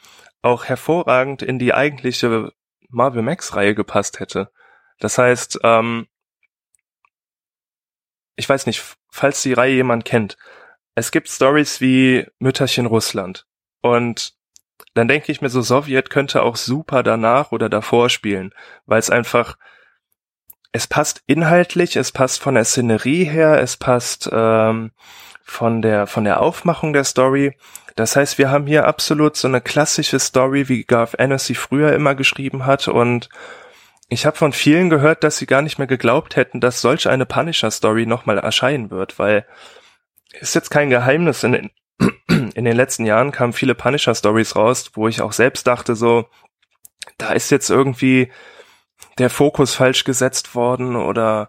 auch 0.42 0.64
hervorragend 0.64 1.42
in 1.42 1.58
die 1.58 1.74
eigentliche 1.74 2.52
Marvel 2.88 3.22
Max-Reihe 3.22 3.74
gepasst 3.74 4.20
hätte. 4.20 4.50
Das 5.00 5.18
heißt, 5.18 5.58
ähm, 5.64 6.06
ich 8.36 8.48
weiß 8.48 8.66
nicht, 8.66 8.82
falls 9.10 9.42
die 9.42 9.52
Reihe 9.52 9.74
jemand 9.74 10.04
kennt, 10.04 10.36
es 10.94 11.10
gibt 11.10 11.28
Stories 11.28 11.80
wie 11.80 12.26
Mütterchen 12.38 12.86
Russland. 12.86 13.46
Und 13.80 14.34
dann 14.94 15.08
denke 15.08 15.32
ich 15.32 15.40
mir 15.40 15.48
so, 15.48 15.62
Sowjet 15.62 16.10
könnte 16.10 16.42
auch 16.42 16.56
super 16.56 17.02
danach 17.02 17.50
oder 17.50 17.68
davor 17.68 18.08
spielen, 18.08 18.54
weil 18.86 19.00
es 19.00 19.10
einfach, 19.10 19.56
es 20.70 20.86
passt 20.86 21.22
inhaltlich, 21.26 21.96
es 21.96 22.12
passt 22.12 22.40
von 22.40 22.54
der 22.54 22.64
Szenerie 22.64 23.24
her, 23.24 23.60
es 23.60 23.76
passt 23.76 24.28
ähm, 24.32 24.92
von 25.44 25.82
der 25.82 26.06
von 26.06 26.24
der 26.24 26.40
Aufmachung 26.40 26.92
der 26.92 27.04
Story. 27.04 27.56
Das 27.96 28.16
heißt, 28.16 28.38
wir 28.38 28.50
haben 28.50 28.66
hier 28.66 28.86
absolut 28.86 29.36
so 29.36 29.48
eine 29.48 29.60
klassische 29.60 30.18
Story, 30.18 30.68
wie 30.68 30.84
Garth 30.84 31.14
Ennis 31.14 31.46
sie 31.46 31.54
früher 31.54 31.92
immer 31.92 32.14
geschrieben 32.14 32.64
hat 32.66 32.88
und 32.88 33.28
ich 34.12 34.26
habe 34.26 34.36
von 34.36 34.52
vielen 34.52 34.90
gehört, 34.90 35.24
dass 35.24 35.38
sie 35.38 35.46
gar 35.46 35.62
nicht 35.62 35.78
mehr 35.78 35.86
geglaubt 35.86 36.36
hätten, 36.36 36.60
dass 36.60 36.82
solch 36.82 37.08
eine 37.08 37.24
Punisher-Story 37.24 38.04
nochmal 38.04 38.36
erscheinen 38.36 38.90
wird, 38.90 39.18
weil 39.18 39.46
ist 40.38 40.54
jetzt 40.54 40.70
kein 40.70 40.90
Geheimnis. 40.90 41.42
In, 41.44 41.70
in 42.28 42.64
den 42.64 42.76
letzten 42.76 43.06
Jahren 43.06 43.32
kamen 43.32 43.54
viele 43.54 43.74
Punisher-Stories 43.74 44.54
raus, 44.54 44.90
wo 44.94 45.08
ich 45.08 45.22
auch 45.22 45.32
selbst 45.32 45.66
dachte, 45.66 45.96
so, 45.96 46.26
da 47.16 47.32
ist 47.32 47.50
jetzt 47.50 47.70
irgendwie 47.70 48.30
der 49.16 49.30
Fokus 49.30 49.74
falsch 49.74 50.04
gesetzt 50.04 50.54
worden 50.54 50.96
oder 50.96 51.48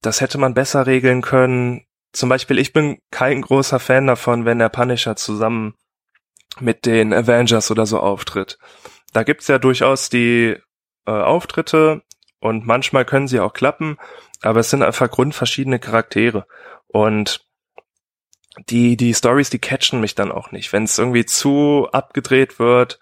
das 0.00 0.20
hätte 0.20 0.38
man 0.38 0.54
besser 0.54 0.86
regeln 0.86 1.20
können. 1.20 1.84
Zum 2.12 2.28
Beispiel, 2.28 2.58
ich 2.58 2.72
bin 2.72 2.98
kein 3.10 3.42
großer 3.42 3.78
Fan 3.78 4.06
davon, 4.06 4.44
wenn 4.44 4.58
der 4.58 4.70
Punisher 4.70 5.16
zusammen 5.16 5.74
mit 6.60 6.86
den 6.86 7.12
Avengers 7.12 7.70
oder 7.70 7.86
so 7.86 8.00
auftritt. 8.00 8.58
Da 9.12 9.22
gibt's 9.22 9.48
ja 9.48 9.58
durchaus 9.58 10.08
die 10.08 10.56
äh, 11.06 11.10
Auftritte 11.10 12.02
und 12.40 12.66
manchmal 12.66 13.04
können 13.04 13.28
sie 13.28 13.40
auch 13.40 13.52
klappen, 13.52 13.98
aber 14.42 14.60
es 14.60 14.70
sind 14.70 14.82
einfach 14.82 15.10
grundverschiedene 15.10 15.78
Charaktere. 15.78 16.46
Und 16.86 17.46
die, 18.68 18.96
die 18.96 19.14
Stories, 19.14 19.50
die 19.50 19.58
catchen 19.58 20.00
mich 20.00 20.14
dann 20.14 20.32
auch 20.32 20.50
nicht. 20.50 20.72
Wenn 20.72 20.84
es 20.84 20.98
irgendwie 20.98 21.26
zu 21.26 21.88
abgedreht 21.92 22.58
wird, 22.58 22.98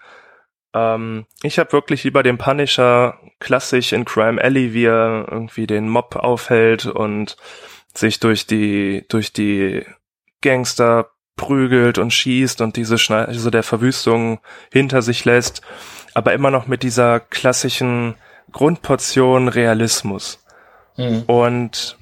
ähm, 0.74 1.26
ich 1.42 1.58
habe 1.58 1.72
wirklich 1.72 2.04
lieber 2.04 2.22
den 2.22 2.38
Punisher 2.38 3.18
klassisch 3.38 3.92
in 3.92 4.04
Crime 4.04 4.42
Alley, 4.42 4.74
wie 4.74 4.84
er 4.84 5.26
irgendwie 5.30 5.66
den 5.66 5.88
Mob 5.88 6.16
aufhält 6.16 6.86
und 6.86 7.36
sich 7.96 8.20
durch 8.20 8.46
die, 8.46 9.04
durch 9.08 9.32
die 9.32 9.84
Gangster 10.42 11.10
prügelt 11.36 11.98
und 11.98 12.12
schießt 12.12 12.60
und 12.60 12.76
diese 12.76 12.98
Schne 12.98 13.26
also 13.28 13.50
der 13.50 13.62
Verwüstung 13.62 14.40
hinter 14.72 15.02
sich 15.02 15.24
lässt, 15.24 15.62
aber 16.14 16.32
immer 16.32 16.50
noch 16.50 16.66
mit 16.66 16.82
dieser 16.82 17.20
klassischen 17.20 18.14
Grundportion 18.52 19.48
Realismus. 19.48 20.42
Mhm. 20.96 21.24
Und 21.26 21.98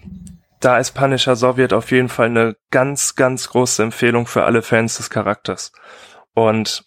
da 0.61 0.78
ist 0.78 0.92
Punisher 0.92 1.36
Sowjet 1.36 1.72
auf 1.72 1.90
jeden 1.90 2.09
Fall 2.09 2.26
eine 2.26 2.57
ganz, 2.70 3.16
ganz 3.16 3.51
große 3.51 3.82
Empfehlung 3.82 4.26
für 4.26 4.45
alle 4.45 4.62
Fans 4.62 4.97
des 4.97 5.11
Charakters. 5.11 5.72
Und 6.32 6.84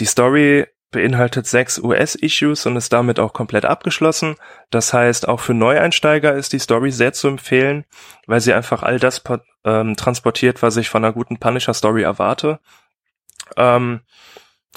die 0.00 0.06
Story 0.06 0.66
beinhaltet 0.90 1.46
sechs 1.46 1.78
US-Issues 1.78 2.64
und 2.66 2.76
ist 2.76 2.92
damit 2.92 3.20
auch 3.20 3.32
komplett 3.32 3.64
abgeschlossen. 3.64 4.36
Das 4.70 4.92
heißt, 4.92 5.28
auch 5.28 5.40
für 5.40 5.54
Neueinsteiger 5.54 6.34
ist 6.34 6.52
die 6.52 6.58
Story 6.58 6.90
sehr 6.90 7.12
zu 7.12 7.28
empfehlen, 7.28 7.84
weil 8.26 8.40
sie 8.40 8.54
einfach 8.54 8.82
all 8.82 8.98
das 8.98 9.22
ähm, 9.64 9.96
transportiert, 9.96 10.62
was 10.62 10.76
ich 10.76 10.88
von 10.88 11.04
einer 11.04 11.12
guten 11.12 11.38
Punisher-Story 11.38 12.02
erwarte. 12.02 12.60
Ähm, 13.56 14.00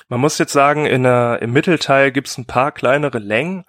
man 0.10 0.20
muss 0.20 0.38
jetzt 0.38 0.54
sagen, 0.54 0.86
in 0.86 1.04
der, 1.04 1.40
im 1.42 1.54
Mittelteil 1.54 2.12
gibt's 2.12 2.38
ein 2.38 2.46
paar 2.46 2.72
kleinere 2.72 3.20
Längen, 3.20 3.66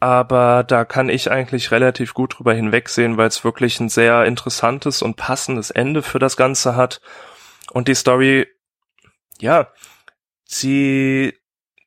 aber 0.00 0.64
da 0.64 0.84
kann 0.84 1.08
ich 1.08 1.30
eigentlich 1.30 1.70
relativ 1.70 2.14
gut 2.14 2.38
drüber 2.38 2.54
hinwegsehen, 2.54 3.16
weil 3.16 3.28
es 3.28 3.44
wirklich 3.44 3.80
ein 3.80 3.88
sehr 3.88 4.24
interessantes 4.24 5.02
und 5.02 5.16
passendes 5.16 5.70
Ende 5.70 6.02
für 6.02 6.18
das 6.18 6.36
Ganze 6.36 6.76
hat. 6.76 7.00
Und 7.72 7.88
die 7.88 7.94
Story, 7.94 8.46
ja, 9.40 9.68
sie 10.44 11.34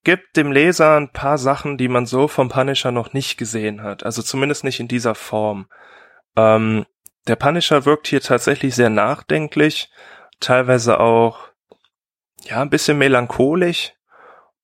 gibt 0.04 0.38
dem 0.38 0.52
Leser 0.52 0.98
ein 0.98 1.12
paar 1.12 1.38
Sachen, 1.38 1.78
die 1.78 1.88
man 1.88 2.06
so 2.06 2.28
vom 2.28 2.50
Punisher 2.50 2.92
noch 2.92 3.14
nicht 3.14 3.38
gesehen 3.38 3.84
hat. 3.84 4.04
Also 4.04 4.22
zumindest 4.22 4.64
nicht 4.64 4.80
in 4.80 4.88
dieser 4.88 5.16
Form. 5.16 5.68
Ähm, 6.36 6.86
der 7.28 7.36
Punisher 7.36 7.86
wirkt 7.86 8.08
hier 8.08 8.22
tatsächlich 8.22 8.76
sehr 8.76 8.90
nachdenklich, 8.90 9.92
teilweise 10.40 11.00
auch, 11.00 11.50
ja, 12.46 12.62
ein 12.62 12.70
bisschen 12.70 12.98
melancholisch 12.98 13.94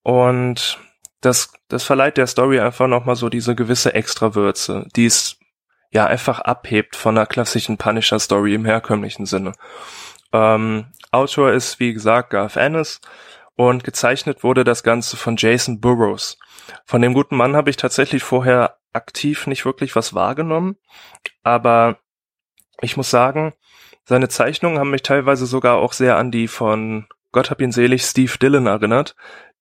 und 0.03 0.79
das, 1.21 1.53
das 1.67 1.83
verleiht 1.83 2.17
der 2.17 2.27
Story 2.27 2.59
einfach 2.59 2.87
nochmal 2.87 3.15
so 3.15 3.29
diese 3.29 3.55
gewisse 3.55 3.93
Extrawürze, 3.93 4.87
die 4.95 5.07
es 5.07 5.37
ja 5.91 6.05
einfach 6.05 6.39
abhebt 6.39 6.95
von 6.95 7.17
einer 7.17 7.25
klassischen 7.25 7.77
Punisher-Story 7.77 8.53
im 8.53 8.65
herkömmlichen 8.65 9.25
Sinne. 9.25 9.53
Ähm, 10.31 10.87
Autor 11.11 11.51
ist, 11.51 11.79
wie 11.79 11.93
gesagt, 11.93 12.31
Garth 12.31 12.57
Ennis 12.57 13.01
und 13.55 13.83
gezeichnet 13.83 14.43
wurde 14.43 14.63
das 14.63 14.83
Ganze 14.83 15.17
von 15.17 15.35
Jason 15.37 15.79
Burroughs. 15.79 16.37
Von 16.85 17.01
dem 17.01 17.13
guten 17.13 17.35
Mann 17.37 17.55
habe 17.55 17.69
ich 17.69 17.77
tatsächlich 17.77 18.23
vorher 18.23 18.77
aktiv 18.93 19.47
nicht 19.47 19.65
wirklich 19.65 19.95
was 19.95 20.13
wahrgenommen, 20.13 20.77
aber 21.43 21.97
ich 22.81 22.97
muss 22.97 23.09
sagen, 23.09 23.53
seine 24.03 24.29
Zeichnungen 24.29 24.79
haben 24.79 24.91
mich 24.91 25.01
teilweise 25.01 25.45
sogar 25.45 25.77
auch 25.77 25.93
sehr 25.93 26.17
an 26.17 26.31
die 26.31 26.47
von 26.47 27.07
Gott 27.31 27.49
hab 27.49 27.59
ihn 27.59 27.73
selig 27.73 28.03
Steve 28.03 28.37
Dillon 28.37 28.67
erinnert, 28.67 29.15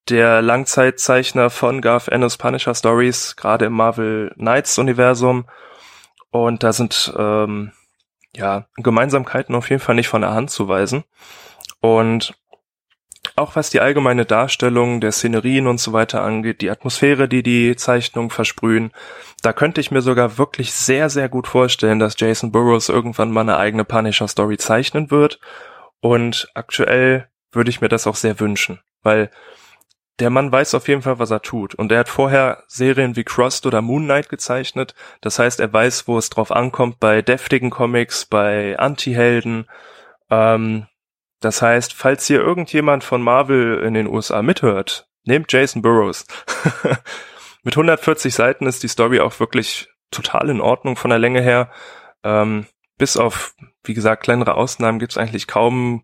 der 0.09 0.43
Langzeitzeichner 0.43 1.51
von 1.51 1.81
Garth 1.81 2.09
Ennis 2.09 2.37
Punisher 2.37 2.75
Stories, 2.75 3.37
gerade 3.37 3.65
im 3.65 3.73
Marvel 3.73 4.33
Knights 4.37 4.79
Universum. 4.79 5.47
Und 6.31 6.63
da 6.63 6.73
sind 6.73 7.13
ähm, 7.19 7.73
ja 8.37 8.67
Gemeinsamkeiten 8.77 9.55
auf 9.55 9.71
jeden 9.71 9.81
Fall 9.81 9.95
nicht 9.95 10.09
von 10.09 10.21
der 10.21 10.33
Hand 10.33 10.51
zu 10.51 10.69
weisen. 10.69 11.05
Und 11.81 12.35
auch 13.37 13.57
was 13.57 13.71
die 13.71 13.81
allgemeine 13.81 14.25
Darstellung 14.25 15.01
der 15.01 15.13
Szenerien 15.13 15.67
und 15.67 15.79
so 15.79 15.93
weiter 15.93 16.23
angeht, 16.23 16.61
die 16.61 16.71
Atmosphäre, 16.71 17.29
die 17.29 17.43
die 17.43 17.75
Zeichnungen 17.77 18.31
versprühen, 18.31 18.93
da 19.43 19.53
könnte 19.53 19.81
ich 19.81 19.91
mir 19.91 20.03
sogar 20.03 20.39
wirklich 20.39 20.73
sehr, 20.73 21.11
sehr 21.11 21.29
gut 21.29 21.47
vorstellen, 21.47 21.99
dass 21.99 22.19
Jason 22.19 22.53
Burroughs 22.53 22.89
irgendwann 22.89 23.33
mal 23.33 23.43
eine 23.43 23.57
eigene 23.57 23.85
Punisher-Story 23.85 24.57
zeichnen 24.57 25.11
wird. 25.11 25.41
Und 26.01 26.49
aktuell 26.55 27.29
würde 27.51 27.71
ich 27.71 27.81
mir 27.81 27.89
das 27.89 28.07
auch 28.07 28.17
sehr 28.17 28.41
wünschen, 28.41 28.81
weil 29.03 29.31
der 30.21 30.31
Mann 30.31 30.53
weiß 30.53 30.75
auf 30.75 30.87
jeden 30.87 31.03
Fall, 31.03 31.19
was 31.19 31.31
er 31.31 31.43
tut. 31.43 31.75
Und 31.75 31.91
er 31.91 32.01
hat 32.01 32.09
vorher 32.09 32.63
Serien 32.69 33.17
wie 33.17 33.25
Crossed 33.25 33.67
oder 33.67 33.83
Moon 33.83 34.05
Knight 34.05 34.29
gezeichnet. 34.29 34.95
Das 35.21 35.39
heißt, 35.39 35.59
er 35.59 35.73
weiß, 35.73 36.07
wo 36.07 36.19
es 36.19 36.31
drauf 36.31 36.53
ankommt 36.53 37.01
bei 37.01 37.21
deftigen 37.21 37.71
Comics, 37.71 38.25
bei 38.27 38.79
Anti-Helden. 38.79 39.67
Ähm, 40.31 40.87
das 41.45 41.61
heißt, 41.61 41.93
falls 41.93 42.27
hier 42.27 42.41
irgendjemand 42.41 43.05
von 43.05 43.23
Marvel 43.23 43.83
in 43.85 43.95
den 43.95 44.07
USA 44.07 44.41
mithört, 44.41 45.09
nehmt 45.25 45.53
Jason 45.53 45.83
Burroughs. 45.83 46.27
Mit 47.63 47.75
140 47.75 48.35
Seiten 48.35 48.67
ist 48.67 48.83
die 48.83 48.89
Story 48.89 49.21
auch 49.21 49.39
wirklich 49.41 49.89
total 50.11 50.49
in 50.49 50.61
Ordnung 50.61 50.97
von 50.97 51.11
der 51.11 51.19
Länge 51.19 51.43
her. 51.43 51.71
Ähm, 52.23 52.67
bis 52.97 53.17
auf, 53.17 53.55
wie 53.83 53.93
gesagt, 53.93 54.23
kleinere 54.23 54.55
Ausnahmen 54.55 54.99
gibt 54.99 55.13
es 55.13 55.19
eigentlich 55.19 55.47
kaum 55.47 56.03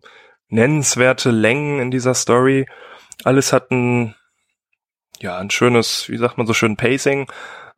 nennenswerte 0.49 1.31
Längen 1.31 1.79
in 1.79 1.89
dieser 1.89 2.13
Story. 2.13 2.67
Alles 3.23 3.51
hat 3.51 3.71
ein, 3.71 4.15
ja, 5.19 5.37
ein 5.37 5.49
schönes, 5.49 6.07
wie 6.09 6.17
sagt 6.17 6.37
man 6.37 6.45
so 6.45 6.53
schön, 6.53 6.77
Pacing. 6.77 7.31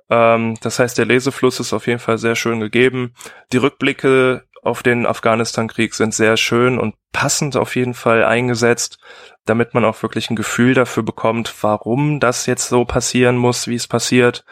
Ähm, 0.10 0.58
das 0.62 0.80
heißt, 0.80 0.98
der 0.98 1.06
Lesefluss 1.06 1.62
ist 1.62 1.72
auf 1.72 1.88
jeden 1.88 2.00
Fall 2.00 2.18
sehr 2.18 2.36
schön 2.36 2.60
gegeben. 2.60 3.14
Die 3.52 3.58
Rückblicke 3.58 4.44
auf 4.64 4.84
den 4.84 5.06
Afghanistan-Krieg 5.06 5.94
sind 5.94 6.14
sehr 6.14 6.38
schön 6.38 6.80
und 6.80 6.96
passend 7.12 7.58
auf 7.58 7.76
jeden 7.76 7.94
Fall 7.94 8.24
eingesetzt, 8.24 8.98
damit 9.46 9.74
man 9.74 9.86
auch 9.86 10.02
wirklich 10.02 10.30
ein 10.30 10.36
Gefühl 10.36 10.74
dafür 10.74 11.04
bekommt, 11.04 11.54
warum 11.62 12.20
das 12.20 12.46
jetzt 12.46 12.70
so 12.70 12.86
passieren 12.86 13.38
muss, 13.38 13.68
wie 13.68 13.76
es 13.76 13.88
passiert. 13.88 14.46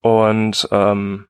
Und 0.00 0.68
ähm, 0.70 1.26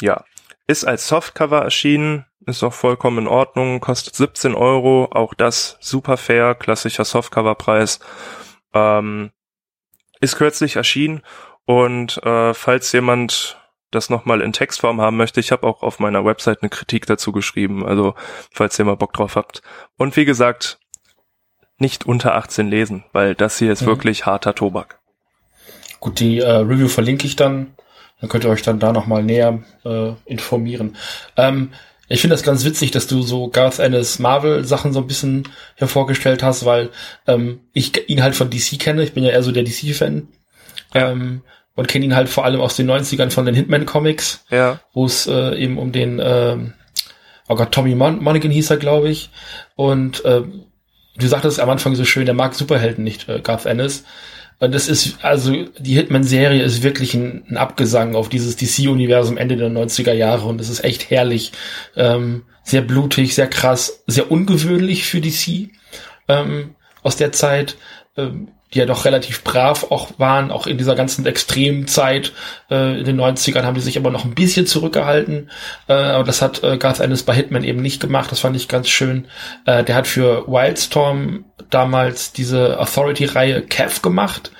ja, 0.00 0.24
ist 0.66 0.84
als 0.84 1.08
Softcover 1.08 1.62
erschienen, 1.62 2.24
ist 2.46 2.62
auch 2.62 2.72
vollkommen 2.72 3.18
in 3.18 3.28
Ordnung, 3.28 3.80
kostet 3.80 4.14
17 4.14 4.54
Euro, 4.54 5.08
auch 5.12 5.34
das 5.34 5.76
super 5.80 6.16
fair, 6.16 6.54
klassischer 6.54 7.04
Softcoverpreis. 7.04 8.00
Ähm, 8.74 9.30
ist 10.20 10.36
kürzlich 10.36 10.76
erschienen 10.76 11.22
und 11.64 12.16
äh, 12.24 12.54
falls 12.54 12.92
jemand 12.92 13.57
das 13.90 14.10
nochmal 14.10 14.40
in 14.40 14.52
Textform 14.52 15.00
haben 15.00 15.16
möchte, 15.16 15.40
ich 15.40 15.52
habe 15.52 15.66
auch 15.66 15.82
auf 15.82 15.98
meiner 15.98 16.24
Website 16.24 16.62
eine 16.62 16.70
Kritik 16.70 17.06
dazu 17.06 17.32
geschrieben, 17.32 17.86
also 17.86 18.14
falls 18.52 18.78
ihr 18.78 18.84
mal 18.84 18.96
Bock 18.96 19.12
drauf 19.12 19.36
habt. 19.36 19.62
Und 19.96 20.16
wie 20.16 20.24
gesagt, 20.24 20.78
nicht 21.78 22.06
unter 22.06 22.34
18 22.34 22.68
lesen, 22.68 23.04
weil 23.12 23.34
das 23.34 23.58
hier 23.58 23.72
ist 23.72 23.82
mhm. 23.82 23.86
wirklich 23.86 24.26
harter 24.26 24.54
Tobak. 24.54 25.00
Gut, 26.00 26.20
die 26.20 26.38
äh, 26.38 26.50
Review 26.50 26.88
verlinke 26.88 27.26
ich 27.26 27.36
dann. 27.36 27.74
Dann 28.20 28.28
könnt 28.28 28.44
ihr 28.44 28.50
euch 28.50 28.62
dann 28.62 28.80
da 28.80 28.92
nochmal 28.92 29.22
näher 29.22 29.62
äh, 29.84 30.12
informieren. 30.24 30.96
Ähm, 31.36 31.72
ich 32.08 32.20
finde 32.20 32.34
das 32.34 32.42
ganz 32.42 32.64
witzig, 32.64 32.90
dass 32.90 33.06
du 33.06 33.22
so 33.22 33.48
Garth 33.48 33.78
Ennis 33.78 34.18
Marvel 34.18 34.64
Sachen 34.64 34.92
so 34.92 35.00
ein 35.00 35.06
bisschen 35.06 35.48
hervorgestellt 35.76 36.42
hast, 36.42 36.64
weil 36.64 36.90
ähm, 37.26 37.60
ich 37.72 38.08
ihn 38.08 38.22
halt 38.22 38.34
von 38.34 38.50
DC 38.50 38.78
kenne. 38.78 39.02
Ich 39.02 39.12
bin 39.12 39.24
ja 39.24 39.30
eher 39.30 39.42
so 39.42 39.52
der 39.52 39.62
DC-Fan. 39.62 40.28
Ähm, 40.94 41.42
und 41.78 41.86
kenne 41.86 42.04
ihn 42.04 42.16
halt 42.16 42.28
vor 42.28 42.44
allem 42.44 42.60
aus 42.60 42.74
den 42.74 42.90
90ern 42.90 43.30
von 43.30 43.46
den 43.46 43.54
Hitman 43.54 43.86
Comics, 43.86 44.44
ja. 44.50 44.80
wo 44.92 45.06
es 45.06 45.28
äh, 45.28 45.54
eben 45.62 45.78
um 45.78 45.92
den, 45.92 46.18
äh, 46.18 46.56
oh 47.48 47.54
Gott, 47.54 47.70
Tommy 47.70 47.94
Mon 47.94 48.20
Monaghan 48.20 48.50
hieß 48.50 48.70
er, 48.70 48.78
glaube 48.78 49.10
ich. 49.10 49.30
Und 49.76 50.24
äh, 50.24 50.42
du 51.16 51.26
sagtest 51.28 51.60
am 51.60 51.70
Anfang 51.70 51.94
so 51.94 52.04
schön, 52.04 52.26
der 52.26 52.34
mag 52.34 52.56
Superhelden 52.56 53.04
nicht, 53.04 53.28
äh, 53.28 53.38
Garth 53.38 53.64
Ennis. 53.64 54.02
Und 54.58 54.74
das 54.74 54.88
ist, 54.88 55.24
also 55.24 55.52
die 55.78 55.94
Hitman-Serie 55.94 56.64
ist 56.64 56.82
wirklich 56.82 57.14
ein, 57.14 57.44
ein, 57.48 57.56
Abgesang 57.56 58.16
auf 58.16 58.28
dieses 58.28 58.56
DC-Universum 58.56 59.36
Ende 59.36 59.56
der 59.56 59.70
90er 59.70 60.14
Jahre 60.14 60.48
und 60.48 60.60
es 60.60 60.70
ist 60.70 60.82
echt 60.82 61.10
herrlich. 61.10 61.52
Ähm, 61.94 62.42
sehr 62.64 62.82
blutig, 62.82 63.36
sehr 63.36 63.46
krass, 63.46 64.02
sehr 64.08 64.32
ungewöhnlich 64.32 65.04
für 65.04 65.20
DC 65.20 65.70
ähm, 66.26 66.74
aus 67.04 67.14
der 67.14 67.30
Zeit. 67.30 67.76
Ähm, 68.16 68.48
die 68.74 68.78
ja 68.80 68.86
doch 68.86 69.04
relativ 69.04 69.44
brav 69.44 69.90
auch 69.90 70.10
waren, 70.18 70.50
auch 70.50 70.66
in 70.66 70.76
dieser 70.76 70.94
ganzen 70.94 71.24
Extremzeit 71.24 72.32
äh, 72.70 72.98
in 72.98 73.04
den 73.04 73.18
90ern 73.18 73.62
haben 73.62 73.74
die 73.74 73.80
sich 73.80 73.96
aber 73.96 74.10
noch 74.10 74.24
ein 74.24 74.34
bisschen 74.34 74.66
zurückgehalten. 74.66 75.50
Äh, 75.88 75.94
aber 75.94 76.24
das 76.24 76.42
hat 76.42 76.62
äh, 76.62 76.76
Garth 76.76 77.00
Ennis 77.00 77.22
bei 77.22 77.34
Hitman 77.34 77.64
eben 77.64 77.80
nicht 77.80 78.00
gemacht. 78.00 78.30
Das 78.30 78.40
fand 78.40 78.56
ich 78.56 78.68
ganz 78.68 78.88
schön. 78.88 79.26
Äh, 79.64 79.84
der 79.84 79.94
hat 79.94 80.06
für 80.06 80.46
Wildstorm 80.48 81.46
damals 81.70 82.32
diese 82.32 82.78
Authority-Reihe 82.78 83.62
Kev 83.62 84.02
gemacht, 84.02 84.52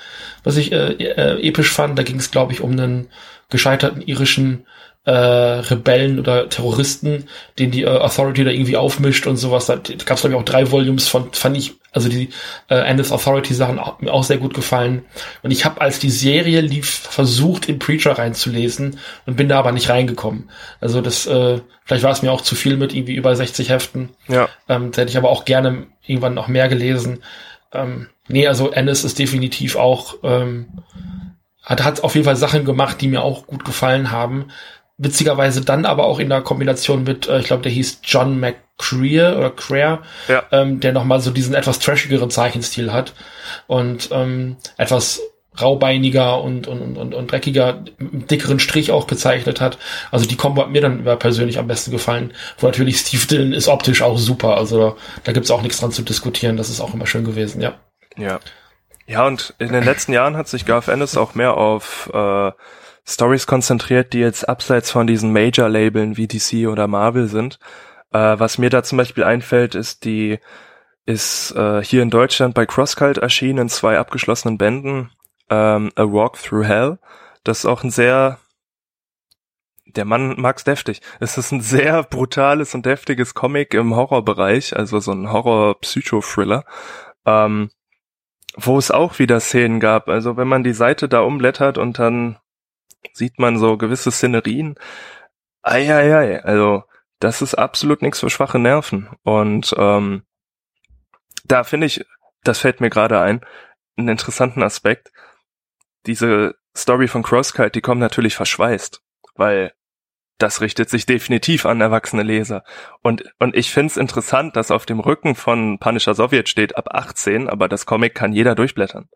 was 0.43 0.57
ich 0.57 0.71
äh, 0.71 0.93
äh, 0.93 1.47
episch 1.47 1.71
fand. 1.71 1.97
Da 1.99 2.03
ging 2.03 2.17
es, 2.17 2.31
glaube 2.31 2.53
ich, 2.53 2.61
um 2.61 2.71
einen 2.71 3.09
gescheiterten 3.49 4.01
irischen 4.01 4.65
äh, 5.05 5.11
Rebellen 5.11 6.19
oder 6.19 6.49
Terroristen, 6.49 7.25
den 7.57 7.71
die 7.71 7.83
äh, 7.83 7.87
Authority 7.87 8.43
da 8.43 8.51
irgendwie 8.51 8.77
aufmischt 8.77 9.27
und 9.27 9.37
sowas. 9.37 9.65
Da 9.65 9.75
gab 9.75 10.17
es, 10.17 10.21
glaube 10.21 10.29
ich, 10.29 10.35
auch 10.35 10.43
drei 10.43 10.69
Volumes 10.71 11.07
von, 11.07 11.31
fand 11.33 11.57
ich, 11.57 11.75
also 11.91 12.09
die 12.09 12.29
äh, 12.69 12.75
Endless 12.75 13.11
Authority 13.11 13.53
Sachen 13.53 13.79
auch, 13.79 13.99
mir 14.01 14.13
auch 14.13 14.23
sehr 14.23 14.37
gut 14.37 14.53
gefallen. 14.53 15.05
Und 15.41 15.51
ich 15.51 15.63
habe, 15.63 15.81
als 15.81 15.99
die 15.99 16.09
Serie 16.09 16.61
lief, 16.61 16.89
versucht, 16.89 17.69
in 17.69 17.79
Preacher 17.79 18.17
reinzulesen 18.17 18.99
und 19.25 19.37
bin 19.37 19.47
da 19.47 19.57
aber 19.57 19.71
nicht 19.71 19.89
reingekommen. 19.89 20.49
Also 20.81 21.01
das, 21.01 21.25
äh, 21.25 21.61
vielleicht 21.85 22.03
war 22.03 22.11
es 22.11 22.21
mir 22.21 22.31
auch 22.31 22.41
zu 22.41 22.55
viel 22.55 22.75
mit 22.75 22.93
irgendwie 22.93 23.15
über 23.15 23.35
60 23.35 23.69
Heften. 23.69 24.09
Ja. 24.27 24.49
Ähm, 24.67 24.91
da 24.91 25.01
hätte 25.01 25.11
ich 25.11 25.17
aber 25.17 25.29
auch 25.29 25.45
gerne 25.45 25.87
irgendwann 26.05 26.33
noch 26.33 26.49
mehr 26.49 26.67
gelesen. 26.67 27.23
Ähm, 27.73 28.09
nee, 28.27 28.47
also 28.47 28.69
Ennis 28.69 29.03
ist 29.05 29.17
definitiv 29.17 29.77
auch, 29.77 30.17
ähm, 30.23 30.83
hat, 31.63 31.83
hat 31.83 32.03
auf 32.03 32.15
jeden 32.15 32.25
Fall 32.25 32.35
Sachen 32.35 32.65
gemacht, 32.65 32.99
die 32.99 33.07
mir 33.07 33.23
auch 33.23 33.47
gut 33.47 33.63
gefallen 33.63 34.11
haben 34.11 34.47
witzigerweise 34.99 35.61
dann 35.61 35.85
aber 35.85 36.05
auch 36.05 36.19
in 36.19 36.29
der 36.29 36.41
Kombination 36.41 37.03
mit, 37.03 37.27
äh, 37.27 37.39
ich 37.39 37.47
glaube, 37.47 37.63
der 37.63 37.71
hieß 37.71 38.01
John 38.03 38.39
McCrea 38.39 39.37
oder 39.37 39.49
Crea, 39.49 40.03
ja. 40.27 40.43
ähm, 40.51 40.79
der 40.79 40.91
nochmal 40.91 41.21
so 41.21 41.31
diesen 41.31 41.55
etwas 41.55 41.79
trashigeren 41.79 42.29
Zeichenstil 42.29 42.93
hat 42.93 43.13
und 43.65 44.09
ähm, 44.11 44.57
etwas 44.77 45.21
raubeiniger 45.59 46.41
und, 46.41 46.67
und, 46.67 46.97
und, 46.97 47.13
und 47.13 47.31
dreckiger, 47.31 47.83
dickeren 47.99 48.59
Strich 48.59 48.91
auch 48.91 49.07
gezeichnet 49.07 49.59
hat. 49.59 49.77
Also 50.11 50.25
die 50.25 50.37
Kombo 50.37 50.61
hat 50.61 50.69
mir 50.69 50.81
dann 50.81 51.03
persönlich 51.19 51.59
am 51.59 51.67
besten 51.67 51.91
gefallen. 51.91 52.33
Wo 52.59 52.67
natürlich 52.67 52.97
Steve 52.97 53.25
Dillon 53.25 53.53
ist 53.53 53.67
optisch 53.67 54.01
auch 54.01 54.17
super. 54.17 54.55
Also 54.55 54.95
da 55.23 55.33
gibt's 55.33 55.51
auch 55.51 55.61
nichts 55.61 55.79
dran 55.79 55.91
zu 55.91 56.03
diskutieren. 56.03 56.55
Das 56.55 56.69
ist 56.69 56.79
auch 56.79 56.93
immer 56.93 57.07
schön 57.07 57.25
gewesen, 57.25 57.61
ja. 57.61 57.73
Ja. 58.15 58.39
Ja, 59.05 59.25
und 59.25 59.55
in 59.57 59.73
den 59.73 59.83
letzten 59.83 60.13
Jahren 60.13 60.37
hat 60.37 60.47
sich 60.47 60.65
Garth 60.65 60.87
Ennis 60.87 61.17
auch 61.17 61.33
mehr 61.33 61.57
auf 61.57 62.09
äh, 62.13 62.51
Stories 63.09 63.47
konzentriert, 63.47 64.13
die 64.13 64.19
jetzt 64.19 64.47
abseits 64.47 64.91
von 64.91 65.07
diesen 65.07 65.33
Major-Labeln 65.33 66.15
wie 66.15 66.27
DC 66.27 66.67
oder 66.67 66.87
Marvel 66.87 67.27
sind. 67.27 67.59
Äh, 68.11 68.39
was 68.39 68.57
mir 68.57 68.69
da 68.69 68.83
zum 68.83 68.97
Beispiel 68.97 69.23
einfällt, 69.23 69.75
ist 69.75 70.05
die 70.05 70.39
ist 71.05 71.55
äh, 71.55 71.83
hier 71.83 72.03
in 72.03 72.11
Deutschland 72.11 72.53
bei 72.53 72.67
CrossCult 72.67 73.17
erschienen 73.17 73.59
in 73.59 73.69
zwei 73.69 73.97
abgeschlossenen 73.97 74.59
Bänden. 74.59 75.09
Ähm, 75.49 75.91
A 75.95 76.03
Walk 76.03 76.41
Through 76.41 76.65
Hell. 76.65 76.99
Das 77.43 77.59
ist 77.59 77.65
auch 77.65 77.83
ein 77.83 77.89
sehr 77.89 78.37
der 79.95 80.05
Mann 80.05 80.35
mag's 80.39 80.63
deftig. 80.63 81.01
Es 81.19 81.37
ist 81.37 81.51
ein 81.51 81.61
sehr 81.61 82.03
brutales 82.03 82.75
und 82.75 82.85
deftiges 82.85 83.33
Comic 83.33 83.73
im 83.73 83.95
Horrorbereich, 83.95 84.75
also 84.75 84.99
so 84.99 85.11
ein 85.11 85.31
Horror-Psycho-Thriller, 85.31 86.63
ähm, 87.25 87.71
wo 88.55 88.77
es 88.77 88.91
auch 88.91 89.17
wieder 89.17 89.39
Szenen 89.39 89.79
gab. 89.79 90.09
Also 90.09 90.37
wenn 90.37 90.47
man 90.47 90.63
die 90.63 90.73
Seite 90.73 91.09
da 91.09 91.21
umblättert 91.21 91.79
und 91.79 91.97
dann 91.97 92.37
sieht 93.13 93.39
man 93.39 93.57
so 93.57 93.77
gewisse 93.77 94.11
Szenerien. 94.11 94.75
Eieiei, 95.61 96.43
also 96.43 96.83
das 97.19 97.41
ist 97.41 97.55
absolut 97.55 98.01
nichts 98.01 98.19
für 98.19 98.29
schwache 98.29 98.59
Nerven. 98.59 99.09
Und 99.23 99.75
ähm, 99.77 100.23
da 101.45 101.63
finde 101.63 101.87
ich, 101.87 102.05
das 102.43 102.59
fällt 102.59 102.81
mir 102.81 102.89
gerade 102.89 103.19
ein, 103.19 103.41
einen 103.97 104.09
interessanten 104.09 104.63
Aspekt. 104.63 105.11
Diese 106.05 106.55
Story 106.75 107.07
von 107.07 107.23
Crosskite, 107.23 107.71
die 107.71 107.81
kommt 107.81 107.99
natürlich 107.99 108.35
verschweißt, 108.35 109.01
weil 109.35 109.73
das 110.37 110.61
richtet 110.61 110.89
sich 110.89 111.05
definitiv 111.05 111.65
an 111.65 111.81
erwachsene 111.81 112.23
Leser. 112.23 112.63
Und, 113.01 113.25
und 113.39 113.55
ich 113.55 113.71
finde 113.71 113.87
es 113.87 113.97
interessant, 113.97 114.55
dass 114.55 114.71
auf 114.71 114.85
dem 114.85 115.01
Rücken 115.01 115.35
von 115.35 115.79
Punisher 115.79 116.15
Sowjet 116.15 116.47
steht 116.47 116.77
ab 116.77 116.95
18, 116.95 117.49
aber 117.49 117.67
das 117.67 117.85
Comic 117.85 118.15
kann 118.15 118.31
jeder 118.31 118.55
durchblättern. 118.55 119.09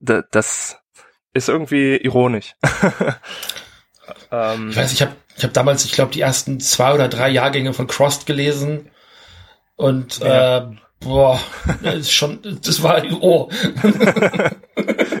das, 0.00 0.78
ist 1.36 1.48
irgendwie 1.48 1.96
ironisch. 1.96 2.56
ähm, 4.32 4.70
ich 4.70 4.76
weiß, 4.76 4.92
ich 4.92 5.02
habe 5.02 5.12
ich 5.36 5.44
hab 5.44 5.52
damals, 5.52 5.84
ich 5.84 5.92
glaube, 5.92 6.12
die 6.12 6.20
ersten 6.20 6.60
zwei 6.60 6.94
oder 6.94 7.08
drei 7.08 7.28
Jahrgänge 7.28 7.74
von 7.74 7.86
Crossed 7.86 8.26
gelesen 8.26 8.90
und 9.76 10.20
ja. 10.20 10.58
äh, 10.58 10.66
boah, 11.00 11.38
das 11.82 11.96
ist 11.96 12.12
schon, 12.12 12.40
das 12.62 12.82
war 12.82 13.02
oh. 13.20 13.50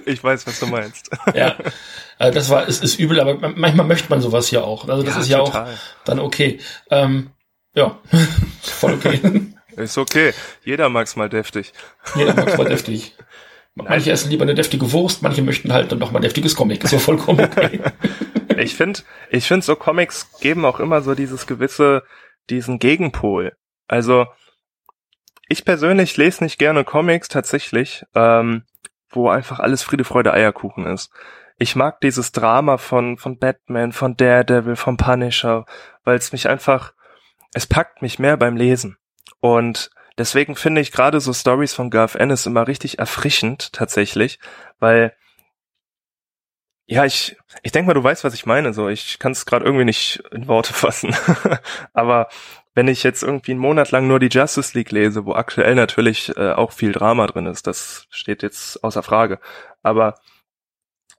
ich 0.06 0.24
weiß, 0.24 0.46
was 0.46 0.58
du 0.58 0.66
meinst. 0.66 1.10
ja, 1.34 1.56
äh, 2.18 2.30
das 2.30 2.48
war, 2.48 2.66
es 2.66 2.80
ist 2.80 2.98
übel, 2.98 3.20
aber 3.20 3.34
manchmal 3.54 3.86
möchte 3.86 4.08
man 4.08 4.22
sowas 4.22 4.50
ja 4.50 4.62
auch. 4.62 4.88
Also 4.88 5.02
das 5.02 5.14
ja, 5.14 5.20
ist 5.20 5.28
ja 5.28 5.38
total. 5.38 5.64
auch 5.66 5.78
dann 6.04 6.18
okay. 6.18 6.60
Ähm, 6.90 7.30
ja, 7.74 7.98
voll 8.62 8.94
okay. 8.94 9.20
Ist 9.76 9.98
okay. 9.98 10.32
Jeder 10.64 10.88
mag's 10.88 11.16
mal 11.16 11.28
deftig. 11.28 11.74
Jeder 12.14 12.34
mag's 12.34 12.56
mal 12.56 12.64
deftig. 12.64 13.14
Manche 13.76 14.10
essen 14.10 14.30
lieber 14.30 14.44
eine 14.44 14.54
deftige 14.54 14.90
Wurst, 14.92 15.22
manche 15.22 15.42
möchten 15.42 15.72
halt 15.72 15.92
dann 15.92 15.98
noch 15.98 16.10
mal 16.10 16.20
deftiges 16.20 16.56
Comic. 16.56 16.82
Ist 16.82 16.92
ja 16.92 16.98
vollkommen 16.98 17.44
okay. 17.44 17.80
ich 18.56 18.74
finde, 18.74 19.00
ich 19.30 19.46
finde 19.46 19.64
so 19.64 19.76
Comics 19.76 20.40
geben 20.40 20.64
auch 20.64 20.80
immer 20.80 21.02
so 21.02 21.14
dieses 21.14 21.46
gewisse, 21.46 22.02
diesen 22.48 22.78
Gegenpol. 22.78 23.52
Also, 23.86 24.26
ich 25.48 25.66
persönlich 25.66 26.16
lese 26.16 26.42
nicht 26.42 26.58
gerne 26.58 26.84
Comics 26.84 27.28
tatsächlich, 27.28 28.04
ähm, 28.14 28.64
wo 29.10 29.28
einfach 29.28 29.60
alles 29.60 29.82
Friede, 29.82 30.04
Freude, 30.04 30.32
Eierkuchen 30.32 30.86
ist. 30.86 31.10
Ich 31.58 31.76
mag 31.76 32.00
dieses 32.00 32.32
Drama 32.32 32.78
von, 32.78 33.18
von 33.18 33.38
Batman, 33.38 33.92
von 33.92 34.16
Daredevil, 34.16 34.76
vom 34.76 34.96
Punisher, 34.96 35.66
weil 36.02 36.16
es 36.16 36.32
mich 36.32 36.48
einfach, 36.48 36.94
es 37.52 37.66
packt 37.66 38.00
mich 38.00 38.18
mehr 38.18 38.38
beim 38.38 38.56
Lesen. 38.56 38.96
Und 39.40 39.90
deswegen 40.18 40.56
finde 40.56 40.80
ich 40.80 40.92
gerade 40.92 41.20
so 41.20 41.32
Stories 41.32 41.74
von 41.74 41.90
Garth 41.90 42.14
Ennis 42.14 42.46
immer 42.46 42.66
richtig 42.66 42.98
erfrischend 42.98 43.72
tatsächlich, 43.72 44.38
weil 44.78 45.14
ja, 46.88 47.04
ich, 47.04 47.36
ich 47.62 47.72
denke 47.72 47.88
mal, 47.88 47.94
du 47.94 48.04
weißt, 48.04 48.22
was 48.22 48.34
ich 48.34 48.46
meine. 48.46 48.72
So, 48.72 48.88
ich 48.88 49.18
kann 49.18 49.32
es 49.32 49.44
gerade 49.44 49.64
irgendwie 49.64 49.84
nicht 49.84 50.22
in 50.30 50.46
Worte 50.46 50.72
fassen. 50.72 51.16
Aber 51.92 52.28
wenn 52.74 52.86
ich 52.86 53.02
jetzt 53.02 53.22
irgendwie 53.24 53.52
einen 53.52 53.60
Monat 53.60 53.90
lang 53.90 54.06
nur 54.06 54.20
die 54.20 54.28
Justice 54.28 54.78
League 54.78 54.92
lese, 54.92 55.24
wo 55.26 55.34
aktuell 55.34 55.74
natürlich 55.74 56.36
äh, 56.36 56.52
auch 56.52 56.70
viel 56.72 56.92
Drama 56.92 57.26
drin 57.26 57.46
ist, 57.46 57.66
das 57.66 58.06
steht 58.10 58.42
jetzt 58.42 58.84
außer 58.84 59.02
Frage. 59.02 59.40
Aber 59.82 60.14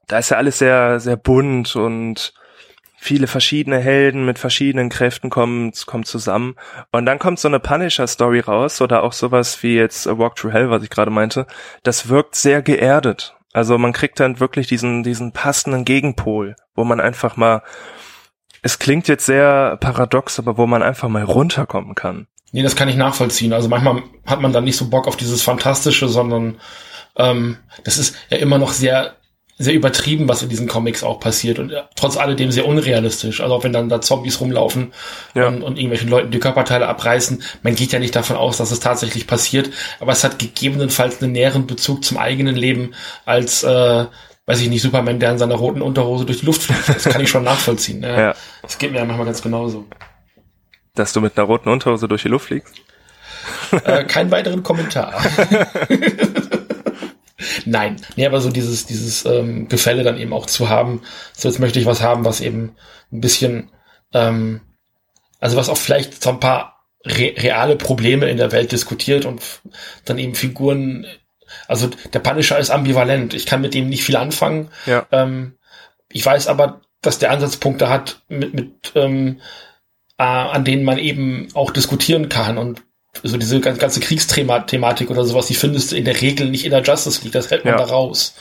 da 0.06 0.18
ist 0.18 0.30
ja 0.30 0.38
alles 0.38 0.58
sehr, 0.58 1.00
sehr 1.00 1.16
bunt 1.16 1.76
und 1.76 2.32
viele 3.00 3.26
verschiedene 3.26 3.78
Helden 3.78 4.26
mit 4.26 4.38
verschiedenen 4.38 4.88
Kräften 4.88 5.30
kommen, 5.30 5.72
kommen 5.86 6.04
zusammen. 6.04 6.56
Und 6.90 7.06
dann 7.06 7.18
kommt 7.18 7.38
so 7.38 7.48
eine 7.48 7.60
Punisher-Story 7.60 8.40
raus 8.40 8.80
oder 8.80 9.02
auch 9.02 9.12
sowas 9.12 9.62
wie 9.62 9.76
jetzt 9.76 10.06
A 10.08 10.18
Walk 10.18 10.36
Through 10.36 10.52
Hell, 10.52 10.70
was 10.70 10.82
ich 10.82 10.90
gerade 10.90 11.10
meinte. 11.10 11.46
Das 11.82 12.08
wirkt 12.08 12.34
sehr 12.34 12.60
geerdet. 12.60 13.36
Also 13.52 13.78
man 13.78 13.92
kriegt 13.92 14.20
dann 14.20 14.40
wirklich 14.40 14.66
diesen, 14.66 15.02
diesen 15.02 15.32
passenden 15.32 15.84
Gegenpol, 15.84 16.56
wo 16.74 16.84
man 16.84 17.00
einfach 17.00 17.36
mal 17.36 17.62
es 18.62 18.78
klingt 18.78 19.08
jetzt 19.08 19.26
sehr 19.26 19.76
paradox, 19.80 20.38
aber 20.38 20.58
wo 20.58 20.66
man 20.66 20.82
einfach 20.82 21.08
mal 21.08 21.22
runterkommen 21.22 21.94
kann. 21.94 22.26
Nee, 22.52 22.62
das 22.62 22.76
kann 22.76 22.88
ich 22.88 22.96
nachvollziehen. 22.96 23.52
Also 23.52 23.68
manchmal 23.68 24.02
hat 24.26 24.40
man 24.40 24.52
dann 24.52 24.64
nicht 24.64 24.76
so 24.76 24.88
Bock 24.88 25.06
auf 25.06 25.16
dieses 25.16 25.42
Fantastische, 25.42 26.08
sondern 26.08 26.60
ähm, 27.16 27.58
das 27.84 27.98
ist 27.98 28.16
ja 28.30 28.38
immer 28.38 28.58
noch 28.58 28.72
sehr 28.72 29.16
sehr 29.58 29.74
übertrieben, 29.74 30.28
was 30.28 30.42
in 30.42 30.48
diesen 30.48 30.68
Comics 30.68 31.02
auch 31.02 31.18
passiert 31.18 31.58
und 31.58 31.72
trotz 31.96 32.16
alledem 32.16 32.52
sehr 32.52 32.66
unrealistisch. 32.66 33.40
Also 33.40 33.54
auch 33.54 33.64
wenn 33.64 33.72
dann 33.72 33.88
da 33.88 34.00
Zombies 34.00 34.40
rumlaufen 34.40 34.92
ja. 35.34 35.48
und, 35.48 35.62
und 35.62 35.78
irgendwelchen 35.78 36.08
Leuten 36.08 36.30
die 36.30 36.38
Körperteile 36.38 36.86
abreißen, 36.86 37.42
man 37.62 37.74
geht 37.74 37.92
ja 37.92 37.98
nicht 37.98 38.14
davon 38.14 38.36
aus, 38.36 38.58
dass 38.58 38.70
es 38.70 38.78
tatsächlich 38.78 39.26
passiert, 39.26 39.70
aber 39.98 40.12
es 40.12 40.22
hat 40.22 40.38
gegebenenfalls 40.38 41.20
einen 41.20 41.32
näheren 41.32 41.66
Bezug 41.66 42.04
zum 42.04 42.18
eigenen 42.18 42.54
Leben 42.54 42.94
als 43.24 43.64
äh, 43.64 44.06
weiß 44.46 44.62
ich 44.62 44.70
nicht, 44.70 44.80
Superman, 44.80 45.20
der 45.20 45.32
in 45.32 45.38
seiner 45.38 45.56
roten 45.56 45.82
Unterhose 45.82 46.24
durch 46.24 46.40
die 46.40 46.46
Luft 46.46 46.62
fliegt. 46.62 46.88
Das 46.88 47.04
kann 47.04 47.20
ich 47.20 47.28
schon 47.28 47.44
nachvollziehen. 47.44 48.02
Ja. 48.02 48.20
ja. 48.20 48.34
Das 48.62 48.78
geht 48.78 48.92
mir 48.92 48.98
ja 48.98 49.04
manchmal 49.04 49.26
ganz 49.26 49.42
genauso. 49.42 49.84
Dass 50.94 51.12
du 51.12 51.20
mit 51.20 51.36
einer 51.36 51.46
roten 51.46 51.68
Unterhose 51.68 52.08
durch 52.08 52.22
die 52.22 52.28
Luft 52.28 52.46
fliegst? 52.46 52.80
Äh, 53.84 54.04
keinen 54.04 54.30
weiteren 54.30 54.62
Kommentar. 54.62 55.12
Nein. 57.64 57.96
Nee, 58.16 58.26
aber 58.26 58.40
so 58.40 58.50
dieses, 58.50 58.86
dieses 58.86 59.24
ähm, 59.24 59.68
Gefälle 59.68 60.02
dann 60.02 60.18
eben 60.18 60.32
auch 60.32 60.46
zu 60.46 60.68
haben. 60.68 61.02
So, 61.32 61.48
jetzt 61.48 61.60
möchte 61.60 61.78
ich 61.78 61.86
was 61.86 62.02
haben, 62.02 62.24
was 62.24 62.40
eben 62.40 62.74
ein 63.12 63.20
bisschen, 63.20 63.70
ähm, 64.12 64.60
also 65.40 65.56
was 65.56 65.68
auch 65.68 65.76
vielleicht 65.76 66.22
so 66.22 66.30
ein 66.30 66.40
paar 66.40 66.84
re 67.04 67.34
reale 67.36 67.76
Probleme 67.76 68.28
in 68.28 68.38
der 68.38 68.52
Welt 68.52 68.72
diskutiert 68.72 69.24
und 69.24 69.40
dann 70.04 70.18
eben 70.18 70.34
Figuren 70.34 71.06
also 71.66 71.88
der 72.12 72.18
Punisher 72.20 72.58
ist 72.58 72.70
ambivalent. 72.70 73.34
Ich 73.34 73.46
kann 73.46 73.60
mit 73.60 73.74
dem 73.74 73.88
nicht 73.88 74.04
viel 74.04 74.16
anfangen. 74.16 74.68
Ja. 74.86 75.06
Ähm, 75.12 75.54
ich 76.10 76.24
weiß 76.24 76.46
aber, 76.46 76.80
dass 77.00 77.18
der 77.18 77.30
Ansatzpunkte 77.30 77.88
hat, 77.88 78.22
mit, 78.28 78.54
mit 78.54 78.92
ähm, 78.94 79.40
äh, 80.18 80.24
an 80.24 80.64
denen 80.64 80.84
man 80.84 80.98
eben 80.98 81.48
auch 81.54 81.70
diskutieren 81.70 82.28
kann 82.28 82.58
und 82.58 82.82
so 83.22 83.36
diese 83.36 83.60
ganze 83.60 84.00
Kriegsthematik 84.00 85.10
oder 85.10 85.24
sowas, 85.24 85.46
die 85.46 85.54
findest 85.54 85.92
du 85.92 85.96
in 85.96 86.04
der 86.04 86.20
Regel 86.20 86.48
nicht 86.48 86.64
in 86.64 86.70
der 86.70 86.82
Justice 86.82 87.22
League, 87.22 87.32
das 87.32 87.50
hält 87.50 87.64
man 87.64 87.74
ja. 87.74 87.78
da 87.78 87.84
raus. 87.84 88.34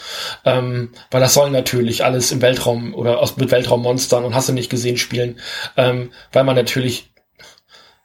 Ähm, 0.45 0.91
weil 1.11 1.21
das 1.21 1.33
soll 1.33 1.49
natürlich 1.51 2.03
alles 2.03 2.31
im 2.31 2.41
Weltraum 2.41 2.93
oder 2.93 3.19
aus, 3.19 3.37
mit 3.37 3.51
Weltraummonstern 3.51 4.23
und 4.23 4.35
hast 4.35 4.49
du 4.49 4.53
nicht 4.53 4.69
gesehen 4.69 4.97
spielen, 4.97 5.39
ähm, 5.75 6.11
weil 6.31 6.43
man 6.43 6.55
natürlich 6.55 7.09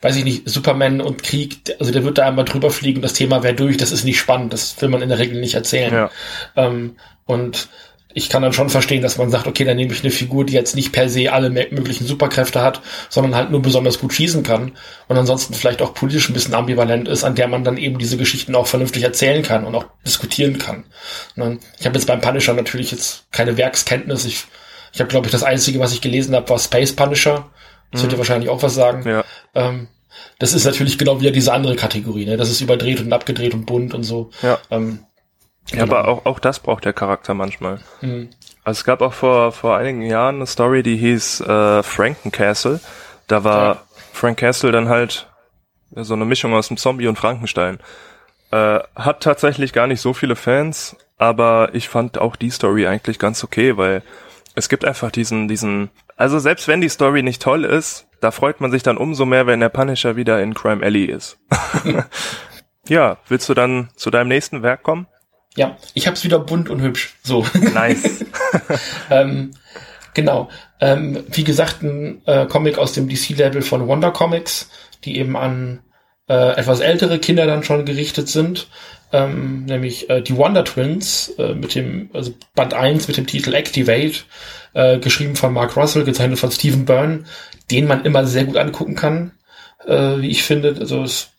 weiß 0.03 0.17
ich 0.17 0.25
nicht, 0.25 0.49
Superman 0.49 1.01
und 1.01 1.23
Krieg, 1.23 1.77
also 1.79 1.93
der 1.93 2.03
wird 2.03 2.19
da 2.19 2.27
einmal 2.27 2.45
drüber 2.45 2.73
fliegen 2.73 2.99
und 2.99 3.03
das 3.03 3.13
Thema 3.13 3.45
wäre 3.45 3.55
durch, 3.55 3.77
das 3.77 3.93
ist 3.93 4.05
nicht 4.05 4.19
spannend, 4.19 4.53
das 4.53 4.83
will 4.83 4.89
man 4.89 5.01
in 5.01 5.09
der 5.09 5.21
Regel 5.21 5.41
nicht 5.41 5.55
erzählen. 5.55 5.95
Ja. 5.95 6.11
Ähm, 6.57 6.97
und 7.25 7.69
ich 8.15 8.29
kann 8.29 8.43
dann 8.43 8.53
schon 8.53 8.69
verstehen, 8.69 9.03
dass 9.03 9.19
man 9.19 9.31
sagt, 9.31 9.47
okay, 9.47 9.65
dann 9.65 9.77
nehme 9.77 9.93
ich 9.93 10.03
eine 10.03 10.11
Figur, 10.11 10.45
die 10.45 10.53
jetzt 10.53 10.77
nicht 10.77 10.93
per 10.93 11.09
se 11.09 11.33
alle 11.33 11.51
möglichen 11.51 12.07
Superkräfte 12.07 12.63
hat, 12.63 12.81
sondern 13.09 13.35
halt 13.35 13.51
nur 13.51 13.63
besonders 13.63 13.99
gut 13.99 14.13
schießen 14.13 14.43
kann 14.43 14.73
und 15.09 15.17
ansonsten 15.17 15.55
vielleicht 15.55 15.83
auch 15.83 15.95
politisch 15.95 16.29
ein 16.29 16.35
bisschen 16.35 16.55
ambivalent 16.55 17.09
ist, 17.09 17.25
an 17.25 17.35
der 17.35 17.49
man 17.49 17.65
dann 17.65 17.77
eben 17.77 17.99
diese 17.99 18.17
Geschichten 18.17 18.55
auch 18.55 18.67
vernünftig 18.67 19.03
erzählen 19.03 19.43
kann 19.43 19.65
und 19.65 19.75
auch 19.75 19.87
diskutieren 20.07 20.59
kann. 20.59 20.85
Ne? 21.37 21.59
Ich 21.79 21.87
habe 21.87 21.97
jetzt 21.97 22.07
beim 22.07 22.21
Punisher 22.21 22.55
natürlich 22.55 22.91
jetzt 22.93 23.31
keine 23.33 23.57
Werkskenntnis. 23.57 24.25
Ich, 24.25 24.45
ich 24.93 25.01
habe, 25.01 25.09
glaube 25.09 25.27
ich, 25.27 25.33
das 25.33 25.43
Einzige, 25.43 25.81
was 25.81 25.93
ich 25.93 26.01
gelesen 26.01 26.35
habe, 26.35 26.49
war 26.49 26.59
Space 26.59 26.95
Punisher. 26.95 27.51
Das 27.91 28.01
mhm. 28.01 28.05
wird 28.05 28.13
ja 28.13 28.19
wahrscheinlich 28.19 28.51
auch 28.51 28.63
was 28.63 28.75
sagen. 28.75 29.09
Ja. 29.09 29.25
Ähm, 29.55 29.89
das 30.39 30.53
ist 30.53 30.65
natürlich 30.65 30.99
genau 30.99 31.21
wieder 31.21 31.31
diese 31.31 31.53
andere 31.53 31.77
Kategorie, 31.77 32.27
ne? 32.27 32.37
Das 32.37 32.51
ist 32.51 32.61
überdreht 32.61 33.01
und 33.01 33.13
abgedreht 33.13 33.55
und 33.55 33.65
bunt 33.65 33.95
und 33.95 34.03
so. 34.03 34.31
Ja. 34.43 34.59
Ähm, 34.71 35.01
genau. 35.71 35.85
aber 35.85 36.09
auch, 36.09 36.27
auch 36.27 36.39
das 36.39 36.61
braucht 36.61 36.85
der 36.85 36.93
Charakter 36.93 37.35
manchmal. 37.35 37.81
Mhm. 38.01 38.31
Also 38.65 38.81
es 38.81 38.85
gab 38.85 39.01
auch 39.03 39.13
vor, 39.13 39.53
vor 39.53 39.77
einigen 39.77 40.03
Jahren 40.03 40.37
eine 40.37 40.47
Story, 40.47 40.83
die 40.83 40.97
hieß 40.97 41.41
äh, 41.41 41.83
Frankencastle. 41.83 42.81
Da 43.27 43.45
war 43.45 43.75
ja. 43.75 43.83
Frank 44.13 44.39
Castle 44.39 44.73
dann 44.73 44.89
halt 44.89 45.29
so 45.95 46.15
eine 46.15 46.25
Mischung 46.25 46.55
aus 46.55 46.69
dem 46.69 46.77
Zombie 46.77 47.09
und 47.09 47.17
Frankenstein. 47.17 47.79
Äh, 48.51 48.81
hat 48.95 49.23
tatsächlich 49.23 49.73
gar 49.73 49.87
nicht 49.87 50.01
so 50.01 50.13
viele 50.13 50.37
Fans, 50.37 50.97
aber 51.19 51.71
ich 51.73 51.89
fand 51.89 52.19
auch 52.19 52.37
die 52.37 52.51
Story 52.51 52.87
eigentlich 52.87 53.19
ganz 53.19 53.43
okay, 53.43 53.77
weil 53.77 54.03
es 54.55 54.69
gibt 54.69 54.85
einfach 54.85 55.11
diesen, 55.11 55.49
diesen, 55.49 55.91
also 56.17 56.39
selbst 56.39 56.69
wenn 56.69 56.81
die 56.81 56.89
Story 56.89 57.23
nicht 57.23 57.43
toll 57.43 57.65
ist, 57.65 58.07
da 58.21 58.31
freut 58.31 58.61
man 58.61 58.71
sich 58.71 58.83
dann 58.83 58.99
umso 58.99 59.25
mehr, 59.25 59.47
wenn 59.47 59.61
der 59.61 59.69
Punisher 59.69 60.17
wieder 60.17 60.41
in 60.41 60.55
Crime 60.55 60.85
Alley 60.85 61.07
ist. 61.07 61.39
ja, 62.89 63.17
willst 63.29 63.49
du 63.49 63.55
dann 63.55 63.91
zu 63.97 64.11
deinem 64.11 64.29
nächsten 64.29 64.63
Werk 64.63 64.83
kommen? 64.83 65.07
Ja, 65.57 65.77
ich 65.95 66.07
hab's 66.07 66.25
wieder 66.25 66.39
bunt 66.39 66.71
und 66.71 66.81
hübsch. 66.81 67.17
So. 67.23 67.47
Nice. 67.75 68.25
ähm, 69.11 69.53
genau. 70.15 70.49
Ähm, 70.81 71.25
wie 71.31 71.45
gesagt, 71.45 71.83
ein 71.83 72.23
äh, 72.27 72.47
Comic 72.47 72.79
aus 72.79 72.93
dem 72.93 73.09
DC-Label 73.09 73.63
von 73.63 73.87
Wonder 73.87 74.11
Comics, 74.11 74.71
die 75.05 75.19
eben 75.19 75.37
an 75.37 75.81
äh, 76.29 76.57
etwas 76.57 76.81
ältere 76.81 77.19
Kinder 77.19 77.47
dann 77.47 77.65
schon 77.65 77.85
gerichtet 77.85 78.29
sind. 78.29 78.69
Ähm, 79.13 79.67
nämlich 79.67 80.09
äh, 80.09 80.23
die 80.23 80.37
Wonder 80.37 80.65
Twins 80.65 81.35
äh, 81.39 81.55
mit 81.55 81.75
dem, 81.75 82.09
also 82.15 82.33
Band 82.55 82.73
1 82.73 83.09
mit 83.09 83.19
dem 83.19 83.27
Titel 83.27 83.53
Activate, 83.53 84.21
äh, 84.73 84.99
geschrieben 84.99 85.37
von 85.37 85.53
Mark 85.53 85.77
Russell, 85.77 86.05
gezeichnet 86.05 86.39
von 86.39 86.51
Stephen 86.51 86.87
Byrne, 86.87 87.25
den 87.71 87.87
man 87.87 88.07
immer 88.07 88.25
sehr 88.27 88.45
gut 88.45 88.57
angucken 88.57 88.95
kann, 88.95 89.33
äh, 89.87 90.17
wie 90.19 90.31
ich 90.31 90.43
finde. 90.43 90.77
Also 90.81 91.03
es, 91.03 91.31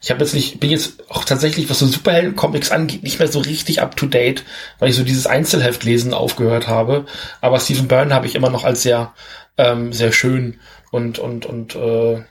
ich 0.00 0.10
habe 0.10 0.20
jetzt 0.20 0.34
nicht, 0.34 0.60
bin 0.60 0.70
jetzt 0.70 1.10
auch 1.10 1.24
tatsächlich, 1.24 1.68
was 1.70 1.78
so 1.78 1.86
Superhelden-Comics 1.86 2.70
angeht, 2.70 3.02
nicht 3.02 3.18
mehr 3.18 3.28
so 3.28 3.40
richtig 3.40 3.80
up 3.80 3.96
to 3.96 4.06
date, 4.06 4.44
weil 4.78 4.90
ich 4.90 4.96
so 4.96 5.04
dieses 5.04 5.26
Einzelheftlesen 5.26 6.14
aufgehört 6.14 6.68
habe. 6.68 7.06
Aber 7.40 7.58
Stephen 7.60 7.88
Byrne 7.88 8.14
habe 8.14 8.26
ich 8.26 8.34
immer 8.34 8.50
noch 8.50 8.64
als 8.64 8.82
sehr, 8.82 9.14
ähm, 9.58 9.92
sehr 9.92 10.12
schön 10.12 10.60
und 10.90 11.18
und 11.18 11.46
und 11.46 11.74
äh, 11.74 12.22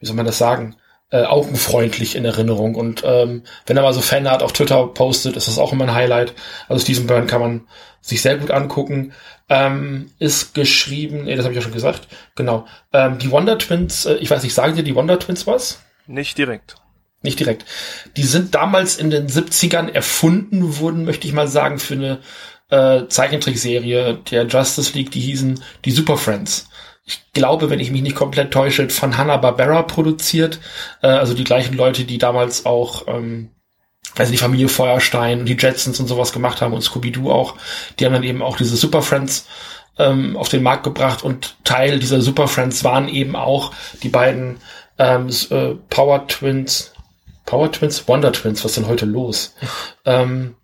wie 0.00 0.06
soll 0.06 0.16
man 0.16 0.26
das 0.26 0.38
sagen? 0.38 0.76
Äh, 1.10 1.24
augenfreundlich 1.24 2.16
in 2.16 2.24
Erinnerung. 2.26 2.74
Und 2.74 3.02
ähm, 3.04 3.42
wenn 3.66 3.76
er 3.76 3.82
mal 3.82 3.94
so 3.94 4.02
Fanart 4.02 4.42
auf 4.42 4.52
Twitter 4.52 4.86
postet, 4.88 5.36
ist 5.36 5.48
das 5.48 5.58
auch 5.58 5.72
immer 5.72 5.84
ein 5.84 5.94
Highlight. 5.94 6.34
Also 6.68 6.82
Stephen 6.82 7.06
Byrne 7.06 7.26
kann 7.26 7.40
man 7.40 7.66
sich 8.02 8.20
sehr 8.20 8.36
gut 8.36 8.50
angucken. 8.50 9.14
Ähm, 9.48 10.10
ist 10.18 10.54
geschrieben, 10.54 11.24
nee, 11.24 11.34
das 11.34 11.44
habe 11.44 11.54
ich 11.54 11.56
ja 11.56 11.62
schon 11.62 11.72
gesagt, 11.72 12.08
genau. 12.34 12.66
Ähm, 12.92 13.16
die 13.18 13.30
Wonder 13.30 13.56
Twins, 13.56 14.04
äh, 14.04 14.16
ich 14.16 14.30
weiß 14.30 14.42
nicht, 14.42 14.52
sagen 14.52 14.76
dir 14.76 14.82
die 14.82 14.94
Wonder 14.94 15.18
Twins 15.18 15.46
was? 15.46 15.82
Nicht 16.06 16.36
direkt. 16.36 16.76
Nicht 17.22 17.40
direkt. 17.40 17.64
Die 18.16 18.22
sind 18.22 18.54
damals 18.54 18.96
in 18.96 19.10
den 19.10 19.28
70ern 19.28 19.88
erfunden 19.88 20.78
worden, 20.78 21.04
möchte 21.04 21.26
ich 21.26 21.32
mal 21.32 21.48
sagen, 21.48 21.78
für 21.78 21.94
eine 21.94 22.20
äh, 22.70 23.08
Zeichentrickserie 23.08 24.18
der 24.30 24.46
Justice 24.46 24.96
League, 24.96 25.10
die 25.10 25.20
hießen 25.20 25.62
die 25.84 25.90
Super 25.90 26.16
Friends. 26.16 26.68
Ich 27.04 27.32
glaube, 27.32 27.70
wenn 27.70 27.80
ich 27.80 27.90
mich 27.90 28.02
nicht 28.02 28.16
komplett 28.16 28.52
täusche, 28.52 28.88
von 28.90 29.16
Hanna-Barbera 29.16 29.82
produziert. 29.82 30.60
Äh, 31.02 31.08
also 31.08 31.34
die 31.34 31.44
gleichen 31.44 31.74
Leute, 31.76 32.04
die 32.04 32.18
damals 32.18 32.66
auch 32.66 33.08
ähm, 33.08 33.50
also 34.16 34.32
die 34.32 34.38
Familie 34.38 34.68
Feuerstein 34.68 35.40
und 35.40 35.46
die 35.46 35.56
Jetsons 35.56 36.00
und 36.00 36.06
sowas 36.06 36.32
gemacht 36.32 36.60
haben 36.60 36.72
und 36.72 36.82
Scooby-Doo 36.82 37.30
auch, 37.30 37.56
die 37.98 38.06
haben 38.06 38.12
dann 38.12 38.22
eben 38.22 38.42
auch 38.42 38.56
diese 38.56 38.76
Super 38.76 39.02
Friends 39.02 39.46
ähm, 39.98 40.36
auf 40.36 40.48
den 40.48 40.62
Markt 40.62 40.84
gebracht 40.84 41.22
und 41.22 41.56
Teil 41.64 41.98
dieser 41.98 42.20
Super 42.20 42.48
Friends 42.48 42.84
waren 42.84 43.08
eben 43.08 43.36
auch 43.36 43.72
die 44.02 44.08
beiden 44.08 44.58
ähm, 44.98 45.28
äh, 45.50 45.74
Power 45.90 46.26
Twins, 46.26 46.92
Power 47.48 47.72
Twins, 47.72 48.06
Wonder 48.06 48.30
Twins, 48.30 48.62
was 48.62 48.72
ist 48.72 48.76
denn 48.76 48.88
heute 48.88 49.06
los? 49.06 49.54
ähm, 50.04 50.54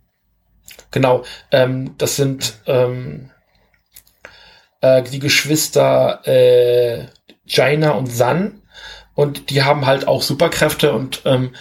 genau, 0.90 1.24
ähm, 1.50 1.94
das 1.96 2.16
sind 2.16 2.56
ähm, 2.66 3.30
äh, 4.82 5.02
die 5.02 5.18
Geschwister 5.18 6.20
äh, 6.26 7.06
Jaina 7.46 7.92
und 7.92 8.08
San 8.08 8.60
und 9.14 9.48
die 9.48 9.62
haben 9.62 9.86
halt 9.86 10.06
auch 10.06 10.20
Superkräfte 10.20 10.92
und 10.92 11.22
ähm, 11.24 11.54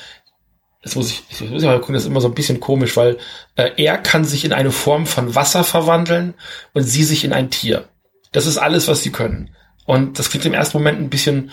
das 0.82 0.95
muss 0.95 1.09
ich, 1.09 1.24
ich 1.30 1.49
muss 1.49 1.63
mal 1.63 1.80
gucken, 1.80 1.93
das 1.93 2.03
ist 2.03 2.09
immer 2.09 2.19
so 2.19 2.28
ein 2.28 2.36
bisschen 2.36 2.59
komisch, 2.59 2.97
weil 2.97 3.17
äh, 3.55 3.71
er 3.78 3.99
kann 3.99 4.26
sich 4.26 4.43
in 4.43 4.51
eine 4.51 4.71
Form 4.71 5.05
von 5.05 5.36
Wasser 5.36 5.63
verwandeln 5.63 6.34
und 6.74 6.84
sie 6.84 7.05
sich 7.05 7.24
in 7.24 7.32
ein 7.32 7.49
Tier. 7.49 7.88
Das 8.34 8.45
ist 8.45 8.57
alles, 8.57 8.89
was 8.89 9.01
sie 9.01 9.13
können. 9.13 9.55
Und 9.86 10.19
das 10.19 10.30
klingt 10.30 10.45
im 10.45 10.53
ersten 10.53 10.78
Moment 10.78 10.99
ein 10.99 11.09
bisschen 11.09 11.51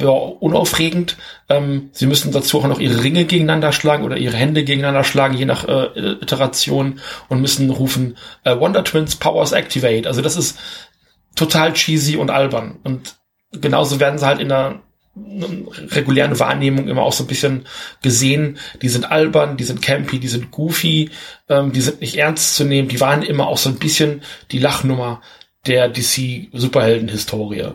ja, 0.00 0.08
unaufregend. 0.08 1.16
Ähm, 1.48 1.90
sie 1.92 2.06
müssen 2.06 2.32
dazu 2.32 2.58
auch 2.58 2.66
noch 2.66 2.80
ihre 2.80 3.02
Ringe 3.02 3.24
gegeneinander 3.24 3.72
schlagen 3.72 4.04
oder 4.04 4.16
ihre 4.16 4.36
Hände 4.36 4.64
gegeneinander 4.64 5.04
schlagen, 5.04 5.34
je 5.34 5.44
nach 5.44 5.66
äh, 5.68 6.12
Iteration 6.22 7.00
und 7.28 7.40
müssen 7.40 7.70
rufen 7.70 8.16
äh, 8.44 8.58
Wonder 8.58 8.84
Twins 8.84 9.16
Powers 9.16 9.52
Activate. 9.52 10.06
Also 10.06 10.22
das 10.22 10.36
ist 10.36 10.58
total 11.36 11.72
cheesy 11.72 12.16
und 12.16 12.30
albern. 12.30 12.78
Und 12.82 13.16
genauso 13.52 14.00
werden 14.00 14.18
sie 14.18 14.26
halt 14.26 14.40
in 14.40 14.48
der 14.48 14.80
regulären 15.16 16.38
Wahrnehmung 16.38 16.88
immer 16.88 17.02
auch 17.02 17.12
so 17.12 17.24
ein 17.24 17.28
bisschen 17.28 17.66
gesehen. 18.02 18.58
Die 18.80 18.88
sind 18.88 19.10
albern, 19.10 19.56
die 19.56 19.64
sind 19.64 19.82
campy, 19.82 20.18
die 20.20 20.28
sind 20.28 20.50
goofy, 20.50 21.10
ähm, 21.48 21.72
die 21.72 21.80
sind 21.80 22.00
nicht 22.00 22.16
ernst 22.16 22.54
zu 22.54 22.64
nehmen. 22.64 22.88
Die 22.88 23.00
waren 23.00 23.22
immer 23.22 23.48
auch 23.48 23.58
so 23.58 23.68
ein 23.68 23.78
bisschen 23.78 24.22
die 24.50 24.58
Lachnummer 24.58 25.20
der 25.66 25.88
DC-Superhelden-Historie. 25.88 27.72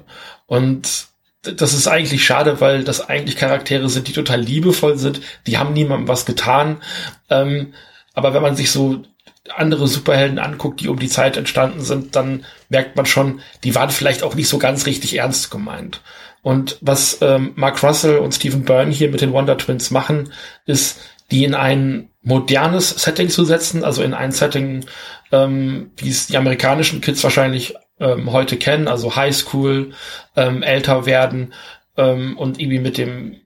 Und 0.47 1.07
das 1.56 1.74
ist 1.74 1.88
eigentlich 1.88 2.26
schade, 2.26 2.62
weil 2.62 2.84
das 2.84 3.08
eigentlich 3.08 3.38
Charaktere 3.38 3.89
sind, 3.89 4.08
die 4.08 4.14
total 4.14 4.41
liebevoll 4.41 4.98
sind. 4.98 5.22
Die 5.48 5.58
haben 5.58 5.74
niemandem 5.74 6.08
was 6.08 6.26
getan. 6.26 6.78
Ähm, 7.30 7.74
aber 8.14 8.34
wenn 8.34 8.41
man 8.41 8.56
sich 8.56 8.72
so 8.72 9.04
andere 9.56 9.88
Superhelden 9.88 10.39
anguckt, 10.39 10.82
die 10.82 10.88
um 10.88 11.00
die 11.00 11.08
Zeit 11.08 11.38
entstanden 11.38 11.82
sind, 11.82 12.16
dann 12.16 12.46
merkt 12.70 12.96
man 12.96 13.06
schon, 13.06 13.41
die 13.64 13.76
waren 13.76 13.89
vielleicht 13.89 14.24
auch 14.24 14.36
nicht 14.36 14.48
so 14.48 14.58
ganz 14.58 14.86
richtig 14.86 15.16
ernst 15.16 15.52
gemeint. 15.52 16.02
Und 16.41 16.78
was 16.82 17.20
ähm, 17.22 17.54
Mark 17.56 17.82
Russell 17.84 18.18
und 18.18 18.34
Stephen 18.34 18.66
Byrne 18.66 18.91
hier 18.91 19.10
mit 19.10 19.22
den 19.22 19.34
Wonder 19.34 19.58
Twins 19.58 19.91
machen, 19.91 20.32
ist, 20.66 21.00
die 21.32 21.43
in 21.43 21.56
ein 21.56 22.10
modernes 22.22 22.89
Setting 22.89 23.30
zu 23.30 23.46
setzen, 23.46 23.84
also 23.84 24.04
in 24.04 24.14
ein 24.14 24.32
Setting, 24.32 24.86
ähm, 25.32 25.91
wie 25.98 26.10
es 26.10 26.28
die 26.28 26.38
amerikanischen 26.38 27.02
Kids 27.02 27.24
wahrscheinlich 27.24 27.76
ähm, 28.00 28.32
heute 28.32 28.58
kennen, 28.58 28.88
also 28.88 29.16
Highschool, 29.16 29.91
ähm, 30.36 30.64
älter 30.64 31.06
werden 31.06 31.54
ähm, 31.98 32.38
und 32.38 32.60
irgendwie 32.60 32.80
mit 32.80 32.98
dem 32.98 33.41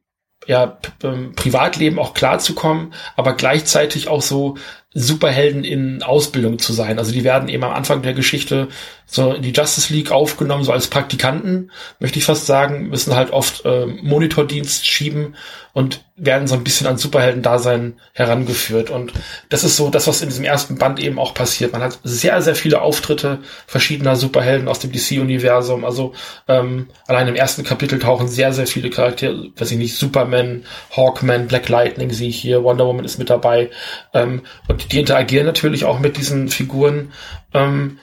ja, 0.48 0.80
ähm, 1.04 1.34
Privatleben 1.36 2.00
auch 2.00 2.14
klarzukommen, 2.14 2.94
aber 3.16 3.34
gleichzeitig 3.34 4.08
auch 4.08 4.22
so 4.22 4.58
Superhelden 4.92 5.64
in 5.64 6.02
Ausbildung 6.02 6.58
zu 6.58 6.74
sein. 6.74 6.98
Also 6.98 7.12
die 7.12 7.24
werden 7.24 7.50
eben 7.50 7.64
am 7.64 7.74
Anfang 7.74 8.02
der 8.02 8.14
Geschichte 8.14 8.70
so 9.12 9.34
in 9.34 9.42
die 9.42 9.52
Justice 9.52 9.92
League 9.92 10.12
aufgenommen, 10.12 10.64
so 10.64 10.72
als 10.72 10.88
Praktikanten, 10.88 11.72
möchte 12.00 12.20
ich 12.20 12.26
fast 12.26 12.46
sagen, 12.46 12.90
müssen 12.90 13.16
halt 13.16 13.32
oft 13.32 13.66
äh, 13.66 13.88
Monitordienst 13.88 14.86
schieben 14.86 15.36
und 15.74 16.04
werden 16.16 16.48
so 16.48 16.54
ein 16.54 16.64
bisschen 16.64 16.86
an 16.86 16.98
Superhelden-Dasein 16.98 18.00
herangeführt. 18.14 18.92
Und 18.92 19.14
das 19.50 19.64
ist 19.64 19.78
so 19.78 19.90
das, 19.90 20.06
was 20.06 20.22
in 20.22 20.30
diesem 20.30 20.46
ersten 20.46 20.78
Band 20.78 21.00
eben 21.00 21.18
auch 21.18 21.34
passiert. 21.34 21.74
Man 21.74 21.82
hat 21.82 22.00
sehr, 22.04 22.42
sehr 22.44 22.54
viele 22.54 22.82
Auftritte 22.82 23.40
verschiedener 23.66 24.16
Superhelden 24.16 24.68
aus 24.68 24.80
dem 24.80 24.92
DC-Universum. 24.92 25.86
Also 25.86 26.14
ähm, 26.48 26.90
allein 27.08 27.30
im 27.30 27.36
ersten 27.36 27.64
Kapitel 27.64 27.98
tauchen 27.98 28.28
sehr, 28.28 28.54
sehr 28.54 28.68
viele 28.68 28.92
Charaktere, 28.92 29.50
weiß 29.56 29.72
ich 29.72 29.78
nicht, 29.78 29.96
Superman, 29.96 30.66
Hawkman, 30.96 31.48
Black 31.48 31.68
Lightning 31.68 32.12
sehe 32.12 32.30
ich 32.30 32.40
hier, 32.40 32.64
Wonder 32.64 32.86
Woman 32.86 33.06
ist 33.06 33.18
mit 33.18 33.32
dabei. 33.32 33.72
Ähm, 34.14 34.42
und 34.68 34.92
die 34.92 35.00
interagieren 35.00 35.48
natürlich 35.48 35.86
auch 35.86 36.00
mit 36.00 36.18
diesen 36.18 36.50
Figuren. 36.50 37.12
Ähm, 37.56 37.98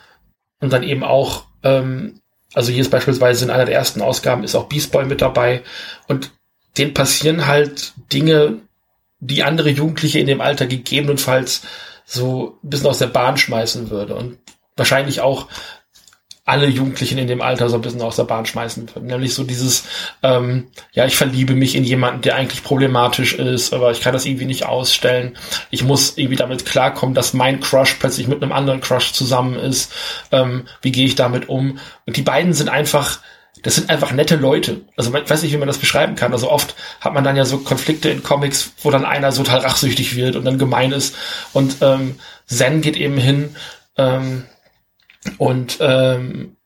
und 0.60 0.72
dann 0.72 0.82
eben 0.82 1.04
auch 1.04 1.44
ähm, 1.62 2.20
also 2.56 2.72
hier 2.72 2.80
ist 2.80 2.90
beispielsweise 2.90 3.44
in 3.44 3.50
einer 3.50 3.66
der 3.66 3.74
ersten 3.74 4.00
Ausgaben 4.00 4.42
ist 4.42 4.54
auch 4.54 4.66
Beast 4.68 4.90
Boy 4.92 5.04
mit 5.04 5.20
dabei. 5.20 5.62
Und 6.08 6.30
denen 6.78 6.94
passieren 6.94 7.46
halt 7.46 7.92
Dinge, 8.12 8.60
die 9.18 9.42
andere 9.42 9.68
Jugendliche 9.68 10.20
in 10.20 10.26
dem 10.26 10.40
Alter 10.40 10.66
gegebenenfalls 10.66 11.62
so 12.04 12.58
ein 12.64 12.70
bisschen 12.70 12.88
aus 12.88 12.98
der 12.98 13.08
Bahn 13.08 13.36
schmeißen 13.36 13.90
würde. 13.90 14.14
Und 14.14 14.38
wahrscheinlich 14.74 15.20
auch 15.20 15.48
alle 16.46 16.68
Jugendlichen 16.68 17.18
in 17.18 17.26
dem 17.26 17.42
Alter 17.42 17.68
so 17.68 17.74
ein 17.74 17.82
bisschen 17.82 18.00
aus 18.00 18.16
der 18.16 18.24
Bahn 18.24 18.46
schmeißen 18.46 18.88
würden. 18.94 19.08
Nämlich 19.08 19.34
so 19.34 19.42
dieses, 19.42 19.84
ähm, 20.22 20.68
ja, 20.92 21.04
ich 21.04 21.16
verliebe 21.16 21.54
mich 21.54 21.74
in 21.74 21.82
jemanden, 21.82 22.22
der 22.22 22.36
eigentlich 22.36 22.62
problematisch 22.62 23.34
ist, 23.34 23.74
aber 23.74 23.90
ich 23.90 24.00
kann 24.00 24.12
das 24.12 24.24
irgendwie 24.24 24.46
nicht 24.46 24.64
ausstellen. 24.64 25.36
Ich 25.70 25.82
muss 25.82 26.16
irgendwie 26.16 26.36
damit 26.36 26.64
klarkommen, 26.64 27.16
dass 27.16 27.34
mein 27.34 27.58
Crush 27.58 27.94
plötzlich 27.94 28.28
mit 28.28 28.42
einem 28.42 28.52
anderen 28.52 28.80
Crush 28.80 29.12
zusammen 29.12 29.56
ist. 29.56 29.92
Ähm, 30.30 30.66
wie 30.82 30.92
gehe 30.92 31.04
ich 31.04 31.16
damit 31.16 31.48
um? 31.48 31.80
Und 32.06 32.16
die 32.16 32.22
beiden 32.22 32.52
sind 32.52 32.68
einfach 32.68 33.18
das 33.62 33.74
sind 33.74 33.90
einfach 33.90 34.12
nette 34.12 34.36
Leute. 34.36 34.82
Also 34.96 35.12
ich 35.12 35.28
weiß 35.28 35.42
nicht, 35.42 35.52
wie 35.52 35.56
man 35.56 35.66
das 35.66 35.78
beschreiben 35.78 36.14
kann. 36.14 36.32
Also 36.32 36.50
oft 36.50 36.76
hat 37.00 37.14
man 37.14 37.24
dann 37.24 37.36
ja 37.36 37.44
so 37.44 37.58
Konflikte 37.58 38.10
in 38.10 38.22
Comics, 38.22 38.72
wo 38.82 38.90
dann 38.90 39.04
einer 39.04 39.32
so 39.32 39.42
total 39.42 39.60
rachsüchtig 39.60 40.14
wird 40.14 40.36
und 40.36 40.44
dann 40.44 40.58
gemein 40.58 40.92
ist. 40.92 41.16
Und 41.52 41.78
ähm, 41.80 42.20
Zen 42.46 42.82
geht 42.82 42.96
eben 42.96 43.16
hin 43.16 43.56
ähm, 43.96 44.44
und 45.38 45.78
ähm, 45.80 46.56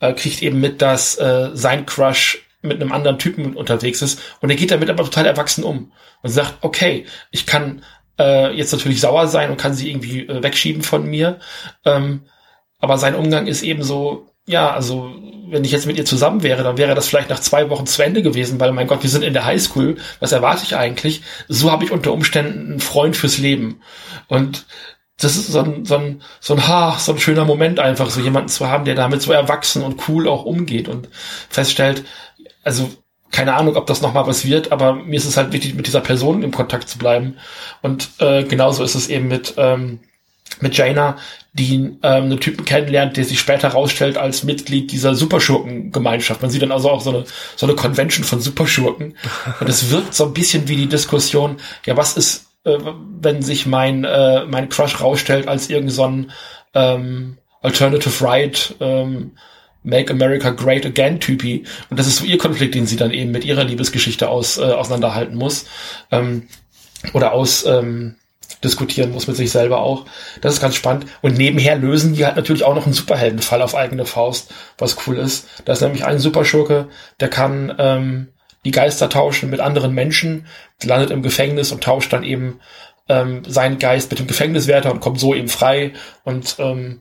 äh, 0.00 0.12
kriegt 0.14 0.42
eben 0.42 0.60
mit, 0.60 0.82
dass 0.82 1.18
äh, 1.18 1.50
sein 1.54 1.86
Crush 1.86 2.46
mit 2.62 2.80
einem 2.80 2.92
anderen 2.92 3.18
Typen 3.18 3.56
unterwegs 3.56 4.02
ist. 4.02 4.20
Und 4.40 4.50
er 4.50 4.56
geht 4.56 4.70
damit 4.70 4.90
aber 4.90 5.04
total 5.04 5.26
erwachsen 5.26 5.64
um 5.64 5.92
und 6.22 6.30
sagt, 6.30 6.58
okay, 6.60 7.06
ich 7.30 7.46
kann 7.46 7.82
äh, 8.18 8.54
jetzt 8.54 8.72
natürlich 8.72 9.00
sauer 9.00 9.26
sein 9.28 9.50
und 9.50 9.56
kann 9.56 9.74
sie 9.74 9.90
irgendwie 9.90 10.26
äh, 10.26 10.42
wegschieben 10.42 10.82
von 10.82 11.06
mir. 11.06 11.38
Ähm, 11.84 12.22
aber 12.78 12.98
sein 12.98 13.14
Umgang 13.14 13.46
ist 13.46 13.62
eben 13.62 13.82
so, 13.82 14.26
ja, 14.46 14.72
also 14.72 15.14
wenn 15.48 15.64
ich 15.64 15.72
jetzt 15.72 15.86
mit 15.86 15.96
ihr 15.96 16.04
zusammen 16.04 16.42
wäre, 16.42 16.62
dann 16.62 16.78
wäre 16.78 16.94
das 16.94 17.08
vielleicht 17.08 17.30
nach 17.30 17.40
zwei 17.40 17.70
Wochen 17.70 17.86
zu 17.86 18.02
Ende 18.02 18.22
gewesen, 18.22 18.60
weil 18.60 18.72
mein 18.72 18.86
Gott, 18.86 19.02
wir 19.02 19.10
sind 19.10 19.22
in 19.22 19.32
der 19.32 19.44
Highschool, 19.44 19.96
was 20.18 20.32
erwarte 20.32 20.64
ich 20.64 20.76
eigentlich? 20.76 21.22
So 21.48 21.70
habe 21.70 21.84
ich 21.84 21.92
unter 21.92 22.12
Umständen 22.12 22.70
einen 22.70 22.80
Freund 22.80 23.16
fürs 23.16 23.38
Leben. 23.38 23.80
Und 24.28 24.66
das 25.20 25.36
ist 25.36 25.48
so 25.48 25.60
ein, 25.60 25.84
so 25.84 25.96
ein, 25.96 26.22
so 26.40 26.54
ein, 26.54 26.66
ha, 26.66 26.98
so 26.98 27.12
ein 27.12 27.18
schöner 27.18 27.44
Moment 27.44 27.78
einfach, 27.78 28.10
so 28.10 28.20
jemanden 28.20 28.48
zu 28.48 28.68
haben, 28.68 28.84
der 28.84 28.94
damit 28.94 29.22
so 29.22 29.32
erwachsen 29.32 29.82
und 29.82 30.08
cool 30.08 30.28
auch 30.28 30.44
umgeht 30.44 30.88
und 30.88 31.08
feststellt, 31.48 32.04
also 32.64 32.90
keine 33.30 33.54
Ahnung, 33.54 33.76
ob 33.76 33.86
das 33.86 34.02
nochmal 34.02 34.26
was 34.26 34.44
wird, 34.44 34.72
aber 34.72 34.94
mir 34.94 35.16
ist 35.16 35.24
es 35.24 35.36
halt 35.36 35.52
wichtig, 35.52 35.74
mit 35.74 35.86
dieser 35.86 36.00
Person 36.00 36.42
im 36.42 36.50
Kontakt 36.50 36.88
zu 36.88 36.98
bleiben. 36.98 37.36
Und 37.80 38.10
äh, 38.18 38.42
genauso 38.44 38.82
ist 38.82 38.96
es 38.96 39.08
eben 39.08 39.28
mit, 39.28 39.54
ähm, 39.56 40.00
mit 40.60 40.76
Jaina, 40.76 41.16
die 41.52 41.74
ähm, 41.74 41.98
einen 42.02 42.40
Typen 42.40 42.64
kennenlernt, 42.64 43.16
der 43.16 43.24
sich 43.24 43.38
später 43.38 43.68
rausstellt 43.68 44.18
als 44.18 44.42
Mitglied 44.42 44.90
dieser 44.90 45.14
Superschurken-Gemeinschaft. 45.14 46.42
Man 46.42 46.50
sieht 46.50 46.62
dann 46.62 46.72
also 46.72 46.90
auch 46.90 47.00
so 47.00 47.10
eine, 47.10 47.24
so 47.56 47.66
eine 47.66 47.76
Convention 47.76 48.24
von 48.24 48.40
Superschurken. 48.40 49.16
Und 49.60 49.68
es 49.68 49.90
wirkt 49.90 50.14
so 50.14 50.26
ein 50.26 50.34
bisschen 50.34 50.68
wie 50.68 50.76
die 50.76 50.88
Diskussion, 50.88 51.58
ja, 51.86 51.96
was 51.96 52.16
ist, 52.16 52.49
äh, 52.64 52.78
wenn 53.20 53.42
sich 53.42 53.66
mein, 53.66 54.04
äh, 54.04 54.44
mein 54.46 54.68
Crush 54.68 55.00
rausstellt 55.00 55.48
als 55.48 55.70
irgend 55.70 55.92
so 55.92 56.04
ein 56.04 56.32
ähm, 56.74 57.38
Alternative 57.62 58.24
Right, 58.24 58.74
ähm, 58.80 59.32
Make 59.82 60.12
America 60.12 60.50
Great 60.50 60.84
Again 60.84 61.20
Typi. 61.20 61.64
Und 61.88 61.98
das 61.98 62.06
ist 62.06 62.16
so 62.16 62.24
ihr 62.24 62.38
Konflikt, 62.38 62.74
den 62.74 62.86
sie 62.86 62.96
dann 62.96 63.12
eben 63.12 63.30
mit 63.30 63.44
ihrer 63.44 63.64
Liebesgeschichte 63.64 64.28
aus, 64.28 64.58
äh, 64.58 64.62
auseinanderhalten 64.62 65.36
muss. 65.36 65.66
Ähm, 66.10 66.48
oder 67.14 67.32
aus, 67.32 67.64
ähm, 67.64 68.16
diskutieren 68.62 69.12
muss 69.12 69.26
mit 69.26 69.36
sich 69.36 69.50
selber 69.50 69.80
auch. 69.80 70.04
Das 70.40 70.54
ist 70.54 70.60
ganz 70.60 70.74
spannend. 70.74 71.06
Und 71.22 71.38
nebenher 71.38 71.76
lösen 71.76 72.14
die 72.14 72.24
halt 72.24 72.36
natürlich 72.36 72.64
auch 72.64 72.74
noch 72.74 72.84
einen 72.84 72.94
Superheldenfall 72.94 73.62
auf 73.62 73.74
eigene 73.74 74.06
Faust, 74.06 74.52
was 74.78 75.06
cool 75.06 75.16
ist. 75.16 75.46
Da 75.64 75.72
ist 75.72 75.80
nämlich 75.80 76.04
ein 76.04 76.18
Superschurke, 76.18 76.88
der 77.20 77.28
kann 77.28 77.74
ähm, 77.78 78.28
die 78.64 78.70
Geister 78.70 79.08
tauschen 79.08 79.50
mit 79.50 79.60
anderen 79.60 79.94
Menschen, 79.94 80.46
landet 80.82 81.10
im 81.10 81.22
Gefängnis 81.22 81.72
und 81.72 81.82
tauscht 81.82 82.12
dann 82.12 82.24
eben 82.24 82.60
ähm, 83.08 83.42
seinen 83.46 83.78
Geist 83.78 84.10
mit 84.10 84.18
dem 84.18 84.26
Gefängniswärter 84.26 84.90
und 84.90 85.00
kommt 85.00 85.18
so 85.18 85.34
eben 85.34 85.48
frei 85.48 85.92
und 86.24 86.56
ähm, 86.58 87.00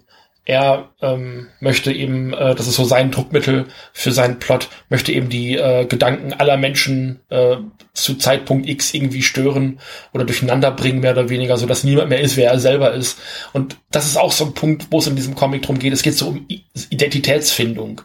er 0.49 0.89
ähm, 1.03 1.49
möchte 1.59 1.91
eben, 1.91 2.33
äh, 2.33 2.55
das 2.55 2.65
ist 2.65 2.73
so 2.73 2.83
sein 2.83 3.11
Druckmittel 3.11 3.67
für 3.93 4.11
seinen 4.11 4.39
Plot, 4.39 4.67
möchte 4.89 5.11
eben 5.11 5.29
die 5.29 5.55
äh, 5.55 5.85
Gedanken 5.85 6.33
aller 6.33 6.57
Menschen 6.57 7.19
äh, 7.29 7.57
zu 7.93 8.15
Zeitpunkt 8.15 8.67
X 8.67 8.95
irgendwie 8.95 9.21
stören 9.21 9.79
oder 10.11 10.25
durcheinander 10.25 10.71
bringen, 10.71 11.01
mehr 11.01 11.11
oder 11.11 11.29
weniger, 11.29 11.55
so 11.57 11.67
dass 11.67 11.83
niemand 11.83 12.09
mehr 12.09 12.21
ist, 12.21 12.35
wer 12.35 12.49
er 12.49 12.59
selber 12.59 12.93
ist. 12.93 13.19
Und 13.53 13.77
das 13.91 14.07
ist 14.07 14.17
auch 14.17 14.31
so 14.31 14.45
ein 14.45 14.55
Punkt, 14.55 14.87
wo 14.89 14.97
es 14.97 15.05
in 15.05 15.15
diesem 15.15 15.35
Comic 15.35 15.61
drum 15.61 15.77
geht. 15.77 15.93
Es 15.93 16.01
geht 16.01 16.15
so 16.15 16.29
um 16.29 16.47
Identitätsfindung. 16.89 18.01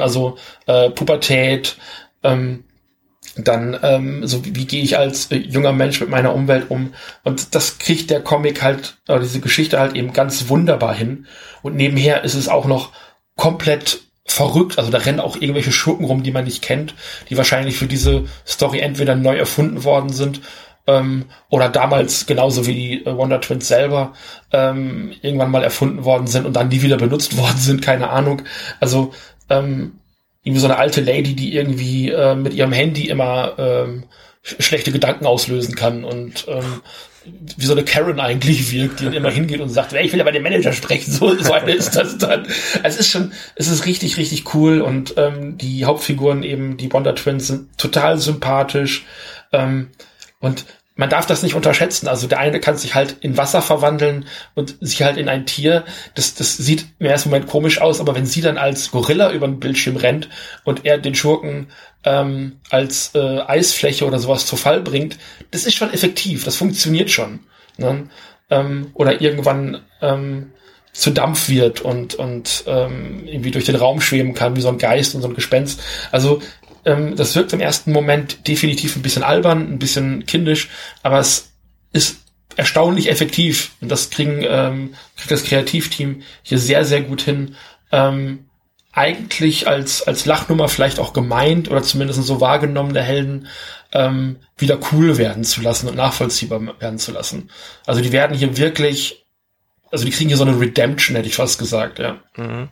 Also 0.00 0.38
äh, 0.66 0.90
Pubertät, 0.90 1.76
ähm, 2.24 2.64
dann 3.36 3.78
ähm, 3.82 4.26
so 4.26 4.44
wie, 4.44 4.54
wie 4.56 4.66
gehe 4.66 4.82
ich 4.82 4.96
als 4.98 5.30
äh, 5.30 5.36
junger 5.36 5.72
Mensch 5.72 6.00
mit 6.00 6.08
meiner 6.08 6.34
Umwelt 6.34 6.70
um? 6.70 6.94
Und 7.22 7.54
das 7.54 7.78
kriegt 7.78 8.10
der 8.10 8.22
Comic 8.22 8.62
halt 8.62 8.96
oder 9.08 9.20
diese 9.20 9.40
Geschichte 9.40 9.78
halt 9.78 9.94
eben 9.94 10.12
ganz 10.12 10.48
wunderbar 10.48 10.94
hin. 10.94 11.26
Und 11.62 11.76
nebenher 11.76 12.24
ist 12.24 12.34
es 12.34 12.48
auch 12.48 12.66
noch 12.66 12.92
komplett 13.36 14.00
verrückt, 14.24 14.78
also 14.78 14.90
da 14.90 14.98
rennen 14.98 15.20
auch 15.20 15.36
irgendwelche 15.36 15.70
Schurken 15.70 16.04
rum, 16.04 16.22
die 16.22 16.32
man 16.32 16.44
nicht 16.44 16.62
kennt, 16.62 16.94
die 17.30 17.36
wahrscheinlich 17.36 17.76
für 17.76 17.86
diese 17.86 18.24
Story 18.46 18.80
entweder 18.80 19.14
neu 19.14 19.36
erfunden 19.36 19.84
worden 19.84 20.12
sind 20.12 20.40
ähm, 20.86 21.26
oder 21.48 21.68
damals 21.68 22.26
genauso 22.26 22.66
wie 22.66 22.74
die 22.74 23.06
äh, 23.06 23.16
Wonder 23.16 23.40
Twins 23.40 23.68
selber 23.68 24.14
ähm, 24.52 25.12
irgendwann 25.22 25.50
mal 25.50 25.62
erfunden 25.62 26.04
worden 26.04 26.26
sind 26.26 26.46
und 26.46 26.54
dann 26.54 26.68
nie 26.68 26.82
wieder 26.82 26.96
benutzt 26.96 27.36
worden 27.38 27.58
sind, 27.58 27.82
keine 27.82 28.10
Ahnung. 28.10 28.42
Also 28.80 29.12
ähm, 29.48 30.00
irgendwie 30.46 30.60
so 30.60 30.68
eine 30.68 30.78
alte 30.78 31.00
Lady, 31.00 31.34
die 31.34 31.54
irgendwie 31.54 32.10
äh, 32.10 32.36
mit 32.36 32.54
ihrem 32.54 32.72
Handy 32.72 33.08
immer 33.08 33.54
ähm, 33.58 34.04
schlechte 34.42 34.92
Gedanken 34.92 35.26
auslösen 35.26 35.74
kann 35.74 36.04
und 36.04 36.46
ähm, 36.46 36.82
wie 37.56 37.66
so 37.66 37.72
eine 37.72 37.82
Karen 37.82 38.20
eigentlich 38.20 38.70
wirkt, 38.70 39.00
die 39.00 39.06
dann 39.06 39.12
immer 39.12 39.30
hingeht 39.30 39.60
und 39.60 39.70
sagt, 39.70 39.92
ich 39.92 40.12
will 40.12 40.20
ja 40.20 40.24
bei 40.24 40.30
dem 40.30 40.44
Manager 40.44 40.72
sprechen, 40.72 41.10
so, 41.12 41.34
so 41.34 41.52
eine 41.52 41.72
ist 41.72 41.96
das 41.96 42.16
dann. 42.18 42.46
Also 42.84 42.94
es 42.94 42.98
ist 42.98 43.10
schon, 43.10 43.32
es 43.56 43.66
ist 43.66 43.86
richtig, 43.86 44.18
richtig 44.18 44.54
cool 44.54 44.82
und 44.82 45.14
ähm, 45.16 45.58
die 45.58 45.84
Hauptfiguren 45.84 46.44
eben, 46.44 46.76
die 46.76 46.92
Wonder 46.92 47.16
Twins 47.16 47.48
sind 47.48 47.76
total 47.76 48.20
sympathisch 48.20 49.04
ähm, 49.52 49.88
und 50.38 50.64
man 50.96 51.10
darf 51.10 51.26
das 51.26 51.42
nicht 51.42 51.54
unterschätzen. 51.54 52.08
Also 52.08 52.26
der 52.26 52.38
eine 52.38 52.58
kann 52.58 52.76
sich 52.76 52.94
halt 52.94 53.18
in 53.20 53.36
Wasser 53.36 53.62
verwandeln 53.62 54.26
und 54.54 54.76
sich 54.80 55.02
halt 55.02 55.18
in 55.18 55.28
ein 55.28 55.46
Tier. 55.46 55.84
Das, 56.14 56.34
das 56.34 56.56
sieht 56.56 56.86
im 56.98 57.06
ersten 57.06 57.28
Moment 57.28 57.48
komisch 57.48 57.80
aus, 57.80 58.00
aber 58.00 58.14
wenn 58.14 58.26
sie 58.26 58.40
dann 58.40 58.56
als 58.56 58.90
Gorilla 58.90 59.30
über 59.30 59.46
den 59.46 59.60
Bildschirm 59.60 59.96
rennt 59.96 60.28
und 60.64 60.86
er 60.86 60.98
den 60.98 61.14
Schurken 61.14 61.68
ähm, 62.04 62.60
als 62.70 63.14
äh, 63.14 63.40
Eisfläche 63.40 64.06
oder 64.06 64.18
sowas 64.18 64.46
zu 64.46 64.56
Fall 64.56 64.80
bringt, 64.80 65.18
das 65.50 65.66
ist 65.66 65.74
schon 65.74 65.92
effektiv. 65.92 66.44
Das 66.44 66.56
funktioniert 66.56 67.10
schon. 67.10 67.40
Ne? 67.76 68.08
Ähm, 68.48 68.90
oder 68.94 69.20
irgendwann 69.20 69.82
ähm, 70.00 70.52
zu 70.92 71.10
Dampf 71.10 71.50
wird 71.50 71.82
und, 71.82 72.14
und 72.14 72.64
ähm, 72.66 73.24
irgendwie 73.26 73.50
durch 73.50 73.66
den 73.66 73.76
Raum 73.76 74.00
schweben 74.00 74.32
kann, 74.32 74.56
wie 74.56 74.62
so 74.62 74.68
ein 74.68 74.78
Geist 74.78 75.14
und 75.14 75.20
so 75.20 75.28
ein 75.28 75.34
Gespenst. 75.34 75.82
Also 76.10 76.40
ähm, 76.86 77.16
das 77.16 77.34
wirkt 77.34 77.52
im 77.52 77.60
ersten 77.60 77.92
Moment 77.92 78.46
definitiv 78.48 78.96
ein 78.96 79.02
bisschen 79.02 79.24
albern, 79.24 79.72
ein 79.72 79.78
bisschen 79.78 80.24
kindisch, 80.24 80.70
aber 81.02 81.18
es 81.18 81.52
ist 81.92 82.18
erstaunlich 82.56 83.10
effektiv. 83.10 83.72
Und 83.80 83.90
das 83.90 84.08
kriegen, 84.10 84.44
ähm, 84.48 84.94
kriegt 85.16 85.30
das 85.30 85.44
Kreativteam 85.44 86.22
hier 86.42 86.58
sehr, 86.58 86.84
sehr 86.84 87.02
gut 87.02 87.20
hin. 87.20 87.56
Ähm, 87.92 88.46
eigentlich 88.92 89.68
als, 89.68 90.02
als 90.04 90.24
Lachnummer 90.24 90.68
vielleicht 90.68 90.98
auch 90.98 91.12
gemeint 91.12 91.70
oder 91.70 91.82
zumindest 91.82 92.22
so 92.22 92.40
wahrgenommene 92.40 93.02
Helden 93.02 93.48
ähm, 93.92 94.36
wieder 94.56 94.78
cool 94.90 95.18
werden 95.18 95.44
zu 95.44 95.60
lassen 95.60 95.88
und 95.88 95.96
nachvollziehbar 95.96 96.80
werden 96.80 96.98
zu 96.98 97.12
lassen. 97.12 97.50
Also 97.84 98.00
die 98.00 98.12
werden 98.12 98.36
hier 98.36 98.56
wirklich, 98.56 99.26
also 99.90 100.04
die 100.04 100.12
kriegen 100.12 100.28
hier 100.28 100.38
so 100.38 100.44
eine 100.44 100.58
Redemption, 100.58 101.14
hätte 101.16 101.28
ich 101.28 101.34
fast 101.34 101.58
gesagt, 101.58 101.98
ja. 101.98 102.22
Mhm. 102.36 102.70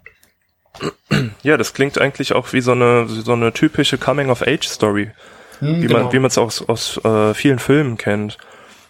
Ja, 1.43 1.57
das 1.57 1.75
klingt 1.75 2.01
eigentlich 2.01 2.33
auch 2.33 2.53
wie 2.53 2.61
so 2.61 2.73
eine, 2.73 3.07
so 3.07 3.33
eine 3.33 3.53
typische 3.53 3.99
Coming-of-Age-Story, 3.99 5.11
hm, 5.59 5.83
wie 5.83 5.87
genau. 5.87 6.05
man, 6.05 6.13
wie 6.13 6.19
man 6.19 6.29
es 6.29 6.39
aus, 6.39 6.67
aus 6.69 7.03
äh, 7.05 7.35
vielen 7.35 7.59
Filmen 7.59 7.97
kennt. 7.97 8.39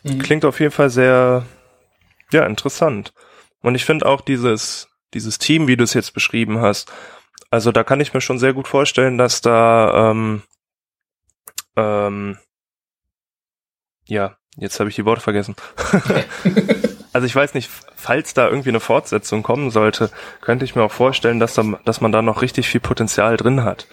Hm. 0.03 0.18
Klingt 0.20 0.45
auf 0.45 0.61
jeden 0.61 0.72
Fall 0.72 0.91
sehr, 0.91 1.45
ja, 2.32 2.47
interessant. 2.47 3.12
Und 3.61 3.74
ich 3.74 3.85
finde 3.85 4.07
auch 4.07 4.20
dieses, 4.20 4.89
dieses 5.14 5.39
Team, 5.39 5.66
wie 5.66 5.76
du 5.76 5.85
es 5.85 5.95
jetzt 5.95 6.14
beschrieben 6.14 6.61
hast, 6.61 6.93
also 7.51 7.72
da 7.72 7.85
kann 7.85 8.01
ich 8.01 8.14
mir 8.14 8.20
schon 8.20 8.39
sehr 8.39 8.53
gut 8.53 8.68
vorstellen, 8.68 9.18
dass 9.18 9.41
da, 9.41 10.11
ähm, 10.11 10.43
ähm, 11.76 12.39
ja, 14.07 14.37
jetzt 14.57 14.80
habe 14.80 14.91
ich 14.91 14.97
die 14.97 15.05
Worte 15.05 15.22
vergessen. 15.22 15.55
also 17.14 17.26
ich 17.26 17.34
weiß 17.34 17.54
nicht, 17.54 17.70
falls 17.94 18.34
da 18.34 18.48
irgendwie 18.48 18.70
eine 18.70 18.80
Fortsetzung 18.80 19.42
kommen 19.42 19.70
sollte, 19.70 20.10
könnte 20.40 20.64
ich 20.64 20.74
mir 20.74 20.82
auch 20.82 20.92
vorstellen, 20.92 21.38
dass, 21.38 21.54
da, 21.54 21.64
dass 21.84 22.00
man 22.00 22.12
da 22.12 22.22
noch 22.22 22.42
richtig 22.42 22.68
viel 22.68 22.80
Potenzial 22.80 23.36
drin 23.36 23.64
hat. 23.64 23.86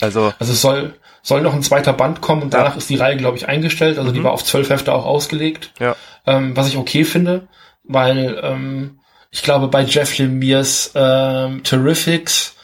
Also, 0.00 0.32
also 0.38 0.52
es 0.52 0.62
soll, 0.62 0.94
soll 1.22 1.42
noch 1.42 1.54
ein 1.54 1.62
zweiter 1.62 1.92
Band 1.92 2.22
kommen 2.22 2.42
und 2.42 2.54
danach 2.54 2.76
ist 2.76 2.88
die 2.88 2.96
Reihe, 2.96 3.16
glaube 3.18 3.36
ich, 3.36 3.46
eingestellt. 3.46 3.98
Also 3.98 4.10
mhm. 4.10 4.14
die 4.14 4.24
war 4.24 4.32
auf 4.32 4.42
zwölf 4.42 4.70
Hefte 4.70 4.94
auch 4.94 5.04
ausgelegt. 5.04 5.70
Ja. 5.78 5.94
Ähm, 6.26 6.56
was 6.56 6.66
ich 6.68 6.78
okay 6.78 7.04
finde, 7.04 7.46
weil 7.84 8.40
ähm, 8.42 9.00
ich 9.30 9.42
glaube, 9.42 9.68
bei 9.68 9.82
Jeff 9.82 10.16
Lemire's 10.16 10.92
ähm, 10.94 11.62
Terrifics, 11.62 12.56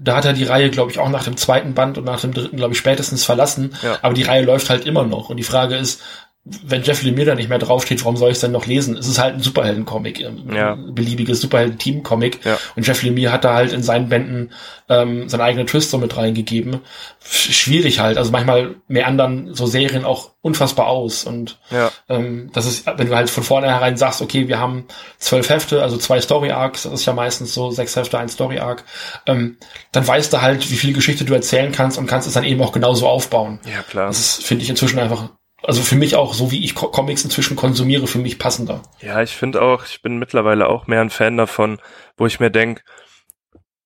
da 0.00 0.16
hat 0.16 0.24
er 0.24 0.32
die 0.32 0.44
Reihe, 0.44 0.70
glaube 0.70 0.90
ich, 0.90 0.98
auch 0.98 1.10
nach 1.10 1.24
dem 1.24 1.36
zweiten 1.36 1.74
Band 1.74 1.98
und 1.98 2.04
nach 2.04 2.22
dem 2.22 2.32
dritten, 2.32 2.56
glaube 2.56 2.72
ich, 2.72 2.78
spätestens 2.78 3.24
verlassen. 3.24 3.76
Ja. 3.82 3.98
Aber 4.00 4.14
die 4.14 4.22
Reihe 4.22 4.42
läuft 4.42 4.70
halt 4.70 4.86
immer 4.86 5.04
noch. 5.04 5.28
Und 5.28 5.36
die 5.36 5.42
Frage 5.42 5.76
ist, 5.76 6.00
wenn 6.44 6.82
Jeff 6.82 7.02
Lemire 7.02 7.26
da 7.26 7.34
nicht 7.34 7.50
mehr 7.50 7.58
draufsteht, 7.58 8.00
warum 8.02 8.16
soll 8.16 8.30
ich 8.30 8.36
es 8.36 8.40
denn 8.40 8.52
noch 8.52 8.64
lesen? 8.64 8.96
Es 8.96 9.06
ist 9.06 9.18
halt 9.18 9.34
ein 9.34 9.42
Superhelden-Comic, 9.42 10.24
ein 10.24 10.54
ja. 10.54 10.74
beliebiges 10.74 11.42
Superhelden-Team-Comic. 11.42 12.44
Ja. 12.44 12.58
Und 12.76 12.86
Jeff 12.86 13.02
Lemire 13.02 13.30
hat 13.30 13.44
da 13.44 13.54
halt 13.54 13.74
in 13.74 13.82
seinen 13.82 14.08
Bänden 14.08 14.50
ähm, 14.88 15.28
seine 15.28 15.42
eigene 15.42 15.66
Twist 15.66 15.90
so 15.90 15.98
mit 15.98 16.16
reingegeben. 16.16 16.80
Schwierig 17.22 18.00
halt. 18.00 18.16
Also 18.16 18.32
manchmal 18.32 18.76
mehr 18.88 19.06
anderen 19.06 19.54
so 19.54 19.66
Serien 19.66 20.06
auch 20.06 20.30
unfassbar 20.40 20.86
aus. 20.86 21.24
Und 21.24 21.58
ja. 21.70 21.92
ähm, 22.08 22.50
das 22.54 22.64
ist, 22.64 22.86
wenn 22.86 23.08
du 23.08 23.14
halt 23.14 23.28
von 23.28 23.44
vornherein 23.44 23.98
sagst, 23.98 24.22
okay, 24.22 24.48
wir 24.48 24.58
haben 24.58 24.86
zwölf 25.18 25.50
Hefte, 25.50 25.82
also 25.82 25.98
zwei 25.98 26.22
Story-Arcs, 26.22 26.84
das 26.84 26.92
ist 26.94 27.06
ja 27.06 27.12
meistens 27.12 27.52
so 27.52 27.70
sechs 27.70 27.94
Hefte, 27.96 28.18
ein 28.18 28.30
Story-Arc, 28.30 28.84
ähm, 29.26 29.58
dann 29.92 30.06
weißt 30.08 30.32
du 30.32 30.40
halt, 30.40 30.70
wie 30.70 30.76
viel 30.76 30.94
Geschichte 30.94 31.26
du 31.26 31.34
erzählen 31.34 31.70
kannst 31.70 31.98
und 31.98 32.06
kannst 32.06 32.26
es 32.26 32.32
dann 32.32 32.44
eben 32.44 32.62
auch 32.62 32.72
genauso 32.72 33.06
aufbauen. 33.06 33.60
Ja, 33.66 33.82
klar. 33.82 34.06
Das 34.06 34.36
finde 34.36 34.64
ich 34.64 34.70
inzwischen 34.70 34.98
einfach 34.98 35.28
also 35.62 35.82
für 35.82 35.96
mich 35.96 36.16
auch, 36.16 36.34
so 36.34 36.50
wie 36.50 36.64
ich 36.64 36.74
Comics 36.74 37.24
inzwischen 37.24 37.56
konsumiere, 37.56 38.06
für 38.06 38.18
mich 38.18 38.38
passender. 38.38 38.82
Ja, 39.00 39.22
ich 39.22 39.36
finde 39.36 39.62
auch, 39.62 39.84
ich 39.84 40.02
bin 40.02 40.18
mittlerweile 40.18 40.68
auch 40.68 40.86
mehr 40.86 41.00
ein 41.00 41.10
Fan 41.10 41.36
davon, 41.36 41.78
wo 42.16 42.26
ich 42.26 42.40
mir 42.40 42.50
denke, 42.50 42.82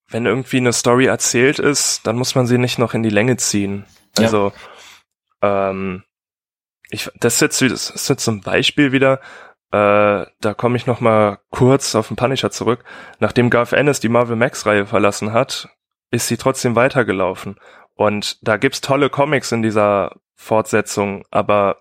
wenn 0.09 0.25
irgendwie 0.25 0.57
eine 0.57 0.73
Story 0.73 1.05
erzählt 1.05 1.59
ist, 1.59 2.05
dann 2.07 2.15
muss 2.15 2.35
man 2.35 2.47
sie 2.47 2.57
nicht 2.57 2.79
noch 2.79 2.93
in 2.93 3.03
die 3.03 3.09
Länge 3.09 3.37
ziehen. 3.37 3.85
Also, 4.17 4.53
ja. 5.41 5.71
ähm, 5.71 6.03
ich, 6.89 7.09
das 7.19 7.35
ist 7.35 7.41
jetzt, 7.41 7.61
das 7.61 7.89
ist 7.89 8.09
jetzt 8.09 8.23
so 8.23 8.31
ein 8.31 8.41
Beispiel 8.41 8.91
wieder, 8.91 9.19
äh, 9.71 10.25
da 10.39 10.53
komme 10.55 10.77
ich 10.77 10.85
noch 10.85 11.01
mal 11.01 11.39
kurz 11.49 11.95
auf 11.95 12.07
den 12.07 12.15
Punisher 12.15 12.51
zurück. 12.51 12.83
Nachdem 13.19 13.49
Garth 13.49 13.73
Ennis 13.73 13.99
die 13.99 14.09
Marvel 14.09 14.35
Max-Reihe 14.35 14.85
verlassen 14.85 15.33
hat, 15.33 15.69
ist 16.11 16.27
sie 16.27 16.37
trotzdem 16.37 16.75
weitergelaufen. 16.75 17.57
Und 17.95 18.37
da 18.41 18.57
gibt's 18.57 18.81
tolle 18.81 19.09
Comics 19.09 19.51
in 19.51 19.63
dieser 19.63 20.15
Fortsetzung, 20.35 21.25
aber 21.31 21.77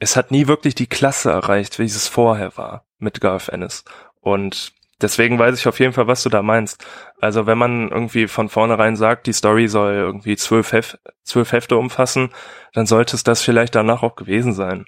es 0.00 0.16
hat 0.16 0.30
nie 0.30 0.48
wirklich 0.48 0.74
die 0.74 0.88
Klasse 0.88 1.30
erreicht, 1.30 1.78
wie 1.78 1.84
es 1.84 2.08
vorher 2.08 2.56
war 2.56 2.86
mit 2.98 3.20
Garth 3.20 3.48
Ennis. 3.48 3.84
Und 4.20 4.72
deswegen 5.00 5.38
weiß 5.38 5.58
ich 5.58 5.68
auf 5.68 5.78
jeden 5.78 5.92
Fall, 5.92 6.06
was 6.06 6.22
du 6.22 6.28
da 6.28 6.42
meinst. 6.42 6.84
Also 7.20 7.46
wenn 7.46 7.58
man 7.58 7.90
irgendwie 7.90 8.28
von 8.28 8.48
vornherein 8.48 8.96
sagt, 8.96 9.26
die 9.26 9.32
Story 9.32 9.68
soll 9.68 9.94
irgendwie 9.94 10.36
zwölf, 10.36 10.72
Hef 10.72 10.98
zwölf 11.22 11.52
Hefte 11.52 11.76
umfassen, 11.76 12.30
dann 12.72 12.86
sollte 12.86 13.14
es 13.14 13.24
das 13.24 13.42
vielleicht 13.42 13.74
danach 13.74 14.02
auch 14.02 14.16
gewesen 14.16 14.54
sein. 14.54 14.86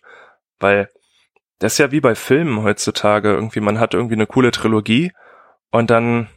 Weil 0.59 0.89
das 1.59 1.75
ist 1.75 1.79
ja 1.79 1.93
wie 1.93 2.01
bei 2.01 2.15
Filmen 2.15 2.63
heutzutage. 2.63 3.33
Irgendwie, 3.33 3.61
man 3.61 3.79
hat 3.79 3.95
irgendwie 3.95 4.15
eine 4.15 4.27
coole 4.27 4.51
Trilogie 4.51 5.13
und 5.71 5.91
dann 5.91 6.29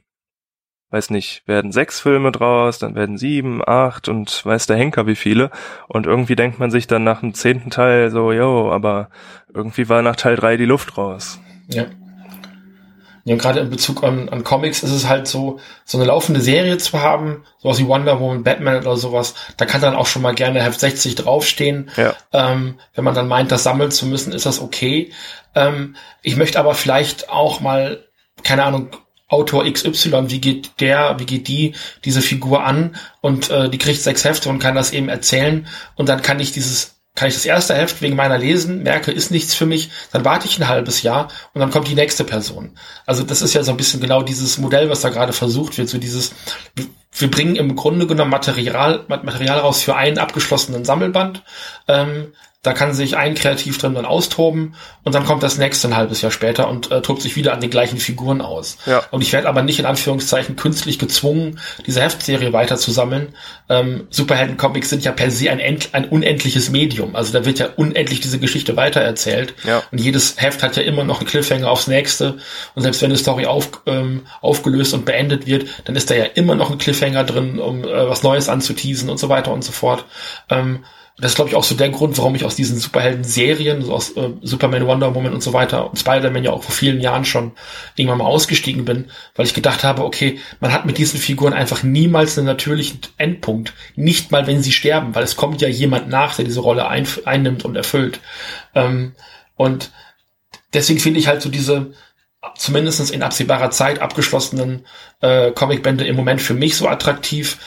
weiß 0.89 1.09
nicht, 1.09 1.45
werden 1.47 1.72
sechs 1.72 1.99
Filme 1.99 2.31
draus, 2.31 2.80
dann 2.80 2.95
werden 2.95 3.18
sieben, 3.18 3.61
acht 3.65 4.07
und 4.07 4.45
weiß 4.45 4.68
der 4.68 4.77
Henker 4.77 5.05
wie 5.05 5.15
viele. 5.15 5.51
Und 5.88 6.05
irgendwie 6.05 6.35
denkt 6.35 6.59
man 6.59 6.72
sich 6.72 6.88
dann 6.88 7.03
nach 7.03 7.19
dem 7.19 7.34
zehnten 7.34 7.69
Teil 7.69 8.09
so, 8.09 8.31
yo, 8.31 8.72
aber 8.72 9.09
irgendwie 9.53 9.89
war 9.89 10.01
nach 10.01 10.15
Teil 10.15 10.35
drei 10.35 10.57
die 10.57 10.65
Luft 10.65 10.97
raus. 10.97 11.39
Ja. 11.68 11.85
Ja, 13.27 13.34
und 13.34 13.41
gerade 13.41 13.59
in 13.59 13.69
Bezug 13.69 14.05
an, 14.05 14.30
an 14.30 14.45
Comics 14.45 14.84
ist 14.84 14.91
es 14.91 15.05
halt 15.05 15.27
so, 15.27 15.59
so 15.84 15.97
eine 15.97 16.07
laufende 16.07 16.39
Serie 16.39 16.77
zu 16.77 17.01
haben, 17.01 17.43
sowas 17.57 17.77
wie 17.77 17.85
Wonder 17.85 18.22
Woman, 18.22 18.45
Batman 18.45 18.77
oder 18.77 18.95
sowas, 18.95 19.35
da 19.57 19.65
kann 19.65 19.81
dann 19.81 19.97
auch 19.97 20.05
schon 20.05 20.22
mal 20.22 20.34
gerne 20.34 20.64
Heft 20.64 20.80
60 20.80 21.15
draufstehen. 21.15 21.91
Ja. 21.97 22.14
Ähm, 22.31 22.80
wenn 22.95 23.03
man 23.03 23.15
dann 23.15 23.27
meint, 23.27 23.51
das 23.51 23.64
sammeln 23.64 23.91
zu 23.91 24.05
müssen, 24.05 24.31
ist 24.31 24.45
das 24.45 24.61
okay. 24.61 25.11
Ähm, 25.55 25.97
ich 26.22 26.38
möchte 26.38 26.57
aber 26.57 26.73
vielleicht 26.73 27.30
auch 27.30 27.59
mal, 27.59 28.05
keine 28.43 28.64
Ahnung, 28.64 28.91
Autor 29.28 29.66
XY, 29.72 30.30
wie 30.30 30.40
geht 30.40 30.80
der, 30.80 31.20
wie 31.20 31.26
geht 31.26 31.48
die 31.48 31.74
diese 32.06 32.22
Figur 32.22 32.64
an? 32.64 32.95
Und 33.22 33.49
äh, 33.49 33.70
die 33.70 33.78
kriegt 33.78 34.02
sechs 34.02 34.24
Hefte 34.24 34.49
und 34.49 34.60
kann 34.60 34.76
das 34.76 34.91
eben 34.94 35.10
erzählen. 35.10 35.68
Und 35.95 36.08
dann 36.08 36.22
kann 36.22 36.40
ich 36.40 36.52
dieses 36.52 36.98
kann 37.18 37.30
ich 37.30 37.34
das 37.34 37.45
erste 37.45 37.74
Heft 37.74 38.04
wegen 38.04 38.16
meiner 38.16 38.38
lesen, 38.38 38.84
merke, 38.84 39.12
ist 39.12 39.32
nichts 39.32 39.56
für 39.56 39.66
mich, 39.66 39.90
dann 40.12 40.24
warte 40.24 40.48
ich 40.48 40.60
ein 40.60 40.68
halbes 40.68 41.02
Jahr 41.02 41.30
und 41.52 41.60
dann 41.60 41.72
kommt 41.72 41.88
die 41.88 41.95
nächste 41.95 42.24
Person. 42.24 42.78
Also 43.08 43.24
das 43.24 43.41
ist 43.41 43.56
ja 43.56 43.64
so 43.64 43.72
ein 43.72 43.78
bisschen 43.78 43.99
genau 43.99 44.22
dieses 44.22 44.60
Modell, 44.60 44.91
was 44.91 45.02
da 45.02 45.10
gerade 45.10 45.34
versucht 45.34 45.80
wird, 45.80 45.90
so 45.90 45.98
dieses, 45.98 46.36
wir 47.12 47.32
bringen 47.32 47.56
im 47.56 47.76
Grunde 47.76 48.06
genommen 48.06 48.30
Material, 48.30 49.04
Material 49.08 49.58
raus 49.58 49.82
für 49.82 49.95
einen 49.95 50.20
abgeschlossenen 50.20 50.86
Sammelband, 50.86 51.41
ähm, 51.88 52.34
da 52.64 52.74
kann 52.74 52.94
sich 52.94 53.16
ein 53.16 53.36
Kreativ 53.36 53.78
drin 53.78 53.94
dann 53.94 54.06
austoben 54.06 54.76
und 55.04 55.16
dann 55.16 55.26
kommt 55.26 55.44
das 55.44 55.58
nächste 55.58 55.88
ein 55.88 55.96
halbes 55.96 56.22
Jahr 56.22 56.32
später 56.32 56.68
und 56.68 56.92
äh, 56.92 57.02
tobt 57.02 57.22
sich 57.22 57.36
wieder 57.36 57.54
an 57.54 57.62
den 57.62 57.70
gleichen 57.70 57.98
Figuren 58.00 58.42
aus. 58.42 58.78
Ja. 58.86 59.04
Und 59.12 59.22
ich 59.22 59.32
werde 59.32 59.48
aber 59.48 59.62
nicht 59.62 59.80
in 59.80 59.86
Anführungszeichen 59.86 60.56
künstlich 60.56 60.98
gezwungen, 60.98 61.60
diese 61.86 62.02
Heftserie 62.02 62.54
weiter 62.54 62.78
zu 62.78 62.92
sammeln. 62.92 63.36
Ähm, 63.70 64.08
Superhelden-Comics 64.10 64.90
sind 64.90 65.06
ja 65.06 65.12
per 65.12 65.30
se 65.30 65.52
ein, 65.52 65.62
ein 65.92 66.10
unendliches 66.10 66.70
Medium. 66.70 67.16
Also 67.16 67.32
da 67.32 67.46
wird 67.46 67.60
ja 67.60 67.70
unendlich 67.76 68.22
diese 68.22 68.40
Geschichte 68.40 68.76
weitererzählt. 68.76 69.54
Ja. 69.64 69.84
Und 69.92 70.00
jedes 70.00 70.42
Heft 70.42 70.64
hat 70.64 70.76
ja 70.76 70.84
immer 70.84 71.04
noch 71.04 71.20
einen 71.20 71.30
Cliffhanger 71.30 71.70
aufs 71.70 71.88
nächste. 71.88 72.38
Und 72.74 72.82
selbst 72.82 73.02
wenn 73.02 73.12
eine 73.12 73.20
Story 73.20 73.46
auf, 73.46 73.70
ähm, 73.86 74.26
aufgelöst 74.42 74.94
und 74.94 75.06
beendet 75.06 75.46
wird, 75.46 75.68
dann 75.86 75.96
ist 75.96 76.10
da 76.10 76.16
ja 76.16 76.26
immer 76.26 76.56
noch 76.56 76.72
ein 76.72 76.80
Cliffhanger 76.80 77.24
drin, 77.24 77.60
um 77.60 77.84
äh, 77.84 78.10
was 78.10 78.24
Neues 78.24 78.50
anzuteasen 78.50 79.10
und 79.10 79.20
so 79.20 79.30
weiter 79.30 79.54
und 79.54 79.64
so 79.64 79.72
fort. 79.72 80.06
Ähm, 80.50 80.84
das 81.19 81.31
ist, 81.31 81.35
glaube 81.35 81.49
ich, 81.49 81.56
auch 81.56 81.64
so 81.64 81.73
der 81.73 81.89
Grund, 81.89 82.15
warum 82.19 82.35
ich 82.35 82.45
aus 82.45 82.56
diesen 82.56 82.77
Superhelden-Serien, 82.77 83.81
so 83.81 83.94
aus 83.94 84.11
äh, 84.11 84.30
Superman, 84.44 84.85
Wonder 84.85 85.15
Woman 85.15 85.34
und 85.34 85.41
so 85.41 85.52
weiter 85.52 85.89
und 85.89 85.98
Spider-Man 85.98 86.44
ja 86.44 86.52
auch 86.52 86.61
vor 86.61 86.76
vielen 86.76 87.02
Jahren 87.02 87.26
schon 87.26 87.53
irgendwann 87.95 88.19
mal 88.19 88.26
ausgestiegen 88.26 88.85
bin, 88.85 89.06
weil 89.35 89.48
ich 89.48 89.56
gedacht 89.56 89.84
habe, 89.84 90.03
okay, 90.03 90.39
man 90.60 90.72
hat 90.72 90.85
mit 90.85 90.99
diesen 90.99 91.19
Figuren 91.19 91.53
einfach 91.53 91.81
niemals 91.81 92.38
einen 92.38 92.45
natürlichen 92.45 92.99
Endpunkt. 93.18 93.73
Nicht 93.95 94.31
mal, 94.31 94.45
wenn 94.45 94.61
sie 94.61 94.72
sterben, 94.72 95.15
weil 95.15 95.23
es 95.23 95.35
kommt 95.35 95.60
ja 95.60 95.68
jemand 95.68 96.07
nach, 96.07 96.35
der 96.35 96.45
diese 96.45 96.60
Rolle 96.60 96.88
ein, 96.88 97.07
einnimmt 97.26 97.65
und 97.65 97.76
erfüllt. 97.76 98.19
Ähm, 98.76 99.15
und 99.56 99.89
deswegen 100.72 100.99
finde 100.99 101.19
ich 101.19 101.27
halt 101.27 101.41
so 101.41 101.49
diese, 101.49 101.94
zumindestens 102.56 103.10
in 103.10 103.23
absehbarer 103.23 103.72
Zeit 103.72 103.99
abgeschlossenen 103.99 104.85
äh, 105.22 105.49
Comicbände 105.49 106.06
im 106.06 106.15
Moment 106.15 106.41
für 106.44 106.53
mich 106.53 106.77
so 106.77 106.88
attraktiv, 106.88 107.57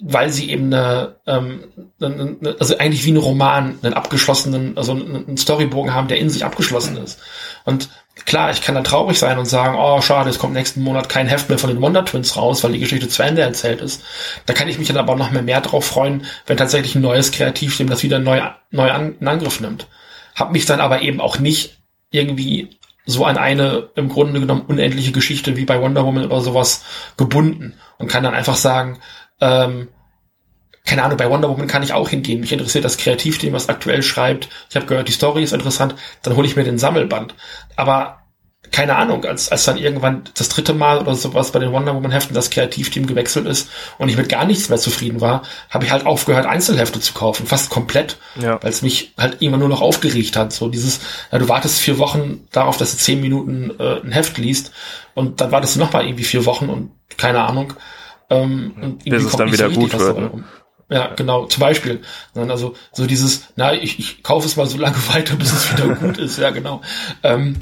weil 0.00 0.30
sie 0.30 0.50
eben 0.50 0.72
eine, 0.72 1.16
ähm, 1.26 1.64
eine, 2.00 2.56
also 2.58 2.76
eigentlich 2.78 3.04
wie 3.04 3.12
ein 3.12 3.18
Roman, 3.18 3.78
einen 3.82 3.94
abgeschlossenen, 3.94 4.76
also 4.76 4.92
einen 4.92 5.36
Storybogen 5.36 5.92
haben, 5.92 6.08
der 6.08 6.18
in 6.18 6.30
sich 6.30 6.44
abgeschlossen 6.44 6.96
ist. 6.96 7.18
Und 7.64 7.90
klar, 8.24 8.50
ich 8.50 8.62
kann 8.62 8.74
da 8.74 8.82
traurig 8.82 9.18
sein 9.18 9.38
und 9.38 9.46
sagen, 9.46 9.76
oh, 9.78 10.00
schade, 10.00 10.30
es 10.30 10.38
kommt 10.38 10.54
nächsten 10.54 10.82
Monat 10.82 11.08
kein 11.08 11.26
Heft 11.26 11.48
mehr 11.48 11.58
von 11.58 11.70
den 11.70 11.80
Wonder 11.80 12.04
Twins 12.04 12.36
raus, 12.36 12.64
weil 12.64 12.72
die 12.72 12.78
Geschichte 12.78 13.08
zu 13.08 13.22
Ende 13.22 13.42
erzählt 13.42 13.80
ist. 13.80 14.02
Da 14.46 14.54
kann 14.54 14.68
ich 14.68 14.78
mich 14.78 14.88
dann 14.88 14.96
aber 14.96 15.16
noch 15.16 15.30
mehr, 15.30 15.42
mehr 15.42 15.60
drauf 15.60 15.84
freuen, 15.84 16.24
wenn 16.46 16.56
tatsächlich 16.56 16.94
ein 16.94 17.02
neues 17.02 17.30
Kreativteam 17.30 17.88
das 17.88 18.02
wieder 18.02 18.18
neu, 18.18 18.40
neu 18.70 18.90
an, 18.90 19.16
in 19.20 19.28
Angriff 19.28 19.60
nimmt. 19.60 19.86
Hab 20.34 20.52
mich 20.52 20.64
dann 20.64 20.80
aber 20.80 21.02
eben 21.02 21.20
auch 21.20 21.38
nicht 21.38 21.78
irgendwie 22.10 22.70
so 23.06 23.24
an 23.24 23.36
eine 23.36 23.90
im 23.96 24.08
Grunde 24.08 24.40
genommen 24.40 24.62
unendliche 24.66 25.12
Geschichte 25.12 25.56
wie 25.56 25.64
bei 25.64 25.80
Wonder 25.80 26.04
Woman 26.04 26.26
oder 26.26 26.40
sowas 26.40 26.84
gebunden 27.16 27.74
und 27.98 28.08
kann 28.08 28.22
dann 28.22 28.34
einfach 28.34 28.56
sagen, 28.56 29.00
ähm, 29.40 29.88
keine 30.84 31.04
Ahnung, 31.04 31.18
bei 31.18 31.30
Wonder 31.30 31.48
Woman 31.48 31.66
kann 31.66 31.82
ich 31.82 31.92
auch 31.92 32.08
hingehen. 32.08 32.40
Mich 32.40 32.52
interessiert 32.52 32.84
das 32.84 32.96
Kreativteam, 32.96 33.52
was 33.52 33.68
aktuell 33.68 34.02
schreibt. 34.02 34.48
Ich 34.70 34.76
habe 34.76 34.86
gehört, 34.86 35.08
die 35.08 35.12
Story 35.12 35.42
ist 35.42 35.52
interessant. 35.52 35.94
Dann 36.22 36.36
hole 36.36 36.46
ich 36.46 36.56
mir 36.56 36.64
den 36.64 36.78
Sammelband. 36.78 37.34
Aber 37.76 38.20
keine 38.72 38.96
Ahnung, 38.96 39.24
als, 39.24 39.50
als 39.50 39.64
dann 39.64 39.78
irgendwann 39.78 40.24
das 40.36 40.48
dritte 40.48 40.74
Mal 40.74 40.98
oder 40.98 41.14
sowas 41.14 41.50
bei 41.50 41.58
den 41.58 41.72
Wonder 41.72 41.94
Woman 41.94 42.12
Heften 42.12 42.34
das 42.34 42.50
Kreativteam 42.50 43.06
gewechselt 43.06 43.46
ist 43.46 43.68
und 43.98 44.08
ich 44.08 44.16
mit 44.16 44.28
gar 44.28 44.44
nichts 44.44 44.68
mehr 44.68 44.78
zufrieden 44.78 45.20
war, 45.20 45.42
habe 45.70 45.84
ich 45.84 45.90
halt 45.90 46.06
aufgehört, 46.06 46.46
Einzelhefte 46.46 47.00
zu 47.00 47.12
kaufen, 47.12 47.46
fast 47.46 47.70
komplett, 47.70 48.18
ja. 48.40 48.62
weil 48.62 48.70
es 48.70 48.82
mich 48.82 49.12
halt 49.18 49.42
immer 49.42 49.56
nur 49.56 49.68
noch 49.68 49.80
aufgeregt 49.80 50.36
hat. 50.36 50.52
So 50.52 50.68
dieses, 50.68 51.00
ja, 51.32 51.38
du 51.38 51.48
wartest 51.48 51.80
vier 51.80 51.98
Wochen 51.98 52.46
darauf, 52.52 52.76
dass 52.76 52.92
du 52.92 52.98
zehn 52.98 53.20
Minuten 53.20 53.72
äh, 53.78 54.00
ein 54.02 54.12
Heft 54.12 54.38
liest 54.38 54.72
und 55.14 55.40
dann 55.40 55.50
wartest 55.50 55.74
du 55.74 55.80
noch 55.80 55.92
mal 55.92 56.04
irgendwie 56.04 56.24
vier 56.24 56.46
Wochen 56.46 56.68
und 56.68 56.90
keine 57.16 57.42
Ahnung. 57.42 57.74
Ähm, 58.30 58.74
und 58.80 59.04
Bis 59.04 59.24
es 59.24 59.36
dann 59.36 59.52
wieder 59.52 59.70
so 59.70 59.80
gut 59.80 59.98
wird. 59.98 60.18
Ne? 60.18 60.44
Ja, 60.88 61.14
genau, 61.14 61.46
zum 61.46 61.60
Beispiel. 61.60 62.00
Also 62.34 62.74
so 62.92 63.06
dieses, 63.06 63.52
na, 63.56 63.74
ich, 63.74 63.98
ich 63.98 64.22
kaufe 64.22 64.46
es 64.46 64.56
mal 64.56 64.66
so 64.66 64.78
lange 64.78 64.96
weiter, 65.12 65.36
bis 65.36 65.52
es 65.52 65.72
wieder 65.72 65.94
gut 65.94 66.18
ist, 66.18 66.38
ja 66.38 66.50
genau. 66.50 66.80
Ähm, 67.22 67.56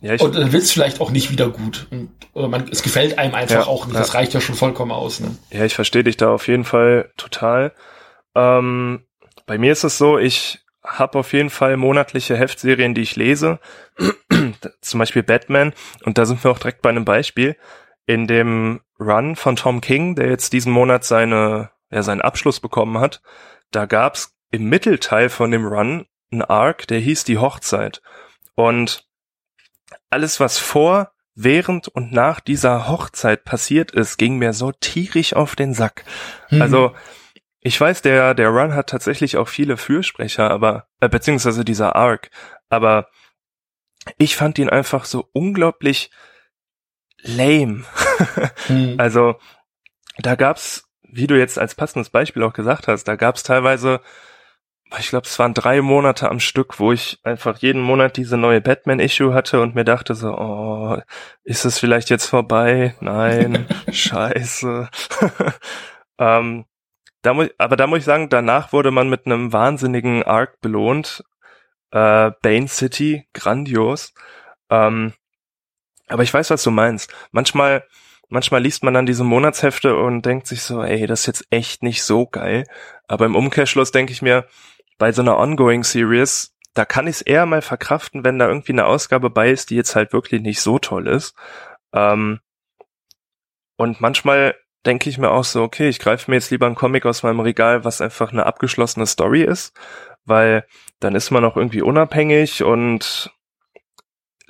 ja, 0.00 0.14
ich, 0.14 0.22
und 0.22 0.34
dann 0.34 0.52
wird 0.52 0.62
es 0.62 0.72
vielleicht 0.72 1.00
auch 1.00 1.10
nicht 1.10 1.30
wieder 1.30 1.50
gut. 1.50 1.86
Und, 1.90 2.10
oder 2.32 2.48
man, 2.48 2.68
es 2.70 2.82
gefällt 2.82 3.18
einem 3.18 3.34
einfach 3.34 3.54
ja, 3.54 3.66
auch 3.66 3.86
nicht. 3.86 3.98
Das 3.98 4.14
reicht 4.14 4.32
ja 4.32 4.40
schon 4.40 4.54
vollkommen 4.54 4.92
aus. 4.92 5.20
Ne? 5.20 5.36
Ja, 5.50 5.64
ich 5.64 5.74
verstehe 5.74 6.04
dich 6.04 6.16
da 6.16 6.30
auf 6.30 6.48
jeden 6.48 6.64
Fall 6.64 7.10
total. 7.18 7.72
Ähm, 8.34 9.04
bei 9.44 9.58
mir 9.58 9.72
ist 9.72 9.84
es 9.84 9.98
so, 9.98 10.16
ich 10.16 10.60
habe 10.82 11.18
auf 11.18 11.34
jeden 11.34 11.50
Fall 11.50 11.76
monatliche 11.76 12.36
Heftserien, 12.36 12.94
die 12.94 13.02
ich 13.02 13.16
lese. 13.16 13.58
Zum 14.80 14.98
Beispiel 14.98 15.22
Batman. 15.22 15.74
Und 16.04 16.16
da 16.16 16.24
sind 16.24 16.42
wir 16.42 16.50
auch 16.50 16.58
direkt 16.58 16.80
bei 16.80 16.88
einem 16.88 17.04
Beispiel. 17.04 17.56
In 18.10 18.26
dem 18.26 18.80
Run 18.98 19.36
von 19.36 19.54
Tom 19.54 19.80
King, 19.80 20.16
der 20.16 20.30
jetzt 20.30 20.52
diesen 20.52 20.72
Monat 20.72 21.04
seine, 21.04 21.70
ja, 21.92 22.02
seinen 22.02 22.20
Abschluss 22.20 22.58
bekommen 22.58 22.98
hat, 22.98 23.22
da 23.70 23.86
gab's 23.86 24.36
im 24.50 24.64
Mittelteil 24.64 25.28
von 25.28 25.52
dem 25.52 25.64
Run 25.64 26.06
einen 26.32 26.42
Arc, 26.42 26.88
der 26.88 26.98
hieß 26.98 27.22
die 27.22 27.38
Hochzeit. 27.38 28.02
Und 28.56 29.06
alles, 30.10 30.40
was 30.40 30.58
vor, 30.58 31.12
während 31.36 31.86
und 31.86 32.10
nach 32.10 32.40
dieser 32.40 32.88
Hochzeit 32.88 33.44
passiert 33.44 33.92
ist, 33.92 34.16
ging 34.16 34.38
mir 34.38 34.54
so 34.54 34.72
tierisch 34.72 35.34
auf 35.34 35.54
den 35.54 35.72
Sack. 35.72 36.04
Mhm. 36.50 36.62
Also, 36.62 36.96
ich 37.60 37.80
weiß, 37.80 38.02
der, 38.02 38.34
der 38.34 38.48
Run 38.48 38.74
hat 38.74 38.88
tatsächlich 38.88 39.36
auch 39.36 39.46
viele 39.46 39.76
Fürsprecher, 39.76 40.50
aber, 40.50 40.88
äh, 40.98 41.08
beziehungsweise 41.08 41.64
dieser 41.64 41.94
Arc, 41.94 42.30
aber 42.68 43.08
ich 44.18 44.34
fand 44.34 44.58
ihn 44.58 44.68
einfach 44.68 45.04
so 45.04 45.28
unglaublich 45.32 46.10
lame. 47.22 47.84
mhm. 48.68 48.94
Also, 48.98 49.36
da 50.18 50.34
gab's, 50.34 50.84
wie 51.02 51.26
du 51.26 51.38
jetzt 51.38 51.58
als 51.58 51.74
passendes 51.74 52.10
Beispiel 52.10 52.42
auch 52.42 52.52
gesagt 52.52 52.88
hast, 52.88 53.04
da 53.04 53.16
gab's 53.16 53.42
teilweise 53.42 54.00
ich 54.98 55.10
glaube, 55.10 55.26
es 55.26 55.38
waren 55.38 55.54
drei 55.54 55.82
Monate 55.82 56.28
am 56.28 56.40
Stück, 56.40 56.80
wo 56.80 56.92
ich 56.92 57.20
einfach 57.22 57.58
jeden 57.58 57.80
Monat 57.80 58.16
diese 58.16 58.36
neue 58.36 58.60
Batman-Issue 58.60 59.32
hatte 59.32 59.60
und 59.60 59.74
mir 59.74 59.84
dachte 59.84 60.14
so, 60.14 60.36
oh, 60.36 60.98
ist 61.44 61.64
es 61.64 61.78
vielleicht 61.78 62.10
jetzt 62.10 62.26
vorbei? 62.26 62.96
Nein, 63.00 63.66
scheiße. 63.92 64.88
ähm, 66.18 66.64
da 67.22 67.34
muss, 67.34 67.48
aber 67.58 67.76
da 67.76 67.86
muss 67.86 68.00
ich 68.00 68.04
sagen, 68.04 68.28
danach 68.30 68.72
wurde 68.72 68.90
man 68.90 69.08
mit 69.08 69.26
einem 69.26 69.52
wahnsinnigen 69.52 70.22
Arc 70.24 70.60
belohnt. 70.60 71.22
Äh, 71.92 72.32
Bane 72.42 72.68
City, 72.68 73.28
grandios. 73.32 74.12
Ähm, 74.70 75.12
aber 76.10 76.22
ich 76.22 76.34
weiß, 76.34 76.50
was 76.50 76.62
du 76.62 76.70
meinst. 76.70 77.12
Manchmal, 77.30 77.84
manchmal 78.28 78.62
liest 78.62 78.82
man 78.82 78.94
dann 78.94 79.06
diese 79.06 79.24
Monatshefte 79.24 79.96
und 79.96 80.26
denkt 80.26 80.46
sich 80.46 80.62
so, 80.62 80.82
ey, 80.82 81.06
das 81.06 81.20
ist 81.20 81.26
jetzt 81.26 81.46
echt 81.50 81.82
nicht 81.82 82.02
so 82.02 82.26
geil. 82.26 82.66
Aber 83.08 83.26
im 83.26 83.36
Umkehrschluss 83.36 83.92
denke 83.92 84.12
ich 84.12 84.22
mir, 84.22 84.46
bei 84.98 85.12
so 85.12 85.22
einer 85.22 85.38
Ongoing 85.38 85.84
Series, 85.84 86.54
da 86.74 86.84
kann 86.84 87.06
ich 87.06 87.16
es 87.16 87.22
eher 87.22 87.46
mal 87.46 87.62
verkraften, 87.62 88.24
wenn 88.24 88.38
da 88.38 88.48
irgendwie 88.48 88.72
eine 88.72 88.86
Ausgabe 88.86 89.30
bei 89.30 89.50
ist, 89.50 89.70
die 89.70 89.76
jetzt 89.76 89.96
halt 89.96 90.12
wirklich 90.12 90.42
nicht 90.42 90.60
so 90.60 90.78
toll 90.78 91.08
ist. 91.08 91.34
Ähm, 91.92 92.40
und 93.76 94.00
manchmal 94.00 94.54
denke 94.86 95.10
ich 95.10 95.18
mir 95.18 95.30
auch 95.30 95.44
so, 95.44 95.62
okay, 95.62 95.88
ich 95.88 95.98
greife 95.98 96.30
mir 96.30 96.36
jetzt 96.36 96.50
lieber 96.50 96.66
einen 96.66 96.74
Comic 96.74 97.06
aus 97.06 97.22
meinem 97.22 97.40
Regal, 97.40 97.84
was 97.84 98.00
einfach 98.00 98.32
eine 98.32 98.46
abgeschlossene 98.46 99.06
Story 99.06 99.42
ist, 99.42 99.74
weil 100.24 100.64
dann 101.00 101.14
ist 101.14 101.30
man 101.30 101.44
auch 101.44 101.56
irgendwie 101.56 101.82
unabhängig 101.82 102.62
und 102.62 103.32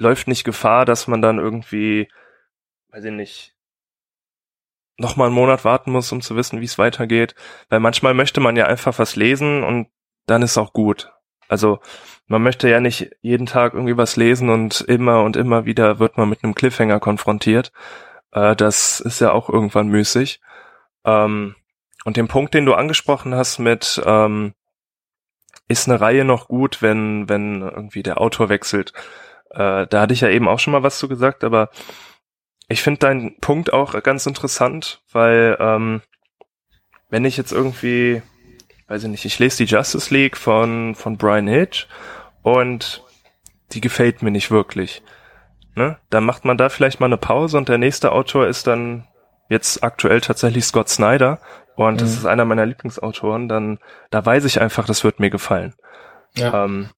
läuft 0.00 0.28
nicht 0.28 0.44
Gefahr, 0.44 0.84
dass 0.84 1.06
man 1.06 1.22
dann 1.22 1.38
irgendwie, 1.38 2.08
weiß 2.88 3.04
ich 3.04 3.12
nicht, 3.12 3.54
noch 4.96 5.16
mal 5.16 5.26
einen 5.26 5.34
Monat 5.34 5.64
warten 5.64 5.92
muss, 5.92 6.12
um 6.12 6.20
zu 6.20 6.36
wissen, 6.36 6.60
wie 6.60 6.66
es 6.66 6.78
weitergeht. 6.78 7.34
Weil 7.68 7.80
manchmal 7.80 8.14
möchte 8.14 8.40
man 8.40 8.56
ja 8.56 8.66
einfach 8.66 8.98
was 8.98 9.16
lesen 9.16 9.62
und 9.62 9.88
dann 10.26 10.42
ist 10.42 10.58
auch 10.58 10.72
gut. 10.72 11.12
Also 11.48 11.80
man 12.26 12.42
möchte 12.42 12.68
ja 12.68 12.80
nicht 12.80 13.10
jeden 13.22 13.46
Tag 13.46 13.74
irgendwie 13.74 13.96
was 13.96 14.16
lesen 14.16 14.50
und 14.50 14.80
immer 14.82 15.22
und 15.24 15.36
immer 15.36 15.64
wieder 15.64 15.98
wird 15.98 16.16
man 16.16 16.28
mit 16.28 16.44
einem 16.44 16.54
Cliffhanger 16.54 17.00
konfrontiert. 17.00 17.72
Äh, 18.32 18.54
das 18.56 19.00
ist 19.00 19.20
ja 19.20 19.32
auch 19.32 19.48
irgendwann 19.48 19.88
müßig. 19.88 20.40
Ähm, 21.04 21.56
und 22.04 22.16
den 22.16 22.28
Punkt, 22.28 22.54
den 22.54 22.66
du 22.66 22.74
angesprochen 22.74 23.34
hast 23.34 23.58
mit 23.58 24.00
ähm, 24.04 24.54
ist 25.68 25.88
eine 25.88 26.00
Reihe 26.00 26.24
noch 26.24 26.48
gut, 26.48 26.82
wenn 26.82 27.28
wenn 27.28 27.62
irgendwie 27.62 28.02
der 28.02 28.20
Autor 28.20 28.48
wechselt. 28.48 28.92
Äh, 29.50 29.86
da 29.86 30.00
hatte 30.00 30.14
ich 30.14 30.20
ja 30.20 30.28
eben 30.28 30.48
auch 30.48 30.58
schon 30.58 30.72
mal 30.72 30.82
was 30.82 30.98
zu 30.98 31.08
gesagt, 31.08 31.44
aber 31.44 31.70
ich 32.68 32.82
finde 32.82 33.00
deinen 33.00 33.36
Punkt 33.40 33.72
auch 33.72 34.00
ganz 34.02 34.26
interessant, 34.26 35.02
weil 35.12 35.56
ähm, 35.60 36.02
wenn 37.08 37.24
ich 37.24 37.36
jetzt 37.36 37.52
irgendwie 37.52 38.22
weiß 38.90 39.04
ich 39.04 39.08
nicht, 39.08 39.24
ich 39.24 39.38
lese 39.38 39.64
die 39.64 39.72
Justice 39.72 40.12
League 40.12 40.36
von, 40.36 40.96
von 40.96 41.16
Brian 41.16 41.46
Hitch 41.46 41.86
und 42.42 43.04
die 43.70 43.80
gefällt 43.80 44.20
mir 44.20 44.32
nicht 44.32 44.50
wirklich. 44.50 45.02
Ne? 45.76 45.96
Dann 46.10 46.24
macht 46.24 46.44
man 46.44 46.58
da 46.58 46.68
vielleicht 46.68 46.98
mal 46.98 47.06
eine 47.06 47.16
Pause 47.16 47.56
und 47.56 47.68
der 47.68 47.78
nächste 47.78 48.10
Autor 48.10 48.48
ist 48.48 48.66
dann 48.66 49.06
jetzt 49.48 49.84
aktuell 49.84 50.20
tatsächlich 50.20 50.64
Scott 50.64 50.88
Snyder 50.88 51.38
und 51.76 51.94
mhm. 51.94 51.98
das 51.98 52.14
ist 52.14 52.26
einer 52.26 52.44
meiner 52.44 52.66
Lieblingsautoren, 52.66 53.48
dann 53.48 53.78
da 54.10 54.26
weiß 54.26 54.44
ich 54.44 54.60
einfach, 54.60 54.86
das 54.86 55.04
wird 55.04 55.20
mir 55.20 55.30
gefallen. 55.30 55.74
Ja. 56.34 56.64
Ähm, 56.64 56.90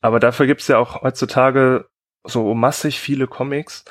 aber 0.00 0.20
dafür 0.20 0.46
gibt's 0.46 0.68
ja 0.68 0.78
auch 0.78 1.02
heutzutage 1.02 1.86
so 2.24 2.54
massig 2.54 3.00
viele 3.00 3.26
Comics, 3.26 3.84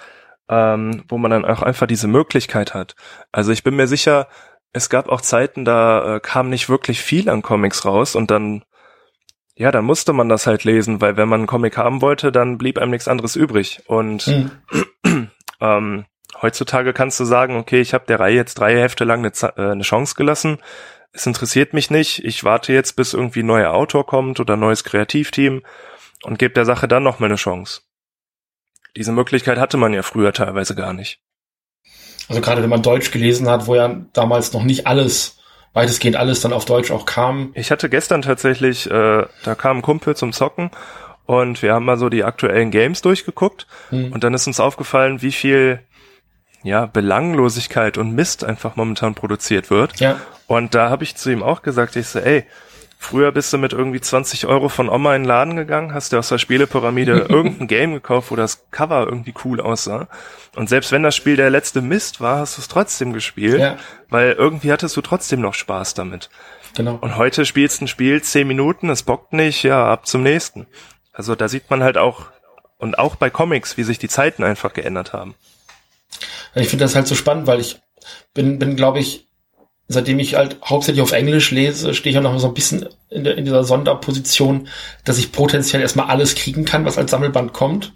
ähm, 0.49 1.03
wo 1.07 1.17
man 1.17 1.31
dann 1.31 1.45
auch 1.45 1.61
einfach 1.61 1.87
diese 1.87 2.07
Möglichkeit 2.07 2.73
hat. 2.73 2.95
Also 3.31 3.51
ich 3.51 3.63
bin 3.63 3.75
mir 3.75 3.87
sicher, 3.87 4.27
es 4.73 4.89
gab 4.89 5.09
auch 5.09 5.21
Zeiten, 5.21 5.65
da 5.65 6.15
äh, 6.15 6.19
kam 6.19 6.49
nicht 6.49 6.69
wirklich 6.69 7.01
viel 7.01 7.29
an 7.29 7.41
Comics 7.41 7.85
raus 7.85 8.15
und 8.15 8.31
dann, 8.31 8.63
ja, 9.55 9.71
dann 9.71 9.85
musste 9.85 10.13
man 10.13 10.29
das 10.29 10.47
halt 10.47 10.63
lesen, 10.63 11.01
weil 11.01 11.17
wenn 11.17 11.29
man 11.29 11.41
einen 11.41 11.47
Comic 11.47 11.77
haben 11.77 12.01
wollte, 12.01 12.31
dann 12.31 12.57
blieb 12.57 12.77
einem 12.77 12.91
nichts 12.91 13.07
anderes 13.07 13.35
übrig. 13.35 13.81
Und 13.87 14.27
mhm. 14.27 15.31
ähm, 15.61 16.05
heutzutage 16.41 16.93
kannst 16.93 17.19
du 17.19 17.25
sagen, 17.25 17.57
okay, 17.57 17.81
ich 17.81 17.93
habe 17.93 18.05
der 18.07 18.19
Reihe 18.19 18.35
jetzt 18.35 18.55
drei 18.55 18.75
Hefte 18.79 19.05
lang 19.05 19.19
eine, 19.19 19.31
äh, 19.57 19.71
eine 19.71 19.83
Chance 19.83 20.15
gelassen. 20.15 20.59
Es 21.11 21.25
interessiert 21.25 21.73
mich 21.73 21.89
nicht. 21.89 22.23
Ich 22.23 22.43
warte 22.43 22.71
jetzt, 22.71 22.95
bis 22.95 23.15
irgendwie 23.15 23.41
ein 23.41 23.47
neuer 23.47 23.73
Autor 23.73 24.05
kommt 24.05 24.39
oder 24.39 24.53
ein 24.53 24.59
neues 24.59 24.83
Kreativteam 24.83 25.63
und 26.23 26.39
gebe 26.39 26.53
der 26.53 26.65
Sache 26.65 26.87
dann 26.87 27.03
noch 27.03 27.19
mal 27.19 27.27
eine 27.27 27.35
Chance. 27.35 27.81
Diese 28.95 29.11
Möglichkeit 29.11 29.57
hatte 29.57 29.77
man 29.77 29.93
ja 29.93 30.01
früher 30.01 30.33
teilweise 30.33 30.75
gar 30.75 30.93
nicht. 30.93 31.21
Also 32.27 32.41
gerade 32.41 32.61
wenn 32.61 32.69
man 32.69 32.81
Deutsch 32.81 33.11
gelesen 33.11 33.49
hat, 33.49 33.67
wo 33.67 33.75
ja 33.75 34.01
damals 34.13 34.53
noch 34.53 34.63
nicht 34.63 34.87
alles 34.87 35.37
weitestgehend 35.73 36.17
alles 36.17 36.41
dann 36.41 36.53
auf 36.53 36.65
Deutsch 36.65 36.91
auch 36.91 37.05
kam. 37.05 37.51
Ich 37.53 37.71
hatte 37.71 37.89
gestern 37.89 38.21
tatsächlich, 38.21 38.89
äh, 38.89 39.25
da 39.43 39.55
kam 39.55 39.77
ein 39.77 39.81
Kumpel 39.81 40.15
zum 40.15 40.33
Zocken 40.33 40.71
und 41.25 41.61
wir 41.61 41.73
haben 41.73 41.85
mal 41.85 41.97
so 41.97 42.09
die 42.09 42.23
aktuellen 42.23 42.71
Games 42.71 43.01
durchgeguckt 43.01 43.67
hm. 43.89 44.11
und 44.11 44.23
dann 44.23 44.33
ist 44.33 44.47
uns 44.47 44.59
aufgefallen, 44.59 45.21
wie 45.21 45.31
viel 45.31 45.79
ja, 46.63 46.85
Belanglosigkeit 46.87 47.97
und 47.97 48.13
Mist 48.13 48.43
einfach 48.43 48.75
momentan 48.75 49.15
produziert 49.15 49.69
wird. 49.69 49.99
Ja. 49.99 50.19
Und 50.47 50.75
da 50.75 50.89
habe 50.89 51.03
ich 51.03 51.15
zu 51.15 51.29
ihm 51.31 51.43
auch 51.43 51.61
gesagt, 51.61 51.95
ich 51.95 52.07
so, 52.07 52.19
ey, 52.19 52.45
früher 52.99 53.31
bist 53.31 53.51
du 53.53 53.57
mit 53.57 53.71
irgendwie 53.73 54.01
20 54.01 54.45
Euro 54.45 54.67
von 54.69 54.89
Oma 54.89 55.15
in 55.15 55.23
den 55.23 55.27
Laden 55.27 55.55
gegangen, 55.55 55.93
hast 55.93 56.11
dir 56.11 56.19
aus 56.19 56.29
der 56.29 56.37
Spielepyramide 56.37 57.13
irgendein 57.29 57.67
Game 57.67 57.93
gekauft, 57.93 58.29
wo 58.29 58.35
das 58.35 58.69
Cover 58.69 59.07
irgendwie 59.07 59.33
cool 59.45 59.61
aussah. 59.61 60.09
Und 60.55 60.69
selbst 60.69 60.91
wenn 60.91 61.01
das 61.01 61.15
Spiel 61.15 61.37
der 61.37 61.49
letzte 61.49 61.81
Mist 61.81 62.19
war, 62.19 62.39
hast 62.39 62.57
du 62.57 62.61
es 62.61 62.67
trotzdem 62.67 63.13
gespielt, 63.13 63.59
ja. 63.59 63.77
weil 64.09 64.33
irgendwie 64.33 64.71
hattest 64.71 64.95
du 64.97 65.01
trotzdem 65.01 65.39
noch 65.39 65.53
Spaß 65.53 65.93
damit. 65.93 66.29
Genau. 66.75 66.97
Und 66.99 67.15
heute 67.15 67.45
spielst 67.45 67.79
du 67.79 67.85
ein 67.85 67.87
Spiel, 67.87 68.21
zehn 68.21 68.47
Minuten, 68.47 68.89
es 68.89 69.03
bockt 69.03 69.33
nicht, 69.33 69.63
ja, 69.63 69.87
ab 69.91 70.05
zum 70.05 70.21
nächsten. 70.21 70.67
Also 71.13 71.35
da 71.35 71.47
sieht 71.47 71.69
man 71.69 71.81
halt 71.81 71.97
auch, 71.97 72.25
und 72.77 72.99
auch 72.99 73.15
bei 73.15 73.29
Comics, 73.29 73.77
wie 73.77 73.83
sich 73.83 73.97
die 73.97 74.09
Zeiten 74.09 74.43
einfach 74.43 74.73
geändert 74.73 75.13
haben. 75.13 75.35
Ich 76.53 76.67
finde 76.67 76.83
das 76.83 76.95
halt 76.95 77.07
so 77.07 77.15
spannend, 77.15 77.47
weil 77.47 77.61
ich 77.61 77.79
bin, 78.33 78.59
bin 78.59 78.75
glaube 78.75 78.99
ich, 78.99 79.28
seitdem 79.91 80.19
ich 80.19 80.35
halt 80.35 80.57
hauptsächlich 80.63 81.01
auf 81.01 81.11
Englisch 81.11 81.49
lese, 81.49 81.95
stehe 81.95 82.11
ich 82.11 82.17
auch 82.17 82.23
noch 82.23 82.39
so 82.39 82.47
ein 82.47 82.53
bisschen 82.53 82.87
in, 83.09 83.23
der, 83.23 83.37
in 83.37 83.43
dieser 83.43 83.63
Sonderposition, 83.63 84.67
dass 85.03 85.17
ich 85.17 85.31
potenziell 85.31 85.81
erstmal 85.81 86.07
alles 86.07 86.35
kriegen 86.35 86.63
kann, 86.63 86.85
was 86.85 86.99
als 86.99 87.09
Sammelband 87.09 87.53
kommt. 87.53 87.91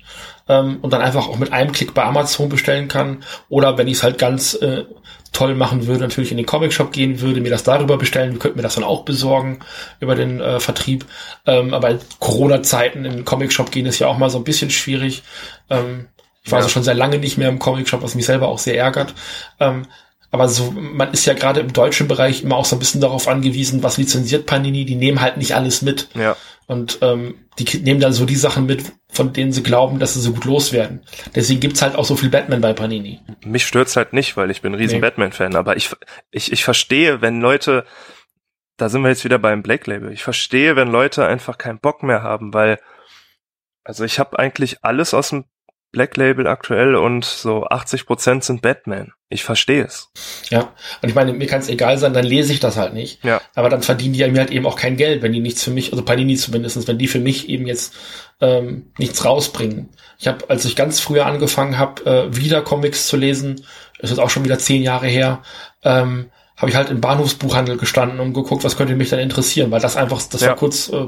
Ähm, 0.49 0.80
und 0.82 0.91
dann 0.91 1.02
einfach 1.02 1.30
auch 1.30 1.38
mit 1.38 1.53
einem 1.53 1.72
Klick 1.72 1.94
bei 1.94 2.03
Amazon 2.03 2.49
bestellen 2.49 2.88
kann. 2.88 3.24
Oder 3.48 3.78
wenn 3.78 3.88
ich 3.88 3.98
es 3.98 4.03
halt 4.03 4.18
ganz 4.18 4.56
äh, 4.56 4.86
toll 5.34 5.53
machen 5.53 5.86
würde, 5.86 6.02
natürlich 6.02 6.32
in 6.32 6.38
den 6.38 6.48
Comic-Shop 6.48 6.91
gehen 6.91 7.22
würde, 7.22 7.41
mir 7.41 7.52
das 7.52 7.64
darüber 7.64 7.98
bestellen, 7.98 8.40
könnte 8.40 8.57
mir 8.57 8.64
das 8.64 8.76
dann 8.76 8.84
auch 8.84 9.06
besorgen 9.06 9.60
über 9.99 10.15
den 10.15 10.41
äh, 10.41 10.60
Vertrieb. 10.60 11.06
Ähm, 11.45 11.76
aber 11.76 11.99
Corona-Zeiten 12.20 13.06
in 13.06 13.14
den 13.14 13.26
Comic-Shop 13.26 13.72
gehen 13.72 13.86
ist 13.86 13.99
ja 13.99 14.07
auch 14.07 14.18
mal 14.18 14.32
so 14.32 14.40
ein 14.40 14.44
bisschen 14.44 14.72
schwierig. 14.72 15.22
Ähm, 15.70 16.07
ich 16.44 16.52
war 16.52 16.60
ja. 16.60 16.64
also 16.64 16.74
schon 16.74 16.84
sehr 16.84 16.95
lange 16.95 17.20
nicht 17.20 17.38
mehr 17.38 17.49
im 17.49 17.60
Comic-Shop, 17.60 18.02
was 18.02 18.15
mich 18.15 18.26
selber 18.26 18.48
auch 18.48 18.60
sehr 18.60 18.78
ärgert. 18.78 19.14
Ähm, 19.60 19.86
aber 20.34 20.49
so, 20.49 20.72
man 20.72 21.14
ist 21.14 21.26
ja 21.26 21.35
gerade 21.35 21.60
im 21.60 21.73
deutschen 21.73 22.07
Bereich 22.07 22.41
immer 22.41 22.55
auch 22.55 22.65
so 22.65 22.76
ein 22.76 22.80
bisschen 22.80 23.01
darauf 23.01 23.27
angewiesen, 23.27 23.84
was 23.84 23.99
lizenziert 23.99 24.47
Panini, 24.47 24.84
die 24.84 24.95
nehmen 24.95 25.22
halt 25.22 25.38
nicht 25.38 25.53
alles 25.53 25.84
mit. 25.84 26.10
Ja. 26.15 26.35
Und 26.65 26.97
ähm, 27.03 27.35
die 27.60 27.77
nehmen 27.77 27.99
dann 27.99 28.14
so 28.14 28.26
die 28.26 28.35
Sachen 28.35 28.65
mit, 28.65 28.93
von 29.10 29.31
denen 29.31 29.51
sie 29.51 29.61
glauben, 29.61 29.99
dass 29.99 30.15
sie 30.15 30.22
so 30.22 30.34
gut 30.34 30.45
loswerden. 30.45 31.01
Deswegen 31.35 31.60
gibt's 31.60 31.84
halt 31.84 31.93
auch 31.93 32.05
so 32.05 32.15
viel 32.15 32.30
Batman 32.30 32.61
bei 32.61 32.73
Panini. 32.73 33.19
Mich 33.45 33.68
stört's 33.68 33.95
halt 33.95 34.14
nicht, 34.14 34.35
weil 34.35 34.49
ich 34.49 34.64
bin 34.64 34.72
ein 34.72 34.80
riesen 34.80 34.95
nee. 34.95 35.01
Batman-Fan, 35.01 35.55
aber 35.55 35.77
ich, 35.77 35.91
ich, 36.31 36.51
ich 36.51 36.64
verstehe, 36.64 37.22
wenn 37.22 37.39
Leute, 37.39 37.85
da 38.77 38.89
sind 38.89 39.03
wir 39.03 39.10
jetzt 39.10 39.26
wieder 39.26 39.38
beim 39.38 39.61
Black 39.61 39.85
Label, 39.85 40.11
ich 40.11 40.23
verstehe, 40.23 40.76
wenn 40.76 40.88
Leute 40.88 41.27
einfach 41.27 41.60
keinen 41.60 41.80
Bock 41.80 42.01
mehr 42.01 42.23
haben, 42.23 42.55
weil 42.55 42.80
also 43.84 44.03
ich 44.03 44.18
habe 44.18 44.39
eigentlich 44.39 44.84
alles 44.84 45.14
aus 45.14 45.30
dem 45.30 45.45
Black 45.94 46.18
Label 46.18 46.48
aktuell 46.48 46.95
und 46.95 47.24
so 47.24 47.65
80 47.65 48.07
Prozent 48.07 48.44
sind 48.44 48.64
Batman. 48.64 49.14
Ich 49.30 49.44
verstehe 49.44 49.86
es. 49.86 50.10
Ja, 50.49 50.74
und 51.02 51.10
ich 51.10 51.15
meine, 51.15 51.34
mir 51.34 51.48
kann 51.48 51.61
es 51.61 51.70
egal 51.70 51.99
sein, 51.99 52.14
dann 52.14 52.26
lese 52.26 52.52
ich 52.52 52.60
das 52.60 52.78
halt 52.78 52.95
nicht. 52.95 53.24
Ja. 53.24 53.41
Aber 53.53 53.70
dann 53.70 53.84
verdienen 53.84 54.14
die 54.14 54.20
ja 54.20 54.28
mir 54.28 54.40
halt 54.40 54.52
eben 54.52 54.65
auch 54.65 54.76
kein 54.76 54.98
Geld, 54.98 55.22
wenn 55.22 55.34
die 55.34 55.40
nichts 55.40 55.64
für 55.64 55.70
mich, 55.70 55.91
also 55.91 56.03
Panini 56.03 56.36
zumindestens, 56.36 56.88
wenn 56.88 56.98
die 56.98 57.07
für 57.07 57.20
mich 57.20 57.48
eben 57.48 57.68
jetzt 57.68 57.94
ähm, 58.41 58.91
nichts 58.98 59.24
rausbringen. 59.24 59.90
Ich 60.18 60.28
habe, 60.28 60.49
als 60.49 60.65
ich 60.65 60.76
ganz 60.76 60.99
früher 60.99 61.28
angefangen 61.28 61.78
habe, 61.78 62.06
äh, 62.06 62.36
wieder 62.36 62.64
Comics 62.64 63.07
zu 63.07 63.15
lesen, 63.15 63.64
ist 63.99 64.10
jetzt 64.10 64.20
auch 64.20 64.32
schon 64.32 64.44
wieder 64.44 64.57
zehn 64.57 64.82
Jahre 64.82 65.07
her, 65.07 65.44
ähm, 65.84 66.32
habe 66.56 66.70
ich 66.70 66.76
halt 66.76 66.90
im 66.92 67.02
Bahnhofsbuchhandel 67.02 67.78
gestanden 67.78 68.20
und 68.20 68.34
geguckt, 68.34 68.64
was 68.64 68.78
könnte 68.78 68.96
mich 68.96 69.10
dann 69.10 69.20
interessieren, 69.20 69.72
weil 69.72 69.82
das 69.82 69.98
einfach, 69.98 70.22
das 70.22 70.42
ja. 70.42 70.50
war 70.50 70.56
kurz, 70.56 70.90
äh, 70.90 71.08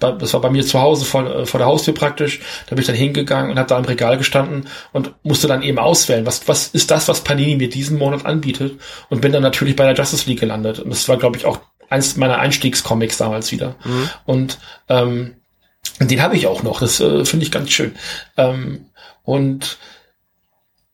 bei, 0.00 0.12
das 0.12 0.32
war 0.32 0.40
bei 0.40 0.50
mir 0.50 0.64
zu 0.64 0.80
Hause 0.80 1.04
vor, 1.04 1.26
äh, 1.26 1.46
vor 1.46 1.58
der 1.58 1.66
Haustür 1.66 1.94
praktisch. 1.94 2.40
Da 2.66 2.74
bin 2.74 2.80
ich 2.80 2.86
dann 2.86 2.96
hingegangen 2.96 3.50
und 3.50 3.58
habe 3.58 3.68
da 3.68 3.78
im 3.78 3.84
Regal 3.84 4.16
gestanden 4.16 4.68
und 4.92 5.14
musste 5.22 5.48
dann 5.48 5.62
eben 5.62 5.78
auswählen, 5.78 6.24
was, 6.24 6.48
was 6.48 6.68
ist 6.68 6.90
das, 6.90 7.08
was 7.08 7.20
Panini 7.22 7.56
mir 7.56 7.68
diesen 7.68 7.98
Monat 7.98 8.24
anbietet 8.24 8.80
und 9.10 9.20
bin 9.20 9.32
dann 9.32 9.42
natürlich 9.42 9.76
bei 9.76 9.84
der 9.84 9.94
Justice 9.94 10.28
League 10.28 10.40
gelandet. 10.40 10.78
Und 10.78 10.90
das 10.90 11.08
war, 11.08 11.18
glaube 11.18 11.36
ich, 11.36 11.44
auch 11.44 11.60
eins 11.90 12.16
meiner 12.16 12.38
Einstiegscomics 12.38 13.18
damals 13.18 13.52
wieder. 13.52 13.76
Mhm. 13.84 14.10
Und 14.24 14.58
ähm, 14.88 15.36
den 16.00 16.22
habe 16.22 16.36
ich 16.36 16.46
auch 16.46 16.62
noch, 16.62 16.80
das 16.80 17.00
äh, 17.00 17.24
finde 17.24 17.44
ich 17.44 17.52
ganz 17.52 17.70
schön. 17.70 17.94
Ähm, 18.36 18.86
und 19.24 19.78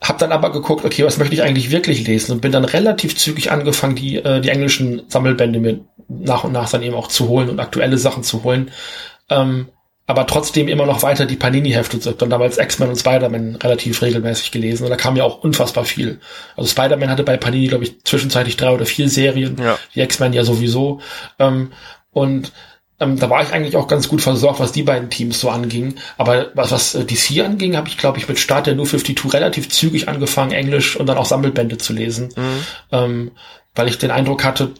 hab 0.02 0.18
dann 0.18 0.32
aber 0.32 0.50
geguckt, 0.50 0.84
okay, 0.84 1.04
was 1.04 1.18
möchte 1.18 1.34
ich 1.34 1.42
eigentlich 1.42 1.70
wirklich 1.70 2.06
lesen 2.06 2.32
und 2.32 2.40
bin 2.40 2.52
dann 2.52 2.64
relativ 2.64 3.16
zügig 3.16 3.52
angefangen, 3.52 3.94
die, 3.94 4.16
äh, 4.16 4.40
die 4.40 4.48
englischen 4.48 5.02
Sammelbände 5.08 5.60
mir 5.60 5.80
nach 6.08 6.44
und 6.44 6.52
nach 6.52 6.68
dann 6.70 6.82
eben 6.82 6.94
auch 6.94 7.08
zu 7.08 7.28
holen 7.28 7.48
und 7.48 7.60
aktuelle 7.60 7.98
Sachen 7.98 8.24
zu 8.24 8.42
holen. 8.42 8.70
Ähm, 9.30 9.68
aber 10.06 10.26
trotzdem 10.26 10.66
immer 10.66 10.84
noch 10.84 11.04
weiter 11.04 11.26
die 11.26 11.36
Panini-Hefte. 11.36 12.14
Dann 12.14 12.28
damals 12.28 12.58
X-Men 12.58 12.90
und 12.90 12.96
Spider-Man 12.96 13.56
relativ 13.56 14.02
regelmäßig 14.02 14.50
gelesen 14.50 14.84
und 14.84 14.90
da 14.90 14.96
kam 14.96 15.16
ja 15.16 15.22
auch 15.22 15.42
unfassbar 15.42 15.84
viel. 15.84 16.18
Also 16.56 16.68
Spider-Man 16.68 17.08
hatte 17.08 17.22
bei 17.22 17.36
Panini, 17.36 17.68
glaube 17.68 17.84
ich, 17.84 18.02
zwischenzeitlich 18.04 18.56
drei 18.56 18.72
oder 18.72 18.84
vier 18.84 19.08
Serien, 19.08 19.56
ja. 19.62 19.78
die 19.94 20.00
X-Men 20.00 20.32
ja 20.32 20.44
sowieso. 20.44 21.00
Ähm, 21.38 21.72
und 22.10 22.52
ähm, 23.02 23.18
da 23.18 23.28
war 23.28 23.42
ich 23.42 23.52
eigentlich 23.52 23.76
auch 23.76 23.88
ganz 23.88 24.08
gut 24.08 24.22
versorgt, 24.22 24.60
was 24.60 24.72
die 24.72 24.84
beiden 24.84 25.10
Teams 25.10 25.40
so 25.40 25.50
anging. 25.50 25.96
Aber 26.16 26.50
was, 26.54 26.70
was 26.70 26.94
äh, 26.94 27.04
DC 27.04 27.44
anging, 27.44 27.76
habe 27.76 27.88
ich, 27.88 27.98
glaube 27.98 28.18
ich, 28.18 28.28
mit 28.28 28.38
Start 28.38 28.66
der 28.66 28.74
New 28.74 28.84
52 28.84 29.34
relativ 29.34 29.68
zügig 29.68 30.08
angefangen, 30.08 30.52
Englisch 30.52 30.96
und 30.96 31.06
dann 31.06 31.18
auch 31.18 31.26
Sammelbände 31.26 31.78
zu 31.78 31.92
lesen. 31.92 32.32
Mhm. 32.36 32.66
Ähm, 32.92 33.30
weil 33.74 33.88
ich 33.88 33.98
den 33.98 34.10
Eindruck 34.10 34.44
hatte, 34.44 34.72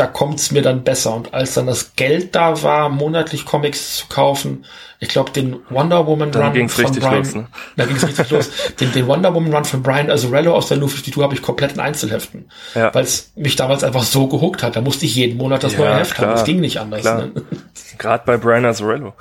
da 0.00 0.06
kommt's 0.06 0.50
mir 0.50 0.62
dann 0.62 0.82
besser. 0.82 1.14
Und 1.14 1.34
als 1.34 1.52
dann 1.54 1.66
das 1.66 1.94
Geld 1.94 2.34
da 2.34 2.62
war, 2.62 2.88
monatlich 2.88 3.44
Comics 3.44 3.98
zu 3.98 4.06
kaufen, 4.08 4.64
ich 4.98 5.08
glaube, 5.08 5.30
den 5.30 5.56
Wonder 5.68 6.06
Woman 6.06 6.30
dann 6.30 6.42
Run 6.42 6.52
ging's 6.54 6.74
von 6.74 6.84
richtig 6.84 7.02
Brian, 7.02 7.18
los, 7.18 7.34
ne? 7.34 7.46
da 7.76 7.84
ging's 7.84 8.06
richtig 8.06 8.30
los. 8.30 8.50
Den, 8.80 8.92
den 8.92 9.06
Wonder 9.06 9.34
Woman 9.34 9.54
Run 9.54 9.64
von 9.64 9.82
Brian 9.82 10.10
Azzarello 10.10 10.54
aus 10.54 10.68
der 10.68 10.76
New 10.76 10.88
52 10.88 11.22
habe 11.22 11.34
ich 11.34 11.42
komplett 11.42 11.72
in 11.72 11.80
Einzelheften, 11.80 12.50
ja. 12.74 12.94
weil 12.94 13.04
es 13.04 13.32
mich 13.34 13.56
damals 13.56 13.82
einfach 13.84 14.02
so 14.02 14.26
gehuckt 14.26 14.62
hat. 14.62 14.76
Da 14.76 14.80
musste 14.80 15.06
ich 15.06 15.14
jeden 15.14 15.38
Monat 15.38 15.62
das 15.62 15.72
ja, 15.72 15.80
neue 15.80 15.96
Heft 15.96 16.14
klar, 16.14 16.28
haben. 16.28 16.36
Das 16.36 16.44
ging 16.44 16.60
nicht 16.60 16.78
anders. 16.80 17.04
Ne? 17.04 17.32
Gerade 17.98 18.24
bei 18.26 18.36
Brian 18.36 18.64
Azzarello. 18.64 19.14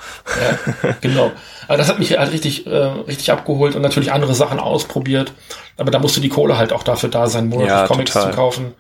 ja, 0.84 0.96
genau. 1.02 1.32
Aber 1.68 1.78
das 1.78 1.88
hat 1.88 2.00
mich 2.00 2.18
halt 2.18 2.32
richtig, 2.32 2.68
äh, 2.68 2.76
richtig 2.76 3.32
abgeholt 3.32 3.76
und 3.76 3.82
natürlich 3.82 4.12
andere 4.12 4.34
Sachen 4.34 4.60
ausprobiert. 4.60 5.34
Aber 5.78 5.92
da 5.92 6.00
musste 6.00 6.20
die 6.22 6.30
Kohle 6.30 6.58
halt 6.58 6.74
auch 6.74 6.84
dafür 6.84 7.10
da 7.10 7.28
sein, 7.28 7.48
monatlich 7.48 7.70
ja, 7.70 7.88
Comics 7.88 8.12
total. 8.12 8.32
zu 8.32 8.36
kaufen. 8.36 8.74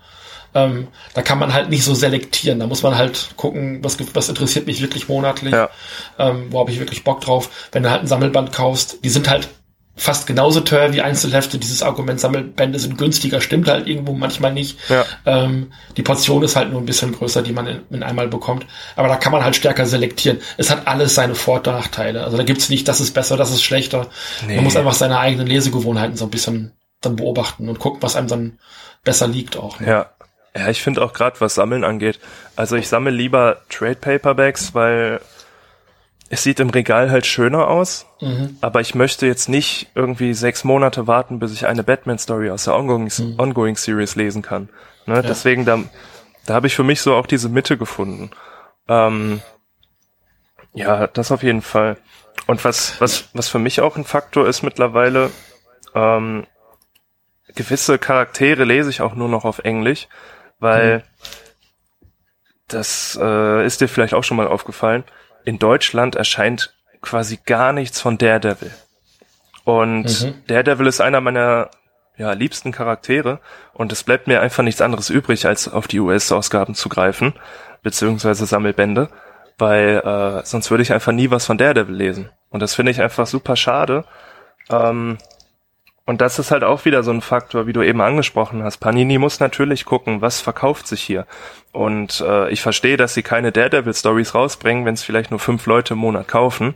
Ähm, 0.53 0.87
da 1.13 1.21
kann 1.21 1.39
man 1.39 1.53
halt 1.53 1.69
nicht 1.69 1.83
so 1.83 1.93
selektieren. 1.93 2.59
Da 2.59 2.67
muss 2.67 2.83
man 2.83 2.97
halt 2.97 3.29
gucken, 3.35 3.83
was, 3.83 3.97
was 4.13 4.29
interessiert 4.29 4.67
mich 4.67 4.81
wirklich 4.81 5.07
monatlich, 5.07 5.53
ja. 5.53 5.69
ähm, 6.17 6.47
wo 6.49 6.59
habe 6.59 6.71
ich 6.71 6.79
wirklich 6.79 7.03
Bock 7.03 7.21
drauf. 7.21 7.49
Wenn 7.71 7.83
du 7.83 7.91
halt 7.91 8.01
ein 8.01 8.07
Sammelband 8.07 8.51
kaufst, 8.51 9.03
die 9.03 9.09
sind 9.09 9.29
halt 9.29 9.49
fast 9.99 10.27
genauso 10.27 10.61
teuer 10.61 10.93
wie 10.93 11.01
Einzelhefte. 11.01 11.57
Dieses 11.57 11.83
Argument, 11.83 12.19
Sammelbände 12.19 12.79
sind 12.79 12.97
günstiger, 12.97 13.41
stimmt 13.41 13.67
halt 13.67 13.85
irgendwo 13.87 14.13
manchmal 14.13 14.53
nicht. 14.53 14.79
Ja. 14.89 15.05
Ähm, 15.25 15.73
die 15.97 16.03
Portion 16.03 16.41
ist 16.41 16.55
halt 16.55 16.71
nur 16.71 16.81
ein 16.81 16.85
bisschen 16.85 17.11
größer, 17.11 17.41
die 17.41 17.51
man 17.51 17.67
in, 17.67 17.81
in, 17.91 18.03
einmal 18.03 18.29
bekommt. 18.29 18.65
Aber 18.95 19.09
da 19.09 19.17
kann 19.17 19.33
man 19.33 19.43
halt 19.43 19.57
stärker 19.57 19.85
selektieren. 19.85 20.39
Es 20.57 20.69
hat 20.69 20.87
alles 20.87 21.15
seine 21.15 21.35
Vor- 21.35 21.57
und 21.57 21.67
Nachteile. 21.67 22.23
Also 22.23 22.37
da 22.37 22.43
gibt's 22.43 22.69
nicht, 22.69 22.87
das 22.87 23.01
ist 23.01 23.13
besser, 23.13 23.35
das 23.35 23.51
ist 23.51 23.61
schlechter. 23.61 24.07
Nee. 24.47 24.55
Man 24.55 24.63
muss 24.63 24.77
einfach 24.77 24.93
seine 24.93 25.19
eigenen 25.19 25.47
Lesegewohnheiten 25.47 26.15
so 26.15 26.25
ein 26.25 26.31
bisschen 26.31 26.71
dann 27.01 27.17
beobachten 27.17 27.67
und 27.67 27.79
gucken, 27.79 28.01
was 28.01 28.15
einem 28.15 28.27
dann 28.27 28.59
besser 29.03 29.27
liegt 29.27 29.57
auch. 29.57 29.79
Ne? 29.79 29.87
Ja, 29.87 30.09
ja, 30.55 30.67
ich 30.69 30.81
finde 30.81 31.01
auch 31.01 31.13
gerade, 31.13 31.39
was 31.41 31.55
Sammeln 31.55 31.83
angeht. 31.83 32.19
Also 32.55 32.75
ich 32.75 32.87
sammle 32.87 33.11
lieber 33.11 33.61
Trade 33.69 33.95
Paperbacks, 33.95 34.73
weil 34.73 35.21
es 36.29 36.43
sieht 36.43 36.59
im 36.59 36.69
Regal 36.69 37.11
halt 37.11 37.25
schöner 37.25 37.67
aus. 37.67 38.05
Mhm. 38.21 38.57
Aber 38.61 38.81
ich 38.81 38.95
möchte 38.95 39.25
jetzt 39.25 39.49
nicht 39.49 39.87
irgendwie 39.95 40.33
sechs 40.33 40.63
Monate 40.63 41.07
warten, 41.07 41.39
bis 41.39 41.53
ich 41.53 41.67
eine 41.67 41.83
Batman-Story 41.83 42.49
aus 42.51 42.65
der 42.65 42.75
Ongoing, 42.75 43.11
mhm. 43.17 43.35
Ongoing 43.37 43.75
Series 43.75 44.15
lesen 44.15 44.41
kann. 44.41 44.69
Ne? 45.05 45.15
Ja. 45.15 45.21
Deswegen, 45.21 45.65
da, 45.65 45.79
da 46.45 46.53
habe 46.53 46.67
ich 46.67 46.75
für 46.75 46.83
mich 46.83 47.01
so 47.01 47.15
auch 47.15 47.25
diese 47.25 47.49
Mitte 47.49 47.77
gefunden. 47.77 48.31
Ähm, 48.87 49.41
ja, 50.73 51.07
das 51.07 51.31
auf 51.31 51.43
jeden 51.43 51.61
Fall. 51.61 51.97
Und 52.47 52.63
was, 52.63 52.99
was, 53.01 53.29
was 53.33 53.49
für 53.49 53.59
mich 53.59 53.81
auch 53.81 53.97
ein 53.97 54.05
Faktor 54.05 54.47
ist 54.47 54.61
mittlerweile, 54.63 55.31
ähm, 55.95 56.45
gewisse 57.55 57.97
Charaktere 57.97 58.63
lese 58.63 58.89
ich 58.89 59.01
auch 59.01 59.15
nur 59.15 59.29
noch 59.29 59.45
auf 59.45 59.59
Englisch, 59.59 60.07
weil 60.59 60.97
mhm. 60.97 61.03
das 62.67 63.17
äh, 63.21 63.65
ist 63.65 63.81
dir 63.81 63.87
vielleicht 63.87 64.13
auch 64.13 64.23
schon 64.23 64.37
mal 64.37 64.47
aufgefallen. 64.47 65.03
In 65.45 65.59
Deutschland 65.59 66.15
erscheint 66.15 66.73
quasi 67.01 67.39
gar 67.45 67.73
nichts 67.73 68.01
von 68.01 68.17
Daredevil. 68.17 68.71
Und 69.63 70.23
mhm. 70.23 70.43
Daredevil 70.47 70.87
ist 70.87 71.01
einer 71.01 71.21
meiner 71.21 71.69
ja, 72.17 72.33
liebsten 72.33 72.71
Charaktere 72.71 73.39
und 73.73 73.91
es 73.91 74.03
bleibt 74.03 74.27
mir 74.27 74.41
einfach 74.41 74.63
nichts 74.63 74.81
anderes 74.81 75.09
übrig, 75.09 75.45
als 75.45 75.71
auf 75.71 75.87
die 75.87 76.01
US-Ausgaben 76.01 76.75
zu 76.75 76.89
greifen, 76.89 77.33
beziehungsweise 77.81 78.45
Sammelbände, 78.45 79.09
weil 79.57 80.01
äh, 80.03 80.45
sonst 80.45 80.69
würde 80.69 80.83
ich 80.83 80.91
einfach 80.91 81.13
nie 81.13 81.31
was 81.31 81.45
von 81.45 81.57
Daredevil 81.57 81.95
lesen. 81.95 82.29
Und 82.49 82.61
das 82.61 82.75
finde 82.75 82.91
ich 82.91 83.01
einfach 83.01 83.25
super 83.25 83.55
schade. 83.55 84.03
Ähm, 84.69 85.17
Und 86.09 86.21
das 86.21 86.39
ist 86.39 86.49
halt 86.49 86.63
auch 86.63 86.85
wieder 86.85 87.03
so 87.03 87.11
ein 87.11 87.21
Faktor, 87.21 87.67
wie 87.67 87.73
du 87.73 87.83
eben 87.83 88.01
angesprochen 88.01 88.63
hast. 88.63 88.77
Panini 88.77 89.19
muss 89.19 89.39
natürlich 89.39 89.85
gucken, 89.85 90.21
was 90.21 90.41
verkauft 90.41 90.87
sich 90.87 91.03
hier. 91.03 91.27
Und 91.71 92.21
äh, 92.27 92.49
ich 92.49 92.63
verstehe, 92.63 92.97
dass 92.97 93.13
sie 93.13 93.21
keine 93.21 93.51
Daredevil-Stories 93.51 94.33
rausbringen, 94.33 94.85
wenn 94.85 94.95
es 94.95 95.03
vielleicht 95.03 95.29
nur 95.29 95.39
fünf 95.39 95.67
Leute 95.67 95.93
im 95.93 95.99
Monat 95.99 96.27
kaufen. 96.27 96.73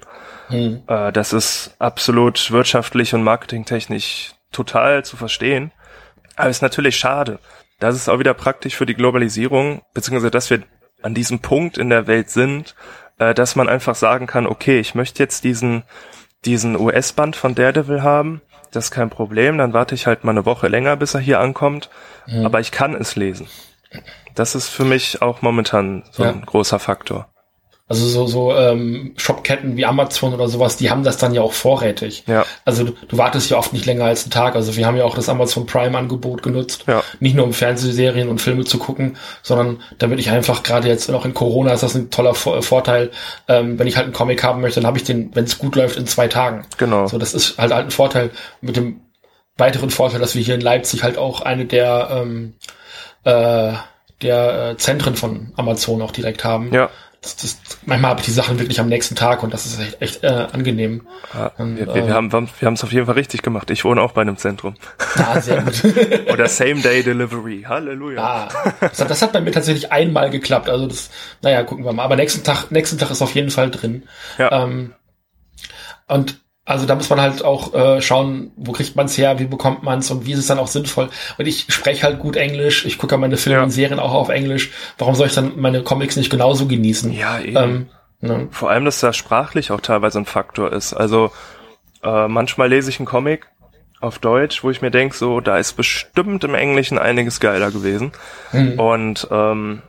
Hm. 0.50 0.84
Äh, 0.86 1.12
das 1.12 1.34
ist 1.34 1.76
absolut 1.80 2.52
wirtschaftlich 2.52 3.16
und 3.16 3.24
marketingtechnisch 3.24 4.36
total 4.52 5.04
zu 5.04 5.18
verstehen. 5.18 5.72
Aber 6.36 6.52
ist 6.52 6.62
natürlich 6.62 6.98
schade. 6.98 7.40
Das 7.80 7.96
ist 7.96 8.10
auch 8.10 8.20
wieder 8.20 8.36
praktisch 8.36 8.76
für 8.76 8.86
die 8.86 8.94
Globalisierung, 8.94 9.82
beziehungsweise 9.96 10.30
dass 10.30 10.52
wir 10.52 10.62
an 11.02 11.16
diesem 11.16 11.40
Punkt 11.40 11.80
in 11.80 11.90
der 11.90 12.06
Welt 12.06 12.30
sind, 12.30 12.76
äh, 13.18 13.34
dass 13.34 13.56
man 13.56 13.68
einfach 13.68 13.96
sagen 13.96 14.28
kann, 14.28 14.46
okay, 14.46 14.80
ich 14.80 14.94
möchte 14.94 15.24
jetzt 15.24 15.44
diesen, 15.44 15.82
diesen 16.46 16.80
US-Band 16.80 17.36
von 17.36 17.56
Daredevil 17.56 18.04
haben 18.04 18.44
das 18.76 18.86
ist 18.86 18.92
kein 18.92 19.10
Problem, 19.10 19.58
dann 19.58 19.74
warte 19.74 19.96
ich 19.96 20.08
halt 20.08 20.24
mal 20.24 20.32
eine 20.32 20.46
Woche 20.46 20.68
länger, 20.68 20.96
bis 20.96 21.14
er 21.14 21.20
hier 21.20 21.40
ankommt, 21.40 21.90
mhm. 22.28 22.46
aber 22.46 22.60
ich 22.60 22.72
kann 22.72 22.96
es 22.96 23.16
lesen. 23.16 23.48
Das 24.36 24.56
ist 24.56 24.70
für 24.70 24.86
mich 24.86 25.22
auch 25.22 25.42
momentan 25.42 26.04
so 26.12 26.24
ja. 26.24 26.30
ein 26.30 26.42
großer 26.42 26.80
Faktor. 26.80 27.33
Also 27.94 28.08
so, 28.08 28.26
so 28.26 28.56
ähm, 28.56 29.14
Shopketten 29.18 29.78
wie 29.78 29.86
Amazon 29.86 30.34
oder 30.34 30.48
sowas, 30.48 30.78
die 30.78 30.90
haben 30.90 31.04
das 31.04 31.18
dann 31.18 31.36
ja 31.36 31.44
auch 31.44 31.54
vorrätig. 31.54 32.24
Ja. 32.26 32.44
Also 32.66 32.86
du, 32.86 32.94
du 33.08 33.20
wartest 33.20 33.52
ja 33.52 33.58
oft 33.58 33.72
nicht 33.72 33.86
länger 33.86 34.06
als 34.06 34.24
einen 34.24 34.32
Tag. 34.32 34.56
Also 34.56 34.76
wir 34.76 34.88
haben 34.88 34.98
ja 34.98 35.04
auch 35.04 35.14
das 35.14 35.30
Amazon 35.30 35.68
Prime-Angebot 35.68 36.42
genutzt. 36.42 36.86
Ja. 36.88 37.04
Nicht 37.20 37.36
nur 37.36 37.46
um 37.46 37.54
Fernsehserien 37.54 38.30
und 38.30 38.42
Filme 38.42 38.64
zu 38.64 38.80
gucken, 38.80 39.16
sondern 39.44 39.80
damit 40.00 40.20
ich 40.20 40.32
einfach 40.32 40.64
gerade 40.64 40.88
jetzt 40.88 41.08
noch 41.08 41.24
in 41.24 41.36
Corona 41.36 41.72
ist 41.72 41.84
das 41.84 41.94
ein 41.94 42.10
toller 42.10 42.34
Vorteil. 42.34 43.12
Ähm, 43.48 43.78
wenn 43.78 43.86
ich 43.86 43.96
halt 43.96 44.06
einen 44.06 44.14
Comic 44.14 44.44
haben 44.44 44.62
möchte, 44.62 44.80
dann 44.80 44.88
habe 44.88 44.98
ich 44.98 45.04
den, 45.04 45.30
wenn 45.36 45.44
es 45.44 45.60
gut 45.60 45.76
läuft, 45.76 45.96
in 45.96 46.08
zwei 46.08 46.28
Tagen. 46.28 46.66
Genau. 46.80 47.06
So, 47.06 47.20
das 47.20 47.36
ist 47.36 47.60
halt, 47.60 47.72
halt 47.72 47.86
ein 47.86 47.92
Vorteil 47.92 48.32
mit 48.62 48.76
dem 48.76 49.02
weiteren 49.56 49.92
Vorteil, 49.92 50.20
dass 50.20 50.34
wir 50.34 50.42
hier 50.42 50.56
in 50.56 50.62
Leipzig 50.62 51.04
halt 51.04 51.20
auch 51.20 51.42
eine 51.42 51.66
der 51.66 52.08
ähm, 52.12 52.56
äh, 53.24 53.74
der 54.24 54.72
äh, 54.72 54.78
Zentren 54.78 55.16
von 55.16 55.54
Amazon 55.58 56.02
auch 56.02 56.12
direkt 56.12 56.44
haben. 56.44 56.74
Ja 56.74 56.90
das, 57.24 57.38
das, 57.38 57.58
manchmal 57.86 58.12
habe 58.12 58.20
ich 58.20 58.26
die 58.26 58.32
Sachen 58.32 58.60
wirklich 58.60 58.80
am 58.82 58.88
nächsten 58.88 59.16
Tag 59.16 59.44
und 59.44 59.54
das 59.54 59.66
ist 59.66 59.80
echt, 59.80 60.02
echt 60.02 60.24
äh, 60.24 60.48
angenehm. 60.52 61.08
Ja, 61.34 61.52
und, 61.58 61.78
wir, 61.78 61.88
wir, 61.88 61.96
äh, 61.96 62.12
haben 62.12 62.32
wir 62.32 62.66
haben 62.68 62.74
es 62.74 62.84
auf 62.84 62.92
jeden 62.92 63.06
Fall 63.06 63.16
richtig 63.16 63.42
gemacht. 63.42 63.70
Ich 63.72 63.86
wohne 63.86 64.02
auch 64.02 64.12
bei 64.12 64.22
einem 64.22 64.38
Zentrum. 64.38 64.76
Ah, 65.16 65.40
sehr 65.40 65.62
gut. 65.62 65.84
Oder 66.32 66.50
Same 66.50 66.82
Day 66.82 67.02
Delivery. 67.02 67.64
Halleluja. 67.68 68.22
Ah, 68.22 68.74
das, 68.82 69.00
hat, 69.00 69.10
das 69.10 69.22
hat 69.22 69.32
bei 69.32 69.40
mir 69.40 69.52
tatsächlich 69.52 69.92
einmal 69.92 70.30
geklappt. 70.30 70.70
Also 70.70 70.86
das, 70.86 71.10
naja, 71.42 71.64
gucken 71.64 71.86
wir 71.86 71.94
mal. 71.94 72.04
Aber 72.04 72.18
nächsten 72.18 72.44
Tag, 72.44 72.72
nächsten 72.72 72.98
Tag 72.98 73.10
ist 73.10 73.22
auf 73.22 73.34
jeden 73.34 73.52
Fall 73.52 73.72
drin. 73.72 74.04
Ja. 74.38 74.64
Ähm, 74.64 74.94
und 76.08 76.43
also 76.66 76.86
da 76.86 76.96
muss 76.96 77.10
man 77.10 77.20
halt 77.20 77.44
auch 77.44 77.74
äh, 77.74 78.02
schauen, 78.02 78.52
wo 78.56 78.72
kriegt 78.72 78.96
man 78.96 79.08
es 79.08 79.18
her, 79.18 79.38
wie 79.40 79.46
bekommt 79.46 79.84
man 79.84 80.00
es 80.00 80.10
und 80.12 80.26
wie 80.26 80.32
ist 80.32 80.40
es 80.40 80.48
dann 80.48 80.60
auch 80.60 80.68
sinnvoll. 80.68 81.10
Und 81.38 81.46
ich 81.46 81.66
spreche 81.68 82.04
halt 82.04 82.20
gut 82.20 82.38
Englisch, 82.38 82.86
ich 82.86 82.98
gucke 82.98 83.18
meine 83.18 83.36
Filme 83.38 83.60
ja. 83.60 83.64
und 83.64 83.72
Serien 83.72 84.00
auch 84.00 84.14
auf 84.14 84.30
Englisch. 84.30 84.72
Warum 84.98 85.16
soll 85.16 85.28
ich 85.28 85.34
dann 85.34 85.54
meine 85.58 85.84
Comics 85.84 86.16
nicht 86.16 86.30
genauso 86.30 86.66
genießen? 86.66 87.12
Ja, 87.12 87.40
eben. 87.40 87.58
Ähm, 87.58 87.90
ne? 88.22 88.48
Vor 88.52 88.70
allem, 88.70 88.86
dass 88.86 89.02
da 89.02 89.12
sprachlich 89.12 89.72
auch 89.72 89.82
teilweise 89.82 90.20
ein 90.20 90.26
Faktor 90.26 90.72
ist. 90.72 90.94
Also 90.94 91.32
äh, 92.02 92.28
manchmal 92.30 92.70
lese 92.70 92.90
ich 92.90 93.00
einen 93.00 93.08
Comic 93.08 93.48
auf 94.00 94.20
Deutsch, 94.20 94.64
wo 94.64 94.70
ich 94.70 94.82
mir 94.82 94.92
denke, 94.92 95.16
so, 95.16 95.42
da 95.42 95.58
ist 95.58 95.74
bestimmt 95.74 96.46
im 96.46 96.56
Englischen 96.56 96.98
einiges 96.98 97.42
geiler 97.42 97.72
gewesen. 97.72 98.14
Mhm. 98.54 98.80
Und 98.80 99.28
ähm, 99.32 99.82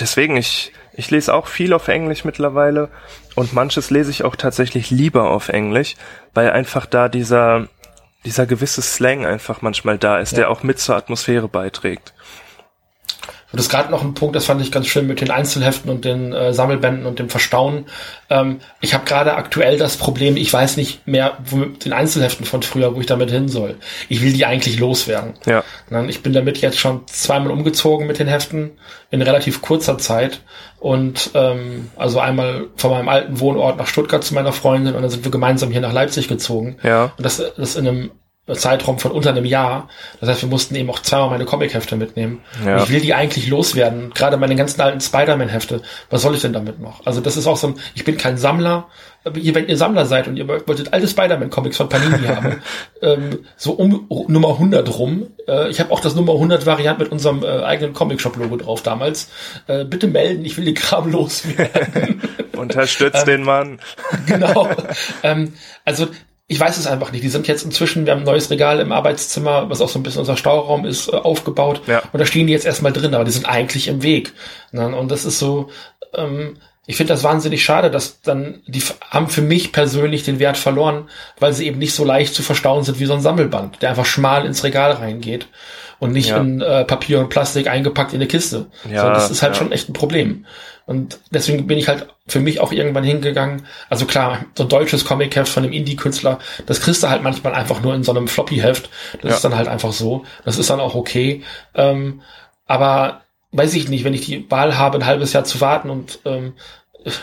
deswegen, 0.00 0.36
ich, 0.36 0.72
ich 0.94 1.10
lese 1.10 1.34
auch 1.34 1.46
viel 1.46 1.72
auf 1.72 1.88
Englisch 1.88 2.24
mittlerweile 2.24 2.88
und 3.34 3.52
manches 3.52 3.90
lese 3.90 4.10
ich 4.10 4.24
auch 4.24 4.36
tatsächlich 4.36 4.90
lieber 4.90 5.30
auf 5.30 5.48
Englisch, 5.48 5.96
weil 6.34 6.50
einfach 6.50 6.86
da 6.86 7.08
dieser, 7.08 7.68
dieser 8.24 8.46
gewisse 8.46 8.82
Slang 8.82 9.26
einfach 9.26 9.62
manchmal 9.62 9.98
da 9.98 10.18
ist, 10.18 10.32
ja. 10.32 10.38
der 10.38 10.50
auch 10.50 10.62
mit 10.62 10.78
zur 10.78 10.96
Atmosphäre 10.96 11.48
beiträgt. 11.48 12.14
Und 13.52 13.58
das 13.58 13.66
ist 13.66 13.70
gerade 13.70 13.90
noch 13.90 14.02
ein 14.02 14.14
Punkt, 14.14 14.34
das 14.34 14.46
fand 14.46 14.62
ich 14.62 14.72
ganz 14.72 14.86
schön 14.86 15.06
mit 15.06 15.20
den 15.20 15.30
Einzelheften 15.30 15.90
und 15.90 16.06
den 16.06 16.32
äh, 16.32 16.54
Sammelbänden 16.54 17.04
und 17.04 17.18
dem 17.18 17.28
Verstauen. 17.28 17.84
Ähm, 18.30 18.60
ich 18.80 18.94
habe 18.94 19.04
gerade 19.04 19.34
aktuell 19.34 19.76
das 19.76 19.98
Problem, 19.98 20.38
ich 20.38 20.50
weiß 20.50 20.78
nicht 20.78 21.06
mehr, 21.06 21.36
wo 21.44 21.56
mit 21.56 21.84
den 21.84 21.92
Einzelheften 21.92 22.46
von 22.46 22.62
früher, 22.62 22.96
wo 22.96 23.00
ich 23.00 23.06
damit 23.06 23.30
hin 23.30 23.48
soll. 23.48 23.76
Ich 24.08 24.22
will 24.22 24.32
die 24.32 24.46
eigentlich 24.46 24.78
loswerden. 24.78 25.34
Ja. 25.44 25.62
Ich 26.08 26.22
bin 26.22 26.32
damit 26.32 26.58
jetzt 26.62 26.78
schon 26.78 27.06
zweimal 27.06 27.50
umgezogen 27.50 28.06
mit 28.06 28.18
den 28.18 28.26
Heften 28.26 28.72
in 29.10 29.20
relativ 29.20 29.60
kurzer 29.60 29.98
Zeit. 29.98 30.40
Und 30.78 31.30
ähm, 31.34 31.90
also 31.96 32.18
einmal 32.18 32.68
von 32.76 32.90
meinem 32.90 33.08
alten 33.08 33.38
Wohnort 33.38 33.76
nach 33.76 33.86
Stuttgart 33.86 34.24
zu 34.24 34.34
meiner 34.34 34.52
Freundin 34.52 34.94
und 34.94 35.02
dann 35.02 35.10
sind 35.10 35.24
wir 35.24 35.30
gemeinsam 35.30 35.70
hier 35.70 35.80
nach 35.80 35.92
Leipzig 35.92 36.26
gezogen. 36.26 36.78
Ja. 36.82 37.12
Und 37.16 37.24
das, 37.24 37.42
das 37.56 37.76
in 37.76 37.86
einem 37.86 38.10
Zeitraum 38.50 38.98
von 38.98 39.12
unter 39.12 39.30
einem 39.30 39.44
Jahr. 39.44 39.88
Das 40.20 40.28
heißt, 40.28 40.42
wir 40.42 40.48
mussten 40.48 40.74
eben 40.74 40.90
auch 40.90 40.98
zweimal 40.98 41.30
meine 41.30 41.44
Comic-Hefte 41.44 41.94
mitnehmen. 41.94 42.40
Ja. 42.66 42.82
ich 42.82 42.90
will 42.90 43.00
die 43.00 43.14
eigentlich 43.14 43.46
loswerden. 43.46 44.10
Gerade 44.14 44.36
meine 44.36 44.56
ganzen 44.56 44.80
alten 44.80 45.00
Spider-Man-Hefte. 45.00 45.80
Was 46.10 46.22
soll 46.22 46.34
ich 46.34 46.42
denn 46.42 46.52
damit 46.52 46.80
noch? 46.80 47.06
Also 47.06 47.20
das 47.20 47.36
ist 47.36 47.46
auch 47.46 47.56
so 47.56 47.68
ein, 47.68 47.74
ich 47.94 48.04
bin 48.04 48.16
kein 48.16 48.38
Sammler. 48.38 48.88
Ihr, 49.36 49.54
wenn 49.54 49.68
ihr 49.68 49.76
Sammler 49.76 50.06
seid 50.06 50.26
und 50.26 50.36
ihr 50.36 50.48
wolltet 50.48 50.92
alte 50.92 51.06
Spider-Man-Comics 51.06 51.76
von 51.76 51.88
Panini 51.88 52.26
haben, 52.26 52.60
ähm, 53.02 53.44
so 53.56 53.74
um 53.74 54.08
Nummer 54.26 54.48
100 54.48 54.98
rum. 54.98 55.28
Äh, 55.46 55.70
ich 55.70 55.78
habe 55.78 55.92
auch 55.92 56.00
das 56.00 56.16
Nummer 56.16 56.32
100 56.32 56.66
Variant 56.66 56.98
mit 56.98 57.12
unserem 57.12 57.44
äh, 57.44 57.62
eigenen 57.62 57.92
Comic-Shop-Logo 57.92 58.56
drauf 58.56 58.82
damals. 58.82 59.30
Äh, 59.68 59.84
bitte 59.84 60.08
melden, 60.08 60.44
ich 60.44 60.58
will 60.58 60.64
die 60.64 60.74
Kram 60.74 61.08
loswerden. 61.12 62.20
Unterstützt 62.56 63.28
den 63.28 63.44
Mann. 63.44 63.78
genau. 64.26 64.68
Ähm, 65.22 65.54
also 65.84 66.08
ich 66.52 66.60
weiß 66.60 66.76
es 66.76 66.86
einfach 66.86 67.12
nicht. 67.12 67.24
Die 67.24 67.30
sind 67.30 67.48
jetzt 67.48 67.64
inzwischen, 67.64 68.04
wir 68.04 68.12
haben 68.12 68.20
ein 68.20 68.26
neues 68.26 68.50
Regal 68.50 68.78
im 68.78 68.92
Arbeitszimmer, 68.92 69.70
was 69.70 69.80
auch 69.80 69.88
so 69.88 69.98
ein 69.98 70.02
bisschen 70.02 70.20
unser 70.20 70.36
Stauraum 70.36 70.84
ist, 70.84 71.08
äh, 71.08 71.16
aufgebaut. 71.16 71.80
Ja. 71.86 72.02
Und 72.12 72.20
da 72.20 72.26
stehen 72.26 72.46
die 72.46 72.52
jetzt 72.52 72.66
erstmal 72.66 72.92
drin, 72.92 73.14
aber 73.14 73.24
die 73.24 73.30
sind 73.30 73.46
eigentlich 73.46 73.88
im 73.88 74.02
Weg. 74.02 74.34
Ne? 74.70 74.94
Und 74.94 75.10
das 75.10 75.24
ist 75.24 75.38
so, 75.38 75.70
ähm, 76.14 76.58
ich 76.84 76.96
finde 76.96 77.14
das 77.14 77.24
wahnsinnig 77.24 77.64
schade, 77.64 77.90
dass 77.90 78.20
dann, 78.20 78.60
die 78.66 78.82
haben 79.08 79.28
für 79.28 79.40
mich 79.40 79.72
persönlich 79.72 80.24
den 80.24 80.40
Wert 80.40 80.58
verloren, 80.58 81.08
weil 81.38 81.54
sie 81.54 81.66
eben 81.66 81.78
nicht 81.78 81.94
so 81.94 82.04
leicht 82.04 82.34
zu 82.34 82.42
verstauen 82.42 82.84
sind 82.84 83.00
wie 83.00 83.06
so 83.06 83.14
ein 83.14 83.22
Sammelband, 83.22 83.80
der 83.80 83.88
einfach 83.88 84.04
schmal 84.04 84.44
ins 84.44 84.62
Regal 84.62 84.92
reingeht 84.92 85.46
und 86.00 86.12
nicht 86.12 86.28
ja. 86.28 86.36
in 86.36 86.60
äh, 86.60 86.84
Papier 86.84 87.20
und 87.20 87.30
Plastik 87.30 87.66
eingepackt 87.66 88.12
in 88.12 88.18
eine 88.18 88.26
Kiste. 88.26 88.66
Ja, 88.90 89.06
so, 89.06 89.08
das 89.08 89.30
ist 89.30 89.42
halt 89.42 89.54
ja. 89.54 89.58
schon 89.58 89.72
echt 89.72 89.88
ein 89.88 89.94
Problem. 89.94 90.44
Und 90.86 91.18
deswegen 91.30 91.66
bin 91.66 91.78
ich 91.78 91.88
halt 91.88 92.06
für 92.26 92.40
mich 92.40 92.60
auch 92.60 92.72
irgendwann 92.72 93.04
hingegangen. 93.04 93.66
Also 93.88 94.04
klar, 94.06 94.44
so 94.54 94.64
ein 94.64 94.68
deutsches 94.68 95.04
Comic-Heft 95.04 95.48
von 95.52 95.62
einem 95.62 95.72
Indie-Künstler, 95.72 96.38
das 96.66 96.80
kriegst 96.80 97.02
du 97.02 97.08
halt 97.08 97.22
manchmal 97.22 97.54
einfach 97.54 97.80
nur 97.82 97.94
in 97.94 98.02
so 98.04 98.10
einem 98.12 98.26
Floppy-Heft. 98.28 98.88
Das 99.22 99.30
Ja. 99.30 99.36
ist 99.36 99.44
dann 99.44 99.56
halt 99.56 99.68
einfach 99.68 99.92
so. 99.92 100.24
Das 100.44 100.58
ist 100.58 100.70
dann 100.70 100.80
auch 100.80 100.94
okay. 100.94 101.42
Ähm, 101.74 102.22
aber 102.66 103.22
weiß 103.52 103.74
ich 103.74 103.88
nicht, 103.88 104.04
wenn 104.04 104.14
ich 104.14 104.22
die 104.26 104.50
Wahl 104.50 104.78
habe, 104.78 104.98
ein 104.98 105.06
halbes 105.06 105.32
Jahr 105.32 105.44
zu 105.44 105.60
warten 105.60 105.90
und 105.90 106.20
ähm, 106.24 106.54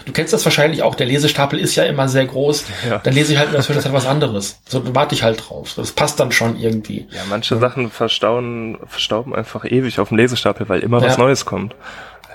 du 0.05 0.11
kennst 0.11 0.31
das 0.33 0.45
wahrscheinlich 0.45 0.83
auch, 0.83 0.93
der 0.95 1.07
Lesestapel 1.07 1.57
ist 1.57 1.75
ja 1.75 1.85
immer 1.85 2.07
sehr 2.07 2.25
groß, 2.25 2.65
Ja. 2.89 2.97
dann 2.99 3.13
lese 3.13 3.33
ich 3.33 3.39
halt 3.39 3.51
natürlich 3.53 3.85
etwas 3.85 4.05
anderes. 4.05 4.59
So 4.67 4.79
dann 4.79 4.93
warte 4.95 5.15
ich 5.15 5.23
halt 5.23 5.49
drauf. 5.49 5.73
Das 5.75 5.91
passt 5.93 6.19
dann 6.19 6.31
schon 6.31 6.59
irgendwie. 6.59 7.07
Ja, 7.11 7.21
manche 7.29 7.57
Sachen 7.57 7.89
verstauen, 7.89 8.77
verstauben 8.85 9.33
einfach 9.33 9.65
ewig 9.65 9.99
auf 9.99 10.09
dem 10.09 10.17
Lesestapel, 10.17 10.67
weil 10.69 10.81
immer 10.81 11.01
was 11.01 11.17
Ja. 11.17 11.23
Neues 11.23 11.45
kommt. 11.45 11.75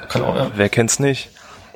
Kann 0.04 0.22
auch, 0.22 0.36
ja. 0.36 0.50
Wer 0.54 0.68
kennt's 0.68 0.98
nicht? 0.98 1.30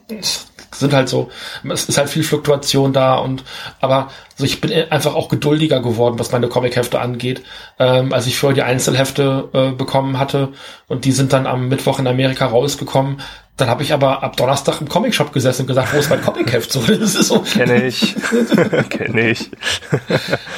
es 0.08 0.46
sind 0.72 0.92
halt 0.92 1.08
so, 1.08 1.30
es 1.70 1.88
ist 1.88 1.98
halt 1.98 2.08
viel 2.08 2.22
Fluktuation 2.22 2.92
da 2.92 3.16
und 3.16 3.44
aber 3.80 4.10
so 4.36 4.44
ich 4.44 4.60
bin 4.60 4.72
einfach 4.90 5.14
auch 5.14 5.28
geduldiger 5.28 5.80
geworden, 5.80 6.18
was 6.18 6.32
meine 6.32 6.48
Comic-Hefte 6.48 7.00
angeht. 7.00 7.42
Ähm, 7.78 8.12
als 8.12 8.26
ich 8.26 8.38
vorher 8.38 8.54
die 8.54 8.62
Einzelhefte 8.62 9.48
äh, 9.52 9.70
bekommen 9.72 10.18
hatte 10.18 10.48
und 10.86 11.04
die 11.04 11.12
sind 11.12 11.32
dann 11.32 11.46
am 11.46 11.68
Mittwoch 11.68 11.98
in 11.98 12.06
Amerika 12.06 12.46
rausgekommen, 12.46 13.20
dann 13.56 13.68
habe 13.68 13.82
ich 13.82 13.92
aber 13.92 14.22
ab 14.22 14.36
Donnerstag 14.36 14.80
im 14.80 14.88
Comicshop 14.88 15.32
gesessen 15.32 15.62
und 15.62 15.68
gesagt, 15.68 15.92
wo 15.92 15.98
ist 15.98 16.10
mein 16.10 16.22
Comic-Heft? 16.22 16.70
So, 16.70 16.80
das 16.86 17.14
ist 17.14 17.28
so. 17.28 17.40
Kenne 17.40 17.86
ich. 17.86 18.14
Kenne 18.88 19.30
ich. 19.30 19.50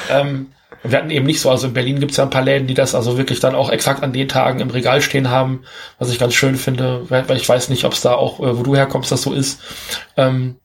Ähm, 0.09 0.47
wir 0.83 0.97
hatten 0.97 1.11
eben 1.11 1.25
nicht 1.25 1.39
so, 1.41 1.49
also 1.49 1.67
in 1.67 1.73
Berlin 1.73 1.99
gibt's 1.99 2.17
ja 2.17 2.23
ein 2.23 2.29
paar 2.29 2.41
Läden, 2.43 2.67
die 2.67 2.73
das 2.73 2.95
also 2.95 3.17
wirklich 3.17 3.39
dann 3.39 3.55
auch 3.55 3.69
exakt 3.69 4.01
an 4.03 4.13
den 4.13 4.27
Tagen 4.27 4.59
im 4.59 4.69
Regal 4.71 5.01
stehen 5.01 5.29
haben, 5.29 5.63
was 5.99 6.09
ich 6.09 6.19
ganz 6.19 6.33
schön 6.33 6.55
finde, 6.55 7.09
weil 7.09 7.37
ich 7.37 7.47
weiß 7.47 7.69
nicht, 7.69 7.85
ob 7.85 7.93
es 7.93 8.01
da 8.01 8.13
auch, 8.15 8.39
äh, 8.39 8.57
wo 8.57 8.63
du 8.63 8.75
herkommst, 8.75 9.11
das 9.11 9.21
so 9.21 9.33
ist. 9.33 9.59
Ähm, 10.17 10.57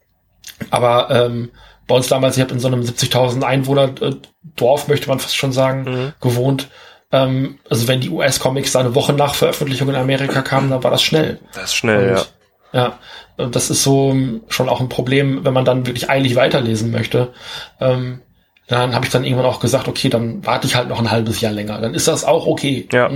aber 0.70 1.10
ähm, 1.10 1.50
bei 1.86 1.94
uns 1.94 2.08
damals, 2.08 2.36
ich 2.36 2.42
habe 2.42 2.52
in 2.54 2.60
so 2.60 2.68
einem 2.68 2.80
70.000 2.80 3.42
Einwohner 3.42 3.90
äh, 4.00 4.14
Dorf, 4.56 4.88
möchte 4.88 5.08
man 5.08 5.18
fast 5.18 5.36
schon 5.36 5.52
sagen, 5.52 5.84
Mhm. 5.84 6.12
gewohnt. 6.20 6.68
Ähm, 7.12 7.58
also 7.70 7.86
wenn 7.86 8.00
die 8.00 8.10
US-Comics 8.10 8.72
da 8.72 8.80
eine 8.80 8.94
Woche 8.94 9.12
nach 9.12 9.34
Veröffentlichung 9.34 9.88
in 9.90 9.94
Amerika 9.96 10.42
kamen, 10.42 10.70
dann 10.70 10.82
war 10.82 10.90
das 10.90 11.02
schnell. 11.02 11.38
Das 11.54 11.64
ist 11.64 11.74
schnell, 11.76 12.08
ja. 12.10 12.18
Und, 12.18 12.28
ja, 12.72 12.98
und 13.36 13.54
das 13.54 13.70
ist 13.70 13.82
so 13.82 14.10
ähm, 14.10 14.42
schon 14.48 14.68
auch 14.68 14.80
ein 14.80 14.88
Problem, 14.88 15.44
wenn 15.44 15.52
man 15.52 15.64
dann 15.64 15.86
wirklich 15.86 16.10
eilig 16.10 16.34
weiterlesen 16.34 16.90
möchte. 16.90 17.32
Ähm, 17.80 18.22
dann 18.68 18.94
habe 18.94 19.04
ich 19.06 19.12
dann 19.12 19.24
irgendwann 19.24 19.46
auch 19.46 19.60
gesagt, 19.60 19.88
okay, 19.88 20.08
dann 20.08 20.44
warte 20.44 20.66
ich 20.66 20.74
halt 20.74 20.88
noch 20.88 20.98
ein 20.98 21.10
halbes 21.10 21.40
Jahr 21.40 21.52
länger. 21.52 21.80
Dann 21.80 21.94
ist 21.94 22.08
das 22.08 22.24
auch 22.24 22.46
okay. 22.46 22.88
Ja. 22.92 23.10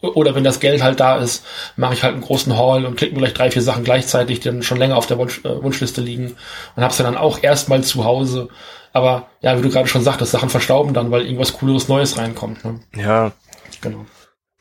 Oder 0.00 0.34
wenn 0.34 0.44
das 0.44 0.58
Geld 0.60 0.82
halt 0.82 0.98
da 0.98 1.16
ist, 1.16 1.44
mache 1.76 1.94
ich 1.94 2.02
halt 2.02 2.14
einen 2.14 2.22
großen 2.22 2.56
Haul 2.56 2.84
und 2.84 2.96
klicke 2.96 3.14
mir 3.14 3.20
gleich 3.20 3.34
drei, 3.34 3.50
vier 3.50 3.62
Sachen 3.62 3.84
gleichzeitig, 3.84 4.40
die 4.40 4.48
dann 4.48 4.62
schon 4.62 4.78
länger 4.78 4.96
auf 4.96 5.06
der 5.06 5.18
Wunsch, 5.18 5.44
äh, 5.44 5.62
Wunschliste 5.62 6.00
liegen 6.00 6.36
und 6.74 6.82
habe 6.82 6.92
sie 6.92 7.04
dann 7.04 7.16
auch 7.16 7.42
erstmal 7.42 7.82
zu 7.84 8.04
Hause. 8.04 8.48
Aber 8.92 9.28
ja, 9.40 9.56
wie 9.56 9.62
du 9.62 9.70
gerade 9.70 9.86
schon 9.86 10.02
sagtest, 10.02 10.32
Sachen 10.32 10.50
verstauben 10.50 10.92
dann, 10.92 11.10
weil 11.10 11.22
irgendwas 11.22 11.52
Cooleres 11.52 11.88
Neues 11.88 12.18
reinkommt. 12.18 12.64
Ne? 12.64 12.80
Ja. 12.96 13.32
Genau. 13.80 14.04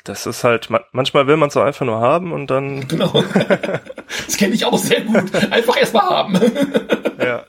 Das 0.03 0.25
ist 0.25 0.43
halt, 0.43 0.69
manchmal 0.91 1.27
will 1.27 1.37
man 1.37 1.49
es 1.49 1.57
auch 1.57 1.63
einfach 1.63 1.85
nur 1.85 1.99
haben 1.99 2.33
und 2.33 2.47
dann. 2.47 2.87
Genau. 2.87 3.23
Das 4.25 4.35
kenne 4.35 4.53
ich 4.53 4.65
auch 4.65 4.77
sehr 4.77 5.01
gut. 5.01 5.33
Einfach 5.51 5.77
erstmal 5.77 6.03
haben. 6.03 6.39
Ja. 7.21 7.45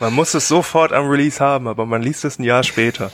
Man 0.00 0.14
muss 0.14 0.34
es 0.34 0.48
sofort 0.48 0.92
am 0.92 1.08
Release 1.08 1.40
haben, 1.40 1.68
aber 1.68 1.86
man 1.86 2.02
liest 2.02 2.24
es 2.24 2.38
ein 2.38 2.44
Jahr 2.44 2.62
später. 2.62 3.10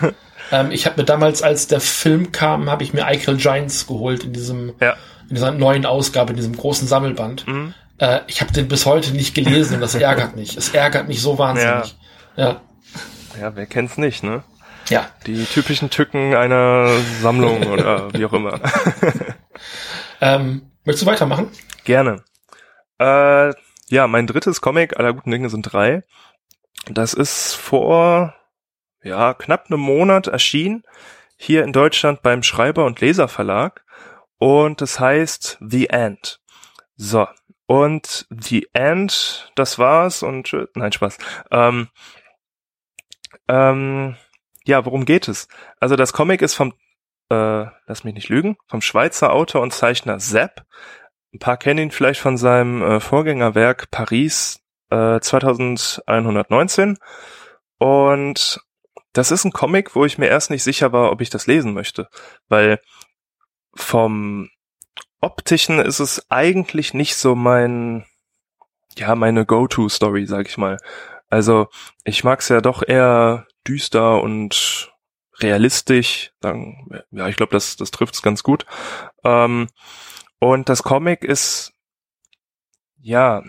Ähm, 0.52 0.70
ich 0.70 0.84
habe 0.84 1.00
mir 1.00 1.06
damals, 1.06 1.42
als 1.42 1.66
der 1.66 1.80
Film 1.80 2.30
kam, 2.30 2.70
habe 2.70 2.84
ich 2.84 2.92
mir 2.92 3.06
Eichel 3.06 3.38
Giants 3.38 3.86
geholt 3.86 4.22
in 4.22 4.34
diesem, 4.34 4.74
ja. 4.80 4.92
in 5.22 5.36
dieser 5.36 5.50
neuen 5.50 5.86
Ausgabe, 5.86 6.30
in 6.32 6.36
diesem 6.36 6.54
großen 6.54 6.86
Sammelband. 6.86 7.46
Mhm. 7.48 7.74
Äh, 7.96 8.20
ich 8.26 8.42
habe 8.42 8.52
den 8.52 8.68
bis 8.68 8.84
heute 8.84 9.12
nicht 9.12 9.34
gelesen 9.34 9.76
und 9.76 9.80
das 9.80 9.94
ärgert 9.94 10.36
mich. 10.36 10.56
Es 10.56 10.74
ärgert 10.74 11.08
mich 11.08 11.22
so 11.22 11.38
wahnsinnig. 11.38 11.96
Ja. 12.36 12.46
Ja, 12.46 12.60
ja 13.40 13.56
wer 13.56 13.64
kennt's 13.64 13.96
nicht, 13.96 14.22
ne? 14.22 14.44
Ja. 14.90 15.08
Die 15.26 15.44
typischen 15.44 15.88
Tücken 15.88 16.34
einer 16.34 16.88
Sammlung 17.22 17.66
oder 17.68 18.12
wie 18.12 18.26
auch 18.26 18.34
immer. 18.34 18.60
ähm, 20.20 20.70
möchtest 20.84 21.06
du 21.06 21.10
weitermachen? 21.10 21.48
Gerne. 21.84 22.22
Äh, 22.98 23.54
ja, 23.92 24.08
mein 24.08 24.26
drittes 24.26 24.62
Comic, 24.62 24.98
aller 24.98 25.12
guten 25.12 25.30
Dinge 25.30 25.50
sind 25.50 25.62
drei. 25.62 26.02
Das 26.86 27.12
ist 27.12 27.52
vor 27.52 28.34
ja, 29.02 29.34
knapp 29.34 29.66
einem 29.66 29.80
Monat 29.80 30.28
erschienen, 30.28 30.82
hier 31.36 31.62
in 31.62 31.74
Deutschland 31.74 32.22
beim 32.22 32.42
Schreiber- 32.42 32.86
und 32.86 33.02
Leserverlag. 33.02 33.84
Und 34.38 34.80
das 34.80 34.98
heißt 34.98 35.58
The 35.60 35.90
End. 35.90 36.40
So. 36.96 37.28
Und 37.66 38.26
The 38.30 38.66
End, 38.72 39.52
das 39.56 39.78
war's 39.78 40.22
und 40.22 40.56
nein, 40.74 40.92
Spaß. 40.92 41.18
Ähm, 41.50 41.88
ähm, 43.46 44.16
ja, 44.64 44.86
worum 44.86 45.04
geht 45.04 45.28
es? 45.28 45.48
Also 45.80 45.96
das 45.96 46.14
Comic 46.14 46.40
ist 46.40 46.54
vom, 46.54 46.72
äh, 47.28 47.66
lass 47.86 48.04
mich 48.04 48.14
nicht 48.14 48.30
lügen, 48.30 48.56
vom 48.68 48.80
Schweizer 48.80 49.34
Autor 49.34 49.60
und 49.60 49.74
Zeichner 49.74 50.18
Sepp. 50.18 50.64
Ein 51.32 51.38
paar 51.38 51.56
kennen 51.56 51.78
ihn 51.78 51.90
vielleicht 51.90 52.20
von 52.20 52.36
seinem 52.36 52.82
äh, 52.82 53.00
Vorgängerwerk 53.00 53.90
Paris 53.90 54.60
äh, 54.90 55.18
2119. 55.20 56.98
Und 57.78 58.60
das 59.12 59.30
ist 59.30 59.44
ein 59.44 59.52
Comic, 59.52 59.94
wo 59.94 60.04
ich 60.04 60.18
mir 60.18 60.28
erst 60.28 60.50
nicht 60.50 60.62
sicher 60.62 60.92
war, 60.92 61.10
ob 61.10 61.20
ich 61.20 61.30
das 61.30 61.46
lesen 61.46 61.74
möchte, 61.74 62.08
weil 62.48 62.80
vom 63.74 64.50
optischen 65.20 65.78
ist 65.78 66.00
es 66.00 66.30
eigentlich 66.30 66.94
nicht 66.94 67.16
so 67.16 67.34
mein, 67.34 68.04
ja, 68.96 69.14
meine 69.14 69.46
Go-To-Story, 69.46 70.26
sag 70.26 70.48
ich 70.48 70.58
mal. 70.58 70.78
Also 71.28 71.68
ich 72.04 72.24
mag's 72.24 72.48
ja 72.48 72.60
doch 72.60 72.82
eher 72.86 73.46
düster 73.66 74.20
und 74.22 74.92
realistisch. 75.38 76.32
Sagen, 76.42 76.88
ja, 77.10 77.28
ich 77.28 77.36
glaube, 77.36 77.52
das, 77.52 77.76
das 77.76 77.90
trifft's 77.90 78.20
ganz 78.20 78.42
gut. 78.42 78.66
Ähm, 79.24 79.68
und 80.42 80.68
das 80.68 80.82
Comic 80.82 81.22
ist 81.22 81.72
ja 83.00 83.44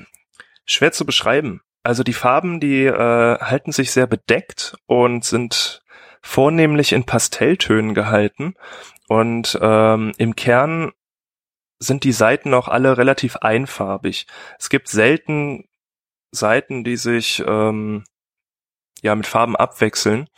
schwer 0.63 0.91
zu 0.91 1.07
beschreiben. 1.07 1.61
Also 1.81 2.03
die 2.03 2.13
Farben, 2.13 2.59
die 2.59 2.85
äh, 2.85 3.39
halten 3.39 3.71
sich 3.71 3.91
sehr 3.91 4.05
bedeckt 4.05 4.75
und 4.85 5.25
sind 5.25 5.81
vornehmlich 6.21 6.93
in 6.93 7.03
Pastelltönen 7.03 7.95
gehalten. 7.95 8.53
Und 9.07 9.57
ähm, 9.59 10.11
im 10.19 10.35
Kern 10.35 10.91
sind 11.79 12.03
die 12.03 12.11
Seiten 12.11 12.53
auch 12.53 12.67
alle 12.67 12.95
relativ 12.95 13.37
einfarbig. 13.37 14.27
Es 14.59 14.69
gibt 14.69 14.87
selten 14.87 15.67
Seiten, 16.29 16.83
die 16.83 16.97
sich 16.97 17.43
ähm, 17.43 18.03
ja 19.01 19.15
mit 19.15 19.25
Farben 19.25 19.55
abwechseln. 19.55 20.29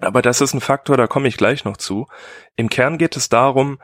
Aber 0.00 0.22
das 0.22 0.40
ist 0.40 0.54
ein 0.54 0.62
Faktor, 0.62 0.96
da 0.96 1.06
komme 1.06 1.28
ich 1.28 1.36
gleich 1.36 1.66
noch 1.66 1.76
zu. 1.76 2.06
Im 2.56 2.70
Kern 2.70 2.96
geht 2.96 3.18
es 3.18 3.28
darum, 3.28 3.78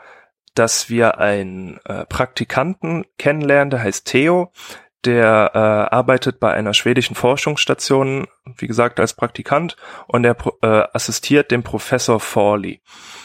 dass 0.55 0.89
wir 0.89 1.19
einen 1.19 1.79
äh, 1.85 2.07
Praktikanten 2.07 3.05
kennenlernen, 3.19 3.71
der 3.71 3.83
heißt 3.83 4.07
Theo, 4.07 4.53
der 5.05 5.51
äh, 5.55 5.59
arbeitet 5.95 6.41
bei 6.41 6.53
einer 6.53 6.73
schwedischen 6.73 7.15
Forschungsstation, 7.15 8.27
wie 8.57 8.67
gesagt, 8.67 9.01
als 9.01 9.15
Praktikant 9.15 9.77
und 10.07 10.25
er 10.25 10.37
äh, 10.63 10.89
assistiert 10.93 11.51
dem 11.51 11.63
Professor 11.63 12.21
Forley. 12.21 12.81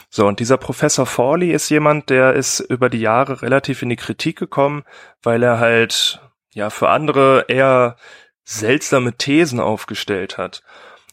So, 0.09 0.27
und 0.27 0.39
dieser 0.39 0.57
Professor 0.57 1.05
Forley 1.05 1.51
ist 1.51 1.69
jemand, 1.69 2.09
der 2.09 2.33
ist 2.33 2.59
über 2.59 2.89
die 2.89 2.99
Jahre 2.99 3.41
relativ 3.41 3.81
in 3.81 3.89
die 3.89 3.95
Kritik 3.95 4.37
gekommen, 4.37 4.83
weil 5.21 5.43
er 5.43 5.59
halt 5.59 6.19
ja 6.51 6.69
für 6.69 6.89
andere 6.89 7.45
eher 7.47 7.95
seltsame 8.43 9.13
Thesen 9.13 9.59
aufgestellt 9.59 10.37
hat. 10.37 10.63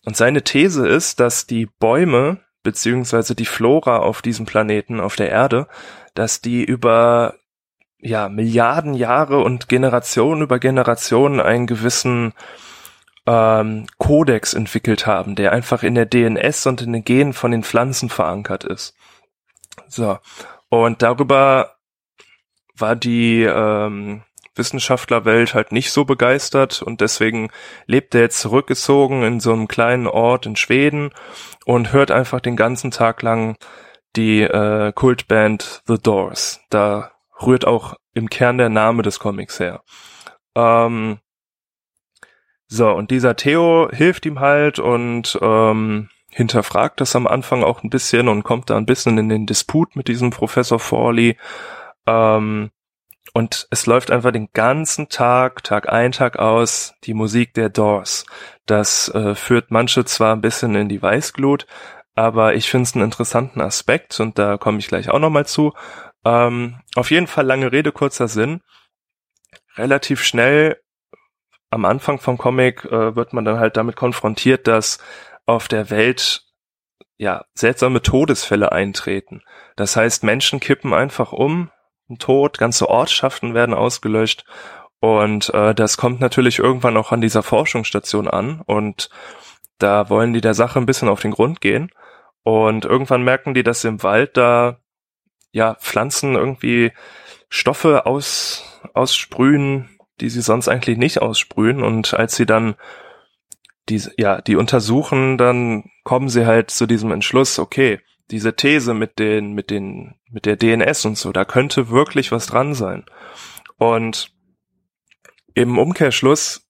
Und 0.04 0.16
seine 0.16 0.42
These 0.42 0.88
ist, 0.88 1.20
dass 1.20 1.46
die 1.46 1.66
Bäume 1.66 2.40
beziehungsweise 2.62 3.36
die 3.36 3.46
Flora 3.46 3.98
auf 3.98 4.22
diesem 4.22 4.46
Planeten, 4.46 4.98
auf 4.98 5.14
der 5.14 5.30
Erde, 5.30 5.68
dass 6.18 6.40
die 6.40 6.64
über 6.64 7.34
ja, 7.98 8.28
Milliarden 8.28 8.94
Jahre 8.94 9.38
und 9.38 9.68
Generation 9.68 10.42
über 10.42 10.58
Generationen 10.58 11.40
einen 11.40 11.66
gewissen 11.66 12.34
ähm, 13.26 13.86
Kodex 13.98 14.54
entwickelt 14.54 15.06
haben, 15.06 15.34
der 15.34 15.52
einfach 15.52 15.82
in 15.82 15.94
der 15.94 16.06
DNS 16.06 16.66
und 16.66 16.82
in 16.82 16.92
den 16.92 17.04
Genen 17.04 17.32
von 17.32 17.50
den 17.50 17.62
Pflanzen 17.62 18.08
verankert 18.08 18.64
ist. 18.64 18.94
So. 19.88 20.18
Und 20.68 21.02
darüber 21.02 21.76
war 22.76 22.96
die 22.96 23.42
ähm, 23.42 24.22
Wissenschaftlerwelt 24.54 25.54
halt 25.54 25.72
nicht 25.72 25.90
so 25.90 26.04
begeistert 26.04 26.82
und 26.82 27.00
deswegen 27.00 27.50
lebt 27.86 28.14
er 28.14 28.22
jetzt 28.22 28.40
zurückgezogen 28.40 29.22
in 29.22 29.40
so 29.40 29.52
einem 29.52 29.68
kleinen 29.68 30.06
Ort 30.06 30.46
in 30.46 30.56
Schweden 30.56 31.10
und 31.64 31.92
hört 31.92 32.10
einfach 32.10 32.40
den 32.40 32.56
ganzen 32.56 32.90
Tag 32.90 33.22
lang 33.22 33.56
die 34.16 34.42
äh, 34.42 34.92
Kultband 34.92 35.82
The 35.86 35.98
Doors. 35.98 36.60
Da 36.70 37.12
rührt 37.40 37.66
auch 37.66 37.94
im 38.14 38.30
Kern 38.30 38.58
der 38.58 38.70
Name 38.70 39.02
des 39.02 39.18
Comics 39.18 39.60
her. 39.60 39.82
Ähm, 40.54 41.18
so, 42.68 42.90
und 42.90 43.10
dieser 43.10 43.36
Theo 43.36 43.88
hilft 43.92 44.26
ihm 44.26 44.40
halt 44.40 44.78
und 44.78 45.38
ähm, 45.40 46.08
hinterfragt 46.30 47.00
das 47.00 47.14
am 47.14 47.26
Anfang 47.26 47.62
auch 47.62 47.82
ein 47.82 47.90
bisschen 47.90 48.28
und 48.28 48.42
kommt 48.42 48.70
da 48.70 48.76
ein 48.76 48.86
bisschen 48.86 49.18
in 49.18 49.28
den 49.28 49.46
Disput 49.46 49.94
mit 49.96 50.08
diesem 50.08 50.30
Professor 50.30 50.78
Forley. 50.78 51.36
Ähm, 52.06 52.70
und 53.32 53.68
es 53.70 53.86
läuft 53.86 54.10
einfach 54.10 54.32
den 54.32 54.48
ganzen 54.52 55.08
Tag, 55.08 55.62
Tag 55.62 55.92
ein, 55.92 56.12
Tag 56.12 56.38
aus, 56.38 56.94
die 57.04 57.14
Musik 57.14 57.54
der 57.54 57.68
Doors. 57.68 58.24
Das 58.64 59.08
äh, 59.10 59.34
führt 59.34 59.70
manche 59.70 60.04
zwar 60.04 60.34
ein 60.34 60.40
bisschen 60.40 60.74
in 60.74 60.88
die 60.88 61.02
Weißglut, 61.02 61.66
aber 62.16 62.54
ich 62.54 62.68
finde 62.68 62.84
es 62.84 62.94
einen 62.94 63.04
interessanten 63.04 63.60
Aspekt 63.60 64.18
und 64.18 64.38
da 64.38 64.56
komme 64.56 64.78
ich 64.78 64.88
gleich 64.88 65.10
auch 65.10 65.18
nochmal 65.18 65.46
zu. 65.46 65.74
Ähm, 66.24 66.80
auf 66.96 67.10
jeden 67.10 67.26
Fall 67.26 67.44
lange 67.44 67.70
Rede, 67.70 67.92
kurzer 67.92 68.26
Sinn. 68.26 68.62
Relativ 69.76 70.24
schnell 70.24 70.80
am 71.70 71.84
Anfang 71.84 72.18
vom 72.18 72.38
Comic 72.38 72.86
äh, 72.86 73.14
wird 73.14 73.34
man 73.34 73.44
dann 73.44 73.60
halt 73.60 73.76
damit 73.76 73.96
konfrontiert, 73.96 74.66
dass 74.66 74.98
auf 75.44 75.68
der 75.68 75.90
Welt 75.90 76.44
ja 77.18 77.44
seltsame 77.54 78.00
Todesfälle 78.00 78.72
eintreten. 78.72 79.42
Das 79.76 79.94
heißt, 79.94 80.24
Menschen 80.24 80.58
kippen 80.58 80.94
einfach 80.94 81.32
um, 81.32 81.70
Tod, 82.18 82.56
ganze 82.58 82.88
Ortschaften 82.88 83.52
werden 83.52 83.74
ausgelöscht 83.74 84.46
und 85.00 85.52
äh, 85.52 85.74
das 85.74 85.98
kommt 85.98 86.20
natürlich 86.20 86.60
irgendwann 86.60 86.96
auch 86.96 87.12
an 87.12 87.20
dieser 87.20 87.42
Forschungsstation 87.42 88.28
an 88.28 88.62
und 88.64 89.10
da 89.78 90.08
wollen 90.08 90.32
die 90.32 90.40
der 90.40 90.54
Sache 90.54 90.78
ein 90.78 90.86
bisschen 90.86 91.08
auf 91.08 91.20
den 91.20 91.32
Grund 91.32 91.60
gehen 91.60 91.90
und 92.46 92.84
irgendwann 92.84 93.24
merken 93.24 93.54
die, 93.54 93.64
dass 93.64 93.82
im 93.82 94.04
Wald 94.04 94.36
da 94.36 94.78
ja, 95.50 95.74
Pflanzen 95.74 96.36
irgendwie 96.36 96.92
Stoffe 97.48 98.06
aus, 98.06 98.80
aussprühen, 98.94 99.98
die 100.20 100.28
sie 100.28 100.42
sonst 100.42 100.68
eigentlich 100.68 100.96
nicht 100.96 101.20
aussprühen. 101.20 101.82
Und 101.82 102.14
als 102.14 102.36
sie 102.36 102.46
dann 102.46 102.76
die, 103.88 104.00
ja, 104.16 104.40
die 104.40 104.54
untersuchen, 104.54 105.38
dann 105.38 105.90
kommen 106.04 106.28
sie 106.28 106.46
halt 106.46 106.70
zu 106.70 106.86
diesem 106.86 107.10
Entschluss, 107.10 107.58
okay, 107.58 107.98
diese 108.30 108.54
These 108.54 108.94
mit 108.94 109.18
den, 109.18 109.54
mit 109.54 109.68
den, 109.68 110.14
mit 110.30 110.46
der 110.46 110.54
DNS 110.54 111.04
und 111.04 111.18
so, 111.18 111.32
da 111.32 111.44
könnte 111.44 111.88
wirklich 111.90 112.30
was 112.30 112.46
dran 112.46 112.74
sein. 112.74 113.06
Und 113.76 114.32
im 115.52 115.78
Umkehrschluss, 115.78 116.64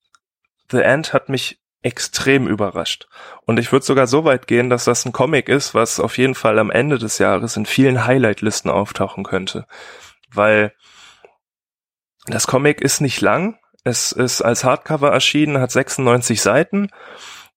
The 0.70 0.80
End 0.80 1.12
hat 1.12 1.28
mich 1.28 1.60
extrem 1.86 2.48
überrascht. 2.48 3.06
Und 3.42 3.60
ich 3.60 3.70
würde 3.70 3.86
sogar 3.86 4.08
so 4.08 4.24
weit 4.24 4.48
gehen, 4.48 4.70
dass 4.70 4.84
das 4.84 5.04
ein 5.06 5.12
Comic 5.12 5.48
ist, 5.48 5.72
was 5.72 6.00
auf 6.00 6.18
jeden 6.18 6.34
Fall 6.34 6.58
am 6.58 6.72
Ende 6.72 6.98
des 6.98 7.18
Jahres 7.18 7.56
in 7.56 7.64
vielen 7.64 8.04
Highlight-Listen 8.04 8.70
auftauchen 8.70 9.22
könnte. 9.22 9.66
Weil 10.32 10.74
das 12.26 12.48
Comic 12.48 12.80
ist 12.80 13.00
nicht 13.00 13.20
lang. 13.20 13.56
Es 13.84 14.10
ist 14.10 14.42
als 14.42 14.64
Hardcover 14.64 15.12
erschienen, 15.12 15.60
hat 15.60 15.70
96 15.70 16.42
Seiten. 16.42 16.90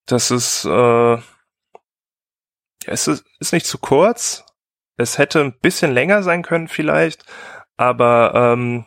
Das 0.06 0.30
ist, 0.30 0.64
äh, 0.64 1.18
es 2.86 3.08
ist, 3.08 3.26
ist 3.40 3.52
nicht 3.52 3.66
zu 3.66 3.80
kurz. 3.80 4.46
Es 4.96 5.18
hätte 5.18 5.42
ein 5.42 5.58
bisschen 5.60 5.92
länger 5.92 6.22
sein 6.22 6.44
können 6.44 6.68
vielleicht, 6.68 7.26
aber 7.78 8.34
ähm, 8.36 8.86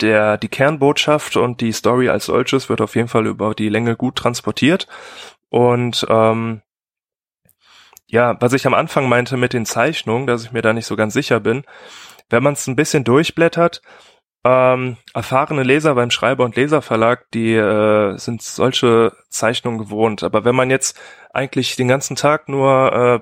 der, 0.00 0.38
die 0.38 0.48
Kernbotschaft 0.48 1.36
und 1.36 1.60
die 1.60 1.72
Story 1.72 2.08
als 2.08 2.26
solches 2.26 2.68
wird 2.68 2.80
auf 2.80 2.96
jeden 2.96 3.08
Fall 3.08 3.26
über 3.26 3.54
die 3.54 3.68
Länge 3.68 3.96
gut 3.96 4.16
transportiert. 4.16 4.88
Und 5.50 6.06
ähm, 6.08 6.62
ja, 8.06 8.36
was 8.40 8.52
ich 8.52 8.66
am 8.66 8.74
Anfang 8.74 9.08
meinte 9.08 9.36
mit 9.36 9.52
den 9.52 9.66
Zeichnungen, 9.66 10.26
dass 10.26 10.44
ich 10.44 10.52
mir 10.52 10.62
da 10.62 10.72
nicht 10.72 10.86
so 10.86 10.96
ganz 10.96 11.14
sicher 11.14 11.40
bin, 11.40 11.64
wenn 12.30 12.42
man 12.42 12.54
es 12.54 12.66
ein 12.66 12.76
bisschen 12.76 13.04
durchblättert, 13.04 13.82
ähm, 14.44 14.98
erfahrene 15.14 15.62
Leser 15.62 15.94
beim 15.94 16.10
Schreiber- 16.10 16.44
und 16.44 16.56
Leserverlag, 16.56 17.30
die 17.32 17.54
äh, 17.54 18.16
sind 18.18 18.42
solche 18.42 19.12
Zeichnungen 19.30 19.78
gewohnt. 19.78 20.22
Aber 20.22 20.44
wenn 20.44 20.54
man 20.54 20.70
jetzt 20.70 21.00
eigentlich 21.32 21.76
den 21.76 21.88
ganzen 21.88 22.16
Tag 22.16 22.48
nur 22.48 22.92
äh, 22.92 23.20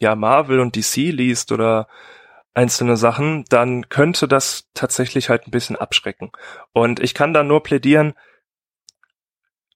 ja 0.00 0.14
Marvel 0.16 0.60
und 0.60 0.76
DC 0.76 0.96
liest 0.96 1.52
oder 1.52 1.88
einzelne 2.54 2.96
Sachen, 2.96 3.44
dann 3.48 3.88
könnte 3.88 4.28
das 4.28 4.68
tatsächlich 4.74 5.28
halt 5.28 5.46
ein 5.46 5.50
bisschen 5.52 5.76
abschrecken. 5.76 6.30
Und 6.72 7.00
ich 7.00 7.14
kann 7.14 7.32
da 7.32 7.42
nur 7.42 7.62
plädieren, 7.62 8.14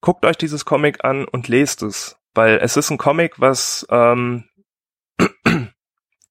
guckt 0.00 0.24
euch 0.24 0.36
dieses 0.36 0.64
Comic 0.64 1.04
an 1.04 1.24
und 1.24 1.48
lest 1.48 1.82
es, 1.82 2.18
weil 2.34 2.58
es 2.58 2.76
ist 2.76 2.90
ein 2.90 2.98
Comic, 2.98 3.40
was 3.40 3.86
ähm, 3.90 4.48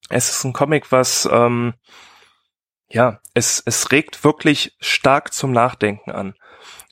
es 0.10 0.30
ist 0.30 0.44
ein 0.44 0.54
Comic, 0.54 0.92
was 0.92 1.28
ähm, 1.32 1.74
ja, 2.90 3.20
es, 3.34 3.64
es 3.66 3.92
regt 3.92 4.24
wirklich 4.24 4.76
stark 4.80 5.34
zum 5.34 5.52
Nachdenken 5.52 6.12
an. 6.12 6.36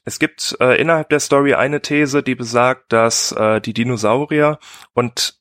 Es 0.03 0.17
gibt 0.17 0.57
äh, 0.59 0.81
innerhalb 0.81 1.09
der 1.09 1.19
Story 1.19 1.53
eine 1.53 1.81
These, 1.81 2.23
die 2.23 2.33
besagt, 2.33 2.91
dass 2.91 3.31
äh, 3.33 3.61
die 3.61 3.73
Dinosaurier 3.73 4.57
und 4.93 5.40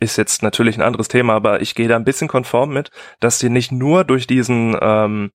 ist 0.00 0.16
jetzt 0.16 0.42
natürlich 0.42 0.76
ein 0.76 0.82
anderes 0.82 1.08
Thema, 1.08 1.34
aber 1.34 1.60
ich 1.60 1.74
gehe 1.74 1.88
da 1.88 1.96
ein 1.96 2.04
bisschen 2.04 2.28
konform 2.28 2.72
mit, 2.72 2.90
dass 3.20 3.38
die 3.38 3.50
nicht 3.50 3.72
nur 3.72 4.04
durch 4.04 4.26
diesen 4.26 4.76
ähm, 4.80 5.30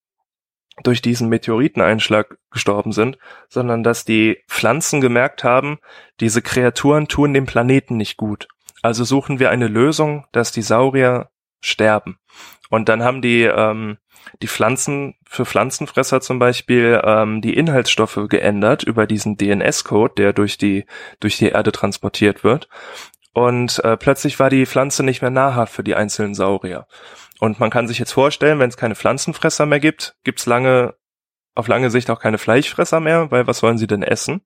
durch 0.82 1.02
diesen 1.02 1.30
Meteoriteneinschlag 1.30 2.38
gestorben 2.50 2.94
sind, 2.94 3.20
sondern 3.48 3.84
dass 3.84 4.06
die 4.06 4.40
Pflanzen 4.48 5.02
gemerkt 5.02 5.44
haben, 5.44 5.78
diese 6.20 6.42
Kreaturen 6.42 7.08
tun 7.08 7.34
dem 7.34 7.46
Planeten 7.46 7.96
nicht 7.96 8.18
gut. 8.18 8.48
Also 8.82 9.04
suchen 9.04 9.40
wir 9.40 9.52
eine 9.52 9.68
Lösung, 9.68 10.26
dass 10.32 10.52
die 10.52 10.64
Saurier 10.64 11.30
sterben. 11.62 12.18
Und 12.70 12.90
dann 12.90 13.04
haben 13.04 13.22
die 13.22 13.44
ähm, 13.44 13.98
die 14.42 14.48
Pflanzen 14.48 15.16
für 15.26 15.46
Pflanzenfresser 15.46 16.22
zum 16.22 16.40
Beispiel 16.40 17.02
ähm, 17.04 17.42
die 17.42 17.56
Inhaltsstoffe 17.56 18.20
geändert 18.30 18.84
über 18.84 19.06
diesen 19.06 19.38
DNS-Code, 19.38 20.14
der 20.18 20.34
durch 20.34 20.58
die 20.58 20.86
durch 21.20 21.38
die 21.38 21.50
Erde 21.50 21.72
transportiert 21.72 22.44
wird. 22.44 22.68
Und 23.34 23.84
äh, 23.84 23.98
plötzlich 23.98 24.40
war 24.40 24.50
die 24.50 24.66
Pflanze 24.66 25.04
nicht 25.04 25.22
mehr 25.22 25.32
nahrhaft 25.32 25.74
für 25.74 25.84
die 25.84 25.96
einzelnen 25.96 26.36
Saurier. 26.36 26.88
Und 27.40 27.60
man 27.60 27.72
kann 27.72 27.88
sich 27.88 28.00
jetzt 28.00 28.12
vorstellen, 28.12 28.60
wenn 28.60 28.70
es 28.70 28.78
keine 28.78 28.96
Pflanzenfresser 28.96 29.66
mehr 29.66 29.80
gibt, 29.80 30.16
gibt's 30.24 30.46
lange, 30.46 30.96
auf 31.56 31.68
lange 31.68 31.90
Sicht 31.90 32.10
auch 32.10 32.20
keine 32.20 32.38
Fleischfresser 32.38 33.00
mehr, 33.00 33.32
weil 33.32 33.48
was 33.48 33.64
wollen 33.64 33.78
sie 33.78 33.88
denn 33.88 34.04
essen? 34.04 34.42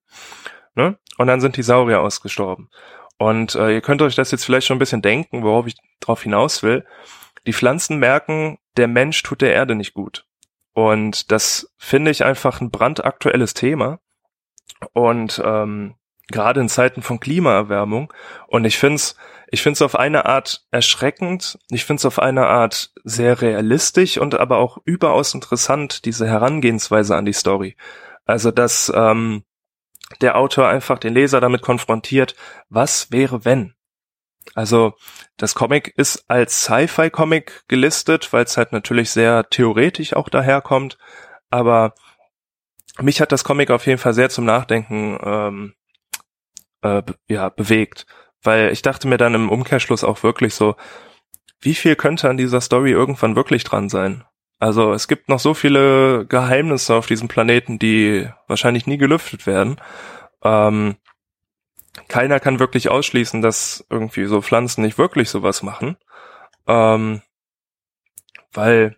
Ne? 0.74 0.98
Und 1.18 1.26
dann 1.26 1.40
sind 1.40 1.56
die 1.56 1.62
Saurier 1.62 2.00
ausgestorben. 2.00 2.70
Und 3.18 3.54
äh, 3.56 3.74
ihr 3.74 3.80
könnt 3.82 4.00
euch 4.00 4.14
das 4.14 4.30
jetzt 4.30 4.44
vielleicht 4.44 4.66
schon 4.66 4.76
ein 4.76 4.80
bisschen 4.80 5.02
denken, 5.02 5.42
worauf 5.42 5.66
ich 5.66 5.76
drauf 6.00 6.22
hinaus 6.22 6.62
will. 6.62 6.86
Die 7.46 7.52
Pflanzen 7.52 7.98
merken, 7.98 8.58
der 8.76 8.88
Mensch 8.88 9.22
tut 9.22 9.42
der 9.42 9.52
Erde 9.52 9.74
nicht 9.74 9.92
gut. 9.92 10.24
Und 10.72 11.32
das 11.32 11.74
finde 11.76 12.10
ich 12.10 12.24
einfach 12.24 12.60
ein 12.60 12.70
brandaktuelles 12.70 13.54
Thema. 13.54 13.98
Und 14.92 15.42
ähm, 15.44 15.96
gerade 16.30 16.60
in 16.60 16.68
Zeiten 16.68 17.02
von 17.02 17.20
Klimaerwärmung. 17.20 18.12
Und 18.46 18.64
ich 18.64 18.78
finde 18.78 18.96
es 18.96 19.16
ich 19.50 19.62
find's 19.62 19.80
auf 19.80 19.98
eine 19.98 20.26
Art 20.26 20.66
erschreckend, 20.70 21.58
ich 21.70 21.86
finde 21.86 22.00
es 22.00 22.04
auf 22.04 22.18
eine 22.18 22.46
Art 22.46 22.92
sehr 23.02 23.40
realistisch 23.40 24.18
und 24.18 24.34
aber 24.38 24.58
auch 24.58 24.76
überaus 24.84 25.32
interessant, 25.32 26.04
diese 26.04 26.26
Herangehensweise 26.26 27.16
an 27.16 27.24
die 27.24 27.32
Story. 27.32 27.74
Also, 28.26 28.50
dass 28.50 28.92
ähm, 28.94 29.44
der 30.20 30.36
Autor 30.36 30.68
einfach 30.68 30.98
den 30.98 31.14
Leser 31.14 31.40
damit 31.40 31.62
konfrontiert, 31.62 32.34
was 32.68 33.10
wäre 33.10 33.46
wenn? 33.46 33.74
Also 34.54 34.94
das 35.36 35.54
Comic 35.54 35.92
ist 35.96 36.24
als 36.28 36.64
Sci-Fi-Comic 36.64 37.64
gelistet, 37.68 38.32
weil 38.32 38.44
es 38.44 38.56
halt 38.56 38.72
natürlich 38.72 39.10
sehr 39.10 39.48
theoretisch 39.50 40.14
auch 40.14 40.28
daherkommt. 40.28 40.98
Aber 41.50 41.94
mich 43.00 43.20
hat 43.20 43.32
das 43.32 43.44
Comic 43.44 43.70
auf 43.70 43.86
jeden 43.86 43.98
Fall 43.98 44.14
sehr 44.14 44.30
zum 44.30 44.46
Nachdenken 44.46 45.18
ähm, 45.22 45.74
äh, 46.82 47.02
ja, 47.28 47.48
bewegt. 47.48 48.06
Weil 48.42 48.70
ich 48.70 48.82
dachte 48.82 49.08
mir 49.08 49.16
dann 49.18 49.34
im 49.34 49.50
Umkehrschluss 49.50 50.04
auch 50.04 50.22
wirklich 50.22 50.54
so, 50.54 50.76
wie 51.60 51.74
viel 51.74 51.96
könnte 51.96 52.28
an 52.28 52.36
dieser 52.36 52.60
Story 52.60 52.92
irgendwann 52.92 53.36
wirklich 53.36 53.64
dran 53.64 53.88
sein? 53.88 54.24
Also 54.60 54.92
es 54.92 55.08
gibt 55.08 55.28
noch 55.28 55.40
so 55.40 55.54
viele 55.54 56.26
Geheimnisse 56.26 56.94
auf 56.94 57.06
diesem 57.06 57.28
Planeten, 57.28 57.78
die 57.78 58.28
wahrscheinlich 58.46 58.86
nie 58.86 58.98
gelüftet 58.98 59.46
werden. 59.46 59.80
Ähm, 60.42 60.96
keiner 62.08 62.40
kann 62.40 62.60
wirklich 62.60 62.88
ausschließen, 62.88 63.42
dass 63.42 63.84
irgendwie 63.90 64.26
so 64.26 64.40
Pflanzen 64.42 64.82
nicht 64.82 64.98
wirklich 64.98 65.30
sowas 65.30 65.62
machen. 65.62 65.96
Ähm, 66.66 67.22
weil 68.52 68.96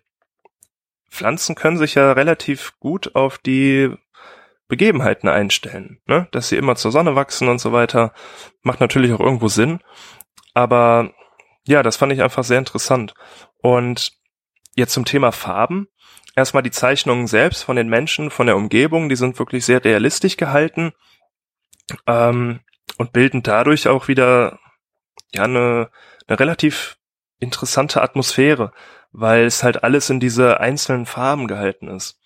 Pflanzen 1.09 1.55
können 1.55 1.77
sich 1.77 1.95
ja 1.95 2.11
relativ 2.13 2.73
gut 2.79 3.15
auf 3.15 3.37
die 3.37 3.95
Begebenheiten 4.71 5.27
einstellen, 5.27 5.99
ne? 6.07 6.29
dass 6.31 6.47
sie 6.47 6.55
immer 6.55 6.77
zur 6.77 6.93
Sonne 6.93 7.13
wachsen 7.13 7.49
und 7.49 7.59
so 7.59 7.73
weiter. 7.73 8.13
Macht 8.63 8.79
natürlich 8.79 9.11
auch 9.11 9.19
irgendwo 9.19 9.49
Sinn. 9.49 9.81
Aber 10.53 11.11
ja, 11.67 11.83
das 11.83 11.97
fand 11.97 12.13
ich 12.13 12.23
einfach 12.23 12.45
sehr 12.45 12.57
interessant. 12.57 13.13
Und 13.57 14.13
jetzt 14.75 14.93
zum 14.93 15.03
Thema 15.03 15.33
Farben. 15.33 15.89
Erstmal 16.37 16.63
die 16.63 16.71
Zeichnungen 16.71 17.27
selbst 17.27 17.63
von 17.63 17.75
den 17.75 17.89
Menschen, 17.89 18.31
von 18.31 18.47
der 18.47 18.55
Umgebung, 18.55 19.09
die 19.09 19.17
sind 19.17 19.37
wirklich 19.39 19.65
sehr 19.65 19.83
realistisch 19.83 20.37
gehalten. 20.37 20.93
Ähm, 22.07 22.61
und 22.97 23.11
bilden 23.11 23.43
dadurch 23.43 23.89
auch 23.89 24.07
wieder 24.07 24.57
ja 25.33 25.43
eine, 25.43 25.89
eine 26.27 26.39
relativ 26.39 26.97
interessante 27.39 28.01
Atmosphäre, 28.01 28.71
weil 29.11 29.43
es 29.43 29.63
halt 29.63 29.83
alles 29.83 30.09
in 30.09 30.21
diese 30.21 30.61
einzelnen 30.61 31.05
Farben 31.05 31.49
gehalten 31.49 31.89
ist. 31.89 32.20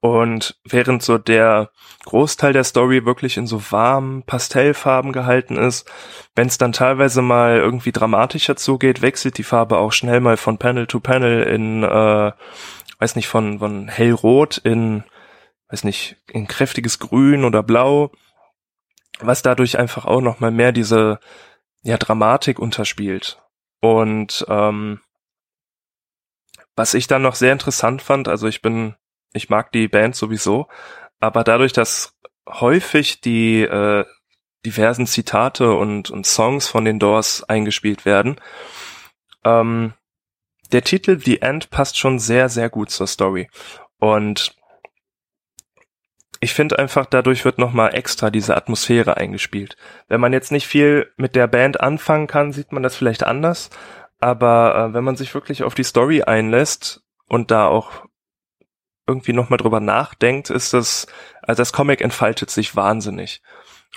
Und 0.00 0.60
während 0.64 1.02
so 1.02 1.18
der 1.18 1.70
Großteil 2.04 2.52
der 2.52 2.62
Story 2.64 3.04
wirklich 3.04 3.36
in 3.36 3.46
so 3.46 3.60
warmen 3.72 4.22
Pastellfarben 4.22 5.12
gehalten 5.12 5.56
ist, 5.56 5.90
wenn 6.36 6.46
es 6.46 6.58
dann 6.58 6.72
teilweise 6.72 7.22
mal 7.22 7.56
irgendwie 7.56 7.90
dramatischer 7.90 8.54
zugeht, 8.54 9.02
wechselt 9.02 9.36
die 9.36 9.42
Farbe 9.42 9.78
auch 9.78 9.92
schnell 9.92 10.20
mal 10.20 10.36
von 10.36 10.58
Panel 10.58 10.86
to 10.86 11.00
Panel 11.00 11.42
in, 11.42 11.82
äh, 11.82 12.32
weiß 12.98 13.16
nicht, 13.16 13.26
von, 13.26 13.58
von 13.58 13.88
hellrot 13.88 14.58
in, 14.58 15.02
weiß 15.70 15.82
nicht, 15.82 16.16
in 16.28 16.46
kräftiges 16.46 17.00
Grün 17.00 17.44
oder 17.44 17.64
Blau 17.64 18.12
was 19.22 19.42
dadurch 19.42 19.78
einfach 19.78 20.04
auch 20.04 20.20
noch 20.20 20.40
mal 20.40 20.50
mehr 20.50 20.72
diese 20.72 21.20
ja 21.82 21.96
Dramatik 21.96 22.58
unterspielt. 22.58 23.42
Und 23.80 24.44
ähm, 24.48 25.00
was 26.76 26.94
ich 26.94 27.06
dann 27.06 27.22
noch 27.22 27.34
sehr 27.34 27.52
interessant 27.52 28.02
fand, 28.02 28.28
also 28.28 28.46
ich 28.46 28.62
bin, 28.62 28.94
ich 29.32 29.48
mag 29.48 29.72
die 29.72 29.88
Band 29.88 30.16
sowieso, 30.16 30.68
aber 31.20 31.44
dadurch, 31.44 31.72
dass 31.72 32.18
häufig 32.48 33.20
die 33.20 33.62
äh, 33.62 34.04
diversen 34.64 35.06
Zitate 35.06 35.72
und, 35.72 36.10
und 36.10 36.26
Songs 36.26 36.68
von 36.68 36.84
den 36.84 36.98
Doors 36.98 37.44
eingespielt 37.44 38.04
werden, 38.04 38.40
ähm, 39.44 39.94
der 40.72 40.82
Titel 40.82 41.18
The 41.18 41.42
End 41.42 41.70
passt 41.70 41.98
schon 41.98 42.18
sehr, 42.18 42.48
sehr 42.48 42.70
gut 42.70 42.90
zur 42.90 43.06
Story. 43.06 43.48
Und 43.98 44.54
ich 46.40 46.54
finde 46.54 46.78
einfach, 46.78 47.06
dadurch 47.06 47.44
wird 47.44 47.58
nochmal 47.58 47.94
extra 47.94 48.30
diese 48.30 48.56
Atmosphäre 48.56 49.16
eingespielt. 49.16 49.76
Wenn 50.08 50.20
man 50.20 50.32
jetzt 50.32 50.52
nicht 50.52 50.66
viel 50.66 51.12
mit 51.16 51.36
der 51.36 51.46
Band 51.46 51.80
anfangen 51.80 52.26
kann, 52.26 52.52
sieht 52.52 52.72
man 52.72 52.82
das 52.82 52.96
vielleicht 52.96 53.24
anders. 53.24 53.70
Aber 54.20 54.74
äh, 54.74 54.94
wenn 54.94 55.04
man 55.04 55.16
sich 55.16 55.34
wirklich 55.34 55.62
auf 55.62 55.74
die 55.74 55.84
Story 55.84 56.22
einlässt 56.22 57.02
und 57.26 57.50
da 57.50 57.66
auch 57.66 58.06
irgendwie 59.10 59.32
nochmal 59.32 59.58
drüber 59.58 59.80
nachdenkt, 59.80 60.50
ist 60.50 60.72
das, 60.72 61.06
also 61.42 61.60
das 61.60 61.72
Comic 61.72 62.00
entfaltet 62.00 62.50
sich 62.50 62.76
wahnsinnig. 62.76 63.42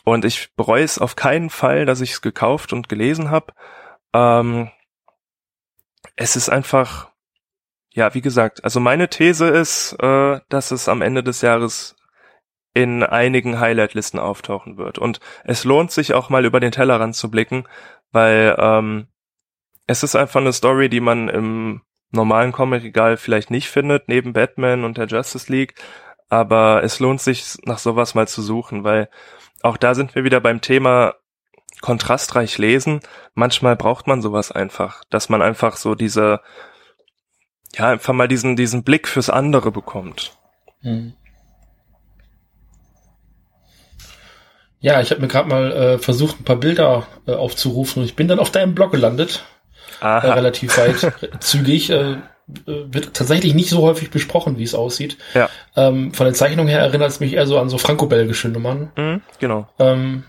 Und 0.03 0.25
ich 0.25 0.53
bereue 0.55 0.83
es 0.83 0.97
auf 0.97 1.15
keinen 1.15 1.49
Fall, 1.49 1.85
dass 1.85 2.01
ich 2.01 2.11
es 2.11 2.21
gekauft 2.21 2.73
und 2.73 2.89
gelesen 2.89 3.29
habe. 3.29 3.53
Ähm, 4.13 4.71
es 6.15 6.35
ist 6.35 6.49
einfach, 6.49 7.11
ja, 7.91 8.13
wie 8.13 8.21
gesagt, 8.21 8.63
also 8.63 8.79
meine 8.79 9.09
These 9.09 9.47
ist, 9.47 9.93
äh, 10.01 10.39
dass 10.49 10.71
es 10.71 10.89
am 10.89 11.01
Ende 11.01 11.23
des 11.23 11.41
Jahres 11.41 11.95
in 12.73 13.03
einigen 13.03 13.59
Highlight-Listen 13.59 14.19
auftauchen 14.19 14.77
wird. 14.77 14.97
Und 14.97 15.19
es 15.43 15.63
lohnt 15.63 15.91
sich 15.91 16.13
auch 16.13 16.29
mal 16.29 16.43
über 16.43 16.59
den 16.59 16.71
Tellerrand 16.71 17.15
zu 17.15 17.29
blicken, 17.29 17.67
weil 18.11 18.55
ähm, 18.57 19.07
es 19.85 20.03
ist 20.03 20.15
einfach 20.15 20.41
eine 20.41 20.53
Story, 20.53 20.89
die 20.89 21.01
man 21.01 21.29
im 21.29 21.81
normalen 22.13 22.51
Comic-Regal 22.51 23.17
vielleicht 23.17 23.51
nicht 23.51 23.69
findet, 23.69 24.07
neben 24.07 24.33
Batman 24.33 24.83
und 24.83 24.97
der 24.97 25.07
Justice 25.07 25.51
League. 25.51 25.75
Aber 26.29 26.83
es 26.83 26.99
lohnt 26.99 27.21
sich, 27.21 27.57
nach 27.63 27.79
sowas 27.79 28.15
mal 28.15 28.27
zu 28.27 28.41
suchen, 28.41 28.83
weil 28.83 29.09
auch 29.61 29.77
da 29.77 29.95
sind 29.95 30.15
wir 30.15 30.23
wieder 30.23 30.39
beim 30.39 30.61
Thema 30.61 31.15
kontrastreich 31.81 32.57
lesen. 32.57 33.01
Manchmal 33.33 33.75
braucht 33.75 34.07
man 34.07 34.21
sowas 34.21 34.51
einfach, 34.51 35.03
dass 35.09 35.29
man 35.29 35.41
einfach 35.41 35.75
so 35.75 35.95
diese, 35.95 36.41
ja, 37.75 37.89
einfach 37.89 38.13
mal 38.13 38.27
diesen, 38.27 38.55
diesen 38.55 38.83
Blick 38.83 39.07
fürs 39.07 39.29
andere 39.29 39.71
bekommt. 39.71 40.37
Hm. 40.81 41.13
Ja, 44.79 44.99
ich 44.99 45.11
habe 45.11 45.21
mir 45.21 45.29
gerade 45.29 45.47
mal 45.47 45.71
äh, 45.71 45.97
versucht, 45.97 46.41
ein 46.41 46.43
paar 46.43 46.57
Bilder 46.57 47.07
äh, 47.25 47.33
aufzurufen 47.33 48.01
und 48.01 48.05
ich 48.05 48.17
bin 48.17 48.27
dann 48.27 48.39
auf 48.39 48.51
deinem 48.51 48.75
Blog 48.75 48.91
gelandet. 48.91 49.45
Äh, 50.03 50.31
relativ 50.31 50.77
weit 50.77 51.13
zügig. 51.39 51.89
Äh, 51.89 52.17
wird 52.65 53.13
tatsächlich 53.13 53.53
nicht 53.53 53.69
so 53.69 53.81
häufig 53.81 54.11
besprochen, 54.11 54.57
wie 54.57 54.63
es 54.63 54.75
aussieht. 54.75 55.17
Ja. 55.33 55.49
Ähm, 55.77 56.13
von 56.13 56.25
der 56.25 56.33
Zeichnung 56.33 56.67
her 56.67 56.79
erinnert 56.79 57.09
es 57.09 57.21
mich 57.21 57.33
eher 57.33 57.47
so 57.47 57.57
an 57.57 57.69
so 57.69 57.77
franco-belgische 57.77 58.49
Nummern. 58.49 58.91
Mhm, 58.97 59.21
genau. 59.39 59.69
Ähm, 59.79 60.23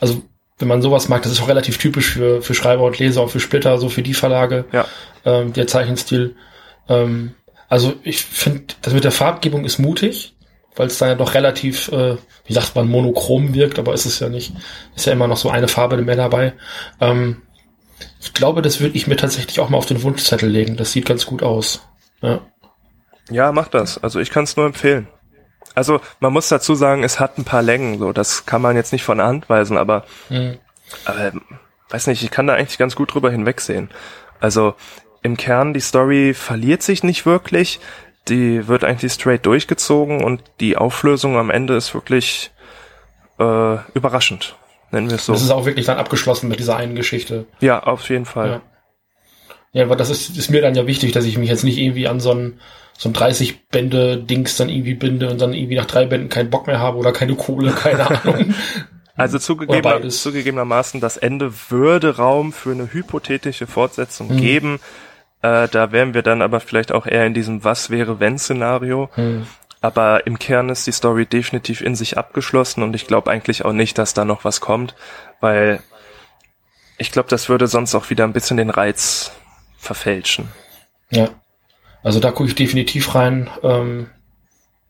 also 0.00 0.22
wenn 0.58 0.68
man 0.68 0.80
sowas 0.80 1.08
mag, 1.08 1.22
das 1.22 1.32
ist 1.32 1.42
auch 1.42 1.48
relativ 1.48 1.78
typisch 1.78 2.12
für, 2.12 2.40
für 2.40 2.54
Schreiber 2.54 2.84
und 2.84 2.98
Leser 2.98 3.22
und 3.22 3.28
für 3.28 3.40
Splitter, 3.40 3.78
so 3.78 3.88
für 3.88 4.02
die 4.02 4.14
Verlage, 4.14 4.64
ja. 4.72 4.86
ähm, 5.24 5.52
der 5.52 5.66
Zeichenstil. 5.66 6.34
Ähm, 6.88 7.34
also 7.68 7.94
ich 8.02 8.22
finde, 8.24 8.74
das 8.80 8.94
mit 8.94 9.04
der 9.04 9.12
Farbgebung 9.12 9.64
ist 9.64 9.78
mutig, 9.78 10.34
weil 10.74 10.86
es 10.86 10.98
dann 10.98 11.08
ja 11.08 11.14
doch 11.14 11.34
relativ, 11.34 11.88
äh, 11.92 12.16
wie 12.46 12.52
sagt 12.52 12.74
man, 12.74 12.88
monochrom 12.88 13.54
wirkt, 13.54 13.78
aber 13.78 13.92
ist 13.92 14.06
es 14.06 14.20
ja 14.20 14.28
nicht. 14.28 14.52
Ist 14.94 15.06
ja 15.06 15.12
immer 15.12 15.26
noch 15.26 15.36
so 15.36 15.50
eine 15.50 15.68
Farbe 15.68 15.96
mehr 15.98 16.16
dabei. 16.16 16.54
Ähm, 17.00 17.42
ich 18.20 18.32
glaube, 18.32 18.62
das 18.62 18.80
würde 18.80 18.96
ich 18.96 19.06
mir 19.06 19.16
tatsächlich 19.16 19.60
auch 19.60 19.68
mal 19.68 19.78
auf 19.78 19.86
den 19.86 20.02
Wunschzettel 20.02 20.48
legen. 20.48 20.76
Das 20.76 20.92
sieht 20.92 21.06
ganz 21.06 21.26
gut 21.26 21.42
aus. 21.42 21.86
Ja, 22.20 22.40
ja 23.30 23.52
mach 23.52 23.68
das. 23.68 24.02
Also 24.02 24.20
ich 24.20 24.30
kann 24.30 24.44
es 24.44 24.56
nur 24.56 24.66
empfehlen. 24.66 25.08
Also 25.74 26.00
man 26.20 26.32
muss 26.32 26.48
dazu 26.48 26.74
sagen, 26.74 27.04
es 27.04 27.20
hat 27.20 27.38
ein 27.38 27.44
paar 27.44 27.62
Längen, 27.62 27.98
so 27.98 28.12
das 28.12 28.46
kann 28.46 28.62
man 28.62 28.76
jetzt 28.76 28.92
nicht 28.92 29.04
von 29.04 29.18
der 29.18 29.26
Hand 29.26 29.48
weisen, 29.50 29.76
aber, 29.76 30.04
mhm. 30.30 30.58
aber 31.04 31.32
weiß 31.90 32.06
nicht, 32.06 32.22
ich 32.22 32.30
kann 32.30 32.46
da 32.46 32.54
eigentlich 32.54 32.78
ganz 32.78 32.96
gut 32.96 33.12
drüber 33.12 33.30
hinwegsehen. 33.30 33.90
Also 34.40 34.74
im 35.22 35.36
Kern 35.36 35.74
die 35.74 35.80
Story 35.80 36.32
verliert 36.34 36.82
sich 36.82 37.02
nicht 37.02 37.26
wirklich, 37.26 37.80
die 38.28 38.66
wird 38.68 38.84
eigentlich 38.84 39.12
straight 39.12 39.44
durchgezogen 39.44 40.24
und 40.24 40.42
die 40.60 40.76
Auflösung 40.76 41.36
am 41.36 41.50
Ende 41.50 41.76
ist 41.76 41.94
wirklich 41.94 42.52
äh, 43.38 43.76
überraschend 43.92 44.56
nennen 44.96 45.10
wir 45.10 45.16
es 45.16 45.26
so. 45.26 45.32
Das 45.32 45.42
ist 45.42 45.50
auch 45.50 45.66
wirklich 45.66 45.86
dann 45.86 45.98
abgeschlossen 45.98 46.48
mit 46.48 46.58
dieser 46.58 46.76
einen 46.76 46.96
Geschichte. 46.96 47.46
Ja, 47.60 47.82
auf 47.82 48.08
jeden 48.08 48.24
Fall. 48.24 48.48
Ja, 48.48 48.62
ja 49.72 49.84
aber 49.84 49.96
das 49.96 50.10
ist, 50.10 50.36
ist 50.36 50.50
mir 50.50 50.62
dann 50.62 50.74
ja 50.74 50.86
wichtig, 50.86 51.12
dass 51.12 51.24
ich 51.24 51.38
mich 51.38 51.50
jetzt 51.50 51.64
nicht 51.64 51.78
irgendwie 51.78 52.08
an 52.08 52.18
so 52.18 52.32
ein, 52.32 52.60
so 52.98 53.08
ein 53.08 53.12
30 53.12 53.68
Bände 53.68 54.16
Dings 54.16 54.56
dann 54.56 54.70
irgendwie 54.70 54.94
binde 54.94 55.30
und 55.30 55.40
dann 55.40 55.52
irgendwie 55.52 55.76
nach 55.76 55.84
drei 55.84 56.06
Bänden 56.06 56.30
keinen 56.30 56.50
Bock 56.50 56.66
mehr 56.66 56.80
habe 56.80 56.96
oder 56.96 57.12
keine 57.12 57.34
Kohle, 57.34 57.72
keine 57.72 58.10
Ahnung. 58.24 58.54
Also 59.16 59.38
zugegeben, 59.38 60.10
zugegebenermaßen, 60.10 61.00
das 61.00 61.16
Ende 61.16 61.52
würde 61.68 62.16
Raum 62.16 62.52
für 62.52 62.72
eine 62.72 62.92
hypothetische 62.92 63.66
Fortsetzung 63.66 64.30
hm. 64.30 64.36
geben. 64.36 64.80
Äh, 65.42 65.68
da 65.68 65.92
wären 65.92 66.14
wir 66.14 66.22
dann 66.22 66.42
aber 66.42 66.60
vielleicht 66.60 66.92
auch 66.92 67.06
eher 67.06 67.26
in 67.26 67.34
diesem 67.34 67.64
Was 67.64 67.90
wäre 67.90 68.20
wenn 68.20 68.38
Szenario. 68.38 69.10
Hm. 69.14 69.46
Aber 69.86 70.26
im 70.26 70.40
Kern 70.40 70.68
ist 70.68 70.88
die 70.88 70.92
Story 70.92 71.26
definitiv 71.26 71.80
in 71.80 71.94
sich 71.94 72.18
abgeschlossen 72.18 72.82
und 72.82 72.96
ich 72.96 73.06
glaube 73.06 73.30
eigentlich 73.30 73.64
auch 73.64 73.72
nicht, 73.72 73.98
dass 73.98 74.14
da 74.14 74.24
noch 74.24 74.44
was 74.44 74.60
kommt, 74.60 74.96
weil 75.40 75.78
ich 76.98 77.12
glaube, 77.12 77.28
das 77.28 77.48
würde 77.48 77.68
sonst 77.68 77.94
auch 77.94 78.10
wieder 78.10 78.24
ein 78.24 78.32
bisschen 78.32 78.56
den 78.56 78.70
Reiz 78.70 79.30
verfälschen. 79.78 80.48
Ja. 81.10 81.28
Also 82.02 82.18
da 82.18 82.32
gucke 82.32 82.48
ich 82.48 82.56
definitiv 82.56 83.14
rein. 83.14 83.48
Ähm, 83.62 84.10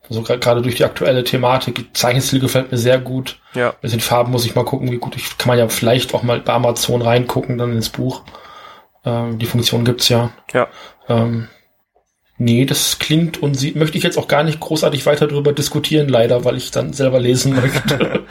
also 0.09 0.23
gerade 0.23 0.63
durch 0.63 0.77
die 0.77 0.85
aktuelle 0.87 1.25
Thematik, 1.25 1.95
Zeichenstil 1.95 2.41
gefällt 2.41 2.73
mir 2.73 2.79
sehr 2.79 2.99
gut. 2.99 3.39
Ja. 3.53 3.75
Mit 3.83 3.93
den 3.93 4.01
Farben 4.01 4.33
muss 4.33 4.47
ich 4.47 4.55
mal 4.55 4.65
gucken, 4.65 4.91
wie 4.91 4.97
gut 4.97 5.15
ich 5.15 5.37
kann 5.37 5.49
man 5.49 5.59
ja 5.59 5.69
vielleicht 5.69 6.15
auch 6.15 6.23
mal 6.23 6.41
bei 6.41 6.55
Amazon 6.55 7.03
reingucken, 7.03 7.59
dann 7.59 7.73
ins 7.73 7.91
Buch. 7.91 8.23
Ähm, 9.05 9.39
die 9.39 9.45
Funktion 9.45 9.85
gibt's 9.85 10.09
ja. 10.09 10.31
Ja. 10.55 10.69
Ähm, 11.07 11.49
Nee, 12.39 12.67
das 12.67 12.99
klingt 12.99 13.43
und 13.43 13.55
sieht, 13.55 13.77
möchte 13.77 13.97
ich 13.97 14.05
jetzt 14.05 14.19
auch 14.19 14.29
gar 14.29 14.43
nicht 14.43 14.61
großartig 14.61 15.07
weiter 15.07 15.27
darüber 15.27 15.53
diskutieren, 15.53 16.09
leider, 16.09 16.45
weil 16.45 16.57
ich 16.57 16.71
dann 16.71 16.93
selber 16.93 17.19
lesen 17.19 17.55
möchte. 17.55 18.25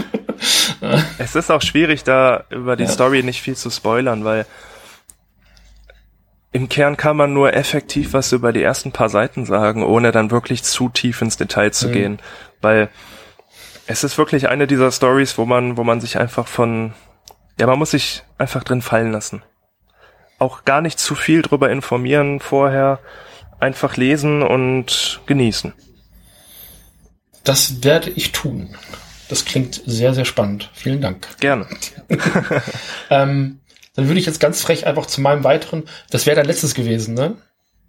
es 1.18 1.36
ist 1.36 1.50
auch 1.50 1.62
schwierig, 1.62 2.04
da 2.04 2.44
über 2.50 2.76
die 2.76 2.84
ja. 2.84 2.90
Story 2.90 3.24
nicht 3.24 3.42
viel 3.42 3.56
zu 3.56 3.70
spoilern, 3.72 4.24
weil 4.24 4.46
im 6.52 6.70
Kern 6.70 6.98
kann 6.98 7.18
man 7.18 7.34
nur 7.34 7.54
effektiv 7.54 8.14
was 8.14 8.32
über 8.32 8.54
die 8.54 8.64
ersten 8.64 8.92
paar 8.92 9.10
Seiten 9.10 9.46
sagen, 9.46 9.84
ohne 9.84 10.12
dann 10.12 10.32
wirklich 10.32 10.64
zu 10.64 10.88
tief 10.90 11.22
ins 11.22 11.36
Detail 11.36 11.72
zu 11.72 11.90
mhm. 11.90 11.92
gehen, 11.92 12.20
weil 12.62 12.90
es 13.88 14.04
ist 14.04 14.18
wirklich 14.18 14.48
eine 14.48 14.68
dieser 14.68 14.92
Stories, 14.92 15.38
wo 15.38 15.46
man, 15.46 15.78
wo 15.78 15.84
man 15.84 16.00
sich 16.00 16.18
einfach 16.18 16.48
von, 16.48 16.94
ja, 17.60 17.68
man 17.68 17.80
muss 17.80 17.92
sich 17.92 18.24
einfach 18.38 18.64
drin 18.64 18.82
fallen 18.82 19.12
lassen. 19.12 19.44
Auch 20.40 20.64
gar 20.64 20.82
nicht 20.82 21.00
zu 21.00 21.16
viel 21.16 21.42
drüber 21.42 21.70
informieren 21.70 22.40
vorher, 22.40 23.00
einfach 23.60 23.98
lesen 23.98 24.42
und 24.42 25.22
genießen. 25.26 25.74
Das 27.44 27.84
werde 27.84 28.10
ich 28.10 28.32
tun. 28.32 28.76
Das 29.30 29.46
klingt 29.46 29.82
sehr, 29.86 30.14
sehr 30.14 30.26
spannend. 30.26 30.70
Vielen 30.74 31.02
Dank. 31.02 31.28
Gerne. 31.40 31.68
ähm, 33.10 33.60
dann 33.96 34.08
würde 34.08 34.20
ich 34.20 34.26
jetzt 34.26 34.40
ganz 34.40 34.62
frech 34.62 34.86
einfach 34.88 35.06
zu 35.06 35.22
meinem 35.22 35.44
weiteren, 35.44 35.84
das 36.10 36.26
wäre 36.26 36.36
dein 36.36 36.46
letztes 36.46 36.76
gewesen, 36.76 37.14
ne? 37.14 37.38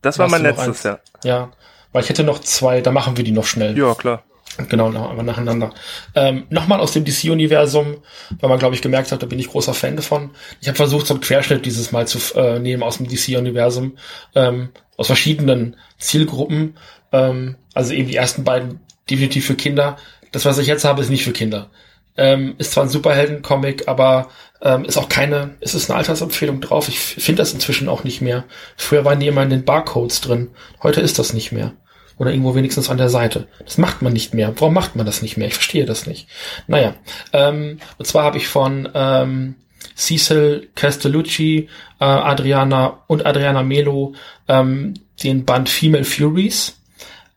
Das 0.02 0.18
war 0.18 0.28
mein 0.28 0.42
letztes, 0.42 0.82
ja. 0.84 1.00
Ja, 1.24 1.52
weil 1.92 2.04
ich 2.04 2.08
hätte 2.08 2.22
noch 2.22 2.38
zwei, 2.38 2.80
da 2.80 2.92
machen 2.92 3.16
wir 3.16 3.24
die 3.24 3.32
noch 3.32 3.46
schnell. 3.46 3.76
Ja, 3.76 3.94
klar. 3.94 4.22
Genau, 4.68 4.88
aber 4.88 5.22
nacheinander. 5.22 5.72
Ähm, 6.14 6.46
Nochmal 6.50 6.80
aus 6.80 6.92
dem 6.92 7.04
DC-Universum, 7.04 7.98
weil 8.40 8.48
man, 8.48 8.58
glaube 8.58 8.74
ich, 8.74 8.82
gemerkt 8.82 9.12
hat, 9.12 9.22
da 9.22 9.26
bin 9.26 9.38
ich 9.38 9.48
großer 9.48 9.74
Fan 9.74 9.96
davon. 9.96 10.30
Ich 10.60 10.68
habe 10.68 10.76
versucht, 10.76 11.06
so 11.06 11.14
einen 11.14 11.20
Querschnitt 11.20 11.66
dieses 11.66 11.92
Mal 11.92 12.06
zu 12.06 12.18
äh, 12.38 12.58
nehmen 12.58 12.82
aus 12.82 12.96
dem 12.96 13.08
DC-Universum, 13.08 13.96
ähm, 14.34 14.70
aus 14.96 15.08
verschiedenen 15.08 15.76
Zielgruppen. 15.98 16.76
Ähm, 17.12 17.56
also 17.74 17.92
eben 17.92 18.08
die 18.08 18.16
ersten 18.16 18.44
beiden 18.44 18.80
definitiv 19.10 19.46
für 19.46 19.54
Kinder. 19.54 19.96
Das, 20.32 20.44
was 20.44 20.58
ich 20.58 20.66
jetzt 20.66 20.84
habe, 20.84 21.02
ist 21.02 21.10
nicht 21.10 21.24
für 21.24 21.32
Kinder. 21.32 21.70
Ähm, 22.16 22.54
ist 22.56 22.72
zwar 22.72 22.84
ein 22.84 22.88
Superhelden-Comic, 22.88 23.88
aber 23.88 24.28
ähm, 24.62 24.86
ist 24.86 24.96
auch 24.96 25.10
keine, 25.10 25.54
ist 25.60 25.74
es 25.74 25.90
eine 25.90 25.98
Altersempfehlung 25.98 26.62
drauf. 26.62 26.88
Ich 26.88 26.98
finde 26.98 27.42
das 27.42 27.52
inzwischen 27.52 27.90
auch 27.90 28.04
nicht 28.04 28.22
mehr. 28.22 28.44
Früher 28.76 29.04
waren 29.04 29.20
die 29.20 29.26
immer 29.26 29.42
in 29.42 29.50
den 29.50 29.64
Barcodes 29.66 30.22
drin. 30.22 30.48
Heute 30.82 31.02
ist 31.02 31.18
das 31.18 31.34
nicht 31.34 31.52
mehr. 31.52 31.74
Oder 32.18 32.30
irgendwo 32.30 32.54
wenigstens 32.54 32.88
an 32.88 32.96
der 32.96 33.10
Seite. 33.10 33.46
Das 33.64 33.76
macht 33.76 34.00
man 34.00 34.12
nicht 34.12 34.32
mehr. 34.32 34.52
Warum 34.56 34.72
macht 34.72 34.96
man 34.96 35.04
das 35.04 35.20
nicht 35.20 35.36
mehr? 35.36 35.48
Ich 35.48 35.54
verstehe 35.54 35.84
das 35.84 36.06
nicht. 36.06 36.28
Naja, 36.66 36.94
ähm, 37.32 37.78
und 37.98 38.06
zwar 38.06 38.24
habe 38.24 38.38
ich 38.38 38.48
von 38.48 38.88
ähm, 38.94 39.56
Cecil 39.96 40.68
Castellucci, 40.74 41.68
äh, 42.00 42.04
Adriana 42.04 43.02
und 43.06 43.26
Adriana 43.26 43.62
Melo 43.62 44.14
ähm, 44.48 44.94
den 45.22 45.44
Band 45.44 45.68
Female 45.68 46.04
Furies. 46.04 46.78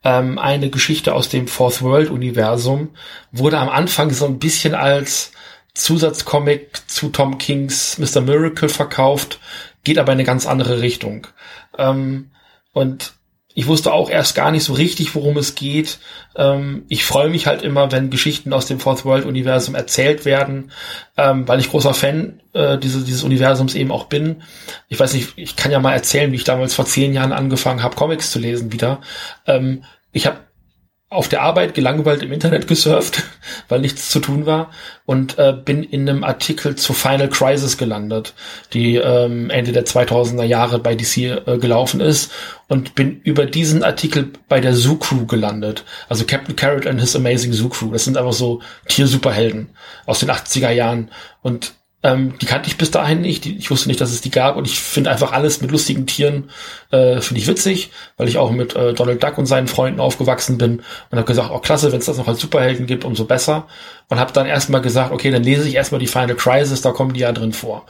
Ähm, 0.04 0.38
eine 0.38 0.70
Geschichte 0.70 1.14
aus 1.14 1.30
dem 1.30 1.48
Fourth 1.48 1.82
World 1.82 2.10
Universum 2.10 2.90
wurde 3.32 3.58
am 3.58 3.70
Anfang 3.70 4.12
so 4.12 4.26
ein 4.26 4.40
bisschen 4.40 4.76
als 4.76 5.32
Zusatzcomic 5.74 6.82
zu 6.88 7.10
Tom 7.10 7.38
Kings 7.38 7.98
Mr. 7.98 8.22
Miracle 8.22 8.70
verkauft, 8.70 9.40
geht 9.84 9.98
aber 9.98 10.12
in 10.12 10.18
eine 10.18 10.26
ganz 10.26 10.46
andere 10.46 10.82
Richtung. 10.82 11.28
Ähm, 11.78 12.32
und 12.74 13.14
ich 13.56 13.68
wusste 13.68 13.92
auch 13.92 14.10
erst 14.10 14.36
gar 14.36 14.52
nicht 14.52 14.64
so 14.64 14.74
richtig, 14.74 15.16
worum 15.16 15.38
es 15.38 15.56
geht. 15.56 16.00
Ähm, 16.36 16.86
ich 16.88 17.04
freue 17.04 17.30
mich 17.30 17.48
halt 17.48 17.62
immer, 17.64 17.92
wenn 17.92 18.10
Geschichten 18.10 18.54
aus 18.54 18.68
dem 18.68 18.80
Fourth 18.80 19.06
World 19.06 19.26
Universum 19.26 19.76
erzählt 19.76 20.24
werden, 20.24 20.72
ähm, 21.18 21.48
weil 21.48 21.60
ich 21.60 21.70
großer 21.70 21.94
Fan 21.94 22.42
äh, 22.54 22.78
dieses, 22.78 23.06
dieses 23.06 23.24
Universums 23.24 23.76
eben 23.76 23.92
auch 23.92 24.06
bin. 24.06 24.44
Ich 24.88 25.00
weiß 25.00 25.14
nicht, 25.14 25.34
ich 25.36 25.56
kann 25.56 25.72
ja 25.72 25.80
mal 25.80 25.94
erzählen, 25.94 26.32
wie 26.32 26.38
ich 26.38 26.44
damals 26.44 26.74
vor 26.74 26.86
zehn 26.86 27.14
Jahren 27.14 27.34
angefangen 27.34 27.82
habe, 27.82 27.96
Comics 27.96 28.32
zu 28.32 28.40
lesen 28.40 28.72
wieder. 28.72 29.02
Ähm, 29.48 29.84
ich 30.12 30.26
habe 30.28 30.38
auf 31.12 31.28
der 31.28 31.42
Arbeit 31.42 31.74
gelangweilt 31.74 32.22
im 32.22 32.32
Internet 32.32 32.68
gesurft, 32.68 33.24
weil 33.68 33.80
nichts 33.80 34.10
zu 34.10 34.20
tun 34.20 34.46
war 34.46 34.70
und 35.06 35.40
äh, 35.40 35.54
bin 35.54 35.84
in 35.84 36.08
einem 36.08 36.24
Artikel 36.24 36.76
zu 36.76 36.94
Final 36.94 37.30
Crisis 37.30 37.78
gelandet, 37.78 38.36
die 38.74 38.98
ähm, 38.98 39.50
Ende 39.50 39.72
der 39.72 39.86
2000er 39.86 40.44
Jahre 40.44 40.78
bei 40.78 40.94
DC 40.94 41.18
äh, 41.18 41.58
gelaufen 41.58 42.00
ist 42.00 42.32
und 42.68 42.94
bin 42.94 43.22
über 43.24 43.48
diesen 43.48 43.84
Artikel 43.84 44.32
bei 44.48 44.60
der 44.60 44.76
Zoo 44.76 44.98
Crew 44.98 45.26
gelandet. 45.26 45.84
Also 46.10 46.26
Captain 46.26 46.56
Carrot 46.56 46.86
and 46.86 47.00
His 47.00 47.16
Amazing 47.16 47.54
Zoo 47.54 47.70
Crew. 47.70 47.92
Das 47.92 48.06
sind 48.06 48.16
einfach 48.16 48.34
so 48.34 48.62
Tiersuperhelden 48.88 49.70
aus 50.06 50.20
den 50.20 50.30
80er 50.30 50.70
Jahren 50.70 51.10
und 51.42 51.74
ähm, 52.02 52.38
die 52.40 52.46
kannte 52.46 52.70
ich 52.70 52.78
bis 52.78 52.92
dahin 52.92 53.22
nicht. 53.22 53.46
Ich 53.46 53.70
wusste 53.70 53.90
nicht, 53.90 54.00
dass 54.00 54.12
es 54.12 54.22
die 54.22 54.32
gab. 54.32 54.56
Und 54.56 54.66
ich 54.66 54.80
finde 54.80 55.12
einfach 55.12 55.34
alles 55.34 55.62
mit 55.62 55.72
lustigen 55.72 56.08
Tieren 56.08 56.50
äh, 56.92 57.20
finde 57.20 57.42
ich 57.42 57.48
witzig, 57.48 57.92
weil 58.18 58.30
ich 58.30 58.38
auch 58.38 58.52
mit 58.52 58.76
äh, 58.76 58.94
Donald 58.94 59.22
Duck 59.22 59.38
und 59.38 59.46
seinen 59.46 59.68
Freunden 59.68 60.00
aufgewachsen 60.00 60.58
bin 60.58 60.82
und 61.12 61.18
habe 61.18 61.28
gesagt, 61.28 61.52
oh 61.52 61.60
klasse, 61.60 61.92
wenn 61.92 62.00
es 62.00 62.06
das 62.06 62.18
noch 62.18 62.28
als 62.28 62.40
Superhelden 62.40 62.86
gibt, 62.86 63.04
umso 63.04 63.26
besser. 63.26 63.68
Und 64.08 64.20
habe 64.20 64.32
dann 64.32 64.48
erstmal 64.48 64.82
gesagt, 64.82 65.12
okay, 65.12 65.30
dann 65.30 65.44
lese 65.44 65.68
ich 65.68 65.76
erstmal 65.76 66.00
die 66.00 66.08
Final 66.08 66.36
Crisis, 66.36 66.82
da 66.82 66.92
kommen 66.92 67.14
die 67.14 67.22
ja 67.22 67.32
drin 67.34 67.54
vor. 67.54 67.86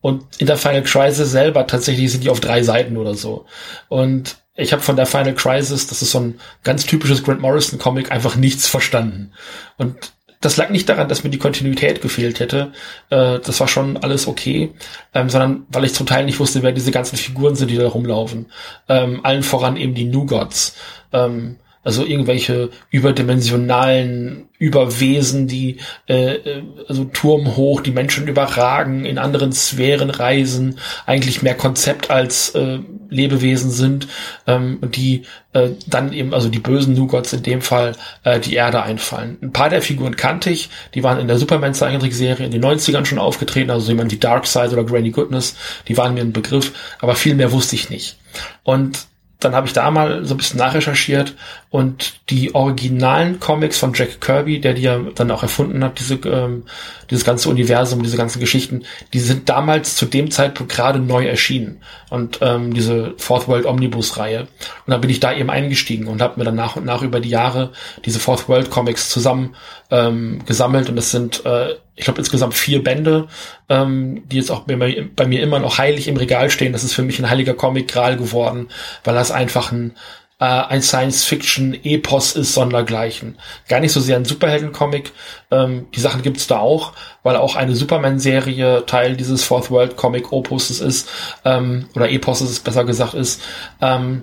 Und 0.00 0.24
in 0.38 0.46
der 0.46 0.56
Final 0.56 0.82
Crisis 0.82 1.30
selber 1.30 1.66
tatsächlich 1.66 2.10
sind 2.10 2.24
die 2.24 2.30
auf 2.30 2.40
drei 2.40 2.62
Seiten 2.62 2.96
oder 2.96 3.14
so. 3.14 3.44
Und 3.88 4.38
ich 4.54 4.72
habe 4.72 4.82
von 4.82 4.96
der 4.96 5.06
Final 5.06 5.34
Crisis, 5.34 5.86
das 5.86 6.02
ist 6.02 6.10
so 6.10 6.20
ein 6.20 6.40
ganz 6.62 6.86
typisches 6.86 7.22
Grant 7.22 7.40
Morrison 7.40 7.78
Comic, 7.78 8.10
einfach 8.10 8.36
nichts 8.36 8.66
verstanden. 8.66 9.32
Und 9.76 10.12
das 10.40 10.56
lag 10.56 10.70
nicht 10.70 10.88
daran, 10.88 11.08
dass 11.08 11.24
mir 11.24 11.30
die 11.30 11.38
Kontinuität 11.38 12.00
gefehlt 12.00 12.40
hätte. 12.40 12.72
Äh, 13.10 13.38
das 13.40 13.60
war 13.60 13.68
schon 13.68 13.96
alles 13.98 14.26
okay, 14.26 14.72
ähm, 15.14 15.28
sondern 15.28 15.66
weil 15.68 15.84
ich 15.84 15.94
zum 15.94 16.06
Teil 16.06 16.24
nicht 16.24 16.40
wusste, 16.40 16.62
wer 16.62 16.72
diese 16.72 16.90
ganzen 16.90 17.16
Figuren 17.16 17.54
sind, 17.56 17.70
die 17.70 17.76
da 17.76 17.88
rumlaufen. 17.88 18.46
Ähm, 18.88 19.20
allen 19.24 19.42
voran 19.42 19.76
eben 19.76 19.94
die 19.94 20.06
New 20.06 20.26
Gods. 20.26 20.76
Ähm, 21.12 21.56
Also 21.82 22.04
irgendwelche 22.04 22.68
überdimensionalen 22.90 24.48
Überwesen, 24.58 25.46
die 25.46 25.78
äh, 26.08 26.34
äh, 26.34 26.62
also 26.88 27.04
turmhoch 27.06 27.80
die 27.80 27.90
Menschen 27.90 28.28
überragen, 28.28 29.06
in 29.06 29.16
anderen 29.16 29.52
Sphären 29.52 30.10
reisen, 30.10 30.78
eigentlich 31.06 31.40
mehr 31.42 31.54
Konzept 31.56 32.10
als 32.10 32.50
äh, 32.54 32.80
Lebewesen 33.10 33.70
sind, 33.70 34.08
ähm, 34.46 34.78
die 34.82 35.24
äh, 35.52 35.70
dann 35.86 36.12
eben, 36.12 36.32
also 36.32 36.48
die 36.48 36.58
bösen 36.58 36.94
Nugots 36.94 37.32
in 37.32 37.42
dem 37.42 37.60
Fall, 37.60 37.96
äh, 38.24 38.40
die 38.40 38.54
Erde 38.54 38.82
einfallen. 38.82 39.36
Ein 39.42 39.52
paar 39.52 39.68
der 39.68 39.82
Figuren 39.82 40.16
kannte 40.16 40.50
ich, 40.50 40.70
die 40.94 41.02
waren 41.02 41.18
in 41.18 41.28
der 41.28 41.38
Superman-Zeichentrickserie 41.38 42.46
in 42.46 42.52
den 42.52 42.64
90ern 42.64 43.04
schon 43.04 43.18
aufgetreten, 43.18 43.70
also 43.70 43.88
jemand 43.88 44.12
wie 44.12 44.18
Darkseid 44.18 44.72
oder 44.72 44.84
Granny 44.84 45.10
Goodness, 45.10 45.56
die 45.88 45.96
waren 45.96 46.14
mir 46.14 46.22
ein 46.22 46.32
Begriff, 46.32 46.72
aber 47.00 47.14
viel 47.14 47.34
mehr 47.34 47.52
wusste 47.52 47.76
ich 47.76 47.90
nicht. 47.90 48.16
Und 48.62 49.09
dann 49.40 49.54
habe 49.54 49.66
ich 49.66 49.72
da 49.72 49.90
mal 49.90 50.24
so 50.24 50.34
ein 50.34 50.36
bisschen 50.36 50.58
nachrecherchiert 50.58 51.34
und 51.70 52.14
die 52.30 52.54
originalen 52.54 53.40
Comics 53.40 53.78
von 53.78 53.94
Jack 53.94 54.20
Kirby, 54.20 54.60
der 54.60 54.74
die 54.74 54.82
ja 54.82 54.98
dann 55.14 55.30
auch 55.30 55.42
erfunden 55.42 55.82
hat, 55.82 55.98
diese, 55.98 56.14
ähm, 56.14 56.64
dieses 57.10 57.24
ganze 57.24 57.48
Universum, 57.48 58.02
diese 58.02 58.16
ganzen 58.16 58.40
Geschichten, 58.40 58.82
die 59.12 59.20
sind 59.20 59.48
damals 59.48 59.96
zu 59.96 60.06
dem 60.06 60.30
Zeitpunkt 60.30 60.72
gerade 60.72 60.98
neu 60.98 61.26
erschienen. 61.26 61.80
Und 62.10 62.38
ähm, 62.42 62.74
diese 62.74 63.14
Fourth 63.18 63.48
World 63.48 63.66
Omnibus-Reihe. 63.66 64.40
Und 64.40 64.48
dann 64.86 65.00
bin 65.00 65.10
ich 65.10 65.20
da 65.20 65.32
eben 65.32 65.48
eingestiegen 65.48 66.08
und 66.08 66.20
habe 66.20 66.38
mir 66.38 66.44
dann 66.44 66.56
nach 66.56 66.76
und 66.76 66.84
nach 66.84 67.02
über 67.02 67.20
die 67.20 67.30
Jahre 67.30 67.72
diese 68.04 68.18
Fourth 68.18 68.48
World 68.48 68.70
Comics 68.70 69.08
zusammen 69.08 69.54
ähm, 69.90 70.42
gesammelt. 70.44 70.88
Und 70.88 70.96
das 70.96 71.10
sind, 71.10 71.44
äh, 71.46 71.76
ich 72.00 72.04
glaube, 72.04 72.18
insgesamt 72.18 72.54
vier 72.54 72.82
Bände, 72.82 73.28
ähm, 73.68 74.22
die 74.26 74.36
jetzt 74.36 74.50
auch 74.50 74.60
bei 74.60 74.76
mir, 74.76 75.08
bei 75.14 75.26
mir 75.26 75.42
immer 75.42 75.58
noch 75.58 75.76
heilig 75.76 76.08
im 76.08 76.16
Regal 76.16 76.50
stehen. 76.50 76.72
Das 76.72 76.82
ist 76.82 76.94
für 76.94 77.02
mich 77.02 77.18
ein 77.18 77.28
heiliger 77.28 77.54
Comic-Gral 77.54 78.16
geworden, 78.16 78.68
weil 79.04 79.14
das 79.14 79.30
einfach 79.30 79.70
ein 79.70 79.92
äh, 80.38 80.44
ein 80.44 80.80
Science-Fiction-Epos 80.80 82.32
ist 82.32 82.54
sondergleichen. 82.54 83.36
Gar 83.68 83.80
nicht 83.80 83.92
so 83.92 84.00
sehr 84.00 84.16
ein 84.16 84.24
Superhelden-Comic. 84.24 85.12
Ähm, 85.50 85.88
die 85.94 86.00
Sachen 86.00 86.22
gibt's 86.22 86.46
da 86.46 86.58
auch, 86.58 86.94
weil 87.22 87.36
auch 87.36 87.54
eine 87.56 87.76
Superman-Serie 87.76 88.84
Teil 88.86 89.16
dieses 89.16 89.44
Fourth 89.44 89.70
World 89.70 89.98
Comic 89.98 90.32
Opus 90.32 90.70
ist, 90.80 91.10
ähm, 91.44 91.90
oder 91.94 92.10
Epos 92.10 92.40
ist 92.40 92.50
es 92.50 92.60
besser 92.60 92.84
gesagt 92.84 93.12
ist. 93.12 93.42
Ähm, 93.82 94.22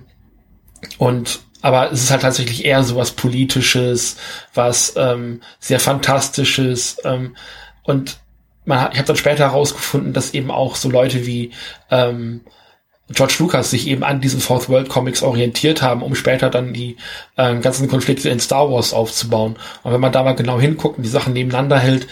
und 0.97 1.39
aber 1.61 1.91
es 1.91 2.03
ist 2.03 2.11
halt 2.11 2.21
tatsächlich 2.21 2.65
eher 2.65 2.83
so 2.83 2.95
was 2.95 3.11
Politisches, 3.11 4.17
was 4.53 4.93
ähm, 4.95 5.41
sehr 5.59 5.79
Fantastisches. 5.79 6.97
Ähm, 7.03 7.35
und 7.87 8.19
man 8.65 8.81
hat, 8.81 8.93
ich 8.93 8.99
habe 8.99 9.07
dann 9.07 9.15
später 9.15 9.45
herausgefunden, 9.45 10.13
dass 10.13 10.33
eben 10.33 10.51
auch 10.51 10.75
so 10.75 10.89
Leute 10.89 11.25
wie 11.25 11.51
ähm, 11.89 12.41
George 13.09 13.35
Lucas 13.39 13.71
sich 13.71 13.87
eben 13.87 14.03
an 14.03 14.19
diesen 14.19 14.41
Fourth 14.41 14.67
World 14.67 14.89
Comics 14.89 15.23
orientiert 15.23 15.81
haben, 15.81 16.01
um 16.01 16.13
später 16.13 16.49
dann 16.49 16.73
die 16.73 16.97
äh, 17.37 17.55
ganzen 17.59 17.87
Konflikte 17.87 18.29
in 18.29 18.41
Star 18.41 18.69
Wars 18.69 18.93
aufzubauen. 18.93 19.55
Und 19.83 19.93
wenn 19.93 20.01
man 20.01 20.11
da 20.11 20.23
mal 20.23 20.35
genau 20.35 20.59
hinguckt 20.59 20.97
und 20.97 21.03
die 21.03 21.09
Sachen 21.09 21.31
nebeneinander 21.31 21.79
hält, 21.79 22.07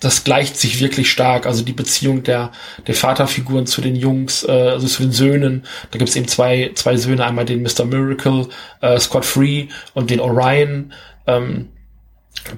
das 0.00 0.24
gleicht 0.24 0.56
sich 0.56 0.80
wirklich 0.80 1.08
stark. 1.08 1.46
Also 1.46 1.62
die 1.62 1.72
Beziehung 1.72 2.24
der, 2.24 2.50
der 2.88 2.96
Vaterfiguren 2.96 3.66
zu 3.66 3.80
den 3.80 3.94
Jungs, 3.94 4.42
äh, 4.42 4.50
also 4.50 4.88
zu 4.88 5.02
den 5.02 5.12
Söhnen. 5.12 5.64
Da 5.92 5.98
gibt's 5.98 6.16
eben 6.16 6.26
zwei, 6.26 6.72
zwei 6.74 6.96
Söhne, 6.96 7.24
einmal 7.24 7.44
den 7.44 7.62
Mr. 7.62 7.84
Miracle, 7.84 8.48
äh, 8.80 8.98
Scott 8.98 9.24
Free 9.24 9.68
und 9.94 10.10
den 10.10 10.18
Orion. 10.18 10.92
Ähm, 11.28 11.68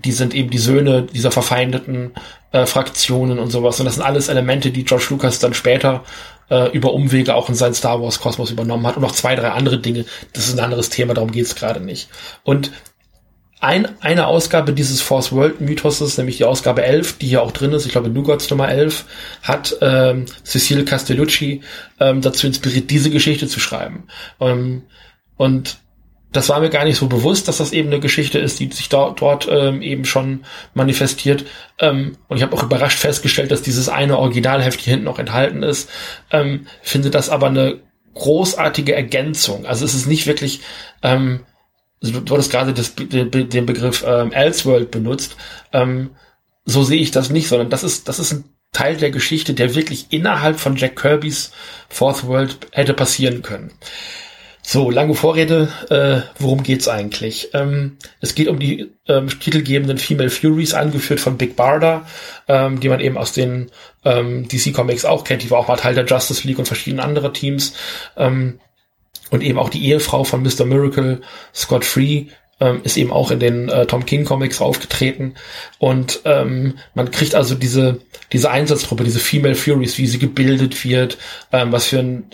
die 0.04 0.12
sind 0.12 0.34
eben 0.34 0.50
die 0.50 0.58
Söhne 0.58 1.02
dieser 1.02 1.30
verfeindeten 1.30 2.12
äh, 2.56 2.66
Fraktionen 2.66 3.38
und 3.38 3.50
sowas. 3.50 3.78
Und 3.78 3.86
das 3.86 3.96
sind 3.96 4.04
alles 4.04 4.28
Elemente, 4.28 4.70
die 4.70 4.84
George 4.84 5.08
Lucas 5.10 5.38
dann 5.38 5.52
später 5.52 6.04
äh, 6.48 6.70
über 6.70 6.94
Umwege 6.94 7.34
auch 7.34 7.50
in 7.50 7.54
seinen 7.54 7.74
Star 7.74 8.00
Wars 8.00 8.20
Kosmos 8.20 8.50
übernommen 8.50 8.86
hat 8.86 8.96
und 8.96 9.02
noch 9.02 9.12
zwei, 9.12 9.36
drei 9.36 9.50
andere 9.50 9.78
Dinge. 9.78 10.06
Das 10.32 10.48
ist 10.48 10.54
ein 10.54 10.64
anderes 10.64 10.88
Thema, 10.88 11.12
darum 11.12 11.32
geht 11.32 11.44
es 11.44 11.54
gerade 11.54 11.80
nicht. 11.80 12.08
Und 12.44 12.72
ein, 13.60 13.88
eine 14.00 14.26
Ausgabe 14.26 14.72
dieses 14.72 15.02
Force 15.02 15.32
World 15.32 15.60
Mythoses, 15.60 16.16
nämlich 16.16 16.38
die 16.38 16.44
Ausgabe 16.44 16.82
11, 16.82 17.18
die 17.18 17.26
hier 17.26 17.42
auch 17.42 17.52
drin 17.52 17.72
ist, 17.72 17.84
ich 17.84 17.92
glaube 17.92 18.08
Nugats 18.08 18.48
Nummer 18.48 18.70
11, 18.70 19.04
hat 19.42 19.76
ähm, 19.82 20.26
Cecile 20.44 20.84
Castellucci 20.84 21.62
ähm, 22.00 22.22
dazu 22.22 22.46
inspiriert, 22.46 22.90
diese 22.90 23.10
Geschichte 23.10 23.48
zu 23.48 23.60
schreiben. 23.60 24.04
Ähm, 24.40 24.82
und 25.36 25.78
das 26.36 26.48
war 26.50 26.60
mir 26.60 26.70
gar 26.70 26.84
nicht 26.84 26.98
so 26.98 27.06
bewusst, 27.06 27.48
dass 27.48 27.58
das 27.58 27.72
eben 27.72 27.88
eine 27.88 28.00
Geschichte 28.00 28.38
ist, 28.38 28.60
die 28.60 28.70
sich 28.70 28.88
dort, 28.88 29.20
dort 29.20 29.48
ähm, 29.50 29.80
eben 29.82 30.04
schon 30.04 30.44
manifestiert. 30.74 31.44
Ähm, 31.78 32.16
und 32.28 32.36
ich 32.36 32.42
habe 32.42 32.54
auch 32.54 32.62
überrascht 32.62 32.98
festgestellt, 32.98 33.50
dass 33.50 33.62
dieses 33.62 33.88
eine 33.88 34.18
Originalheft 34.18 34.80
hier 34.80 34.92
hinten 34.92 35.06
noch 35.06 35.18
enthalten 35.18 35.62
ist. 35.62 35.88
Ähm, 36.30 36.66
finde 36.82 37.10
das 37.10 37.30
aber 37.30 37.46
eine 37.46 37.80
großartige 38.14 38.94
Ergänzung. 38.94 39.66
Also 39.66 39.84
es 39.84 39.94
ist 39.94 40.06
nicht 40.06 40.26
wirklich, 40.26 40.60
ähm, 41.02 41.40
du 42.00 42.34
hattest 42.34 42.50
gerade 42.50 42.72
das, 42.72 42.94
den 42.94 43.66
Begriff 43.66 44.04
ähm, 44.06 44.32
Elseworld 44.32 44.90
benutzt. 44.90 45.36
Ähm, 45.72 46.10
so 46.64 46.82
sehe 46.82 47.00
ich 47.00 47.10
das 47.10 47.30
nicht, 47.30 47.48
sondern 47.48 47.70
das 47.70 47.84
ist, 47.84 48.08
das 48.08 48.18
ist 48.18 48.32
ein 48.32 48.44
Teil 48.72 48.96
der 48.96 49.10
Geschichte, 49.10 49.54
der 49.54 49.74
wirklich 49.74 50.08
innerhalb 50.10 50.60
von 50.60 50.76
Jack 50.76 50.96
Kirbys 50.96 51.52
Fourth 51.88 52.26
World 52.26 52.58
hätte 52.72 52.92
passieren 52.92 53.42
können. 53.42 53.72
So, 54.68 54.90
lange 54.90 55.14
Vorrede, 55.14 55.68
äh, 55.90 56.28
worum 56.40 56.64
geht's 56.64 56.88
eigentlich? 56.88 57.50
Ähm, 57.54 57.98
es 58.20 58.34
geht 58.34 58.48
um 58.48 58.58
die 58.58 58.90
ähm, 59.06 59.28
titelgebenden 59.28 59.96
Female 59.96 60.28
Furies, 60.28 60.74
angeführt 60.74 61.20
von 61.20 61.38
Big 61.38 61.54
Barda, 61.54 62.04
ähm, 62.48 62.80
die 62.80 62.88
man 62.88 62.98
eben 62.98 63.16
aus 63.16 63.30
den 63.30 63.70
ähm, 64.04 64.48
DC 64.48 64.74
Comics 64.74 65.04
auch 65.04 65.22
kennt. 65.22 65.44
Die 65.44 65.52
war 65.52 65.60
auch 65.60 65.68
mal 65.68 65.76
Teil 65.76 65.94
der 65.94 66.04
Justice 66.04 66.44
League 66.44 66.58
und 66.58 66.66
verschiedenen 66.66 66.98
anderer 66.98 67.32
Teams. 67.32 67.74
Ähm, 68.16 68.58
und 69.30 69.44
eben 69.44 69.60
auch 69.60 69.68
die 69.68 69.86
Ehefrau 69.86 70.24
von 70.24 70.42
Mr. 70.42 70.64
Miracle, 70.64 71.20
Scott 71.54 71.84
Free, 71.84 72.24
ähm, 72.58 72.80
ist 72.82 72.96
eben 72.96 73.12
auch 73.12 73.30
in 73.30 73.38
den 73.38 73.68
äh, 73.68 73.86
Tom 73.86 74.04
King 74.04 74.24
Comics 74.24 74.60
aufgetreten. 74.60 75.36
Und 75.78 76.22
ähm, 76.24 76.76
man 76.92 77.12
kriegt 77.12 77.36
also 77.36 77.54
diese, 77.54 78.00
diese 78.32 78.50
Einsatztruppe, 78.50 79.04
diese 79.04 79.20
Female 79.20 79.54
Furies, 79.54 79.96
wie 79.98 80.08
sie 80.08 80.18
gebildet 80.18 80.84
wird, 80.84 81.18
ähm, 81.52 81.70
was 81.70 81.86
für 81.86 82.00
ein 82.00 82.30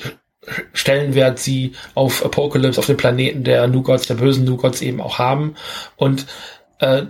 Stellenwert 0.73 1.39
sie 1.39 1.73
auf 1.95 2.25
Apocalypse, 2.25 2.79
auf 2.79 2.87
dem 2.87 2.97
Planeten 2.97 3.45
der 3.45 3.67
Nugots, 3.69 4.07
der 4.07 4.15
bösen 4.15 4.45
Nugots 4.45 4.83
eben 4.83 5.01
auch 5.01 5.19
haben. 5.19 5.55
Und 5.97 6.27
äh, 6.81 7.05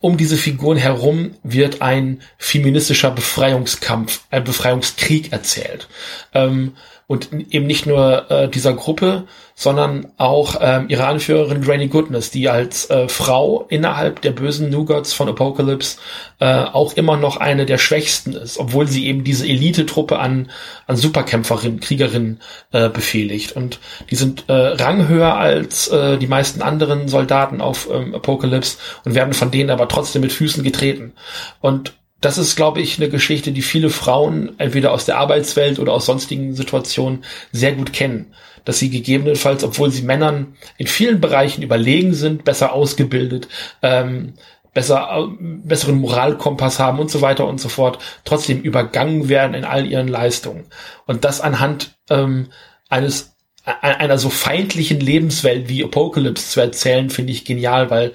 um 0.00 0.16
diese 0.16 0.36
Figuren 0.36 0.78
herum 0.78 1.32
wird 1.42 1.82
ein 1.82 2.22
feministischer 2.38 3.10
Befreiungskampf, 3.10 4.22
ein 4.30 4.44
Befreiungskrieg 4.44 5.32
erzählt. 5.32 5.88
Ähm, 6.32 6.76
und 7.08 7.30
eben 7.32 7.66
nicht 7.66 7.86
nur 7.86 8.30
äh, 8.30 8.48
dieser 8.48 8.74
Gruppe, 8.74 9.24
sondern 9.54 10.08
auch 10.18 10.56
ähm, 10.60 10.86
ihre 10.88 11.06
Anführerin 11.06 11.62
Granny 11.62 11.88
Goodness, 11.88 12.30
die 12.30 12.50
als 12.50 12.90
äh, 12.90 13.08
Frau 13.08 13.64
innerhalb 13.70 14.20
der 14.20 14.32
bösen 14.32 14.68
Nugots 14.68 15.14
von 15.14 15.26
Apocalypse 15.26 15.96
äh, 16.38 16.64
auch 16.64 16.92
immer 16.92 17.16
noch 17.16 17.38
eine 17.38 17.64
der 17.64 17.78
schwächsten 17.78 18.34
ist, 18.34 18.58
obwohl 18.58 18.86
sie 18.86 19.06
eben 19.06 19.24
diese 19.24 19.48
Elite-Truppe 19.48 20.18
an, 20.18 20.50
an 20.86 20.96
Superkämpferinnen, 20.96 21.80
Kriegerinnen 21.80 22.40
äh, 22.72 22.90
befehligt. 22.90 23.52
Und 23.52 23.80
die 24.10 24.16
sind 24.16 24.44
äh, 24.48 24.52
ranghöher 24.52 25.34
als 25.34 25.88
äh, 25.88 26.18
die 26.18 26.26
meisten 26.26 26.60
anderen 26.60 27.08
Soldaten 27.08 27.62
auf 27.62 27.88
ähm, 27.90 28.14
Apocalypse 28.14 28.76
und 29.06 29.14
werden 29.14 29.32
von 29.32 29.50
denen 29.50 29.70
aber 29.70 29.88
trotzdem 29.88 30.20
mit 30.20 30.32
Füßen 30.32 30.62
getreten. 30.62 31.14
Und 31.62 31.94
das 32.20 32.36
ist, 32.36 32.56
glaube 32.56 32.80
ich, 32.80 32.98
eine 32.98 33.08
Geschichte, 33.08 33.52
die 33.52 33.62
viele 33.62 33.90
Frauen 33.90 34.58
entweder 34.58 34.92
aus 34.92 35.04
der 35.04 35.18
Arbeitswelt 35.18 35.78
oder 35.78 35.92
aus 35.92 36.06
sonstigen 36.06 36.54
Situationen 36.54 37.24
sehr 37.52 37.72
gut 37.72 37.92
kennen. 37.92 38.34
Dass 38.64 38.78
sie 38.78 38.90
gegebenenfalls, 38.90 39.62
obwohl 39.62 39.90
sie 39.90 40.02
Männern 40.02 40.56
in 40.76 40.88
vielen 40.88 41.20
Bereichen 41.20 41.62
überlegen 41.62 42.14
sind, 42.14 42.44
besser 42.44 42.72
ausgebildet, 42.72 43.48
ähm, 43.82 44.34
besser, 44.74 45.28
besseren 45.38 46.00
Moralkompass 46.00 46.78
haben 46.78 46.98
und 46.98 47.10
so 47.10 47.20
weiter 47.20 47.46
und 47.46 47.60
so 47.60 47.68
fort, 47.68 47.98
trotzdem 48.24 48.60
übergangen 48.62 49.28
werden 49.28 49.54
in 49.54 49.64
all 49.64 49.86
ihren 49.86 50.08
Leistungen. 50.08 50.66
Und 51.06 51.24
das 51.24 51.40
anhand 51.40 51.96
ähm, 52.10 52.48
eines 52.88 53.36
einer 53.82 54.18
so 54.18 54.30
feindlichen 54.30 55.00
Lebenswelt 55.00 55.68
wie 55.68 55.84
Apocalypse 55.84 56.48
zu 56.48 56.60
erzählen, 56.60 57.10
finde 57.10 57.32
ich 57.32 57.44
genial, 57.44 57.90
weil 57.90 58.12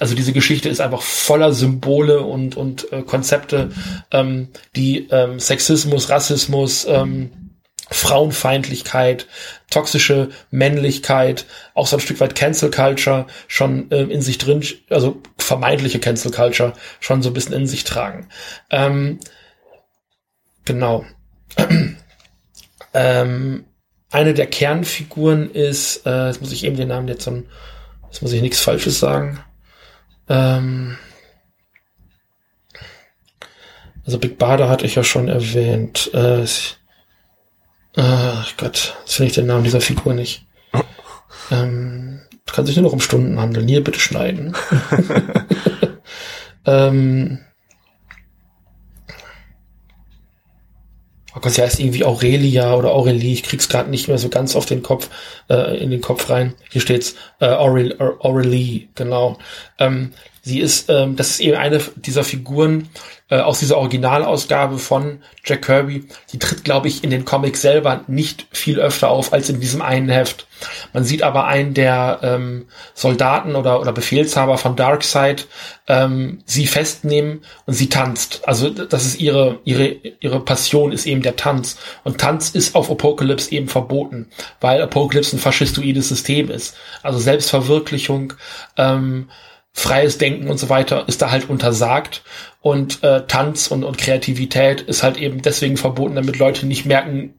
also 0.00 0.14
diese 0.14 0.32
Geschichte 0.32 0.68
ist 0.68 0.80
einfach 0.80 1.02
voller 1.02 1.52
Symbole 1.52 2.22
und, 2.22 2.56
und 2.56 2.90
äh, 2.90 3.02
Konzepte, 3.02 3.70
ähm, 4.10 4.48
die 4.74 5.08
ähm, 5.10 5.38
Sexismus, 5.38 6.08
Rassismus, 6.08 6.86
ähm, 6.88 7.30
Frauenfeindlichkeit, 7.90 9.26
toxische 9.68 10.30
Männlichkeit, 10.50 11.44
auch 11.74 11.86
so 11.86 11.96
ein 11.96 12.00
Stück 12.00 12.20
weit 12.20 12.34
Cancel 12.34 12.70
Culture 12.70 13.26
schon 13.46 13.88
ähm, 13.90 14.10
in 14.10 14.22
sich 14.22 14.38
drin, 14.38 14.64
also 14.88 15.20
vermeintliche 15.36 15.98
Cancel 15.98 16.30
Culture 16.30 16.72
schon 17.00 17.22
so 17.22 17.30
ein 17.30 17.34
bisschen 17.34 17.52
in 17.52 17.66
sich 17.66 17.84
tragen. 17.84 18.28
Ähm, 18.70 19.18
genau. 20.64 21.04
ähm, 22.94 23.64
eine 24.10 24.34
der 24.34 24.46
Kernfiguren 24.46 25.50
ist, 25.50 26.06
äh, 26.06 26.28
jetzt 26.28 26.40
muss 26.40 26.52
ich 26.52 26.64
eben 26.64 26.76
den 26.76 26.88
Namen 26.88 27.08
jetzt, 27.08 27.24
so, 27.24 27.42
jetzt 28.06 28.22
muss 28.22 28.32
ich 28.32 28.40
nichts 28.40 28.60
Falsches 28.60 28.98
sagen. 28.98 29.44
Ähm, 30.30 30.96
also 34.06 34.18
Big 34.18 34.38
Bada 34.38 34.68
hatte 34.68 34.86
ich 34.86 34.94
ja 34.94 35.04
schon 35.04 35.28
erwähnt. 35.28 36.10
Äh, 36.14 36.46
ach 37.96 38.56
Gott, 38.56 38.96
jetzt 39.00 39.14
finde 39.14 39.28
ich 39.28 39.34
den 39.34 39.46
Namen 39.46 39.64
dieser 39.64 39.80
Figur 39.80 40.14
nicht. 40.14 40.46
Ähm, 41.50 42.20
kann 42.46 42.66
sich 42.66 42.76
nur 42.76 42.84
noch 42.84 42.92
um 42.92 43.00
Stunden 43.00 43.38
handeln. 43.38 43.68
Hier 43.68 43.84
bitte 43.84 44.00
schneiden. 44.00 44.56
ähm, 46.64 47.40
oh 51.40 51.44
Gott, 51.44 51.52
sie 51.52 51.62
heißt 51.62 51.80
irgendwie 51.80 52.04
Aurelia 52.04 52.74
oder 52.74 52.90
Aurelie. 52.90 53.32
Ich 53.32 53.42
krieg's 53.42 53.68
gerade 53.68 53.88
nicht 53.88 54.08
mehr 54.08 54.18
so 54.18 54.28
ganz 54.28 54.54
auf 54.56 54.66
den 54.66 54.82
Kopf, 54.82 55.08
äh, 55.48 55.78
in 55.78 55.90
den 55.90 56.02
Kopf 56.02 56.28
rein. 56.28 56.54
Hier 56.70 56.82
steht's 56.82 57.14
äh, 57.40 57.46
Aurel, 57.46 57.96
Aurelie, 57.98 58.88
genau. 58.94 59.38
Ähm, 59.78 60.12
sie 60.42 60.60
ist, 60.60 60.88
ähm, 60.88 61.16
das 61.16 61.30
ist 61.30 61.40
eben 61.40 61.56
eine 61.56 61.80
dieser 61.96 62.24
Figuren, 62.24 62.88
äh, 63.30 63.38
aus 63.38 63.60
dieser 63.60 63.78
Originalausgabe 63.78 64.78
von 64.78 65.20
Jack 65.44 65.62
Kirby, 65.62 66.04
die 66.32 66.38
tritt, 66.38 66.64
glaube 66.64 66.88
ich, 66.88 67.04
in 67.04 67.10
den 67.10 67.24
Comics 67.24 67.62
selber 67.62 68.04
nicht 68.08 68.46
viel 68.50 68.80
öfter 68.80 69.08
auf 69.08 69.32
als 69.32 69.48
in 69.48 69.60
diesem 69.60 69.82
einen 69.82 70.08
Heft. 70.08 70.48
Man 70.92 71.04
sieht 71.04 71.22
aber 71.22 71.46
einen 71.46 71.72
der 71.72 72.18
ähm, 72.22 72.66
Soldaten 72.92 73.54
oder, 73.54 73.80
oder 73.80 73.92
Befehlshaber 73.92 74.58
von 74.58 74.74
Darkseid 74.76 75.46
ähm, 75.86 76.42
sie 76.44 76.66
festnehmen 76.66 77.42
und 77.66 77.74
sie 77.74 77.88
tanzt. 77.88 78.42
Also 78.46 78.68
das 78.68 79.06
ist 79.06 79.20
ihre, 79.20 79.60
ihre, 79.64 79.96
ihre 80.18 80.40
Passion 80.40 80.90
ist 80.92 81.06
eben 81.06 81.22
der 81.22 81.36
Tanz. 81.36 81.78
Und 82.02 82.18
Tanz 82.18 82.50
ist 82.50 82.74
auf 82.74 82.90
Apocalypse 82.90 83.52
eben 83.52 83.68
verboten, 83.68 84.26
weil 84.60 84.82
Apocalypse 84.82 85.36
ein 85.36 85.40
faschistoides 85.40 86.08
System 86.08 86.50
ist. 86.50 86.76
Also 87.02 87.20
Selbstverwirklichung, 87.20 88.34
ähm, 88.76 89.28
freies 89.72 90.18
Denken 90.18 90.48
und 90.48 90.58
so 90.58 90.68
weiter 90.68 91.08
ist 91.08 91.22
da 91.22 91.30
halt 91.30 91.48
untersagt 91.48 92.22
und 92.60 93.02
äh, 93.02 93.26
Tanz 93.26 93.68
und, 93.68 93.84
und 93.84 93.98
Kreativität 93.98 94.80
ist 94.82 95.02
halt 95.02 95.16
eben 95.16 95.42
deswegen 95.42 95.76
verboten, 95.76 96.16
damit 96.16 96.38
Leute 96.38 96.66
nicht 96.66 96.86
merken, 96.86 97.34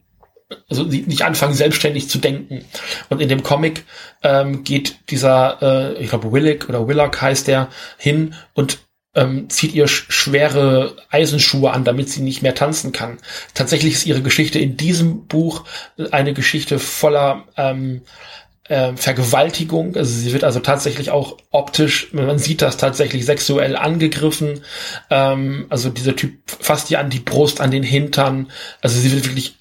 also 0.70 0.84
nicht 0.84 1.24
anfangen 1.24 1.54
selbstständig 1.54 2.10
zu 2.10 2.18
denken. 2.18 2.66
Und 3.10 3.22
in 3.22 3.30
dem 3.30 3.44
Comic 3.44 3.84
ähm, 4.24 4.64
geht 4.64 5.10
dieser, 5.10 5.62
äh, 5.62 6.02
ich 6.02 6.10
glaube 6.10 6.32
Willick 6.32 6.70
oder 6.70 6.88
Willock 6.88 7.22
heißt 7.22 7.48
der, 7.48 7.70
hin 7.98 8.34
und 8.54 8.80
ähm, 9.14 9.50
zieht 9.50 9.74
ihr 9.74 9.88
schwere 9.88 10.96
Eisenschuhe 11.10 11.72
an, 11.72 11.84
damit 11.84 12.10
sie 12.10 12.22
nicht 12.22 12.42
mehr 12.42 12.56
tanzen 12.56 12.94
kann. 12.94 13.18
Tatsächlich 13.54 13.94
ist 13.94 14.06
ihre 14.06 14.22
Geschichte 14.22 14.58
in 14.60 14.78
diesem 14.78 15.28
Buch 15.28 15.66
eine 16.12 16.34
Geschichte 16.34 16.80
voller 16.80 17.46
ähm, 17.58 18.04
äh, 18.72 18.96
Vergewaltigung. 18.96 19.98
Also 19.98 20.14
sie 20.18 20.32
wird 20.32 20.46
also 20.46 20.62
tatsächlich 20.62 21.12
auch 21.12 21.38
optisch, 21.52 22.14
man 22.14 22.40
sieht 22.40 22.62
das 22.62 22.78
tatsächlich 22.78 23.26
sexuell 23.26 23.76
angegriffen. 23.76 24.62
Ähm, 25.10 25.66
also 25.70 25.90
dieser 25.90 26.16
Typ 26.16 26.40
fasst 26.46 26.90
ihr 26.90 27.00
an 27.00 27.10
die 27.10 27.20
Brust, 27.20 27.60
an 27.60 27.72
den 27.72 27.84
Hintern. 27.84 28.50
Also 28.82 28.98
sie 29.00 29.12
wird 29.12 29.26
wirklich 29.26 29.56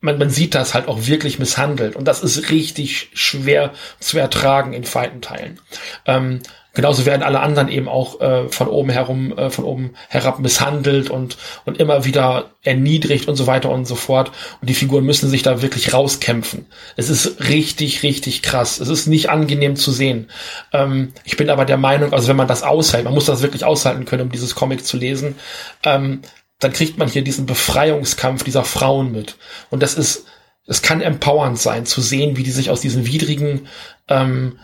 man, 0.00 0.18
man 0.18 0.28
sieht 0.28 0.54
das 0.54 0.74
halt 0.74 0.86
auch 0.86 1.06
wirklich 1.06 1.38
misshandelt 1.38 1.96
und 1.96 2.06
das 2.06 2.22
ist 2.22 2.50
richtig 2.50 3.08
schwer 3.14 3.72
zu 4.00 4.18
ertragen 4.18 4.74
in 4.74 4.84
Feitenteilen. 4.84 5.60
Ähm, 6.04 6.40
Genauso 6.74 7.06
werden 7.06 7.22
alle 7.22 7.40
anderen 7.40 7.68
eben 7.68 7.88
auch 7.88 8.20
äh, 8.20 8.48
von 8.48 8.66
oben 8.66 8.90
herum, 8.90 9.36
äh, 9.38 9.48
von 9.48 9.64
oben 9.64 9.94
herab 10.08 10.40
misshandelt 10.40 11.08
und, 11.08 11.38
und 11.64 11.78
immer 11.78 12.04
wieder 12.04 12.50
erniedrigt 12.62 13.28
und 13.28 13.36
so 13.36 13.46
weiter 13.46 13.70
und 13.70 13.86
so 13.86 13.94
fort. 13.94 14.32
Und 14.60 14.68
die 14.68 14.74
Figuren 14.74 15.04
müssen 15.04 15.30
sich 15.30 15.42
da 15.42 15.62
wirklich 15.62 15.94
rauskämpfen. 15.94 16.66
Es 16.96 17.10
ist 17.10 17.48
richtig, 17.48 18.02
richtig 18.02 18.42
krass. 18.42 18.80
Es 18.80 18.88
ist 18.88 19.06
nicht 19.06 19.30
angenehm 19.30 19.76
zu 19.76 19.92
sehen. 19.92 20.30
Ähm, 20.72 21.12
ich 21.24 21.36
bin 21.36 21.48
aber 21.48 21.64
der 21.64 21.76
Meinung, 21.76 22.12
also 22.12 22.26
wenn 22.26 22.36
man 22.36 22.48
das 22.48 22.64
aushält, 22.64 23.04
man 23.04 23.14
muss 23.14 23.26
das 23.26 23.42
wirklich 23.42 23.64
aushalten 23.64 24.04
können, 24.04 24.22
um 24.22 24.32
dieses 24.32 24.56
Comic 24.56 24.84
zu 24.84 24.96
lesen, 24.96 25.36
ähm, 25.84 26.22
dann 26.58 26.72
kriegt 26.72 26.98
man 26.98 27.08
hier 27.08 27.22
diesen 27.22 27.46
Befreiungskampf 27.46 28.42
dieser 28.42 28.64
Frauen 28.64 29.12
mit. 29.12 29.36
Und 29.70 29.82
das 29.82 29.94
ist, 29.94 30.26
es 30.66 30.82
kann 30.82 31.00
empowernd 31.00 31.58
sein, 31.58 31.86
zu 31.86 32.00
sehen, 32.00 32.36
wie 32.36 32.42
die 32.42 32.50
sich 32.50 32.70
aus 32.70 32.80
diesen 32.80 33.06
widrigen 33.06 33.68
ähm, 34.08 34.58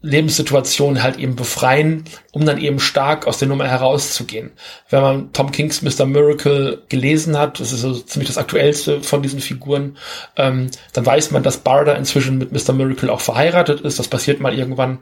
Lebenssituation 0.00 1.02
halt 1.02 1.18
eben 1.18 1.34
befreien, 1.34 2.04
um 2.30 2.46
dann 2.46 2.58
eben 2.58 2.78
stark 2.78 3.26
aus 3.26 3.38
der 3.38 3.48
Nummer 3.48 3.66
herauszugehen. 3.66 4.52
Wenn 4.90 5.02
man 5.02 5.32
Tom 5.32 5.50
Kings 5.50 5.82
Mr. 5.82 6.06
Miracle 6.06 6.82
gelesen 6.88 7.36
hat, 7.36 7.58
das 7.58 7.72
ist 7.72 7.80
so 7.80 7.94
ziemlich 7.94 8.28
das 8.28 8.38
aktuellste 8.38 9.02
von 9.02 9.22
diesen 9.22 9.40
Figuren, 9.40 9.96
ähm, 10.36 10.70
dann 10.92 11.04
weiß 11.04 11.32
man, 11.32 11.42
dass 11.42 11.58
Barda 11.58 11.94
inzwischen 11.94 12.38
mit 12.38 12.52
Mr. 12.52 12.72
Miracle 12.74 13.10
auch 13.10 13.20
verheiratet 13.20 13.80
ist. 13.80 13.98
Das 13.98 14.06
passiert 14.06 14.38
mal 14.38 14.56
irgendwann 14.56 14.98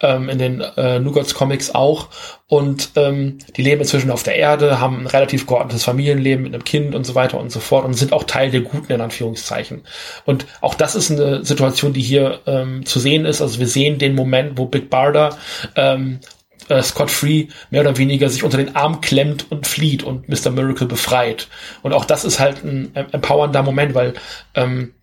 ähm, 0.00 0.28
in 0.28 0.38
den 0.38 0.60
äh, 0.60 0.98
Nugats 0.98 1.34
Comics 1.34 1.72
auch. 1.72 2.08
Und 2.48 2.90
ähm, 2.96 3.38
die 3.56 3.62
leben 3.62 3.80
inzwischen 3.80 4.10
auf 4.10 4.24
der 4.24 4.34
Erde, 4.34 4.80
haben 4.80 5.02
ein 5.02 5.06
relativ 5.06 5.46
geordnetes 5.46 5.84
Familienleben 5.84 6.42
mit 6.42 6.52
einem 6.52 6.64
Kind 6.64 6.96
und 6.96 7.04
so 7.04 7.14
weiter 7.14 7.38
und 7.38 7.52
so 7.52 7.60
fort 7.60 7.84
und 7.84 7.94
sind 7.94 8.12
auch 8.12 8.24
Teil 8.24 8.50
der 8.50 8.62
Guten 8.62 8.92
in 8.92 9.00
Anführungszeichen. 9.00 9.82
Und 10.24 10.46
auch 10.60 10.74
das 10.74 10.96
ist 10.96 11.12
eine 11.12 11.44
Situation, 11.44 11.92
die 11.92 12.00
hier 12.00 12.40
ähm, 12.46 12.84
zu 12.84 12.98
sehen 12.98 13.24
ist. 13.24 13.40
Also 13.40 13.60
wir 13.60 13.68
sehen 13.68 14.00
den 14.00 14.16
Moment, 14.16 14.39
wo 14.56 14.66
Big 14.66 14.90
Barda 14.90 15.36
ähm, 15.76 16.20
äh, 16.68 16.82
Scott 16.82 17.10
Free 17.10 17.48
mehr 17.70 17.82
oder 17.82 17.96
weniger 17.96 18.28
sich 18.28 18.42
unter 18.42 18.58
den 18.58 18.76
Arm 18.76 19.00
klemmt 19.00 19.50
und 19.50 19.66
flieht 19.66 20.02
und 20.02 20.28
Mr. 20.28 20.50
Miracle 20.50 20.86
befreit. 20.86 21.48
Und 21.82 21.92
auch 21.92 22.04
das 22.04 22.24
ist 22.24 22.40
halt 22.40 22.64
ein 22.64 22.94
empowernder 22.94 23.62
Moment, 23.62 23.94
weil 23.94 24.14
ähm, 24.54 24.94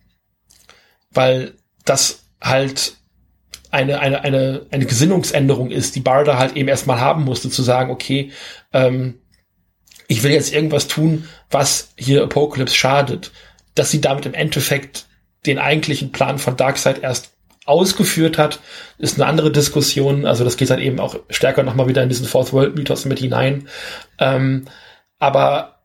weil 1.10 1.54
das 1.84 2.24
halt 2.40 2.94
eine, 3.70 4.00
eine, 4.00 4.22
eine, 4.22 4.66
eine 4.70 4.86
Gesinnungsänderung 4.86 5.70
ist, 5.70 5.94
die 5.94 6.00
Barda 6.00 6.38
halt 6.38 6.56
eben 6.56 6.68
erstmal 6.68 7.00
haben 7.00 7.24
musste, 7.24 7.50
zu 7.50 7.62
sagen, 7.62 7.90
okay, 7.90 8.32
ähm, 8.72 9.20
ich 10.06 10.22
will 10.22 10.32
jetzt 10.32 10.52
irgendwas 10.52 10.88
tun, 10.88 11.28
was 11.50 11.92
hier 11.96 12.22
Apocalypse 12.22 12.74
schadet, 12.74 13.30
dass 13.74 13.90
sie 13.90 14.00
damit 14.00 14.26
im 14.26 14.34
Endeffekt 14.34 15.06
den 15.46 15.58
eigentlichen 15.58 16.12
Plan 16.12 16.38
von 16.38 16.56
Darkseid 16.56 17.02
erst 17.02 17.32
ausgeführt 17.68 18.38
hat, 18.38 18.60
ist 18.98 19.16
eine 19.16 19.26
andere 19.26 19.52
Diskussion. 19.52 20.26
Also 20.26 20.44
das 20.44 20.56
geht 20.56 20.70
dann 20.70 20.80
eben 20.80 21.00
auch 21.00 21.16
stärker 21.30 21.62
nochmal 21.62 21.88
wieder 21.88 22.02
in 22.02 22.08
diesen 22.08 22.26
Fourth 22.26 22.52
World 22.52 22.76
Mythos 22.76 23.04
mit 23.04 23.18
hinein. 23.18 23.68
Ähm, 24.18 24.64
aber 25.18 25.80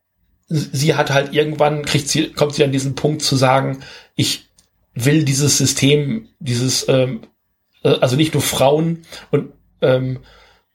sie 0.47 0.95
hat 0.95 1.11
halt 1.11 1.33
irgendwann, 1.33 1.83
kriegt 1.85 2.07
sie, 2.07 2.29
kommt 2.29 2.53
sie 2.53 2.63
an 2.63 2.71
diesen 2.71 2.95
Punkt 2.95 3.21
zu 3.21 3.35
sagen, 3.35 3.83
ich 4.15 4.49
will 4.93 5.25
dieses 5.25 5.57
System, 5.57 6.29
dieses 6.39 6.87
ähm, 6.87 7.21
äh, 7.83 7.95
also 7.99 8.15
nicht 8.15 8.33
nur 8.33 8.43
Frauen 8.43 9.03
und 9.31 9.51
ähm, 9.81 10.19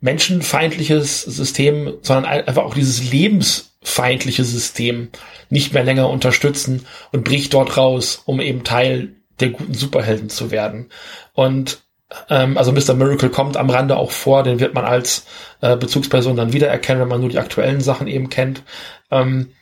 menschenfeindliches 0.00 1.22
System, 1.22 1.94
sondern 2.02 2.24
einfach 2.24 2.64
auch 2.64 2.74
dieses 2.74 3.10
lebensfeindliche 3.10 4.44
System 4.44 5.08
nicht 5.50 5.74
mehr 5.74 5.82
länger 5.82 6.08
unterstützen 6.08 6.86
und 7.10 7.24
bricht 7.24 7.54
dort 7.54 7.76
raus, 7.76 8.22
um 8.24 8.40
eben 8.40 8.62
Teil 8.62 9.16
der 9.40 9.50
guten 9.50 9.74
Superhelden 9.74 10.30
zu 10.30 10.50
werden. 10.50 10.90
Und 11.32 11.82
ähm, 12.30 12.56
also 12.56 12.72
Mr. 12.72 12.94
Miracle 12.94 13.30
kommt 13.30 13.56
am 13.56 13.70
Rande 13.70 13.96
auch 13.96 14.10
vor, 14.10 14.42
den 14.42 14.60
wird 14.60 14.74
man 14.74 14.84
als 14.84 15.26
äh, 15.60 15.76
Bezugsperson 15.76 16.36
dann 16.36 16.52
wiedererkennen, 16.52 17.02
wenn 17.02 17.08
man 17.08 17.20
nur 17.20 17.30
die 17.30 17.38
aktuellen 17.38 17.80
Sachen 17.80 18.06
eben 18.06 18.30
kennt. 18.30 18.62
Ähm, 19.10 19.52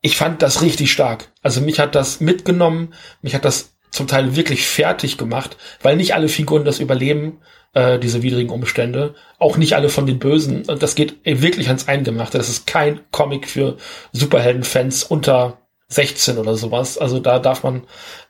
ich 0.00 0.16
fand 0.16 0.42
das 0.42 0.62
richtig 0.62 0.92
stark. 0.92 1.32
Also 1.42 1.60
mich 1.60 1.80
hat 1.80 1.94
das 1.94 2.20
mitgenommen, 2.20 2.94
mich 3.22 3.34
hat 3.34 3.44
das 3.44 3.74
zum 3.90 4.06
Teil 4.06 4.36
wirklich 4.36 4.66
fertig 4.66 5.16
gemacht, 5.16 5.56
weil 5.82 5.96
nicht 5.96 6.14
alle 6.14 6.28
Figuren 6.28 6.64
das 6.64 6.78
überleben, 6.78 7.40
äh, 7.74 7.98
diese 7.98 8.22
widrigen 8.22 8.50
Umstände. 8.50 9.14
Auch 9.38 9.56
nicht 9.56 9.74
alle 9.74 9.88
von 9.88 10.06
den 10.06 10.18
Bösen. 10.18 10.64
Und 10.66 10.82
das 10.82 10.94
geht 10.94 11.16
wirklich 11.24 11.68
ans 11.68 11.88
Eingemachte. 11.88 12.38
Das 12.38 12.48
ist 12.48 12.66
kein 12.66 13.00
Comic 13.10 13.48
für 13.48 13.76
Superheldenfans 14.12 15.04
unter 15.04 15.58
16 15.88 16.38
oder 16.38 16.56
sowas. 16.56 16.98
Also 16.98 17.18
da 17.18 17.38
darf 17.38 17.62
man, 17.62 17.84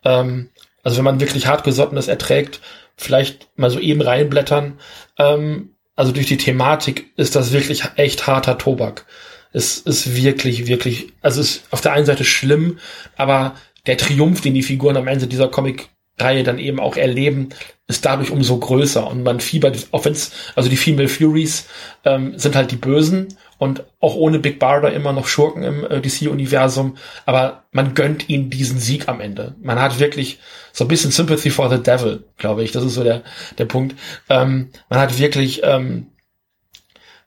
ähm, 0.05 0.51
also 0.82 0.97
wenn 0.97 1.05
man 1.05 1.20
wirklich 1.20 1.47
hartgesottenes 1.47 2.09
erträgt, 2.09 2.60
vielleicht 2.97 3.48
mal 3.56 3.70
so 3.70 3.78
eben 3.78 4.01
reinblättern. 4.01 4.78
Ähm, 5.18 5.74
also 5.97 6.12
durch 6.12 6.26
die 6.26 6.36
Thematik 6.36 7.10
ist 7.16 7.35
das 7.35 7.52
wirklich 7.52 7.82
echt 7.97 8.26
harter 8.26 8.59
Tobak. 8.59 9.06
Es 9.52 9.78
ist 9.78 10.14
wirklich, 10.14 10.66
wirklich, 10.66 11.12
also 11.22 11.40
es 11.40 11.56
ist 11.56 11.62
auf 11.70 11.80
der 11.80 11.93
einen 11.93 12.06
Seite 12.06 12.24
schlimm, 12.24 12.78
aber 13.16 13.55
der 13.86 13.97
Triumph, 13.97 14.40
den 14.40 14.55
die 14.55 14.62
Figuren 14.62 14.97
am 14.97 15.09
Ende 15.09 15.26
dieser 15.26 15.48
Comic-Reihe 15.48 16.44
dann 16.44 16.59
eben 16.59 16.78
auch 16.78 16.97
erleben, 16.97 17.48
ist 17.89 18.05
dadurch 18.05 18.30
umso 18.30 18.59
größer. 18.59 19.06
Und 19.06 19.22
man 19.22 19.40
fiebert, 19.40 19.89
auch 19.93 20.05
wenn's, 20.05 20.32
also 20.55 20.68
die 20.68 20.76
Female 20.76 21.09
Furies 21.09 21.66
ähm, 22.05 22.39
sind 22.39 22.55
halt 22.55 22.70
die 22.70 22.76
Bösen 22.76 23.28
und 23.59 23.85
auch 24.01 24.14
ohne 24.14 24.39
Big 24.39 24.59
Barda 24.59 24.89
immer 24.89 25.12
noch 25.12 25.26
Schurken 25.26 25.64
im 25.64 25.85
äh, 25.85 26.01
DC-Universum, 26.01 26.97
aber 27.26 27.64
man 27.72 27.94
gönnt 27.94 28.28
ihnen 28.28 28.51
diesen 28.51 28.78
Sieg 28.78 29.09
am 29.09 29.20
Ende. 29.20 29.55
Man 29.60 29.80
hat 29.80 29.98
wirklich 29.98 30.39
so 30.72 30.85
ein 30.85 30.89
bisschen 30.89 31.10
Sympathy 31.10 31.51
for 31.51 31.68
the 31.68 31.82
Devil, 31.82 32.24
glaube 32.39 32.62
ich. 32.62 32.72
Das 32.72 32.85
ist 32.85 32.94
so 32.94 33.02
der, 33.02 33.22
der 33.59 33.66
Punkt. 33.66 33.97
Ähm, 34.28 34.70
man 34.89 35.01
hat 35.01 35.18
wirklich, 35.18 35.62
ähm, 35.64 36.06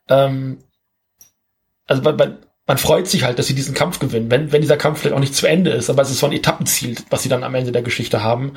ähm, 0.10 0.60
also 1.86 2.02
man, 2.02 2.16
man, 2.16 2.38
man 2.66 2.78
freut 2.78 3.08
sich 3.08 3.24
halt, 3.24 3.38
dass 3.38 3.48
sie 3.48 3.56
diesen 3.56 3.76
Kampf 3.76 4.00
gewinnen, 4.00 4.32
wenn, 4.32 4.54
wenn 4.54 4.62
dieser 4.62 4.78
Kampf 4.78 5.00
vielleicht 5.00 5.16
auch 5.16 5.20
nicht 5.20 5.36
zu 5.36 5.48
Ende 5.48 5.72
ist, 5.72 5.90
aber 5.90 6.02
es 6.02 6.12
ist 6.12 6.20
so 6.20 6.28
ein 6.28 6.32
Etappenziel, 6.32 6.96
was 7.10 7.24
sie 7.24 7.30
dann 7.30 7.44
am 7.44 7.56
Ende 7.56 7.74
der 7.74 7.82
Geschichte 7.82 8.24
haben. 8.24 8.54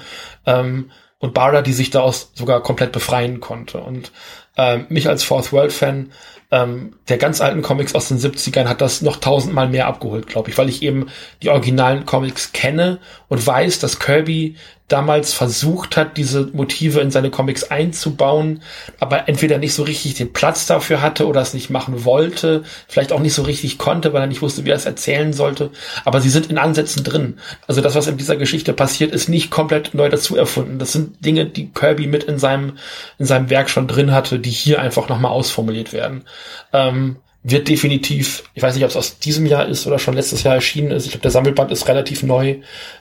Ähm, 0.46 0.90
und 1.18 1.32
Barda, 1.32 1.62
die 1.62 1.72
sich 1.72 1.90
daraus 1.90 2.32
sogar 2.34 2.62
komplett 2.62 2.92
befreien 2.92 3.40
konnte. 3.40 3.78
Und 3.78 4.12
ähm, 4.56 4.86
mich 4.90 5.08
als 5.08 5.24
Fourth 5.24 5.52
World 5.52 5.72
Fan 5.72 6.12
ähm, 6.54 6.92
der 7.08 7.18
ganz 7.18 7.40
alten 7.40 7.62
Comics 7.62 7.96
aus 7.96 8.06
den 8.06 8.18
70ern 8.18 8.66
hat 8.66 8.80
das 8.80 9.02
noch 9.02 9.16
tausendmal 9.16 9.68
mehr 9.68 9.88
abgeholt, 9.88 10.28
glaube 10.28 10.50
ich, 10.50 10.56
weil 10.56 10.68
ich 10.68 10.82
eben 10.82 11.08
die 11.42 11.50
originalen 11.50 12.06
Comics 12.06 12.52
kenne 12.52 13.00
und 13.28 13.44
weiß, 13.44 13.80
dass 13.80 13.98
Kirby 13.98 14.54
damals 14.88 15.32
versucht 15.32 15.96
hat, 15.96 16.18
diese 16.18 16.50
Motive 16.52 17.00
in 17.00 17.10
seine 17.10 17.30
Comics 17.30 17.64
einzubauen, 17.64 18.60
aber 19.00 19.28
entweder 19.28 19.56
nicht 19.56 19.72
so 19.72 19.82
richtig 19.82 20.14
den 20.14 20.34
Platz 20.34 20.66
dafür 20.66 21.00
hatte 21.00 21.26
oder 21.26 21.40
es 21.40 21.54
nicht 21.54 21.70
machen 21.70 22.04
wollte, 22.04 22.64
vielleicht 22.86 23.10
auch 23.10 23.20
nicht 23.20 23.32
so 23.32 23.42
richtig 23.42 23.78
konnte, 23.78 24.12
weil 24.12 24.20
er 24.20 24.26
nicht 24.26 24.42
wusste, 24.42 24.66
wie 24.66 24.70
er 24.70 24.76
es 24.76 24.84
erzählen 24.84 25.32
sollte. 25.32 25.70
Aber 26.04 26.20
sie 26.20 26.28
sind 26.28 26.50
in 26.50 26.58
Ansätzen 26.58 27.02
drin. 27.02 27.38
Also 27.66 27.80
das, 27.80 27.94
was 27.94 28.08
in 28.08 28.18
dieser 28.18 28.36
Geschichte 28.36 28.74
passiert, 28.74 29.12
ist 29.12 29.30
nicht 29.30 29.50
komplett 29.50 29.94
neu 29.94 30.10
dazu 30.10 30.36
erfunden. 30.36 30.78
Das 30.78 30.92
sind 30.92 31.24
Dinge, 31.24 31.46
die 31.46 31.70
Kirby 31.70 32.06
mit 32.06 32.24
in 32.24 32.38
seinem, 32.38 32.74
in 33.18 33.24
seinem 33.24 33.48
Werk 33.48 33.70
schon 33.70 33.88
drin 33.88 34.12
hatte, 34.12 34.38
die 34.38 34.50
hier 34.50 34.82
einfach 34.82 35.08
nochmal 35.08 35.32
ausformuliert 35.32 35.94
werden. 35.94 36.24
Ähm, 36.72 37.18
wird 37.42 37.68
definitiv, 37.68 38.44
ich 38.54 38.62
weiß 38.62 38.74
nicht, 38.74 38.84
ob 38.84 38.90
es 38.90 38.96
aus 38.96 39.18
diesem 39.18 39.44
Jahr 39.44 39.66
ist 39.68 39.86
oder 39.86 39.98
schon 39.98 40.14
letztes 40.14 40.42
Jahr 40.42 40.54
erschienen 40.54 40.90
ist. 40.90 41.04
Ich 41.04 41.10
glaube, 41.12 41.22
der 41.22 41.30
Sammelband 41.30 41.70
ist 41.70 41.86
relativ 41.88 42.22
neu. 42.22 42.60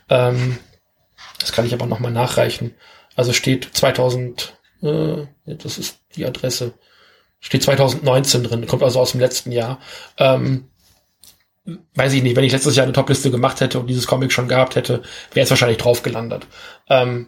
Ähm, 0.09 0.59
das 1.39 1.53
kann 1.53 1.65
ich 1.65 1.73
aber 1.73 1.85
nochmal 1.85 2.11
nachreichen. 2.11 2.75
Also 3.15 3.31
steht 3.31 3.69
2000, 3.71 4.57
äh, 4.81 5.25
das 5.45 5.77
ist 5.77 5.99
die 6.15 6.25
Adresse, 6.25 6.73
steht 7.39 7.63
2019 7.63 8.43
drin, 8.43 8.67
kommt 8.67 8.83
also 8.83 8.99
aus 8.99 9.11
dem 9.11 9.21
letzten 9.21 9.51
Jahr. 9.51 9.79
Ähm, 10.17 10.69
weiß 11.95 12.11
ich 12.11 12.23
nicht, 12.23 12.35
wenn 12.35 12.43
ich 12.43 12.51
letztes 12.51 12.75
Jahr 12.75 12.83
eine 12.83 12.93
Topliste 12.93 13.31
gemacht 13.31 13.61
hätte 13.61 13.79
und 13.79 13.87
dieses 13.87 14.07
Comic 14.07 14.33
schon 14.33 14.49
gehabt 14.49 14.75
hätte, 14.75 15.03
wäre 15.33 15.45
es 15.45 15.49
wahrscheinlich 15.49 15.77
drauf 15.77 16.03
gelandet. 16.03 16.47
Ähm, 16.89 17.27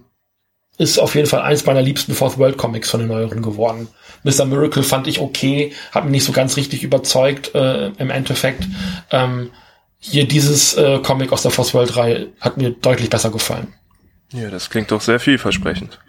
ist 0.77 0.99
auf 0.99 1.15
jeden 1.15 1.27
Fall 1.27 1.41
eins 1.41 1.65
meiner 1.65 1.81
liebsten 1.81 2.13
Fourth 2.13 2.37
World 2.37 2.57
Comics 2.57 2.89
von 2.89 2.99
den 2.99 3.09
neueren 3.09 3.41
geworden. 3.41 3.87
Mr. 4.23 4.45
Miracle 4.45 4.83
fand 4.83 5.07
ich 5.07 5.19
okay, 5.19 5.73
hat 5.91 6.03
mich 6.03 6.11
nicht 6.11 6.23
so 6.25 6.31
ganz 6.31 6.57
richtig 6.57 6.83
überzeugt 6.83 7.55
äh, 7.55 7.87
im 7.97 8.09
Endeffekt. 8.09 8.67
Ähm, 9.11 9.51
hier 9.99 10.27
dieses 10.27 10.75
äh, 10.75 10.99
Comic 10.99 11.31
aus 11.31 11.43
der 11.43 11.51
Fourth 11.51 11.73
World 11.73 11.95
Reihe 11.95 12.27
hat 12.41 12.57
mir 12.57 12.71
deutlich 12.71 13.09
besser 13.09 13.31
gefallen. 13.31 13.73
Ja, 14.33 14.49
das 14.49 14.69
klingt 14.69 14.91
doch 14.91 15.01
sehr 15.01 15.19
vielversprechend. 15.19 15.99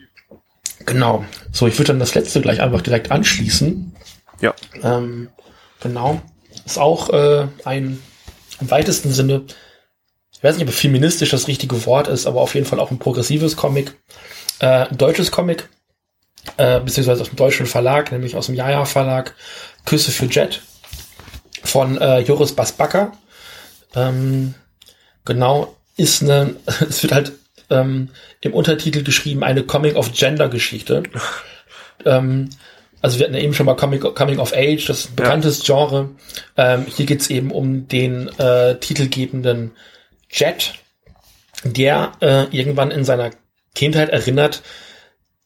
Genau. 0.85 1.25
So, 1.53 1.67
ich 1.67 1.79
würde 1.79 1.89
dann 1.89 1.99
das 1.99 2.15
letzte 2.15 2.41
gleich 2.41 2.61
einfach 2.61 2.83
direkt 2.83 3.11
anschließen. 3.11 3.95
Ja. 4.41 4.55
Ähm, 4.83 5.29
genau. 5.81 6.21
Ist 6.65 6.79
auch 6.79 7.11
äh, 7.11 7.47
ein 7.65 8.01
im 8.61 8.71
weitesten 8.71 9.13
Sinne, 9.13 9.45
ich 10.33 10.43
weiß 10.43 10.57
nicht, 10.57 10.69
ob 10.69 10.75
feministisch 10.75 11.31
das 11.31 11.49
richtige 11.49 11.87
Wort 11.87 12.09
ist, 12.09 12.27
aber 12.27 12.41
auf 12.41 12.55
jeden 12.55 12.67
Fall 12.67 12.81
auch 12.81 12.91
ein 12.91 12.99
progressives 12.99 13.57
Comic. 13.57 13.95
Äh, 14.59 14.87
ein 14.87 14.99
deutsches 14.99 15.31
Comic, 15.31 15.69
äh, 16.57 16.81
beziehungsweise 16.81 17.23
aus 17.23 17.29
dem 17.29 17.37
deutschen 17.37 17.67
Verlag, 17.67 18.13
nämlich 18.13 18.37
aus 18.37 18.47
dem 18.47 18.55
Jaja 18.55 18.85
Verlag, 18.85 19.35
Küsse 19.85 20.11
für 20.11 20.27
Jet 20.27 20.63
von 21.63 21.99
äh, 21.99 22.21
Joris 22.21 22.53
Basbacker. 22.53 23.13
Ähm, 23.95 24.55
genau, 25.25 25.77
ist 25.97 26.23
eine, 26.23 26.57
es 26.89 27.03
wird 27.03 27.13
halt 27.13 27.33
ähm, 27.71 28.11
im 28.41 28.55
Untertitel 28.55 29.03
geschrieben, 29.03 29.43
eine 29.43 29.63
Coming-of-Gender-Geschichte. 29.65 31.03
ähm, 32.05 32.51
also 33.03 33.19
wir 33.19 33.27
hatten 33.27 33.35
ja 33.35 33.43
eben 33.43 33.55
schon 33.55 33.67
mal 33.67 33.77
Coming, 33.77 34.01
Coming 34.01 34.39
of 34.39 34.53
Age, 34.53 34.87
das 34.87 35.01
ist 35.01 35.11
ein 35.11 35.17
bekanntes 35.17 35.67
ja. 35.67 35.77
Genre. 35.77 36.11
Ähm, 36.57 36.87
hier 36.87 37.07
geht's 37.07 37.29
eben 37.29 37.51
um 37.51 37.89
den 37.89 38.29
äh, 38.39 38.79
titelgebenden 38.79 39.73
Jet, 40.31 40.75
der 41.63 42.13
äh, 42.21 42.45
irgendwann 42.57 42.91
in 42.91 43.05
seiner 43.05 43.31
Kindheit 43.77 44.09
erinnert, 44.09 44.63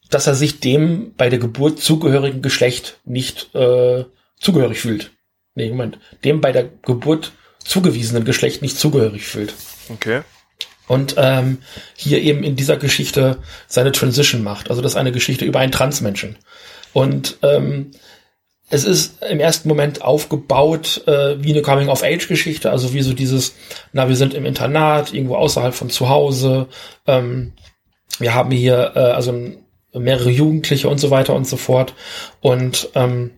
dass 0.09 0.25
er 0.25 0.33
sich 0.33 0.59
dem 0.59 1.13
bei 1.15 1.29
der 1.29 1.39
Geburt 1.39 1.79
zugehörigen 1.79 2.41
Geschlecht 2.41 2.99
nicht 3.05 3.53
äh, 3.53 4.05
zugehörig 4.39 4.79
fühlt. 4.79 5.11
Nee, 5.53 5.69
Moment. 5.69 5.99
Dem 6.23 6.41
bei 6.41 6.51
der 6.51 6.63
Geburt 6.63 7.33
zugewiesenen 7.63 8.25
Geschlecht 8.25 8.63
nicht 8.63 8.77
zugehörig 8.77 9.27
fühlt. 9.27 9.53
Okay 9.89 10.21
und 10.91 11.15
ähm, 11.17 11.59
hier 11.95 12.21
eben 12.21 12.43
in 12.43 12.57
dieser 12.57 12.75
Geschichte 12.75 13.37
seine 13.67 13.93
Transition 13.93 14.43
macht. 14.43 14.69
Also 14.69 14.81
das 14.81 14.91
ist 14.91 14.97
eine 14.97 15.13
Geschichte 15.13 15.45
über 15.45 15.59
einen 15.59 15.71
Transmenschen. 15.71 16.37
Und 16.91 17.37
ähm, 17.43 17.91
es 18.69 18.83
ist 18.83 19.23
im 19.23 19.39
ersten 19.39 19.69
Moment 19.69 20.01
aufgebaut 20.01 21.07
äh, 21.07 21.41
wie 21.41 21.51
eine 21.51 21.61
Coming-of-Age-Geschichte, 21.61 22.71
also 22.71 22.93
wie 22.93 23.03
so 23.03 23.13
dieses, 23.13 23.55
na, 23.93 24.09
wir 24.09 24.17
sind 24.17 24.33
im 24.33 24.45
Internat, 24.45 25.13
irgendwo 25.13 25.35
außerhalb 25.35 25.73
von 25.73 25.89
zu 25.89 26.09
Hause, 26.09 26.67
ähm, 27.07 27.53
wir 28.21 28.33
haben 28.33 28.51
hier 28.51 28.93
äh, 28.95 28.99
also 28.99 29.33
mehrere 29.93 30.29
Jugendliche 30.29 30.87
und 30.87 30.99
so 30.99 31.09
weiter 31.11 31.33
und 31.33 31.47
so 31.47 31.57
fort. 31.57 31.93
Und 32.39 32.89
ähm, 32.95 33.31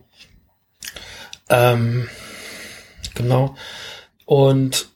ähm, 1.49 2.10
genau. 3.15 3.55
Und 4.26 4.88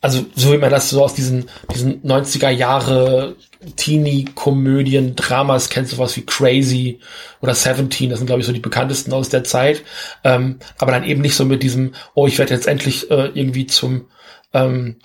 also 0.00 0.24
so 0.34 0.52
wie 0.52 0.58
man 0.58 0.70
das 0.70 0.90
so 0.90 1.02
aus 1.02 1.14
diesen, 1.14 1.48
diesen 1.74 2.02
90er 2.02 2.50
Jahre 2.50 3.36
Teenie-Komödien, 3.76 5.16
Dramas 5.16 5.68
kennt, 5.70 5.88
sowas 5.88 6.16
wie 6.16 6.24
Crazy 6.24 7.00
oder 7.40 7.54
Seventeen, 7.54 8.10
das 8.10 8.20
sind 8.20 8.26
glaube 8.26 8.40
ich 8.40 8.46
so 8.46 8.52
die 8.52 8.60
bekanntesten 8.60 9.12
aus 9.12 9.28
der 9.28 9.42
Zeit, 9.42 9.82
ähm, 10.22 10.60
aber 10.78 10.92
dann 10.92 11.02
eben 11.02 11.20
nicht 11.20 11.34
so 11.34 11.44
mit 11.44 11.64
diesem, 11.64 11.94
oh, 12.14 12.28
ich 12.28 12.38
werde 12.38 12.54
jetzt 12.54 12.68
endlich 12.68 13.10
äh, 13.10 13.30
irgendwie 13.34 13.66
zum, 13.66 14.06
ähm, 14.52 14.96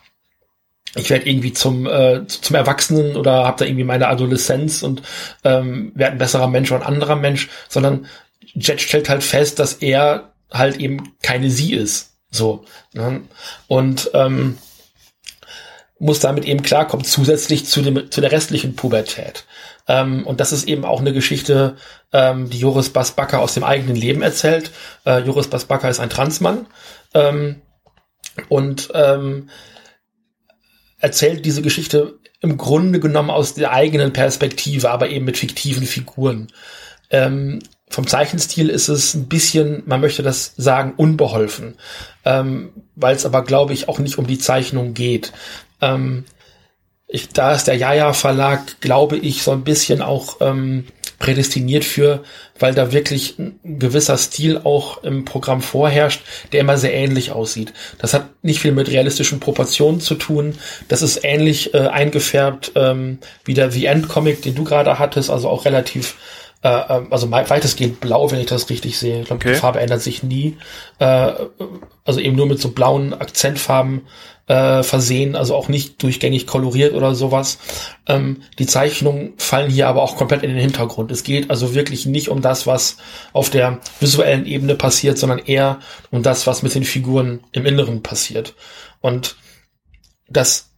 ich 0.95 1.09
werde 1.09 1.27
irgendwie 1.27 1.53
zum 1.53 1.87
äh, 1.87 2.27
zum 2.27 2.55
Erwachsenen 2.55 3.15
oder 3.15 3.45
habe 3.45 3.59
da 3.59 3.65
irgendwie 3.65 3.83
meine 3.83 4.07
Adoleszenz 4.07 4.83
und 4.83 5.01
ähm, 5.43 5.91
werde 5.95 6.13
ein 6.13 6.19
besserer 6.19 6.47
Mensch 6.47 6.71
oder 6.71 6.81
ein 6.81 6.93
anderer 6.93 7.15
Mensch, 7.15 7.49
sondern 7.67 8.05
Jet 8.53 8.81
stellt 8.81 9.09
halt 9.09 9.23
fest, 9.23 9.59
dass 9.59 9.73
er 9.73 10.33
halt 10.51 10.77
eben 10.77 11.15
keine 11.21 11.49
sie 11.49 11.73
ist, 11.73 12.13
so 12.29 12.65
ne? 12.93 13.21
und 13.67 14.11
ähm, 14.13 14.57
muss 15.97 16.19
damit 16.19 16.45
eben 16.45 16.61
klarkommen, 16.61 17.05
zusätzlich 17.05 17.65
zu, 17.65 17.81
dem, 17.81 18.11
zu 18.11 18.19
der 18.19 18.31
restlichen 18.31 18.75
Pubertät. 18.75 19.45
Ähm, 19.87 20.27
und 20.27 20.39
das 20.39 20.51
ist 20.51 20.67
eben 20.67 20.85
auch 20.85 20.99
eine 20.99 21.13
Geschichte, 21.13 21.77
ähm, 22.11 22.49
die 22.49 22.59
Joris 22.59 22.89
Basbacker 22.89 23.39
aus 23.39 23.53
dem 23.53 23.63
eigenen 23.63 23.95
Leben 23.95 24.21
erzählt. 24.21 24.71
Äh, 25.05 25.19
Joris 25.19 25.47
Basbacker 25.47 25.89
ist 25.89 25.99
ein 25.99 26.09
Transmann 26.09 26.67
ähm, 27.13 27.61
und 28.49 28.89
ähm, 28.93 29.49
erzählt 31.03 31.45
diese 31.45 31.61
Geschichte 31.61 32.17
im 32.39 32.57
Grunde 32.57 33.01
genommen 33.01 33.29
aus 33.29 33.55
der 33.55 33.73
eigenen 33.73 34.13
Perspektive, 34.13 34.89
aber 34.89 35.09
eben 35.09 35.25
mit 35.25 35.37
fiktiven 35.37 35.85
Figuren. 35.85 36.47
Ähm, 37.09 37.59
vom 37.89 38.07
Zeichenstil 38.07 38.69
ist 38.69 38.87
es 38.87 39.13
ein 39.13 39.27
bisschen, 39.27 39.83
man 39.85 39.99
möchte 39.99 40.23
das 40.23 40.53
sagen, 40.55 40.93
unbeholfen, 40.95 41.75
ähm, 42.23 42.69
weil 42.95 43.17
es 43.17 43.25
aber, 43.25 43.43
glaube 43.43 43.73
ich, 43.73 43.89
auch 43.89 43.99
nicht 43.99 44.17
um 44.17 44.27
die 44.27 44.37
Zeichnung 44.37 44.93
geht. 44.93 45.33
Ähm, 45.81 46.23
ich, 47.07 47.27
da 47.27 47.53
ist 47.53 47.65
der 47.65 47.75
Jaja 47.75 48.13
Verlag, 48.13 48.79
glaube 48.79 49.17
ich, 49.17 49.43
so 49.43 49.51
ein 49.51 49.65
bisschen 49.65 50.01
auch 50.01 50.37
ähm, 50.39 50.85
prädestiniert 51.23 51.85
für, 51.85 52.21
weil 52.59 52.73
da 52.73 52.91
wirklich 52.91 53.39
ein 53.39 53.57
gewisser 53.63 54.17
Stil 54.17 54.59
auch 54.65 55.05
im 55.05 55.23
Programm 55.23 55.61
vorherrscht, 55.61 56.21
der 56.51 56.59
immer 56.59 56.77
sehr 56.77 56.93
ähnlich 56.93 57.31
aussieht. 57.31 57.71
Das 57.97 58.13
hat 58.13 58.25
nicht 58.43 58.59
viel 58.59 58.73
mit 58.73 58.91
realistischen 58.91 59.39
Proportionen 59.39 60.01
zu 60.01 60.15
tun. 60.15 60.55
Das 60.89 61.01
ist 61.01 61.23
ähnlich 61.23 61.73
äh, 61.73 61.87
eingefärbt 61.87 62.73
ähm, 62.75 63.19
wie 63.45 63.53
der 63.53 63.71
The 63.71 63.85
End 63.85 64.09
Comic, 64.09 64.41
den 64.41 64.53
du 64.53 64.65
gerade 64.65 64.99
hattest, 64.99 65.29
also 65.29 65.47
auch 65.47 65.63
relativ 65.63 66.17
äh, 66.63 66.69
ähm, 66.69 67.07
also 67.11 67.29
weitestgehend 67.29 67.99
blau, 67.99 68.31
wenn 68.31 68.39
ich 68.39 68.47
das 68.47 68.69
richtig 68.69 68.97
sehe. 68.97 69.21
Ich 69.21 69.27
glaube, 69.27 69.41
okay. 69.41 69.53
die 69.53 69.59
Farbe 69.59 69.81
ändert 69.81 70.01
sich 70.01 70.23
nie. 70.23 70.57
Äh, 70.99 71.33
also 72.05 72.19
eben 72.19 72.35
nur 72.35 72.47
mit 72.47 72.59
so 72.59 72.71
blauen 72.71 73.13
Akzentfarben 73.13 74.03
äh, 74.47 74.83
versehen, 74.83 75.35
also 75.35 75.55
auch 75.55 75.67
nicht 75.67 76.01
durchgängig 76.03 76.47
koloriert 76.47 76.93
oder 76.93 77.15
sowas. 77.15 77.59
Ähm, 78.07 78.43
die 78.59 78.65
Zeichnungen 78.65 79.33
fallen 79.37 79.69
hier 79.69 79.87
aber 79.87 80.01
auch 80.03 80.15
komplett 80.15 80.43
in 80.43 80.49
den 80.49 80.59
Hintergrund. 80.59 81.11
Es 81.11 81.23
geht 81.23 81.49
also 81.49 81.75
wirklich 81.75 82.05
nicht 82.05 82.29
um 82.29 82.41
das, 82.41 82.65
was 82.65 82.97
auf 83.33 83.49
der 83.49 83.79
visuellen 83.99 84.45
Ebene 84.45 84.75
passiert, 84.75 85.17
sondern 85.17 85.39
eher 85.39 85.79
um 86.11 86.23
das, 86.23 86.47
was 86.47 86.63
mit 86.63 86.75
den 86.75 86.83
Figuren 86.83 87.41
im 87.51 87.65
Inneren 87.65 88.03
passiert. 88.03 88.55
Und 89.01 89.35
das 90.29 90.72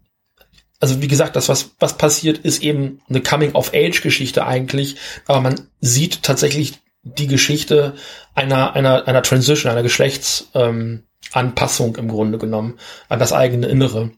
also 0.79 1.01
wie 1.01 1.07
gesagt, 1.07 1.35
das, 1.35 1.49
was, 1.49 1.75
was 1.79 1.97
passiert, 1.97 2.39
ist 2.39 2.63
eben 2.63 3.01
eine 3.09 3.21
Coming-of-Age-Geschichte 3.21 4.45
eigentlich, 4.45 4.97
aber 5.25 5.41
man 5.41 5.67
sieht 5.79 6.23
tatsächlich 6.23 6.79
die 7.03 7.27
Geschichte 7.27 7.93
einer, 8.33 8.73
einer, 8.73 9.07
einer 9.07 9.21
Transition, 9.21 9.71
einer 9.71 9.83
Geschlechts, 9.83 10.49
ähm, 10.53 11.03
im 11.33 12.07
Grunde 12.07 12.37
genommen 12.37 12.79
an 13.09 13.19
das 13.19 13.33
eigene 13.33 13.67
Innere. 13.67 14.11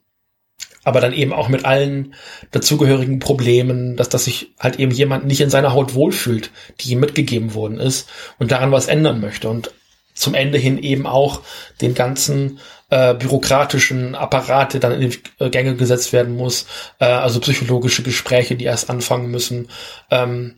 Aber 0.83 1.01
dann 1.01 1.13
eben 1.13 1.33
auch 1.33 1.49
mit 1.49 1.65
allen 1.65 2.13
dazugehörigen 2.51 3.19
Problemen, 3.19 3.97
dass, 3.97 4.09
dass 4.09 4.25
sich 4.25 4.53
halt 4.59 4.79
eben 4.79 4.91
jemand 4.91 5.25
nicht 5.25 5.41
in 5.41 5.49
seiner 5.49 5.73
Haut 5.73 5.95
wohlfühlt, 5.95 6.51
die 6.79 6.91
ihm 6.91 6.99
mitgegeben 6.99 7.53
worden 7.55 7.79
ist 7.79 8.07
und 8.39 8.51
daran 8.51 8.71
was 8.71 8.87
ändern 8.87 9.19
möchte 9.19 9.49
und 9.49 9.71
zum 10.17 10.33
Ende 10.33 10.57
hin 10.57 10.77
eben 10.77 11.07
auch 11.07 11.41
den 11.81 11.93
ganzen 11.93 12.59
äh, 12.89 13.13
bürokratischen 13.13 14.15
Apparate 14.15 14.79
dann 14.79 14.93
in 14.93 15.09
die 15.09 15.19
äh, 15.39 15.49
Gänge 15.49 15.75
gesetzt 15.75 16.13
werden 16.13 16.35
muss, 16.35 16.65
äh, 16.99 17.05
also 17.05 17.39
psychologische 17.39 18.03
Gespräche, 18.03 18.55
die 18.55 18.65
erst 18.65 18.89
anfangen 18.89 19.29
müssen. 19.29 19.69
Ähm, 20.09 20.55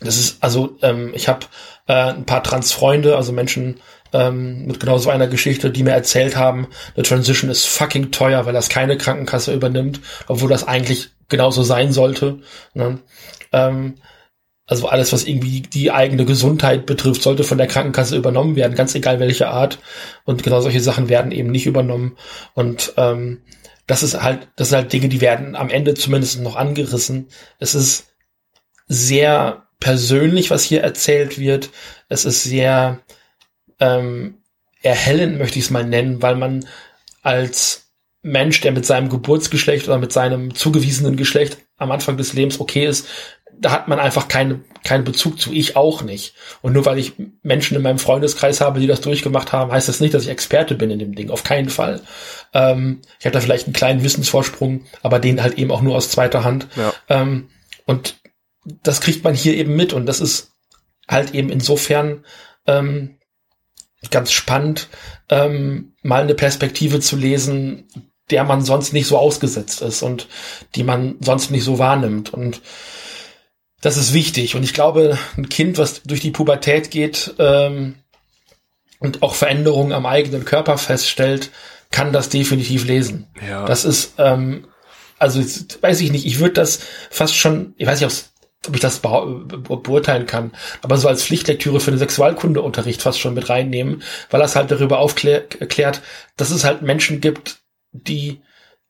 das 0.00 0.18
ist 0.18 0.42
also, 0.42 0.76
ähm, 0.82 1.12
ich 1.14 1.28
habe 1.28 1.46
äh, 1.86 1.94
ein 1.94 2.26
paar 2.26 2.42
Transfreunde, 2.42 3.16
also 3.16 3.32
Menschen, 3.32 3.80
ähm, 4.12 4.66
mit 4.66 4.80
genau 4.80 4.98
so 4.98 5.10
einer 5.10 5.26
Geschichte, 5.26 5.70
die 5.70 5.82
mir 5.82 5.92
erzählt 5.92 6.36
haben, 6.36 6.68
eine 6.94 7.02
Transition 7.02 7.50
ist 7.50 7.66
fucking 7.66 8.12
teuer, 8.12 8.46
weil 8.46 8.52
das 8.52 8.68
keine 8.68 8.96
Krankenkasse 8.96 9.52
übernimmt, 9.52 10.00
obwohl 10.28 10.48
das 10.48 10.66
eigentlich 10.66 11.10
genauso 11.28 11.62
sein 11.62 11.92
sollte. 11.92 12.38
Ne? 12.74 12.98
Ähm, 13.52 13.94
also 14.66 14.88
alles, 14.88 15.12
was 15.12 15.24
irgendwie 15.24 15.60
die 15.60 15.92
eigene 15.92 16.24
Gesundheit 16.24 16.86
betrifft, 16.86 17.22
sollte 17.22 17.44
von 17.44 17.58
der 17.58 17.68
Krankenkasse 17.68 18.16
übernommen 18.16 18.56
werden, 18.56 18.76
ganz 18.76 18.94
egal 18.96 19.20
welche 19.20 19.48
Art. 19.48 19.78
Und 20.24 20.42
genau 20.42 20.60
solche 20.60 20.80
Sachen 20.80 21.08
werden 21.08 21.30
eben 21.30 21.50
nicht 21.50 21.66
übernommen. 21.66 22.16
Und 22.54 22.92
ähm, 22.96 23.42
das 23.86 24.02
ist 24.02 24.20
halt, 24.20 24.48
das 24.56 24.70
sind 24.70 24.78
halt 24.78 24.92
Dinge, 24.92 25.08
die 25.08 25.20
werden 25.20 25.54
am 25.54 25.70
Ende 25.70 25.94
zumindest 25.94 26.40
noch 26.40 26.56
angerissen. 26.56 27.28
Es 27.60 27.76
ist 27.76 28.08
sehr 28.88 29.68
persönlich, 29.78 30.50
was 30.50 30.64
hier 30.64 30.82
erzählt 30.82 31.38
wird. 31.38 31.70
Es 32.08 32.24
ist 32.24 32.42
sehr 32.42 33.00
ähm, 33.78 34.38
erhellend, 34.82 35.38
möchte 35.38 35.60
ich 35.60 35.66
es 35.66 35.70
mal 35.70 35.84
nennen, 35.84 36.22
weil 36.22 36.34
man 36.34 36.66
als 37.22 37.86
Mensch, 38.22 38.60
der 38.60 38.72
mit 38.72 38.84
seinem 38.84 39.08
Geburtsgeschlecht 39.08 39.86
oder 39.86 39.98
mit 39.98 40.12
seinem 40.12 40.54
zugewiesenen 40.56 41.16
Geschlecht 41.16 41.58
am 41.76 41.92
Anfang 41.92 42.16
des 42.16 42.32
Lebens 42.32 42.58
okay 42.58 42.86
ist, 42.86 43.06
da 43.58 43.70
hat 43.70 43.88
man 43.88 43.98
einfach 43.98 44.28
keine, 44.28 44.60
keinen 44.84 45.04
Bezug 45.04 45.40
zu. 45.40 45.52
Ich 45.52 45.76
auch 45.76 46.02
nicht. 46.02 46.34
Und 46.62 46.72
nur 46.72 46.84
weil 46.84 46.98
ich 46.98 47.14
Menschen 47.42 47.76
in 47.76 47.82
meinem 47.82 47.98
Freundeskreis 47.98 48.60
habe, 48.60 48.80
die 48.80 48.86
das 48.86 49.00
durchgemacht 49.00 49.52
haben, 49.52 49.72
heißt 49.72 49.88
das 49.88 50.00
nicht, 50.00 50.14
dass 50.14 50.24
ich 50.24 50.30
Experte 50.30 50.74
bin 50.74 50.90
in 50.90 50.98
dem 50.98 51.14
Ding. 51.14 51.30
Auf 51.30 51.44
keinen 51.44 51.70
Fall. 51.70 52.00
Ähm, 52.54 53.00
ich 53.18 53.26
habe 53.26 53.32
da 53.34 53.40
vielleicht 53.40 53.66
einen 53.66 53.74
kleinen 53.74 54.04
Wissensvorsprung, 54.04 54.84
aber 55.02 55.18
den 55.18 55.42
halt 55.42 55.58
eben 55.58 55.70
auch 55.70 55.82
nur 55.82 55.96
aus 55.96 56.10
zweiter 56.10 56.44
Hand. 56.44 56.68
Ja. 56.76 56.92
Ähm, 57.08 57.48
und 57.86 58.16
das 58.82 59.00
kriegt 59.00 59.24
man 59.24 59.34
hier 59.34 59.54
eben 59.54 59.76
mit. 59.76 59.92
Und 59.92 60.06
das 60.06 60.20
ist 60.20 60.52
halt 61.08 61.34
eben 61.34 61.50
insofern 61.50 62.24
ähm, 62.66 63.18
ganz 64.10 64.32
spannend, 64.32 64.88
ähm, 65.30 65.94
mal 66.02 66.22
eine 66.22 66.34
Perspektive 66.34 67.00
zu 67.00 67.16
lesen, 67.16 67.88
der 68.30 68.44
man 68.44 68.62
sonst 68.62 68.92
nicht 68.92 69.06
so 69.06 69.18
ausgesetzt 69.18 69.82
ist 69.82 70.02
und 70.02 70.28
die 70.74 70.82
man 70.82 71.16
sonst 71.20 71.50
nicht 71.50 71.64
so 71.64 71.78
wahrnimmt. 71.78 72.32
Und 72.32 72.60
das 73.80 73.96
ist 73.96 74.14
wichtig. 74.14 74.54
Und 74.54 74.62
ich 74.62 74.74
glaube, 74.74 75.18
ein 75.36 75.48
Kind, 75.48 75.78
was 75.78 76.02
durch 76.02 76.20
die 76.20 76.30
Pubertät 76.30 76.90
geht 76.90 77.34
ähm, 77.38 77.96
und 78.98 79.22
auch 79.22 79.34
Veränderungen 79.34 79.92
am 79.92 80.06
eigenen 80.06 80.44
Körper 80.44 80.78
feststellt, 80.78 81.50
kann 81.90 82.12
das 82.12 82.28
definitiv 82.28 82.84
lesen. 82.84 83.26
Ja. 83.46 83.64
Das 83.66 83.84
ist, 83.84 84.14
ähm, 84.18 84.66
also 85.18 85.40
weiß 85.40 86.00
ich 86.00 86.10
nicht, 86.10 86.26
ich 86.26 86.40
würde 86.40 86.54
das 86.54 86.80
fast 87.10 87.34
schon, 87.34 87.74
ich 87.76 87.86
weiß 87.86 88.00
nicht, 88.00 88.26
ob 88.66 88.74
ich 88.74 88.80
das 88.80 88.98
beurteilen 89.00 90.26
kann, 90.26 90.52
aber 90.82 90.96
so 90.96 91.06
als 91.08 91.22
Pflichtlektüre 91.22 91.78
für 91.78 91.92
den 91.92 91.98
Sexualkundeunterricht 91.98 93.00
fast 93.00 93.20
schon 93.20 93.34
mit 93.34 93.48
reinnehmen, 93.48 94.02
weil 94.30 94.40
das 94.40 94.56
halt 94.56 94.70
darüber 94.70 94.98
aufklärt, 94.98 96.02
dass 96.36 96.50
es 96.50 96.64
halt 96.64 96.82
Menschen 96.82 97.20
gibt, 97.20 97.60
die 97.92 98.40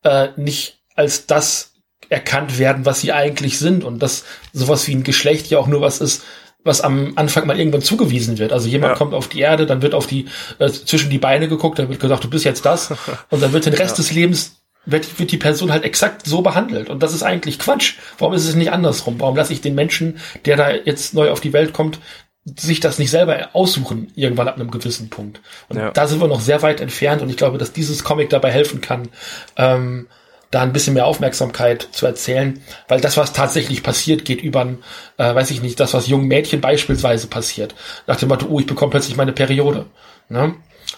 äh, 0.02 0.28
nicht 0.36 0.78
als 0.94 1.26
das 1.26 1.74
erkannt 2.08 2.58
werden, 2.58 2.86
was 2.86 3.00
sie 3.00 3.12
eigentlich 3.12 3.58
sind 3.58 3.84
und 3.84 4.00
dass 4.00 4.24
sowas 4.52 4.86
wie 4.86 4.94
ein 4.94 5.04
Geschlecht 5.04 5.48
ja 5.48 5.58
auch 5.58 5.66
nur 5.66 5.80
was 5.80 6.00
ist, 6.00 6.22
was 6.64 6.80
am 6.80 7.12
Anfang 7.16 7.46
mal 7.46 7.58
irgendwann 7.58 7.82
zugewiesen 7.82 8.38
wird. 8.38 8.52
Also 8.52 8.68
jemand 8.68 8.92
ja. 8.92 8.98
kommt 8.98 9.14
auf 9.14 9.28
die 9.28 9.40
Erde, 9.40 9.66
dann 9.66 9.82
wird 9.82 9.94
auf 9.94 10.06
die 10.06 10.26
äh, 10.58 10.68
zwischen 10.68 11.10
die 11.10 11.18
Beine 11.18 11.48
geguckt, 11.48 11.78
dann 11.78 11.88
wird 11.88 12.00
gesagt, 12.00 12.24
du 12.24 12.30
bist 12.30 12.44
jetzt 12.44 12.66
das 12.66 12.90
und 13.30 13.42
dann 13.42 13.52
wird 13.52 13.66
den 13.66 13.74
Rest 13.74 13.96
ja. 13.98 14.02
des 14.02 14.12
Lebens 14.12 14.60
wird, 14.84 15.18
wird 15.18 15.32
die 15.32 15.36
Person 15.36 15.72
halt 15.72 15.84
exakt 15.84 16.26
so 16.26 16.42
behandelt 16.42 16.88
und 16.90 17.02
das 17.02 17.12
ist 17.12 17.22
eigentlich 17.22 17.58
Quatsch. 17.58 17.94
Warum 18.18 18.34
ist 18.34 18.46
es 18.46 18.54
nicht 18.54 18.72
andersrum? 18.72 19.18
Warum 19.18 19.36
lasse 19.36 19.52
ich 19.52 19.60
den 19.60 19.74
Menschen, 19.74 20.18
der 20.44 20.56
da 20.56 20.70
jetzt 20.70 21.12
neu 21.12 21.30
auf 21.30 21.40
die 21.40 21.52
Welt 21.52 21.72
kommt, 21.72 21.98
sich 22.44 22.78
das 22.78 22.98
nicht 22.98 23.10
selber 23.10 23.50
aussuchen, 23.54 24.12
irgendwann 24.14 24.46
ab 24.46 24.54
einem 24.54 24.70
gewissen 24.70 25.10
Punkt. 25.10 25.40
Und 25.68 25.78
ja. 25.78 25.90
da 25.90 26.06
sind 26.06 26.20
wir 26.20 26.28
noch 26.28 26.40
sehr 26.40 26.62
weit 26.62 26.80
entfernt 26.80 27.20
und 27.20 27.28
ich 27.28 27.36
glaube, 27.36 27.58
dass 27.58 27.72
dieses 27.72 28.04
Comic 28.04 28.30
dabei 28.30 28.52
helfen 28.52 28.80
kann, 28.80 29.08
ähm, 29.56 30.06
da 30.50 30.62
ein 30.62 30.72
bisschen 30.72 30.94
mehr 30.94 31.06
Aufmerksamkeit 31.06 31.88
zu 31.90 32.06
erzählen, 32.06 32.60
weil 32.88 33.00
das, 33.00 33.16
was 33.16 33.32
tatsächlich 33.32 33.82
passiert, 33.82 34.24
geht 34.24 34.42
über 34.42 34.60
ein, 34.60 34.78
äh, 35.18 35.34
weiß 35.34 35.50
ich 35.50 35.62
nicht, 35.62 35.80
das, 35.80 35.94
was 35.94 36.06
jungen 36.06 36.28
Mädchen 36.28 36.60
beispielsweise 36.60 37.26
passiert. 37.26 37.74
Nach 38.06 38.16
dem 38.16 38.28
Motto, 38.28 38.46
oh, 38.48 38.60
ich 38.60 38.66
bekomme 38.66 38.90
plötzlich 38.90 39.16
meine 39.16 39.32
Periode. 39.32 39.86
Ne? 40.28 40.54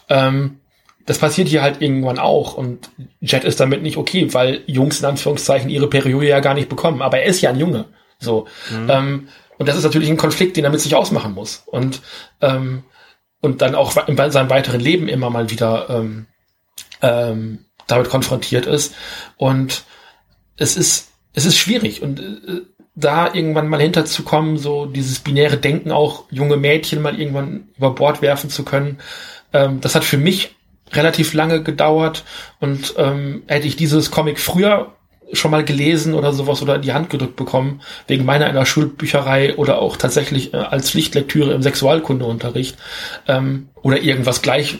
Ähm, 0.09 0.61
das 1.07 1.19
passiert 1.19 1.49
hier 1.49 1.62
halt 1.62 1.81
irgendwann 1.81 2.19
auch 2.19 2.55
und 2.55 2.91
Jet 3.20 3.45
ist 3.45 3.61
damit 3.61 3.83
nicht 3.83 3.97
okay, 3.97 4.33
weil 4.35 4.61
Jungs 4.66 5.01
in 5.01 5.07
Anführungszeichen 5.07 5.70
ihre 5.70 5.89
Periode 5.89 6.29
ja 6.29 6.41
gar 6.41 6.53
nicht 6.53 6.69
bekommen, 6.69 7.01
aber 7.01 7.20
er 7.20 7.25
ist 7.27 7.41
ja 7.41 7.49
ein 7.49 7.59
Junge. 7.59 7.87
So. 8.19 8.47
Mhm. 8.70 8.91
Ähm, 8.91 9.29
und 9.57 9.69
das 9.69 9.77
ist 9.77 9.85
natürlich 9.85 10.11
ein 10.11 10.19
Konflikt, 10.19 10.57
den 10.57 10.65
er 10.65 10.70
mit 10.70 10.81
sich 10.81 10.95
ausmachen 10.95 11.33
muss. 11.33 11.62
Und, 11.66 12.03
ähm, 12.43 12.85
und 13.41 13.62
dann 13.62 13.75
auch 13.75 13.97
in 14.07 14.16
seinem 14.31 14.51
weiteren 14.51 14.81
Leben 14.81 15.09
immer 15.09 15.31
mal 15.31 15.51
wieder 15.51 15.89
ähm, 15.89 16.27
ähm, 17.01 17.65
damit 17.89 18.09
konfrontiert 18.09 18.66
ist. 18.66 18.94
Und 19.36 19.85
es 20.56 20.77
ist, 20.77 21.09
es 21.32 21.44
ist 21.44 21.59
schwierig. 21.59 22.02
Und 22.02 22.20
äh, 22.20 22.62
da 22.94 23.32
irgendwann 23.32 23.69
mal 23.69 23.81
hinterzukommen, 23.81 24.59
so 24.59 24.86
dieses 24.86 25.20
binäre 25.20 25.56
Denken 25.56 25.93
auch 25.93 26.24
junge 26.31 26.56
Mädchen 26.56 27.01
mal 27.01 27.19
irgendwann 27.19 27.69
über 27.77 27.94
Bord 27.94 28.23
werfen 28.23 28.51
zu 28.51 28.65
können, 28.65 28.98
ähm, 29.52 29.81
das 29.81 29.94
hat 29.94 30.05
für 30.05 30.19
mich 30.19 30.56
relativ 30.93 31.32
lange 31.35 31.62
gedauert 31.62 32.24
und 32.60 32.94
ähm, 32.97 33.43
hätte 33.47 33.66
ich 33.66 33.77
dieses 33.77 34.10
Comic 34.10 34.40
früher 34.40 34.93
schon 35.32 35.51
mal 35.51 35.65
gelesen 35.65 36.15
oder 36.15 36.32
sowas 36.32 36.62
oder 36.62 36.77
in 36.77 36.82
die 36.82 36.93
Hand 36.93 37.10
gedrückt 37.10 37.36
bekommen, 37.36 37.82
wegen 38.06 38.24
meiner 38.24 38.47
einer 38.47 38.65
Schulbücherei 38.65 39.56
oder 39.56 39.78
auch 39.78 39.97
tatsächlich 39.97 40.55
äh, 40.55 40.56
als 40.56 40.90
Pflichtlektüre 40.90 41.52
im 41.52 41.62
Sexualkundeunterricht 41.62 42.77
ähm, 43.27 43.69
oder 43.82 44.01
irgendwas 44.01 44.43
gleich 44.43 44.78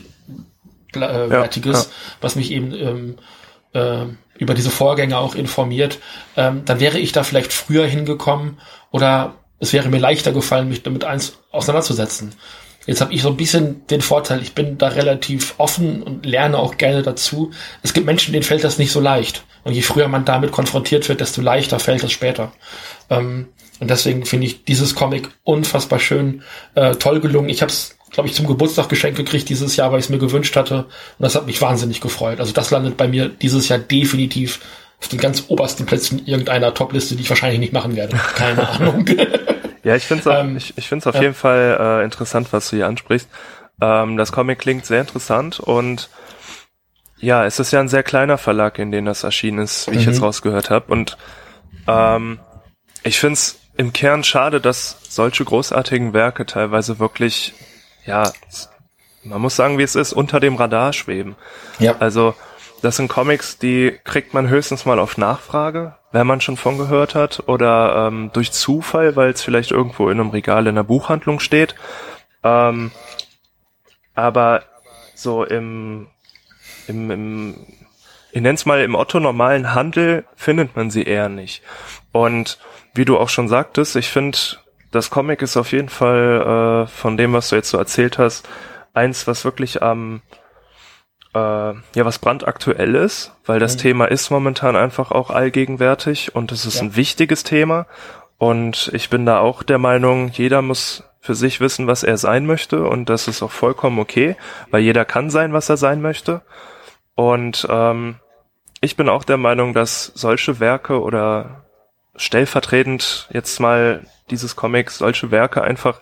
äh, 0.95 1.31
Wertiges, 1.31 1.77
ja, 1.77 1.83
ja. 1.83 1.89
was 2.21 2.37
mich 2.37 2.51
eben 2.51 2.75
ähm, 2.75 3.15
äh, 3.73 4.07
über 4.39 4.55
diese 4.55 4.71
Vorgänge 4.71 5.19
auch 5.19 5.35
informiert, 5.35 5.99
ähm, 6.37 6.63
dann 6.65 6.81
wäre 6.81 6.99
ich 6.99 7.13
da 7.13 7.23
vielleicht 7.23 7.53
früher 7.53 7.87
hingekommen 7.87 8.59
oder 8.91 9.35
es 9.61 9.73
wäre 9.73 9.89
mir 9.89 9.99
leichter 9.99 10.33
gefallen, 10.33 10.69
mich 10.69 10.83
damit 10.83 11.05
eins 11.05 11.39
auseinanderzusetzen. 11.51 12.35
Jetzt 12.87 13.03
habe 13.03 13.13
ich 13.13 13.21
so 13.21 13.29
ein 13.29 13.37
bisschen 13.37 13.87
den 13.89 14.01
Vorteil, 14.01 14.41
ich 14.41 14.55
bin 14.55 14.79
da 14.79 14.89
relativ 14.89 15.55
offen 15.59 16.03
und 16.03 16.25
lerne 16.25 16.57
auch 16.59 16.79
gerne 16.79 17.03
dazu. 17.03 17.51
Es 17.83 17.93
gibt 17.93 18.07
Menschen, 18.07 18.33
denen 18.33 18.45
fällt 18.45 18.65
das 18.65 18.79
nicht 18.79 18.93
so 18.93 19.01
leicht. 19.01 19.45
Und 19.65 19.75
je 19.75 19.83
früher 19.83 20.09
man 20.09 20.25
damit 20.25 20.53
konfrontiert 20.53 21.07
wird, 21.07 21.21
desto 21.21 21.43
leichter 21.43 21.81
fällt 21.81 22.03
es 22.03 22.13
später. 22.13 22.53
Ähm, 23.11 23.49
und 23.79 23.91
deswegen 23.91 24.25
finde 24.25 24.47
ich 24.47 24.65
dieses 24.65 24.95
Comic 24.95 25.29
unfassbar 25.45 25.99
schön, 25.99 26.43
äh, 26.75 26.95
toll 26.95 27.21
gelungen. 27.21 27.51
Ich 27.51 27.61
habe 27.61 27.71
es 27.71 27.98
glaube 28.11 28.29
ich, 28.29 28.35
zum 28.35 28.47
Geburtstag 28.47 28.89
geschenkt 28.89 29.17
gekriegt 29.17 29.49
dieses 29.49 29.77
Jahr, 29.77 29.93
weil 29.93 29.99
ich 29.99 30.07
es 30.07 30.11
mir 30.11 30.19
gewünscht 30.19 30.57
hatte. 30.57 30.85
Und 30.85 30.89
das 31.19 31.35
hat 31.35 31.47
mich 31.47 31.61
wahnsinnig 31.61 32.01
gefreut. 32.01 32.41
Also 32.41 32.53
das 32.53 32.71
landet 32.71 32.97
bei 32.97 33.09
mir 33.09 33.29
dieses 33.29 33.69
Jahr 33.69 33.79
definitiv 33.79 34.61
auf 35.01 35.09
den 35.09 35.19
ganz 35.19 35.45
obersten 35.49 35.87
Plätzen 35.87 36.27
irgendeiner 36.27 36.75
Topliste, 36.75 37.15
die 37.15 37.23
ich 37.23 37.31
wahrscheinlich 37.31 37.61
nicht 37.61 37.73
machen 37.73 37.97
werde. 37.97 38.17
Keine 38.35 38.69
Ahnung. 38.69 39.07
ja, 39.85 39.95
ich 39.95 40.05
finde 40.05 40.31
es 40.31 40.39
ähm, 40.39 40.57
ich, 40.57 40.77
ich 40.77 40.89
find's 40.89 41.07
auf 41.07 41.15
ja. 41.15 41.23
jeden 41.23 41.35
Fall 41.35 41.77
äh, 41.81 42.05
interessant, 42.05 42.49
was 42.53 42.71
du 42.71 42.77
hier 42.77 42.87
ansprichst. 42.87 43.29
Ähm, 43.81 44.17
das 44.17 44.33
Comic 44.33 44.59
klingt 44.59 44.87
sehr 44.87 45.01
interessant 45.01 45.61
und 45.61 46.09
ja, 47.21 47.45
es 47.45 47.59
ist 47.59 47.73
ja 47.73 47.81
ein 47.81 47.89
sehr 47.89 48.03
kleiner 48.03 48.39
Verlag, 48.39 48.79
in 48.79 48.93
dem 48.93 49.05
das 49.05 49.25
erschienen 49.25 49.59
ist, 49.59 49.89
wie 49.89 49.95
mhm. 49.95 49.99
ich 49.99 50.07
jetzt 50.07 50.23
rausgehört 50.23 50.71
habe. 50.71 50.93
Und 50.93 51.17
ähm, 51.87 52.39
ich 53.03 53.19
finde 53.19 53.35
es 53.35 53.59
im 53.77 53.93
Kern 53.93 54.25
schade, 54.25 54.61
dass 54.61 54.99
solche 55.09 55.45
großartigen 55.45 56.13
Werke 56.13 56.47
teilweise 56.47 56.99
wirklich 56.99 57.55
ja, 58.09 58.33
man 59.23 59.41
muss 59.41 59.57
sagen, 59.57 59.79
wie 59.79 59.83
es 59.83 59.95
ist, 59.95 60.13
unter 60.13 60.41
dem 60.41 60.57
Radar 60.57 60.93
schweben. 60.93 61.37
Ja. 61.79 61.97
Also, 61.99 62.35
das 62.83 62.97
sind 62.97 63.09
Comics, 63.09 63.59
die 63.59 63.99
kriegt 64.05 64.35
man 64.35 64.49
höchstens 64.49 64.87
mal 64.87 64.99
auf 64.99 65.19
Nachfrage, 65.19 65.97
wenn 66.13 66.27
man 66.27 66.41
schon 66.41 66.57
von 66.57 66.79
gehört 66.79 67.15
hat, 67.15 67.45
oder 67.47 68.07
ähm, 68.07 68.31
durch 68.33 68.53
Zufall, 68.53 69.17
weil 69.17 69.31
es 69.31 69.43
vielleicht 69.43 69.73
irgendwo 69.73 70.09
in 70.09 70.21
einem 70.21 70.31
Regal 70.31 70.67
in 70.67 70.77
der 70.77 70.85
Buchhandlung 70.85 71.41
steht. 71.41 71.75
Ähm, 72.43 72.93
aber 74.15 74.63
so 75.15 75.45
im, 75.45 76.07
im, 76.87 77.11
im 77.11 77.67
ich 78.31 78.41
nenne 78.41 78.55
es 78.55 78.67
mal, 78.67 78.81
im 78.81 78.95
Otto-normalen 78.95 79.75
Handel 79.75 80.25
findet 80.37 80.77
man 80.77 80.91
sie 80.91 81.03
eher 81.03 81.29
nicht. 81.29 81.63
Und 82.13 82.59
wie 82.95 83.05
du 83.05 83.19
auch 83.19 83.29
schon 83.29 83.49
sagtest, 83.49 83.97
ich 83.97 84.09
finde 84.09 84.39
das 84.91 85.11
Comic 85.11 85.43
ist 85.43 85.57
auf 85.57 85.73
jeden 85.73 85.89
Fall 85.89 86.85
äh, 86.85 86.87
von 86.87 87.17
dem, 87.17 87.33
was 87.33 87.49
du 87.49 87.57
jetzt 87.57 87.71
so 87.71 87.79
erzählt 87.79 88.19
hast, 88.19 88.49
eins, 88.95 89.27
was 89.27 89.45
wirklich 89.45 89.83
am 89.83 90.23
äh, 91.35 91.39
ja 91.39 92.05
was 92.05 92.19
brandaktuell 92.19 92.95
ist, 92.95 93.33
weil 93.45 93.61
das 93.61 93.77
mhm. 93.77 93.81
Thema 93.81 94.05
ist 94.07 94.31
momentan 94.31 94.77
einfach 94.77 95.11
auch 95.11 95.31
allgegenwärtig 95.31 96.35
und 96.35 96.53
es 96.53 96.65
ist 96.65 96.77
ja. 96.77 96.83
ein 96.83 96.97
wichtiges 96.97 97.45
Thema. 97.45 97.87
Und 98.39 98.91
ich 98.95 99.11
bin 99.11 99.27
da 99.27 99.41
auch 99.41 99.63
der 99.65 99.79
Meinung, 99.79 100.29
jeder 100.29 100.63
muss 100.63 101.03
für 101.21 101.35
sich 101.35 101.61
wissen, 101.61 101.89
was 101.89 102.05
er 102.05 102.17
sein 102.17 102.47
möchte 102.47 102.85
und 102.85 103.09
das 103.09 103.27
ist 103.29 103.43
auch 103.43 103.51
vollkommen 103.51 103.99
okay, 103.99 104.37
weil 104.71 104.83
jeder 104.83 105.05
kann 105.05 105.31
sein, 105.31 105.53
was 105.53 105.69
er 105.69 105.77
sein 105.77 106.01
möchte. 106.01 106.43
Und 107.15 107.67
ähm, 107.69 108.17
ich 108.81 108.97
bin 108.97 109.09
auch 109.09 109.25
der 109.25 109.37
Meinung, 109.37 109.75
dass 109.75 110.13
solche 110.15 110.61
Werke 110.61 111.03
oder 111.03 111.58
stellvertretend 112.19 113.29
jetzt 113.33 113.59
mal 113.61 114.03
dieses 114.31 114.57
Comics 114.57 114.99
solche 114.99 115.31
Werke 115.31 115.63
einfach 115.63 116.01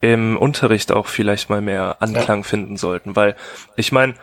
im 0.00 0.36
Unterricht 0.36 0.92
auch 0.92 1.06
vielleicht 1.06 1.50
mal 1.50 1.60
mehr 1.60 1.96
Anklang 2.00 2.40
ja. 2.40 2.48
finden 2.48 2.76
sollten, 2.76 3.16
weil 3.16 3.36
ich 3.76 3.90
meine, 3.90 4.14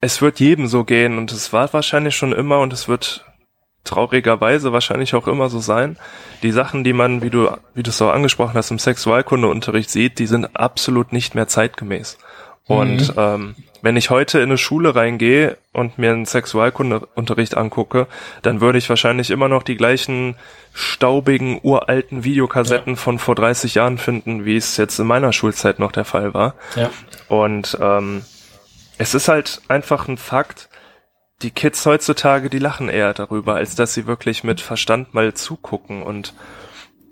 es 0.00 0.22
wird 0.22 0.40
jedem 0.40 0.66
so 0.66 0.84
gehen 0.84 1.18
und 1.18 1.30
es 1.30 1.52
war 1.52 1.72
wahrscheinlich 1.72 2.16
schon 2.16 2.32
immer 2.32 2.60
und 2.60 2.72
es 2.72 2.88
wird 2.88 3.24
traurigerweise 3.84 4.72
wahrscheinlich 4.72 5.14
auch 5.14 5.26
immer 5.26 5.48
so 5.48 5.60
sein. 5.60 5.96
Die 6.42 6.52
Sachen, 6.52 6.84
die 6.84 6.92
man, 6.92 7.22
wie 7.22 7.30
du, 7.30 7.50
wie 7.74 7.82
du 7.82 7.90
es 7.90 8.00
auch 8.00 8.12
angesprochen 8.12 8.54
hast, 8.54 8.70
im 8.70 8.78
Sexualkundeunterricht 8.78 9.90
sieht, 9.90 10.18
die 10.18 10.26
sind 10.26 10.56
absolut 10.56 11.12
nicht 11.12 11.34
mehr 11.34 11.48
zeitgemäß. 11.48 12.18
Und 12.66 13.08
mhm. 13.08 13.14
ähm, 13.16 13.54
wenn 13.82 13.96
ich 13.96 14.10
heute 14.10 14.38
in 14.38 14.44
eine 14.44 14.58
Schule 14.58 14.94
reingehe 14.94 15.56
und 15.72 15.98
mir 15.98 16.12
einen 16.12 16.26
Sexualkundeunterricht 16.26 17.56
angucke, 17.56 18.06
dann 18.42 18.60
würde 18.60 18.78
ich 18.78 18.88
wahrscheinlich 18.88 19.30
immer 19.30 19.48
noch 19.48 19.62
die 19.62 19.76
gleichen 19.76 20.36
staubigen, 20.72 21.60
uralten 21.62 22.24
Videokassetten 22.24 22.94
ja. 22.94 23.00
von 23.00 23.18
vor 23.18 23.34
30 23.34 23.74
Jahren 23.74 23.98
finden, 23.98 24.44
wie 24.44 24.56
es 24.56 24.76
jetzt 24.76 24.98
in 24.98 25.06
meiner 25.06 25.32
Schulzeit 25.32 25.78
noch 25.78 25.92
der 25.92 26.04
Fall 26.04 26.34
war. 26.34 26.54
Ja. 26.76 26.90
Und 27.28 27.78
ähm, 27.80 28.22
es 28.98 29.14
ist 29.14 29.28
halt 29.28 29.62
einfach 29.68 30.08
ein 30.08 30.18
Fakt, 30.18 30.68
die 31.42 31.50
Kids 31.50 31.86
heutzutage, 31.86 32.50
die 32.50 32.58
lachen 32.58 32.90
eher 32.90 33.14
darüber, 33.14 33.54
als 33.54 33.74
dass 33.74 33.94
sie 33.94 34.06
wirklich 34.06 34.44
mit 34.44 34.60
Verstand 34.60 35.14
mal 35.14 35.32
zugucken. 35.32 36.02
Und 36.02 36.34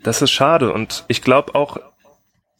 das 0.02 0.20
ist 0.20 0.30
schade. 0.30 0.72
Und 0.72 1.04
ich 1.08 1.22
glaube 1.22 1.54
auch, 1.54 1.78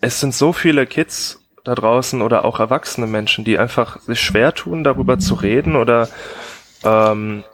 es 0.01 0.20
sind 0.20 0.35
so 0.35 0.55
viele 0.55 0.86
Kids 0.86 1.44
da 1.68 1.74
draußen 1.74 2.22
oder 2.22 2.44
auch 2.44 2.60
erwachsene 2.60 3.06
Menschen, 3.06 3.44
die 3.44 3.58
einfach 3.58 4.00
sich 4.00 4.20
schwer 4.20 4.54
tun, 4.54 4.84
darüber 4.84 5.18
zu 5.18 5.34
reden 5.34 5.76
oder 5.76 6.08
ähm, 6.84 7.44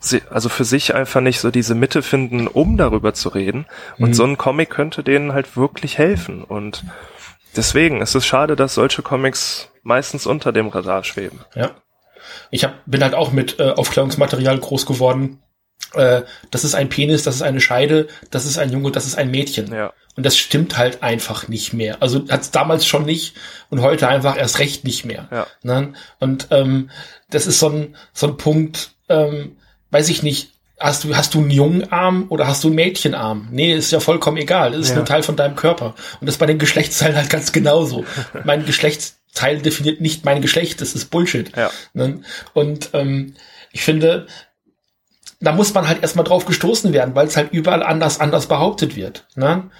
sie, 0.00 0.22
also 0.30 0.48
für 0.48 0.64
sich 0.64 0.94
einfach 0.94 1.20
nicht 1.20 1.40
so 1.40 1.50
diese 1.50 1.74
Mitte 1.74 2.02
finden, 2.02 2.46
um 2.48 2.76
darüber 2.76 3.14
zu 3.14 3.28
reden. 3.28 3.66
Und 3.98 4.10
mhm. 4.10 4.14
so 4.14 4.24
ein 4.24 4.38
Comic 4.38 4.70
könnte 4.70 5.02
denen 5.02 5.32
halt 5.32 5.56
wirklich 5.56 5.98
helfen. 5.98 6.42
Und 6.44 6.84
deswegen 7.56 8.00
ist 8.00 8.14
es 8.14 8.26
schade, 8.26 8.56
dass 8.56 8.74
solche 8.74 9.02
Comics 9.02 9.70
meistens 9.82 10.26
unter 10.26 10.52
dem 10.52 10.68
Radar 10.68 11.04
schweben. 11.04 11.40
Ja. 11.54 11.70
Ich 12.50 12.64
hab, 12.64 12.74
bin 12.86 13.02
halt 13.02 13.14
auch 13.14 13.32
mit 13.32 13.58
äh, 13.58 13.70
Aufklärungsmaterial 13.70 14.58
groß 14.58 14.86
geworden. 14.86 15.42
Äh, 15.94 16.22
das 16.50 16.64
ist 16.64 16.74
ein 16.74 16.88
Penis, 16.88 17.22
das 17.22 17.36
ist 17.36 17.42
eine 17.42 17.60
Scheide, 17.60 18.08
das 18.30 18.44
ist 18.44 18.58
ein 18.58 18.70
Junge, 18.70 18.90
das 18.90 19.06
ist 19.06 19.16
ein 19.16 19.30
Mädchen. 19.30 19.72
Ja. 19.72 19.92
Und 20.18 20.26
das 20.26 20.36
stimmt 20.36 20.76
halt 20.76 21.04
einfach 21.04 21.46
nicht 21.46 21.74
mehr. 21.74 22.02
Also 22.02 22.28
hat 22.28 22.40
es 22.40 22.50
damals 22.50 22.84
schon 22.84 23.04
nicht 23.04 23.36
und 23.70 23.82
heute 23.82 24.08
einfach 24.08 24.36
erst 24.36 24.58
recht 24.58 24.82
nicht 24.82 25.04
mehr. 25.04 25.28
Ja. 25.30 25.46
Ne? 25.62 25.92
Und 26.18 26.48
ähm, 26.50 26.90
das 27.30 27.46
ist 27.46 27.60
so 27.60 27.68
ein, 27.68 27.96
so 28.12 28.26
ein 28.26 28.36
Punkt, 28.36 28.96
ähm, 29.08 29.58
weiß 29.92 30.08
ich 30.08 30.24
nicht, 30.24 30.54
hast 30.76 31.04
du, 31.04 31.14
hast 31.14 31.34
du 31.34 31.38
einen 31.38 31.52
jungen 31.52 31.92
Arm 31.92 32.26
oder 32.30 32.48
hast 32.48 32.64
du 32.64 32.66
einen 32.66 32.74
Mädchenarm? 32.74 33.46
Nee, 33.52 33.72
ist 33.72 33.92
ja 33.92 34.00
vollkommen 34.00 34.38
egal. 34.38 34.72
Das 34.72 34.80
ist 34.80 34.88
ja. 34.88 34.96
nur 34.96 35.04
Teil 35.04 35.22
von 35.22 35.36
deinem 35.36 35.54
Körper. 35.54 35.94
Und 36.20 36.26
das 36.26 36.36
bei 36.36 36.46
den 36.46 36.58
Geschlechtsteilen 36.58 37.14
halt 37.14 37.30
ganz 37.30 37.52
genauso. 37.52 38.04
mein 38.44 38.66
Geschlechtsteil 38.66 39.60
definiert 39.60 40.00
nicht 40.00 40.24
mein 40.24 40.42
Geschlecht. 40.42 40.80
Das 40.80 40.96
ist 40.96 41.12
Bullshit. 41.12 41.56
Ja. 41.56 41.70
Ne? 41.92 42.22
Und 42.54 42.90
ähm, 42.92 43.34
ich 43.70 43.82
finde, 43.82 44.26
da 45.38 45.52
muss 45.52 45.72
man 45.74 45.86
halt 45.86 46.02
erstmal 46.02 46.24
drauf 46.24 46.44
gestoßen 46.44 46.92
werden, 46.92 47.14
weil 47.14 47.28
es 47.28 47.36
halt 47.36 47.52
überall 47.52 47.84
anders 47.84 48.18
anders 48.18 48.46
behauptet 48.46 48.96
wird. 48.96 49.26
Ne? 49.36 49.70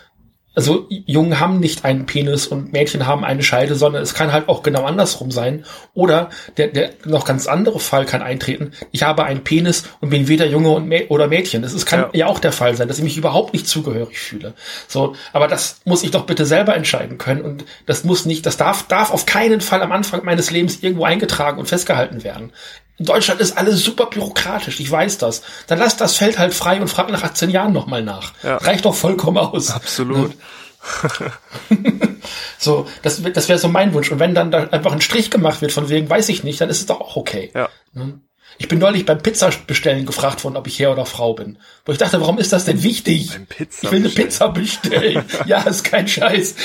Also 0.58 0.88
Jungen 0.88 1.38
haben 1.38 1.60
nicht 1.60 1.84
einen 1.84 2.04
Penis 2.04 2.48
und 2.48 2.72
Mädchen 2.72 3.06
haben 3.06 3.24
eine 3.24 3.44
Scheide, 3.44 3.76
sondern 3.76 4.02
es 4.02 4.12
kann 4.12 4.32
halt 4.32 4.48
auch 4.48 4.64
genau 4.64 4.86
andersrum 4.86 5.30
sein. 5.30 5.64
Oder 5.94 6.30
der, 6.56 6.66
der 6.66 6.90
noch 7.04 7.24
ganz 7.24 7.46
andere 7.46 7.78
Fall 7.78 8.06
kann 8.06 8.22
eintreten. 8.22 8.72
Ich 8.90 9.04
habe 9.04 9.22
einen 9.22 9.44
Penis 9.44 9.84
und 10.00 10.10
bin 10.10 10.26
weder 10.26 10.46
Junge 10.46 10.70
und 10.70 10.88
Mä 10.88 11.06
oder 11.10 11.28
Mädchen. 11.28 11.62
Das 11.62 11.74
ist, 11.74 11.86
kann 11.86 12.00
ja. 12.00 12.08
ja. 12.12 12.26
auch 12.26 12.40
der 12.40 12.50
Fall 12.50 12.74
sein, 12.74 12.88
dass 12.88 12.98
ich 12.98 13.04
mich 13.04 13.16
überhaupt 13.16 13.52
nicht 13.52 13.68
zugehörig 13.68 14.18
fühle. 14.18 14.54
So, 14.88 15.14
aber 15.32 15.46
das 15.46 15.80
muss 15.84 16.02
ich 16.02 16.10
doch 16.10 16.26
bitte 16.26 16.44
selber 16.44 16.74
entscheiden 16.74 17.18
können 17.18 17.42
und 17.42 17.64
das 17.86 18.02
muss 18.02 18.26
nicht, 18.26 18.44
das 18.44 18.56
darf, 18.56 18.88
darf 18.88 19.12
auf 19.12 19.26
keinen 19.26 19.60
Fall 19.60 19.80
am 19.80 19.92
Anfang 19.92 20.24
meines 20.24 20.50
Lebens 20.50 20.82
irgendwo 20.82 21.04
eingetragen 21.04 21.60
und 21.60 21.66
festgehalten 21.66 22.24
werden. 22.24 22.50
In 22.98 23.04
Deutschland 23.04 23.40
ist 23.40 23.56
alles 23.56 23.84
super 23.84 24.06
bürokratisch, 24.06 24.80
ich 24.80 24.90
weiß 24.90 25.18
das. 25.18 25.42
Dann 25.68 25.78
lass 25.78 25.96
das 25.96 26.16
Feld 26.16 26.38
halt 26.38 26.52
frei 26.52 26.80
und 26.80 26.88
frag 26.88 27.10
nach 27.10 27.22
18 27.22 27.50
Jahren 27.50 27.72
nochmal 27.72 28.02
nach. 28.02 28.32
Ja. 28.42 28.56
Reicht 28.56 28.84
doch 28.84 28.94
vollkommen 28.94 29.38
aus. 29.38 29.70
Absolut. 29.70 30.32
so, 32.58 32.88
das, 33.02 33.22
das 33.22 33.48
wäre 33.48 33.58
so 33.58 33.68
mein 33.68 33.94
Wunsch. 33.94 34.10
Und 34.10 34.18
wenn 34.18 34.34
dann 34.34 34.50
da 34.50 34.64
einfach 34.68 34.92
ein 34.92 35.00
Strich 35.00 35.30
gemacht 35.30 35.60
wird, 35.60 35.72
von 35.72 35.88
wegen 35.88 36.10
weiß 36.10 36.28
ich 36.28 36.42
nicht, 36.42 36.60
dann 36.60 36.70
ist 36.70 36.80
es 36.80 36.86
doch 36.86 37.00
auch 37.00 37.16
okay. 37.16 37.50
Ja. 37.54 37.68
Ne? 37.92 38.20
Ich 38.60 38.66
bin 38.66 38.80
neulich 38.80 39.06
beim 39.06 39.18
Pizzabestellen 39.18 40.04
gefragt 40.04 40.42
worden, 40.42 40.56
ob 40.56 40.66
ich 40.66 40.80
Herr 40.80 40.90
oder 40.90 41.06
Frau 41.06 41.34
bin. 41.34 41.58
Wo 41.84 41.92
ich 41.92 41.98
dachte, 41.98 42.20
warum 42.20 42.38
ist 42.38 42.52
das 42.52 42.64
denn 42.64 42.82
wichtig? 42.82 43.30
Pizza 43.48 43.86
ich 43.86 43.92
will 43.92 44.00
eine 44.00 44.08
Pizza 44.08 44.48
bestellen. 44.48 45.24
ja, 45.46 45.60
ist 45.62 45.84
kein 45.84 46.08
Scheiß. 46.08 46.56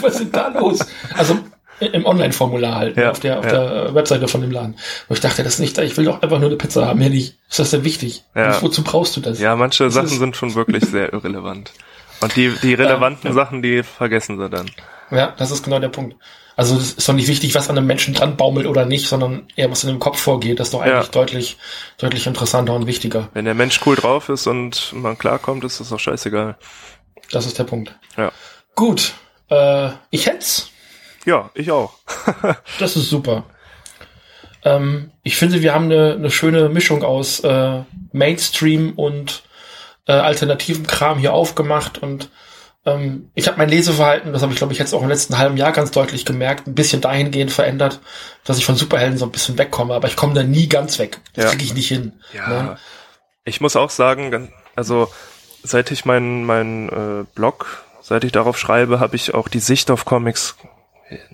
Was 0.00 0.14
ist 0.14 0.20
denn 0.20 0.32
da 0.32 0.48
los? 0.48 0.80
Also 1.16 1.38
im 1.86 2.06
Online-Formular 2.06 2.74
halt, 2.74 2.96
ja, 2.96 3.10
auf 3.10 3.20
der, 3.20 3.38
auf 3.38 3.44
ja. 3.44 3.50
der 3.50 3.94
Webseite 3.94 4.28
von 4.28 4.40
dem 4.40 4.50
Laden. 4.50 4.76
Wo 5.08 5.14
ich 5.14 5.20
dachte, 5.20 5.42
das 5.42 5.54
ist 5.54 5.60
nicht 5.60 5.78
ich 5.78 5.96
will 5.96 6.04
doch 6.04 6.22
einfach 6.22 6.38
nur 6.38 6.48
eine 6.48 6.56
Pizza 6.56 6.86
haben, 6.86 6.98
mehr 6.98 7.10
nicht. 7.10 7.36
Ist 7.48 7.58
das 7.58 7.70
denn 7.70 7.84
wichtig? 7.84 8.24
Ja. 8.34 8.60
wozu 8.62 8.82
brauchst 8.82 9.16
du 9.16 9.20
das? 9.20 9.40
Ja, 9.40 9.56
manche 9.56 9.84
das 9.84 9.94
Sachen 9.94 10.08
sind 10.08 10.36
schon 10.36 10.54
wirklich 10.54 10.84
sehr 10.84 11.12
irrelevant. 11.12 11.72
Und 12.20 12.36
die, 12.36 12.52
die 12.62 12.74
relevanten 12.74 13.30
ja, 13.30 13.34
Sachen, 13.34 13.62
die 13.62 13.82
vergessen 13.82 14.38
sie 14.38 14.48
dann. 14.48 14.70
Ja, 15.10 15.34
das 15.36 15.50
ist 15.50 15.64
genau 15.64 15.78
der 15.78 15.88
Punkt. 15.88 16.16
Also 16.56 16.76
es 16.76 16.92
ist 16.94 17.08
doch 17.08 17.14
nicht 17.14 17.28
wichtig, 17.28 17.54
was 17.54 17.70
an 17.70 17.78
einem 17.78 17.86
Menschen 17.86 18.14
dran 18.14 18.36
baumelt 18.36 18.66
oder 18.66 18.84
nicht, 18.84 19.08
sondern 19.08 19.48
eher 19.56 19.70
was 19.70 19.84
in 19.84 19.88
dem 19.88 19.98
Kopf 19.98 20.20
vorgeht. 20.20 20.60
Das 20.60 20.68
ist 20.68 20.74
doch 20.74 20.82
eigentlich 20.82 21.10
deutlich, 21.10 21.56
deutlich 21.98 22.26
interessanter 22.26 22.74
und 22.74 22.86
wichtiger. 22.86 23.28
Wenn 23.32 23.46
der 23.46 23.54
Mensch 23.54 23.80
cool 23.86 23.96
drauf 23.96 24.28
ist 24.28 24.46
und 24.46 24.92
man 24.92 25.16
klarkommt, 25.16 25.64
ist 25.64 25.80
das 25.80 25.88
doch 25.88 25.98
scheißegal. 25.98 26.56
Das 27.30 27.46
ist 27.46 27.58
der 27.58 27.64
Punkt. 27.64 27.94
Ja. 28.16 28.30
Gut. 28.74 29.14
Äh, 29.48 29.90
ich 30.10 30.26
hätt's. 30.26 30.70
Ja, 31.24 31.50
ich 31.54 31.70
auch. 31.70 31.94
das 32.78 32.96
ist 32.96 33.08
super. 33.08 33.44
Ähm, 34.64 35.10
ich 35.22 35.36
finde, 35.36 35.62
wir 35.62 35.74
haben 35.74 35.86
eine, 35.86 36.14
eine 36.14 36.30
schöne 36.30 36.68
Mischung 36.68 37.02
aus 37.02 37.40
äh, 37.40 37.82
Mainstream 38.12 38.92
und 38.92 39.42
äh, 40.06 40.12
alternativen 40.12 40.86
Kram 40.86 41.18
hier 41.18 41.32
aufgemacht 41.32 41.98
und 41.98 42.30
ähm, 42.84 43.30
ich 43.34 43.46
habe 43.46 43.58
mein 43.58 43.68
Leseverhalten, 43.68 44.32
das 44.32 44.42
habe 44.42 44.52
ich 44.52 44.58
glaube 44.58 44.72
ich 44.72 44.78
jetzt 44.78 44.92
auch 44.92 45.02
im 45.02 45.08
letzten 45.08 45.38
halben 45.38 45.56
Jahr 45.56 45.72
ganz 45.72 45.92
deutlich 45.92 46.24
gemerkt, 46.24 46.66
ein 46.66 46.74
bisschen 46.74 47.00
dahingehend 47.00 47.52
verändert, 47.52 48.00
dass 48.44 48.58
ich 48.58 48.64
von 48.64 48.76
Superhelden 48.76 49.18
so 49.18 49.24
ein 49.24 49.30
bisschen 49.30 49.58
wegkomme, 49.58 49.94
aber 49.94 50.08
ich 50.08 50.16
komme 50.16 50.34
da 50.34 50.42
nie 50.42 50.68
ganz 50.68 50.98
weg. 50.98 51.20
Das 51.34 51.44
ja. 51.44 51.50
kriege 51.50 51.64
ich 51.64 51.74
nicht 51.74 51.88
hin. 51.88 52.12
Ja. 52.32 52.48
Ne? 52.48 52.78
Ich 53.44 53.60
muss 53.60 53.76
auch 53.76 53.90
sagen, 53.90 54.52
also 54.74 55.08
seit 55.62 55.90
ich 55.92 56.04
meinen 56.04 56.44
mein, 56.44 56.88
äh, 56.88 57.24
Blog, 57.34 57.84
seit 58.00 58.24
ich 58.24 58.32
darauf 58.32 58.58
schreibe, 58.58 58.98
habe 58.98 59.14
ich 59.14 59.34
auch 59.34 59.48
die 59.48 59.60
Sicht 59.60 59.90
auf 59.90 60.04
Comics 60.04 60.56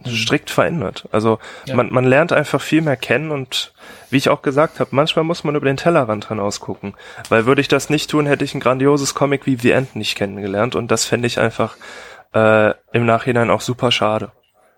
strikt 0.07 0.51
verändert. 0.51 1.09
Also 1.13 1.39
ja. 1.67 1.75
man, 1.75 1.93
man 1.93 2.05
lernt 2.05 2.33
einfach 2.33 2.61
viel 2.61 2.83
mehr 2.83 2.97
kennen 2.97 3.31
und 3.31 3.73
wie 4.11 4.17
ich 4.17 4.29
auch 4.29 4.43
gesagt 4.43 4.81
habe, 4.81 4.91
manchmal 4.93 5.25
muss 5.25 5.45
man 5.45 5.55
über 5.55 5.67
den 5.67 5.77
Tellerrand 5.77 6.29
hinaus 6.29 6.61
gucken. 6.61 6.95
Weil 7.29 7.47
würde 7.47 7.61
ich 7.61 7.69
das 7.69 7.91
nicht 7.91 8.11
tun, 8.11 8.27
hätte 8.27 8.45
ich 8.45 8.55
ein 8.55 8.61
grandioses 8.61 9.15
Comic 9.15 9.47
wie 9.47 9.57
The 9.57 9.73
End 9.73 9.97
nicht 9.97 10.17
kennengelernt 10.17 10.75
und 10.77 10.91
das 10.91 11.05
fände 11.05 11.27
ich 11.27 11.39
einfach 11.39 11.77
äh, 12.35 12.75
im 12.93 13.07
Nachhinein 13.07 13.51
auch 13.51 13.61
super 13.61 13.93
schade. 13.93 14.33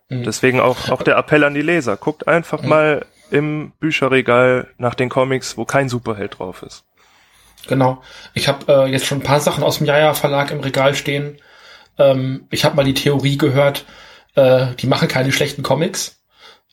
Mhm. 0.08 0.24
Deswegen 0.24 0.60
auch, 0.60 0.88
auch 0.90 1.02
der 1.02 1.16
Appell 1.16 1.44
an 1.44 1.54
die 1.54 1.62
Leser. 1.62 1.96
Guckt 1.96 2.28
einfach 2.28 2.62
mhm. 2.62 2.68
mal 2.68 3.06
im 3.30 3.72
Bücherregal 3.78 4.68
nach 4.76 4.94
den 4.94 5.08
Comics, 5.08 5.56
wo 5.56 5.64
kein 5.64 5.88
Superheld 5.88 6.38
drauf 6.38 6.62
ist. 6.62 6.84
Genau. 7.68 8.02
Ich 8.34 8.48
habe 8.48 8.72
äh, 8.72 8.90
jetzt 8.90 9.06
schon 9.06 9.18
ein 9.18 9.24
paar 9.24 9.40
Sachen 9.40 9.62
aus 9.62 9.78
dem 9.78 9.86
Jaja 9.86 10.14
Verlag 10.14 10.50
im 10.50 10.60
Regal 10.60 10.94
stehen. 10.94 11.38
Ähm, 11.98 12.46
ich 12.50 12.64
habe 12.64 12.76
mal 12.76 12.84
die 12.84 12.94
Theorie 12.94 13.36
gehört, 13.36 13.84
äh, 14.34 14.74
die 14.78 14.86
machen 14.86 15.08
keine 15.08 15.32
schlechten 15.32 15.62
Comics. 15.62 16.20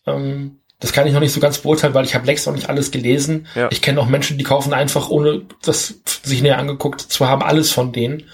Ähm, 0.06 0.60
das 0.80 0.94
kann 0.94 1.08
ich 1.08 1.14
noch 1.14 1.20
nicht 1.20 1.34
so 1.34 1.40
ganz 1.40 1.58
beurteilen, 1.60 1.96
weil 1.96 2.06
ich 2.06 2.14
habe 2.14 2.28
längst 2.28 2.46
noch 2.46 2.54
nicht 2.54 2.70
alles 2.70 2.92
gelesen. 2.92 3.48
Ja. 3.56 3.68
Ich 3.72 3.82
kenne 3.82 4.00
auch 4.00 4.08
Menschen, 4.08 4.38
die 4.38 4.44
kaufen 4.44 4.74
einfach, 4.74 5.10
ohne 5.10 5.42
das 5.64 5.96
sich 6.24 6.42
näher 6.42 6.60
angeguckt 6.60 7.02
zu 7.02 7.28
haben, 7.28 7.42
alles 7.42 7.72
von 7.72 7.92
denen. 7.92 8.30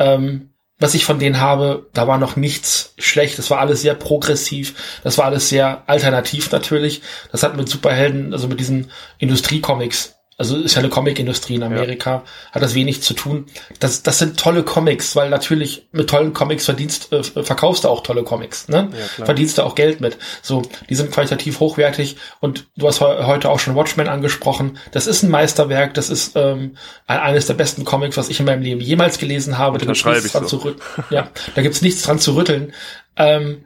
Ähm, 0.00 0.50
was 0.80 0.94
ich 0.94 1.04
von 1.04 1.20
denen 1.20 1.40
habe, 1.40 1.88
da 1.92 2.08
war 2.08 2.18
noch 2.18 2.34
nichts 2.34 2.94
schlecht. 2.98 3.38
Das 3.38 3.48
war 3.48 3.60
alles 3.60 3.80
sehr 3.80 3.94
progressiv. 3.94 5.00
Das 5.04 5.18
war 5.18 5.26
alles 5.26 5.48
sehr 5.48 5.84
alternativ 5.86 6.50
natürlich. 6.50 7.00
Das 7.30 7.44
hat 7.44 7.56
mit 7.56 7.68
Superhelden, 7.68 8.32
also 8.32 8.48
mit 8.48 8.58
diesen 8.58 8.90
Industriecomics 9.18 10.13
also 10.36 10.56
ist 10.56 10.74
ja 10.74 10.80
eine 10.80 10.88
Comicindustrie 10.88 11.54
in 11.54 11.62
Amerika, 11.62 12.10
ja. 12.10 12.22
hat 12.52 12.62
das 12.62 12.74
wenig 12.74 13.02
zu 13.02 13.14
tun. 13.14 13.46
Das, 13.78 14.02
das 14.02 14.18
sind 14.18 14.38
tolle 14.38 14.64
Comics, 14.64 15.14
weil 15.14 15.30
natürlich 15.30 15.86
mit 15.92 16.10
tollen 16.10 16.32
Comics 16.32 16.64
verdienst, 16.64 17.12
äh, 17.12 17.22
verkaufst 17.22 17.84
du 17.84 17.88
auch 17.88 18.02
tolle 18.02 18.24
Comics, 18.24 18.68
ne? 18.68 18.90
Ja, 18.92 19.24
verdienst 19.24 19.58
du 19.58 19.62
auch 19.62 19.74
Geld 19.74 20.00
mit. 20.00 20.18
So, 20.42 20.62
die 20.88 20.94
sind 20.96 21.12
qualitativ 21.12 21.60
hochwertig 21.60 22.16
und 22.40 22.66
du 22.76 22.88
hast 22.88 23.00
heute 23.00 23.48
auch 23.48 23.60
schon 23.60 23.76
Watchmen 23.76 24.08
angesprochen. 24.08 24.78
Das 24.90 25.06
ist 25.06 25.22
ein 25.22 25.30
Meisterwerk, 25.30 25.94
das 25.94 26.10
ist 26.10 26.32
ähm, 26.34 26.76
eines 27.06 27.46
der 27.46 27.54
besten 27.54 27.84
Comics, 27.84 28.16
was 28.16 28.28
ich 28.28 28.40
in 28.40 28.46
meinem 28.46 28.62
Leben 28.62 28.80
jemals 28.80 29.18
gelesen 29.18 29.58
habe. 29.58 29.78
Da 29.78 29.86
gibt's 29.86 30.04
nichts 30.04 30.32
dran 30.32 30.48
so. 30.48 30.58
zu 30.58 30.74
ja, 31.10 31.28
da 31.54 31.62
gibt's 31.62 31.82
nichts 31.82 32.02
dran 32.02 32.18
zu 32.18 32.34
rütteln. 32.34 32.72
Ähm, 33.16 33.64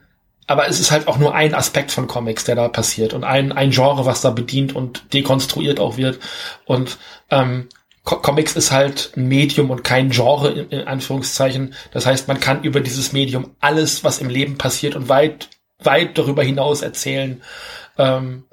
aber 0.49 0.67
es 0.67 0.81
ist 0.81 0.91
halt 0.91 1.07
auch 1.07 1.19
nur 1.19 1.35
ein 1.35 1.55
Aspekt 1.55 1.93
von 1.93 2.07
Comics, 2.07 2.45
der 2.45 2.57
da 2.57 2.69
passiert 2.69 3.13
und 3.13 3.23
ein, 3.23 3.53
ein 3.53 3.71
Genre, 3.71 4.07
was 4.07 4.23
da 4.23 4.31
bedient 4.31 4.75
und 4.75 5.13
dekonstruiert 5.13 5.79
auch 5.79 5.99
wird. 5.99 6.19
Und 6.65 6.97
ähm, 7.31 7.69
Comics 8.03 8.57
ist 8.57 8.73
halt 8.73 9.13
ein 9.15 9.29
Medium 9.29 9.71
und 9.71 9.85
kein 9.85 10.09
Genre 10.09 10.51
in, 10.51 10.71
in, 10.71 10.89
Anführungszeichen. 10.89 11.75
Das 11.93 12.07
heißt, 12.07 12.29
man 12.29 12.41
kann 12.41 12.63
über 12.63 12.81
dieses 12.81 13.13
Medium 13.13 13.51
alles, 13.61 14.05
was 14.05 14.21
im 14.21 14.31
Leben 14.31 14.57
passiert 14.57 14.97
und 14.97 15.11
weit, 15.11 15.51
weit 15.81 16.17
darüber 16.17 16.43
hinaus 16.43 16.81
erzählen. 16.81 17.43
Ähm, 17.99 18.45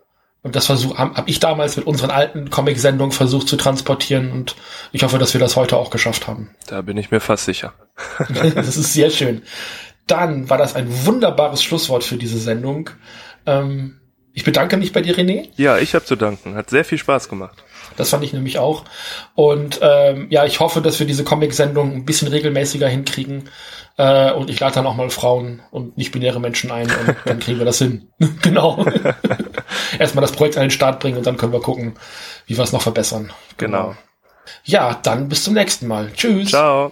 und 0.45 0.55
das 0.55 0.67
versuch, 0.67 0.97
habe 0.97 1.15
hab 1.15 1.27
ich 1.29 1.39
damals 1.39 1.77
mit 1.77 1.87
unseren 1.87 2.11
alten 2.11 2.49
Comic-Sendungen 2.51 3.13
versucht 3.13 3.47
zu 3.47 3.55
transportieren 3.55 4.31
und 4.31 4.55
ich 4.91 5.01
hoffe, 5.01 5.17
dass 5.17 5.33
wir 5.33 5.39
das 5.39 5.55
heute 5.55 5.77
auch 5.77 5.89
geschafft 5.89 6.27
haben. 6.27 6.51
Da 6.67 6.81
bin 6.81 6.97
ich 6.97 7.09
mir 7.09 7.19
fast 7.19 7.45
sicher. 7.45 7.73
das 8.53 8.77
ist 8.77 8.93
sehr 8.93 9.09
schön. 9.09 9.41
Dann 10.07 10.49
war 10.49 10.57
das 10.57 10.75
ein 10.75 10.87
wunderbares 11.05 11.63
Schlusswort 11.63 12.03
für 12.03 12.17
diese 12.17 12.37
Sendung. 12.37 12.89
Ähm, 13.45 13.99
ich 14.33 14.43
bedanke 14.43 14.75
mich 14.77 14.91
bei 14.91 15.01
dir, 15.01 15.15
René. 15.15 15.49
Ja, 15.55 15.77
ich 15.77 15.95
habe 15.95 16.03
zu 16.03 16.15
danken. 16.15 16.55
Hat 16.55 16.69
sehr 16.69 16.83
viel 16.83 16.97
Spaß 16.97 17.29
gemacht. 17.29 17.63
Das 17.95 18.09
fand 18.09 18.23
ich 18.23 18.33
nämlich 18.33 18.59
auch. 18.59 18.83
Und 19.33 19.79
ähm, 19.81 20.27
ja, 20.29 20.45
ich 20.45 20.59
hoffe, 20.59 20.81
dass 20.81 20.99
wir 20.99 21.07
diese 21.07 21.23
Comic-Sendung 21.23 21.93
ein 21.93 22.05
bisschen 22.05 22.27
regelmäßiger 22.27 22.87
hinkriegen. 22.87 23.49
Äh, 23.97 24.33
und 24.33 24.49
ich 24.49 24.59
lade 24.59 24.75
dann 24.75 24.87
auch 24.87 24.95
mal 24.95 25.09
Frauen 25.09 25.61
und 25.71 25.97
nicht-binäre 25.97 26.41
Menschen 26.41 26.69
ein 26.71 26.87
und 26.87 27.15
dann 27.25 27.39
kriegen 27.39 27.59
wir 27.59 27.65
das 27.65 27.77
hin. 27.77 28.09
genau. 28.41 28.85
Erstmal 29.99 30.21
das 30.21 30.33
Projekt 30.33 30.57
an 30.57 30.63
den 30.63 30.71
Start 30.71 30.99
bringen 30.99 31.17
und 31.17 31.25
dann 31.25 31.37
können 31.37 31.53
wir 31.53 31.61
gucken, 31.61 31.95
wie 32.45 32.57
wir 32.57 32.63
es 32.63 32.73
noch 32.73 32.81
verbessern. 32.81 33.31
Genau. 33.57 33.95
Ja, 34.65 34.99
dann 35.01 35.29
bis 35.29 35.43
zum 35.43 35.53
nächsten 35.53 35.87
Mal. 35.87 36.11
Tschüss. 36.13 36.49
Ciao. 36.49 36.91